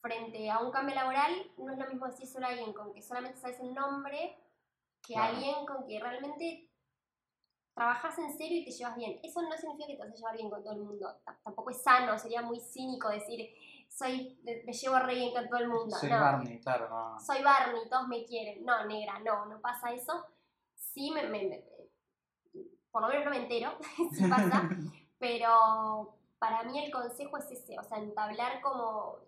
frente 0.00 0.50
a 0.50 0.58
un 0.60 0.70
cambio 0.70 0.94
laboral, 0.94 1.52
no 1.58 1.72
es 1.72 1.78
lo 1.78 1.86
mismo 1.86 2.06
decir 2.06 2.26
solo 2.26 2.46
a 2.46 2.50
alguien 2.50 2.72
con 2.72 2.94
que 2.94 3.02
solamente 3.02 3.38
sabes 3.38 3.60
el 3.60 3.74
nombre 3.74 4.38
que 5.02 5.14
Claro. 5.14 5.34
alguien 5.36 5.66
con 5.66 5.86
que 5.86 5.98
realmente 6.00 6.68
trabajas 7.74 8.18
en 8.18 8.36
serio 8.36 8.58
y 8.60 8.64
te 8.64 8.70
llevas 8.70 8.96
bien. 8.96 9.20
Eso 9.22 9.40
no 9.42 9.52
significa 9.56 9.86
que 9.86 9.94
te 9.96 10.00
vas 10.02 10.10
a 10.12 10.14
llevar 10.16 10.36
bien 10.36 10.50
con 10.50 10.62
todo 10.62 10.72
el 10.74 10.80
mundo. 10.80 11.08
T- 11.24 11.32
Tampoco 11.42 11.70
es 11.70 11.82
sano, 11.82 12.18
sería 12.18 12.42
muy 12.42 12.60
cínico 12.60 13.08
decir, 13.08 13.48
soy, 13.88 14.38
me 14.44 14.72
llevo 14.72 14.98
re 14.98 15.14
bien 15.14 15.32
con 15.32 15.48
todo 15.48 15.58
el 15.60 15.68
mundo. 15.68 15.96
Soy 15.96 16.10
no. 16.10 16.20
Barney, 16.20 16.60
claro, 16.60 16.88
no. 16.88 17.20
Soy 17.20 17.42
Barney, 17.42 17.88
todos 17.88 18.06
me 18.08 18.24
quieren. 18.24 18.64
No, 18.64 18.84
negra, 18.86 19.18
no, 19.20 19.46
no 19.46 19.60
pasa 19.60 19.92
eso. 19.92 20.26
Sí, 20.74 21.10
me, 21.10 21.22
me- 21.28 21.44
me- 21.48 21.64
por 22.90 23.02
lo 23.02 23.08
menos 23.08 23.24
no 23.24 23.30
me 23.30 23.36
entero 23.38 23.78
si 24.12 24.26
pasa, 24.28 24.68
pero 25.18 26.16
para 26.38 26.64
mí 26.64 26.84
el 26.84 26.90
consejo 26.92 27.36
es 27.38 27.50
ese, 27.50 27.78
o 27.78 27.84
sea, 27.84 27.98
entablar 27.98 28.60
como, 28.60 29.18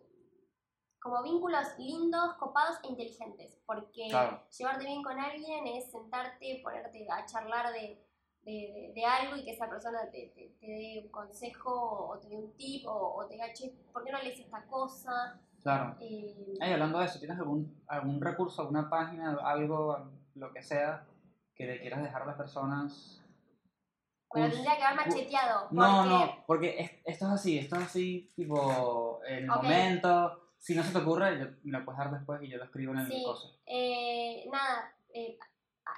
como 1.03 1.23
vínculos 1.23 1.67
lindos, 1.79 2.35
copados 2.35 2.77
e 2.85 2.89
inteligentes, 2.89 3.59
porque 3.67 4.07
Claro. 4.09 4.41
llevarte 4.57 4.85
bien 4.85 5.03
con 5.03 5.19
alguien 5.19 5.67
es 5.67 5.91
sentarte, 5.91 6.61
ponerte 6.63 7.07
a 7.11 7.27
charlar 7.27 7.73
de, 7.73 8.07
de, 8.45 8.53
de- 8.53 8.93
de 8.95 9.05
algo 9.05 9.37
y 9.37 9.45
que 9.45 9.51
esa 9.53 9.69
persona 9.69 10.09
te, 10.11 10.29
te- 10.35 10.55
te 10.61 10.67
dé 10.67 11.01
un 11.05 11.11
consejo 11.11 12.09
o 12.09 12.19
te 12.21 12.29
dé 12.29 12.37
un 12.37 12.53
tip 12.57 12.87
o, 12.87 13.15
o 13.17 13.27
te 13.27 13.35
diga, 13.35 13.53
che, 13.53 13.71
¿por 13.93 14.05
qué 14.05 14.13
no 14.13 14.19
lees 14.21 14.39
esta 14.39 14.65
cosa? 14.67 15.41
Claro. 15.63 15.97
Eh, 16.01 16.57
hablando 16.61 16.99
de 17.01 17.07
eso, 17.07 17.19
¿tienes 17.19 17.39
algún, 17.39 17.83
algún 17.89 18.21
recurso, 18.21 18.63
alguna 18.63 18.89
página, 18.89 19.37
algo, 19.45 19.97
lo 20.35 20.53
que 20.53 20.63
sea, 20.63 21.05
que 21.55 21.67
le 21.67 21.81
quieras 21.81 22.03
dejar 22.03 22.23
a 22.23 22.27
las 22.27 22.37
personas? 22.37 23.19
Pero 24.33 24.47
Curs- 24.47 24.51
tendría 24.53 24.77
que 24.77 24.83
haber 24.83 24.97
macheteado. 25.09 25.69
No, 25.73 25.97
porque- 25.97 26.09
no, 26.09 26.45
porque 26.47 26.81
es- 26.81 26.93
esto 27.05 27.27
es 27.27 27.33
así, 27.33 27.59
esto 27.59 27.77
es 27.77 27.83
así, 27.83 28.33
tipo, 28.35 29.21
el 29.27 29.47
momento, 29.47 30.42
si 30.63 30.77
no 30.77 30.83
se 30.85 30.93
te 30.93 30.99
ocurre, 30.99 31.39
yo- 31.41 31.47
me 31.65 31.77
lo 31.79 31.85
puedes 31.85 31.99
dar 31.99 32.13
después 32.13 32.41
y 32.43 32.49
yo 32.49 32.57
lo 32.59 32.65
escribo 32.65 32.93
en 32.93 33.01
el 33.01 33.07
Sí. 33.09 33.23
coso. 33.25 33.59
Eh, 33.67 34.49
nada, 34.51 34.95
eh, 35.13 35.37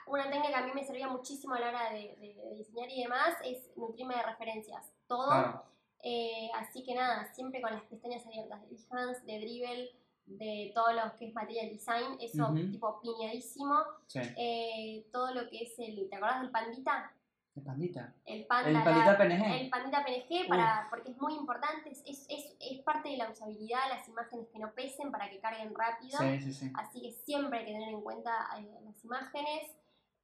una 0.06 0.24
técnica 0.30 0.48
que 0.48 0.54
a 0.54 0.66
mí 0.66 0.72
me 0.74 0.84
servía 0.84 1.06
muchísimo 1.08 1.54
a 1.54 1.60
la 1.60 1.68
hora 1.68 1.90
de, 1.92 2.16
de- 2.16 2.34
de 2.34 2.54
diseñar 2.56 2.88
y 2.90 3.02
demás 3.02 3.36
es 3.44 3.70
nutrirme 3.76 4.14
de 4.16 4.22
referencias. 4.22 4.90
Todo. 5.06 5.26
Claro, 5.28 5.64
Eh, 6.06 6.50
así 6.56 6.82
que 6.84 6.94
nada, 6.94 7.32
siempre 7.34 7.62
con 7.62 7.72
las 7.72 7.82
pestañas 7.84 8.26
abiertas 8.26 8.60
de 8.62 8.76
Behance, 8.90 9.24
de 9.24 9.38
Dribble, 9.38 9.90
de 10.26 10.72
todo 10.74 10.92
lo 10.92 11.14
que 11.16 11.28
es 11.28 11.34
material 11.34 11.68
design, 11.70 12.18
eso 12.20 12.52
tipo 12.70 13.00
piñadísimo. 13.02 13.76
sí. 14.06 14.20
Eh, 14.36 15.06
todo 15.12 15.32
lo 15.34 15.48
que 15.48 15.62
es 15.62 15.78
el, 15.78 16.08
¿te 16.10 16.16
acordás 16.16 16.40
del 16.42 16.50
pandita? 16.50 17.12
El 17.56 17.62
pandita. 17.62 18.14
El 18.24 18.46
panda. 18.46 18.68
El 18.68 18.74
la- 18.74 18.84
pandita 18.84 19.16
PNG. 19.18 19.60
El 19.60 19.70
pandita 19.70 20.04
PNG, 20.04 20.48
para, 20.48 20.86
porque 20.90 21.10
es 21.12 21.18
muy 21.18 21.34
importante, 21.34 21.90
es, 21.90 22.02
es, 22.04 22.26
es- 22.28 22.82
parte 22.84 23.08
de 23.10 23.16
la 23.16 23.30
usabilidad, 23.30 23.78
las 23.88 24.06
imágenes 24.08 24.48
que 24.48 24.58
no 24.58 24.72
pesen 24.74 25.10
para 25.10 25.30
que 25.30 25.38
carguen 25.38 25.72
rápido. 25.74 26.18
Sí, 26.18 26.40
sí, 26.40 26.52
sí. 26.52 26.72
Así 26.74 27.00
que 27.00 27.12
siempre 27.12 27.60
hay 27.60 27.64
que 27.66 27.72
tener 27.72 27.88
en 27.90 28.00
cuenta 28.02 28.32
eh, 28.58 28.68
las 28.84 29.02
imágenes. 29.04 29.70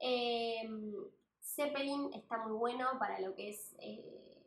Eh, 0.01 0.69
Zeppelin 1.41 2.13
está 2.15 2.39
muy 2.39 2.53
bueno 2.53 2.87
para 2.99 3.19
lo 3.21 3.35
que 3.35 3.51
es 3.51 3.75
eh, 3.79 4.43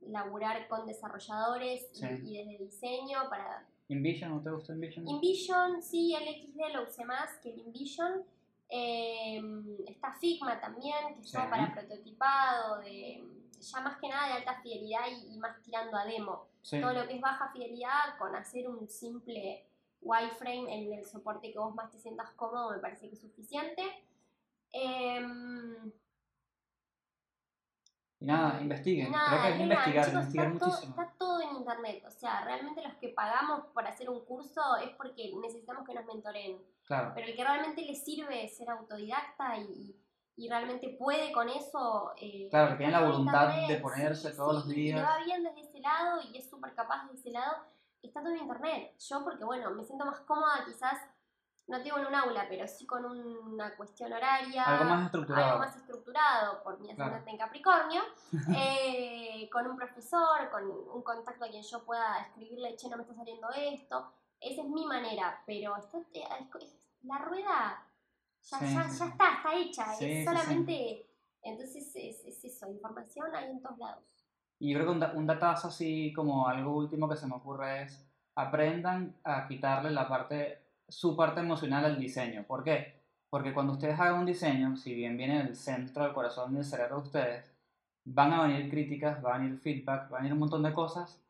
laburar 0.00 0.68
con 0.68 0.86
desarrolladores 0.86 1.88
y- 1.94 2.36
desde 2.36 2.58
diseño. 2.58 3.28
Para 3.30 3.66
¿Invision? 3.88 4.30
¿No 4.30 4.42
te 4.42 4.50
gusta 4.50 4.72
Invision? 4.74 5.08
InVision, 5.08 5.82
sí, 5.82 6.14
el 6.14 6.28
XD 6.42 6.72
lo 6.74 6.82
usé 6.84 7.04
más 7.04 7.30
que 7.42 7.50
el 7.52 7.60
InVision. 7.60 8.24
Eh, 8.68 9.40
está 9.86 10.12
Figma 10.14 10.60
también, 10.60 11.14
que 11.14 11.20
es 11.20 11.30
Sí. 11.30 11.36
para 11.36 11.72
prototipado, 11.72 12.80
de, 12.80 13.24
ya 13.60 13.80
más 13.80 13.98
que 13.98 14.08
nada 14.08 14.26
de 14.28 14.32
alta 14.34 14.60
fidelidad 14.60 15.06
y, 15.10 15.34
y 15.34 15.38
más 15.38 15.62
tirando 15.62 15.96
a 15.96 16.04
demo 16.04 16.48
sí. 16.62 16.80
todo 16.80 16.92
lo 16.92 17.06
que 17.06 17.14
es 17.14 17.20
baja 17.20 17.50
fidelidad, 17.52 18.18
con 18.18 18.34
hacer 18.34 18.68
un 18.68 18.88
simple 18.88 19.64
wireframe 20.00 20.72
en 20.74 20.92
el 20.92 21.04
soporte 21.06 21.52
que 21.52 21.58
vos 21.58 21.74
más 21.74 21.90
te 21.90 21.98
sientas 21.98 22.30
cómodo, 22.32 22.70
me 22.70 22.78
parece 22.78 23.08
que 23.08 23.14
es 23.14 23.20
suficiente. 23.20 23.82
Em, 24.72 25.92
Y 28.18 28.24
nada, 28.26 28.60
investiguen. 28.62 29.10
nada, 29.12 29.42
Creo 29.42 29.56
que 29.58 29.62
investigar, 29.62 30.04
chicos, 30.06 30.12
investigar 30.24 30.52
está 30.52 30.66
todo, 30.66 30.78
está 30.82 31.14
todo 31.18 31.40
en 31.42 31.56
internet, 31.56 32.04
o 32.06 32.10
sea, 32.10 32.44
realmente 32.44 32.82
los 32.82 32.94
que 32.94 33.08
pagamos 33.10 33.66
por 33.74 33.86
hacer 33.86 34.08
un 34.10 34.24
curso 34.24 34.60
es 34.82 34.90
porque 34.96 35.32
necesitamos 35.40 35.86
que 35.86 35.94
nos 35.94 36.04
mentoren, 36.06 36.58
Claro, 36.86 37.12
pero 37.14 37.26
el 37.26 37.34
que 37.36 37.44
realmente 37.44 37.82
le 37.82 37.94
sirve 37.94 38.48
ser 38.48 38.70
autodidacta 38.70 39.58
y, 39.58 39.94
y 40.36 40.48
realmente 40.48 40.96
puede 40.98 41.32
con 41.32 41.48
eso... 41.48 42.12
eh, 42.16 42.46
Claro, 42.50 42.70
que 42.70 42.76
tiene 42.76 42.92
la 42.92 43.00
voluntad 43.04 43.48
internet, 43.48 43.68
de 43.68 43.80
ponerse 43.82 44.30
todos 44.34 44.54
los 44.54 44.70
y 44.70 44.74
días. 44.74 44.96
le 45.00 45.02
va 45.04 45.18
bien 45.24 45.42
desde 45.42 45.60
ese 45.62 45.80
lado 45.80 46.20
y 46.22 46.36
es 46.38 46.48
súper 46.48 46.74
capaz 46.74 47.04
desde 47.06 47.18
ese 47.20 47.30
lado, 47.30 47.56
está 48.02 48.20
todo 48.20 48.30
en 48.30 48.38
internet. 48.38 48.94
Yo 48.98 49.24
porque, 49.24 49.44
bueno, 49.44 49.70
me 49.72 49.82
siento 49.84 50.04
más 50.04 50.20
cómoda 50.20 50.64
quizás, 50.64 50.96
no 51.66 51.80
digo 51.80 51.98
en 51.98 52.06
un 52.06 52.14
aula, 52.14 52.46
pero 52.48 52.68
sí 52.68 52.86
con 52.86 53.04
una 53.04 53.74
cuestión 53.76 54.12
horaria. 54.12 54.62
algo 54.62 54.84
más 54.84 55.06
estructurado. 55.06 55.46
algo 55.46 55.58
más 55.58 55.76
estructurado 55.76 56.62
por 56.62 56.78
mi 56.78 56.86
Claro. 56.94 57.02
ascendente 57.16 57.30
en 57.32 57.38
Capricornio, 57.38 58.02
eh, 58.56 59.48
con 59.50 59.66
un 59.66 59.76
profesor, 59.76 60.48
con 60.52 60.64
un 60.70 61.02
contacto 61.02 61.44
a 61.44 61.48
quien 61.48 61.64
yo 61.64 61.84
pueda 61.84 62.20
escribirle, 62.20 62.76
che, 62.76 62.88
no 62.88 62.96
me 62.96 63.02
está 63.02 63.14
saliendo 63.14 63.48
esto. 63.50 64.12
Esa 64.46 64.62
es 64.62 64.68
mi 64.68 64.86
manera, 64.86 65.42
pero 65.44 65.76
está, 65.76 65.98
la 67.02 67.18
rueda 67.18 67.82
ya, 68.42 68.58
Sí, 68.58 68.66
ya, 68.66 68.88
ya 68.88 69.06
está, 69.06 69.08
está 69.08 69.56
hecha. 69.56 69.92
Sí, 69.94 70.04
es 70.04 70.24
solamente. 70.24 71.06
Entonces 71.42 71.94
es, 71.96 72.24
es 72.24 72.44
eso, 72.44 72.70
información 72.70 73.34
hay 73.34 73.50
en 73.50 73.60
todos 73.60 73.78
lados. 73.78 74.04
Y 74.58 74.72
yo 74.72 74.78
creo 74.78 74.92
que 74.92 74.98
un, 74.98 75.16
un 75.18 75.26
datazo 75.26 75.68
así 75.68 76.12
como 76.12 76.48
algo 76.48 76.76
último 76.76 77.08
que 77.08 77.16
se 77.16 77.26
me 77.26 77.34
ocurre 77.34 77.82
es 77.82 78.04
aprendan 78.36 79.16
a 79.24 79.48
quitarle 79.48 79.90
la 79.90 80.08
parte, 80.08 80.60
su 80.88 81.16
parte 81.16 81.40
emocional 81.40 81.84
al 81.84 81.98
diseño. 81.98 82.44
¿Por 82.46 82.62
qué? 82.62 83.00
Porque 83.30 83.52
cuando 83.52 83.72
ustedes 83.72 83.98
hagan 83.98 84.20
un 84.20 84.26
diseño, 84.26 84.76
si 84.76 84.94
bien 84.94 85.16
viene 85.16 85.42
del 85.42 85.56
centro 85.56 86.04
del 86.04 86.12
corazón 86.12 86.54
del 86.54 86.64
cerebro 86.64 86.96
de 86.96 87.02
ustedes, 87.02 87.52
van 88.04 88.32
a 88.32 88.46
venir 88.46 88.70
críticas, 88.70 89.24
va 89.24 89.34
a 89.34 89.38
venir 89.38 89.58
feedback, 89.58 90.12
va 90.12 90.18
a 90.18 90.20
venir 90.20 90.34
un 90.34 90.38
montón 90.38 90.62
de 90.62 90.72
cosas 90.72 91.20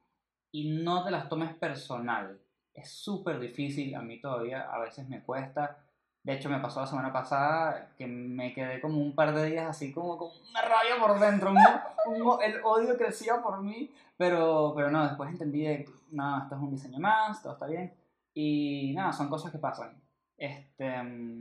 y 0.53 0.71
no 0.83 1.05
te 1.05 1.11
las 1.11 1.29
tomes 1.29 1.55
personal. 1.55 2.41
Es 2.77 2.91
súper 2.91 3.41
difícil, 3.41 3.95
a 3.95 4.03
mí 4.03 4.21
todavía 4.21 4.63
a 4.71 4.79
veces 4.81 5.09
me 5.09 5.23
cuesta. 5.23 5.79
De 6.23 6.35
hecho, 6.35 6.49
me 6.51 6.59
pasó 6.59 6.81
la 6.81 6.87
semana 6.87 7.13
pasada 7.13 7.93
que 7.97 8.07
me 8.07 8.53
quedé 8.53 8.81
como 8.81 8.99
un 9.01 9.15
par 9.15 9.33
de 9.35 9.51
días 9.51 9.67
así 9.69 9.93
como 9.93 10.19
con 10.19 10.31
una 10.51 10.61
rabia 10.63 10.97
por 11.01 11.19
dentro. 11.19 11.51
un- 11.53 12.23
un- 12.23 12.43
el 12.43 12.61
odio 12.65 12.97
crecía 12.97 13.41
por 13.43 13.63
mí, 13.63 13.91
pero, 14.17 14.73
pero 14.77 14.91
no, 14.91 15.05
después 15.07 15.31
entendí 15.31 15.63
de, 15.65 15.89
no, 16.11 16.43
esto 16.43 16.55
es 16.57 16.61
un 16.61 16.71
diseño 16.71 16.99
más, 16.99 17.43
todo 17.43 17.53
está 17.55 17.67
bien. 17.67 17.95
Y 18.35 18.93
nada, 18.95 19.13
son 19.13 19.29
cosas 19.29 19.51
que 19.53 19.59
pasan. 19.59 20.01
Este, 20.37 21.03
mm, 21.03 21.41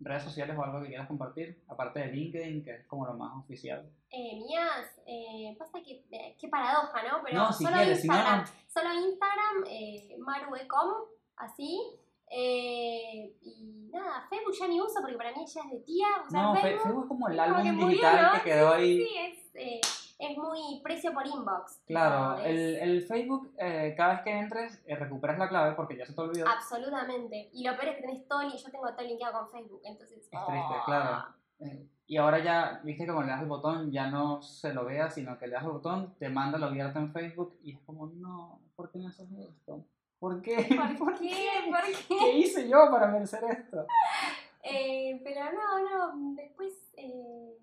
redes 0.00 0.24
sociales 0.24 0.56
o 0.58 0.64
algo 0.64 0.80
que 0.82 0.88
quieras 0.88 1.06
compartir, 1.06 1.62
aparte 1.68 2.00
de 2.00 2.08
LinkedIn, 2.08 2.64
que 2.64 2.70
es 2.74 2.86
como 2.86 3.06
lo 3.06 3.14
más 3.14 3.36
oficial. 3.36 3.88
Eh, 4.10 4.36
mías, 4.44 5.00
eh, 5.06 5.54
pasa 5.58 5.78
que, 5.84 6.04
eh, 6.10 6.36
qué 6.40 6.48
paradoja, 6.48 7.02
¿no? 7.08 7.22
Pero 7.24 7.38
no, 7.38 7.52
si 7.52 7.64
solo 7.64 7.76
quieres, 7.76 8.00
si 8.02 8.08
no, 8.08 8.14
Instagram. 8.14 8.40
no. 8.40 8.46
Solo 8.66 8.94
Instagram, 8.94 9.31
eh, 9.82 10.16
maruecom, 10.18 10.90
así. 11.36 11.80
Eh, 12.34 13.36
y 13.42 13.90
nada, 13.92 14.26
Facebook 14.30 14.54
ya 14.58 14.66
ni 14.66 14.80
uso 14.80 15.00
porque 15.02 15.16
para 15.16 15.32
mí 15.32 15.44
ya 15.46 15.60
es 15.60 15.70
de 15.70 15.80
tía 15.80 16.06
No, 16.30 16.54
Facebook. 16.54 16.82
Facebook 16.82 17.02
es 17.02 17.08
como 17.08 17.28
el 17.28 17.34
que 17.34 17.40
álbum 17.40 17.72
murió, 17.72 17.88
digital 17.88 18.22
¿no? 18.22 18.32
que 18.32 18.50
quedó 18.50 18.72
ahí. 18.72 18.96
Sí, 19.04 19.16
es, 19.18 19.54
eh, 19.54 19.80
es 20.18 20.38
muy 20.38 20.80
precio 20.82 21.12
por 21.12 21.26
inbox. 21.26 21.82
Claro, 21.86 22.38
No, 22.38 22.44
el, 22.44 22.76
el 22.76 23.02
Facebook, 23.02 23.52
eh, 23.58 23.92
cada 23.96 24.14
vez 24.14 24.22
que 24.22 24.30
entres, 24.30 24.82
eh, 24.86 24.96
recuperas 24.96 25.38
la 25.38 25.48
clave 25.48 25.74
porque 25.74 25.96
ya 25.96 26.06
se 26.06 26.14
te 26.14 26.20
olvidó. 26.20 26.48
Absolutamente. 26.48 27.50
Y 27.52 27.66
lo 27.66 27.76
peor 27.76 27.88
es 27.88 27.96
que 27.96 28.02
tenés 28.02 28.28
todo, 28.28 28.42
yo 28.42 28.70
tengo 28.70 28.88
todo 28.94 29.06
linkeado 29.06 29.40
con 29.40 29.50
Facebook, 29.50 29.82
entonces... 29.84 30.18
Es 30.18 30.30
triste, 30.30 30.40
¡ah! 30.46 30.82
claro. 30.86 31.78
Y 32.06 32.16
ahora 32.16 32.42
ya, 32.42 32.80
viste 32.84 33.04
que 33.04 33.12
cuando 33.12 33.26
le 33.26 33.32
das 33.32 33.42
el 33.42 33.48
botón 33.48 33.90
ya 33.90 34.10
no 34.10 34.42
se 34.42 34.72
lo 34.72 34.84
vea, 34.84 35.10
sino 35.10 35.38
que 35.38 35.46
le 35.46 35.54
das 35.54 35.64
el 35.64 35.70
botón, 35.70 36.14
te 36.18 36.28
manda 36.28 36.58
lo 36.58 36.66
abierto 36.66 36.98
en 36.98 37.12
Facebook 37.12 37.58
y 37.62 37.72
es 37.72 37.80
como, 37.80 38.06
no, 38.06 38.60
¿por 38.82 38.90
qué 38.90 38.98
me 38.98 39.06
haces 39.06 39.28
esto? 39.38 39.84
¿Por 40.18 40.42
qué? 40.42 40.56
¿Por 40.98 41.16
qué? 41.18 41.64
¿Por 41.68 41.84
qué? 41.84 42.04
¿Qué 42.18 42.32
hice 42.38 42.68
yo 42.68 42.88
para 42.90 43.06
merecer 43.06 43.44
esto? 43.44 43.86
Eh, 44.64 45.20
pero 45.24 45.40
no, 45.52 45.80
no, 45.80 46.34
después... 46.36 46.72
Eh, 46.96 47.56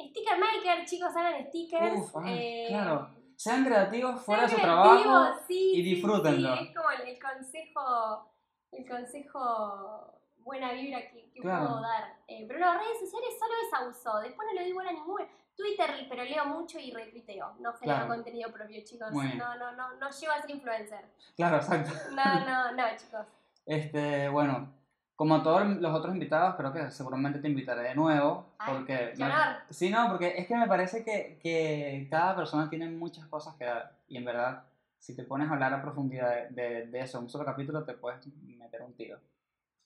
sticker 0.00 0.36
Maker, 0.40 0.84
chicos, 0.84 1.14
hagan 1.14 1.46
stickers. 1.46 1.96
Uf, 1.96 2.16
ah, 2.16 2.22
eh, 2.26 2.66
claro. 2.70 3.08
Sean 3.36 3.64
creativos 3.64 4.20
fuera 4.20 4.42
de 4.42 4.48
su 4.48 4.56
trabajo. 4.60 5.38
sí, 5.46 5.72
y 5.76 5.82
disfrútenlo. 5.82 6.56
sí, 6.56 6.64
es 6.64 6.74
como 6.76 6.90
el, 6.90 7.08
el 7.08 7.22
consejo, 7.22 8.28
el 8.72 8.88
consejo 8.88 10.20
buena 10.38 10.72
vibra 10.72 11.08
que, 11.08 11.30
que 11.30 11.40
Claro. 11.40 11.66
puedo 11.68 11.82
dar. 11.82 12.16
Eh, 12.26 12.44
pero 12.48 12.58
no, 12.58 12.74
redes 12.76 12.98
sociales 12.98 13.36
solo 13.38 13.54
esa 13.64 13.88
uso. 13.88 14.18
Después 14.22 14.48
no 14.48 14.54
le 14.54 14.62
doy 14.64 14.72
bola 14.72 14.90
a 14.90 14.92
ninguna. 14.92 15.28
Twitter, 15.56 15.90
pero 16.08 16.24
leo 16.24 16.44
mucho 16.46 16.78
y 16.78 16.90
retuiteo. 16.90 17.54
No 17.60 17.72
genero 17.74 17.98
Claro. 17.98 18.08
contenido 18.14 18.50
propio, 18.52 18.82
chicos. 18.84 19.12
No, 19.12 19.22
no, 19.56 19.72
no, 19.72 19.94
no 19.96 20.10
llego 20.10 20.32
a 20.32 20.40
ser 20.40 20.50
influencer. 20.50 21.04
Claro, 21.36 21.56
exacto. 21.56 21.92
No, 22.14 22.44
no, 22.44 22.72
no, 22.72 22.84
chicos. 22.96 23.26
Este, 23.66 24.28
bueno, 24.28 24.72
como 25.16 25.42
todos 25.42 25.64
los 25.66 25.94
otros 25.94 26.12
invitados, 26.14 26.56
creo 26.56 26.72
que 26.72 26.90
seguramente 26.90 27.38
te 27.38 27.48
invitaré 27.48 27.82
de 27.82 27.94
nuevo. 27.94 28.54
Ay, 28.58 28.74
porque 28.74 29.14
me-. 29.16 29.32
Sí, 29.70 29.90
no, 29.90 30.08
porque 30.10 30.34
es 30.36 30.46
que 30.46 30.56
me 30.56 30.66
parece 30.66 31.04
que, 31.04 31.38
que 31.42 32.08
cada 32.10 32.34
persona 32.34 32.68
tiene 32.68 32.88
muchas 32.90 33.26
cosas 33.26 33.54
que 33.54 33.64
dar. 33.64 33.96
Y 34.08 34.16
en 34.16 34.24
verdad, 34.24 34.64
si 34.98 35.14
te 35.14 35.22
pones 35.22 35.48
a 35.48 35.52
hablar 35.52 35.72
a 35.72 35.82
profundidad 35.82 36.48
de, 36.50 36.62
de, 36.62 36.86
de 36.86 37.00
eso 37.00 37.18
en 37.18 37.24
un 37.24 37.30
solo 37.30 37.44
capítulo, 37.44 37.84
te 37.84 37.94
puedes 37.94 38.26
meter 38.42 38.82
un 38.82 38.94
tiro. 38.94 39.18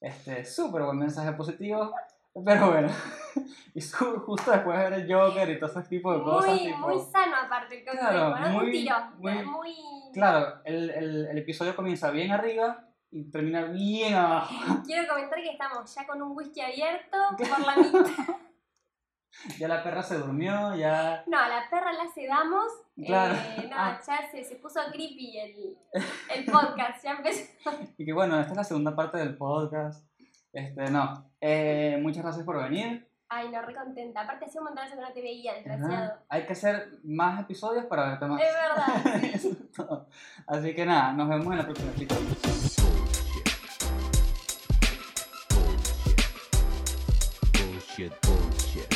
Este, 0.01 0.45
súper 0.45 0.82
buen 0.82 0.99
mensaje 0.99 1.32
positivo. 1.32 1.93
Pero 2.45 2.71
bueno, 2.71 2.89
y 3.75 3.81
su- 3.81 4.21
justo 4.21 4.51
después 4.53 4.79
de 4.79 4.85
ver 4.91 5.01
el 5.01 5.13
Joker 5.13 5.51
y 5.51 5.59
todo 5.59 5.71
ese 5.71 5.89
tipo 5.89 6.13
de 6.17 6.23
cosas. 6.23 6.51
Muy, 6.51 6.59
tipo, 6.61 6.79
muy 6.79 6.99
sano 7.01 7.37
aparte 7.45 7.79
el 7.79 7.85
Claro, 7.85 8.37
¿no? 8.39 8.49
muy- 8.51 8.65
un 8.67 8.71
tiro. 8.73 8.97
muy- 9.19 9.43
muy... 9.45 9.77
Claro, 10.15 10.61
el, 10.65 10.91
el, 10.91 11.27
el 11.27 11.39
episodio 11.39 11.75
comienza 11.75 12.11
bien 12.11 12.31
arriba 12.31 12.85
y 13.11 13.31
termina 13.31 13.65
bien 13.65 14.15
abajo. 14.15 14.55
Quiero 14.87 15.09
comentar 15.09 15.39
que 15.41 15.51
estamos 15.51 15.95
ya 15.95 16.07
con 16.07 16.23
un 16.23 16.37
whisky 16.37 16.61
abierto 16.61 17.17
por 17.39 17.61
la 17.67 17.77
mitad. 17.77 18.35
Ya 19.59 19.69
la 19.69 19.83
perra 19.85 20.03
se 20.03 20.19
durmió, 20.19 20.75
ya... 20.75 21.23
No, 21.27 21.39
a 21.39 21.49
la 21.49 21.69
perra 21.71 21.93
la 21.93 22.09
sedamos. 22.13 22.73
Claro. 22.97 23.35
Eh, 23.35 23.69
no, 23.71 23.77
Ah. 23.79 24.01
ya 24.05 24.29
se, 24.31 24.43
se 24.43 24.57
puso 24.57 24.81
creepy 24.91 25.39
el, 25.39 25.79
el 26.35 26.45
podcast. 26.47 27.05
Ya 27.05 27.13
empezó. 27.13 27.45
Y 27.99 28.05
que 28.05 28.13
bueno, 28.13 28.39
esta 28.41 28.53
es 28.53 28.57
la 28.57 28.65
segunda 28.65 28.97
parte 28.97 29.19
del 29.19 29.37
podcast. 29.37 30.08
Este, 30.53 30.91
no. 30.91 31.31
Eh, 31.41 31.99
muchas 32.03 32.23
gracias 32.23 32.45
por 32.45 32.62
venir. 32.62 33.07
Ay, 33.31 33.51
no, 33.51 33.61
re 33.62 33.75
contenta. 33.75 34.23
Aparte, 34.23 34.47
hacía 34.47 34.61
un 34.62 34.69
montón 34.69 34.85
de 34.87 34.93
años 34.93 34.97
que 35.05 35.09
no 35.09 35.12
te 35.12 35.20
veía, 35.20 35.53
Ajá. 35.53 35.61
desgraciado. 35.61 36.19
Hay 36.31 36.47
que 36.47 36.53
hacer 36.55 36.89
más 37.05 37.41
episodios 37.41 37.85
para 37.85 38.09
verte 38.09 38.27
más. 38.27 38.41
Es 38.41 38.55
verdad. 38.55 39.25
Eso 39.35 39.49
es 39.51 39.73
todo. 39.73 40.09
Así 40.47 40.75
que 40.75 40.87
nada, 40.87 41.12
nos 41.12 41.29
vemos 41.29 41.47
en 41.53 41.59
la 41.59 41.65
próxima, 41.65 41.95
chicos. 41.95 42.19
Bullshit. 47.53 48.12
Bullshit. 48.25 48.89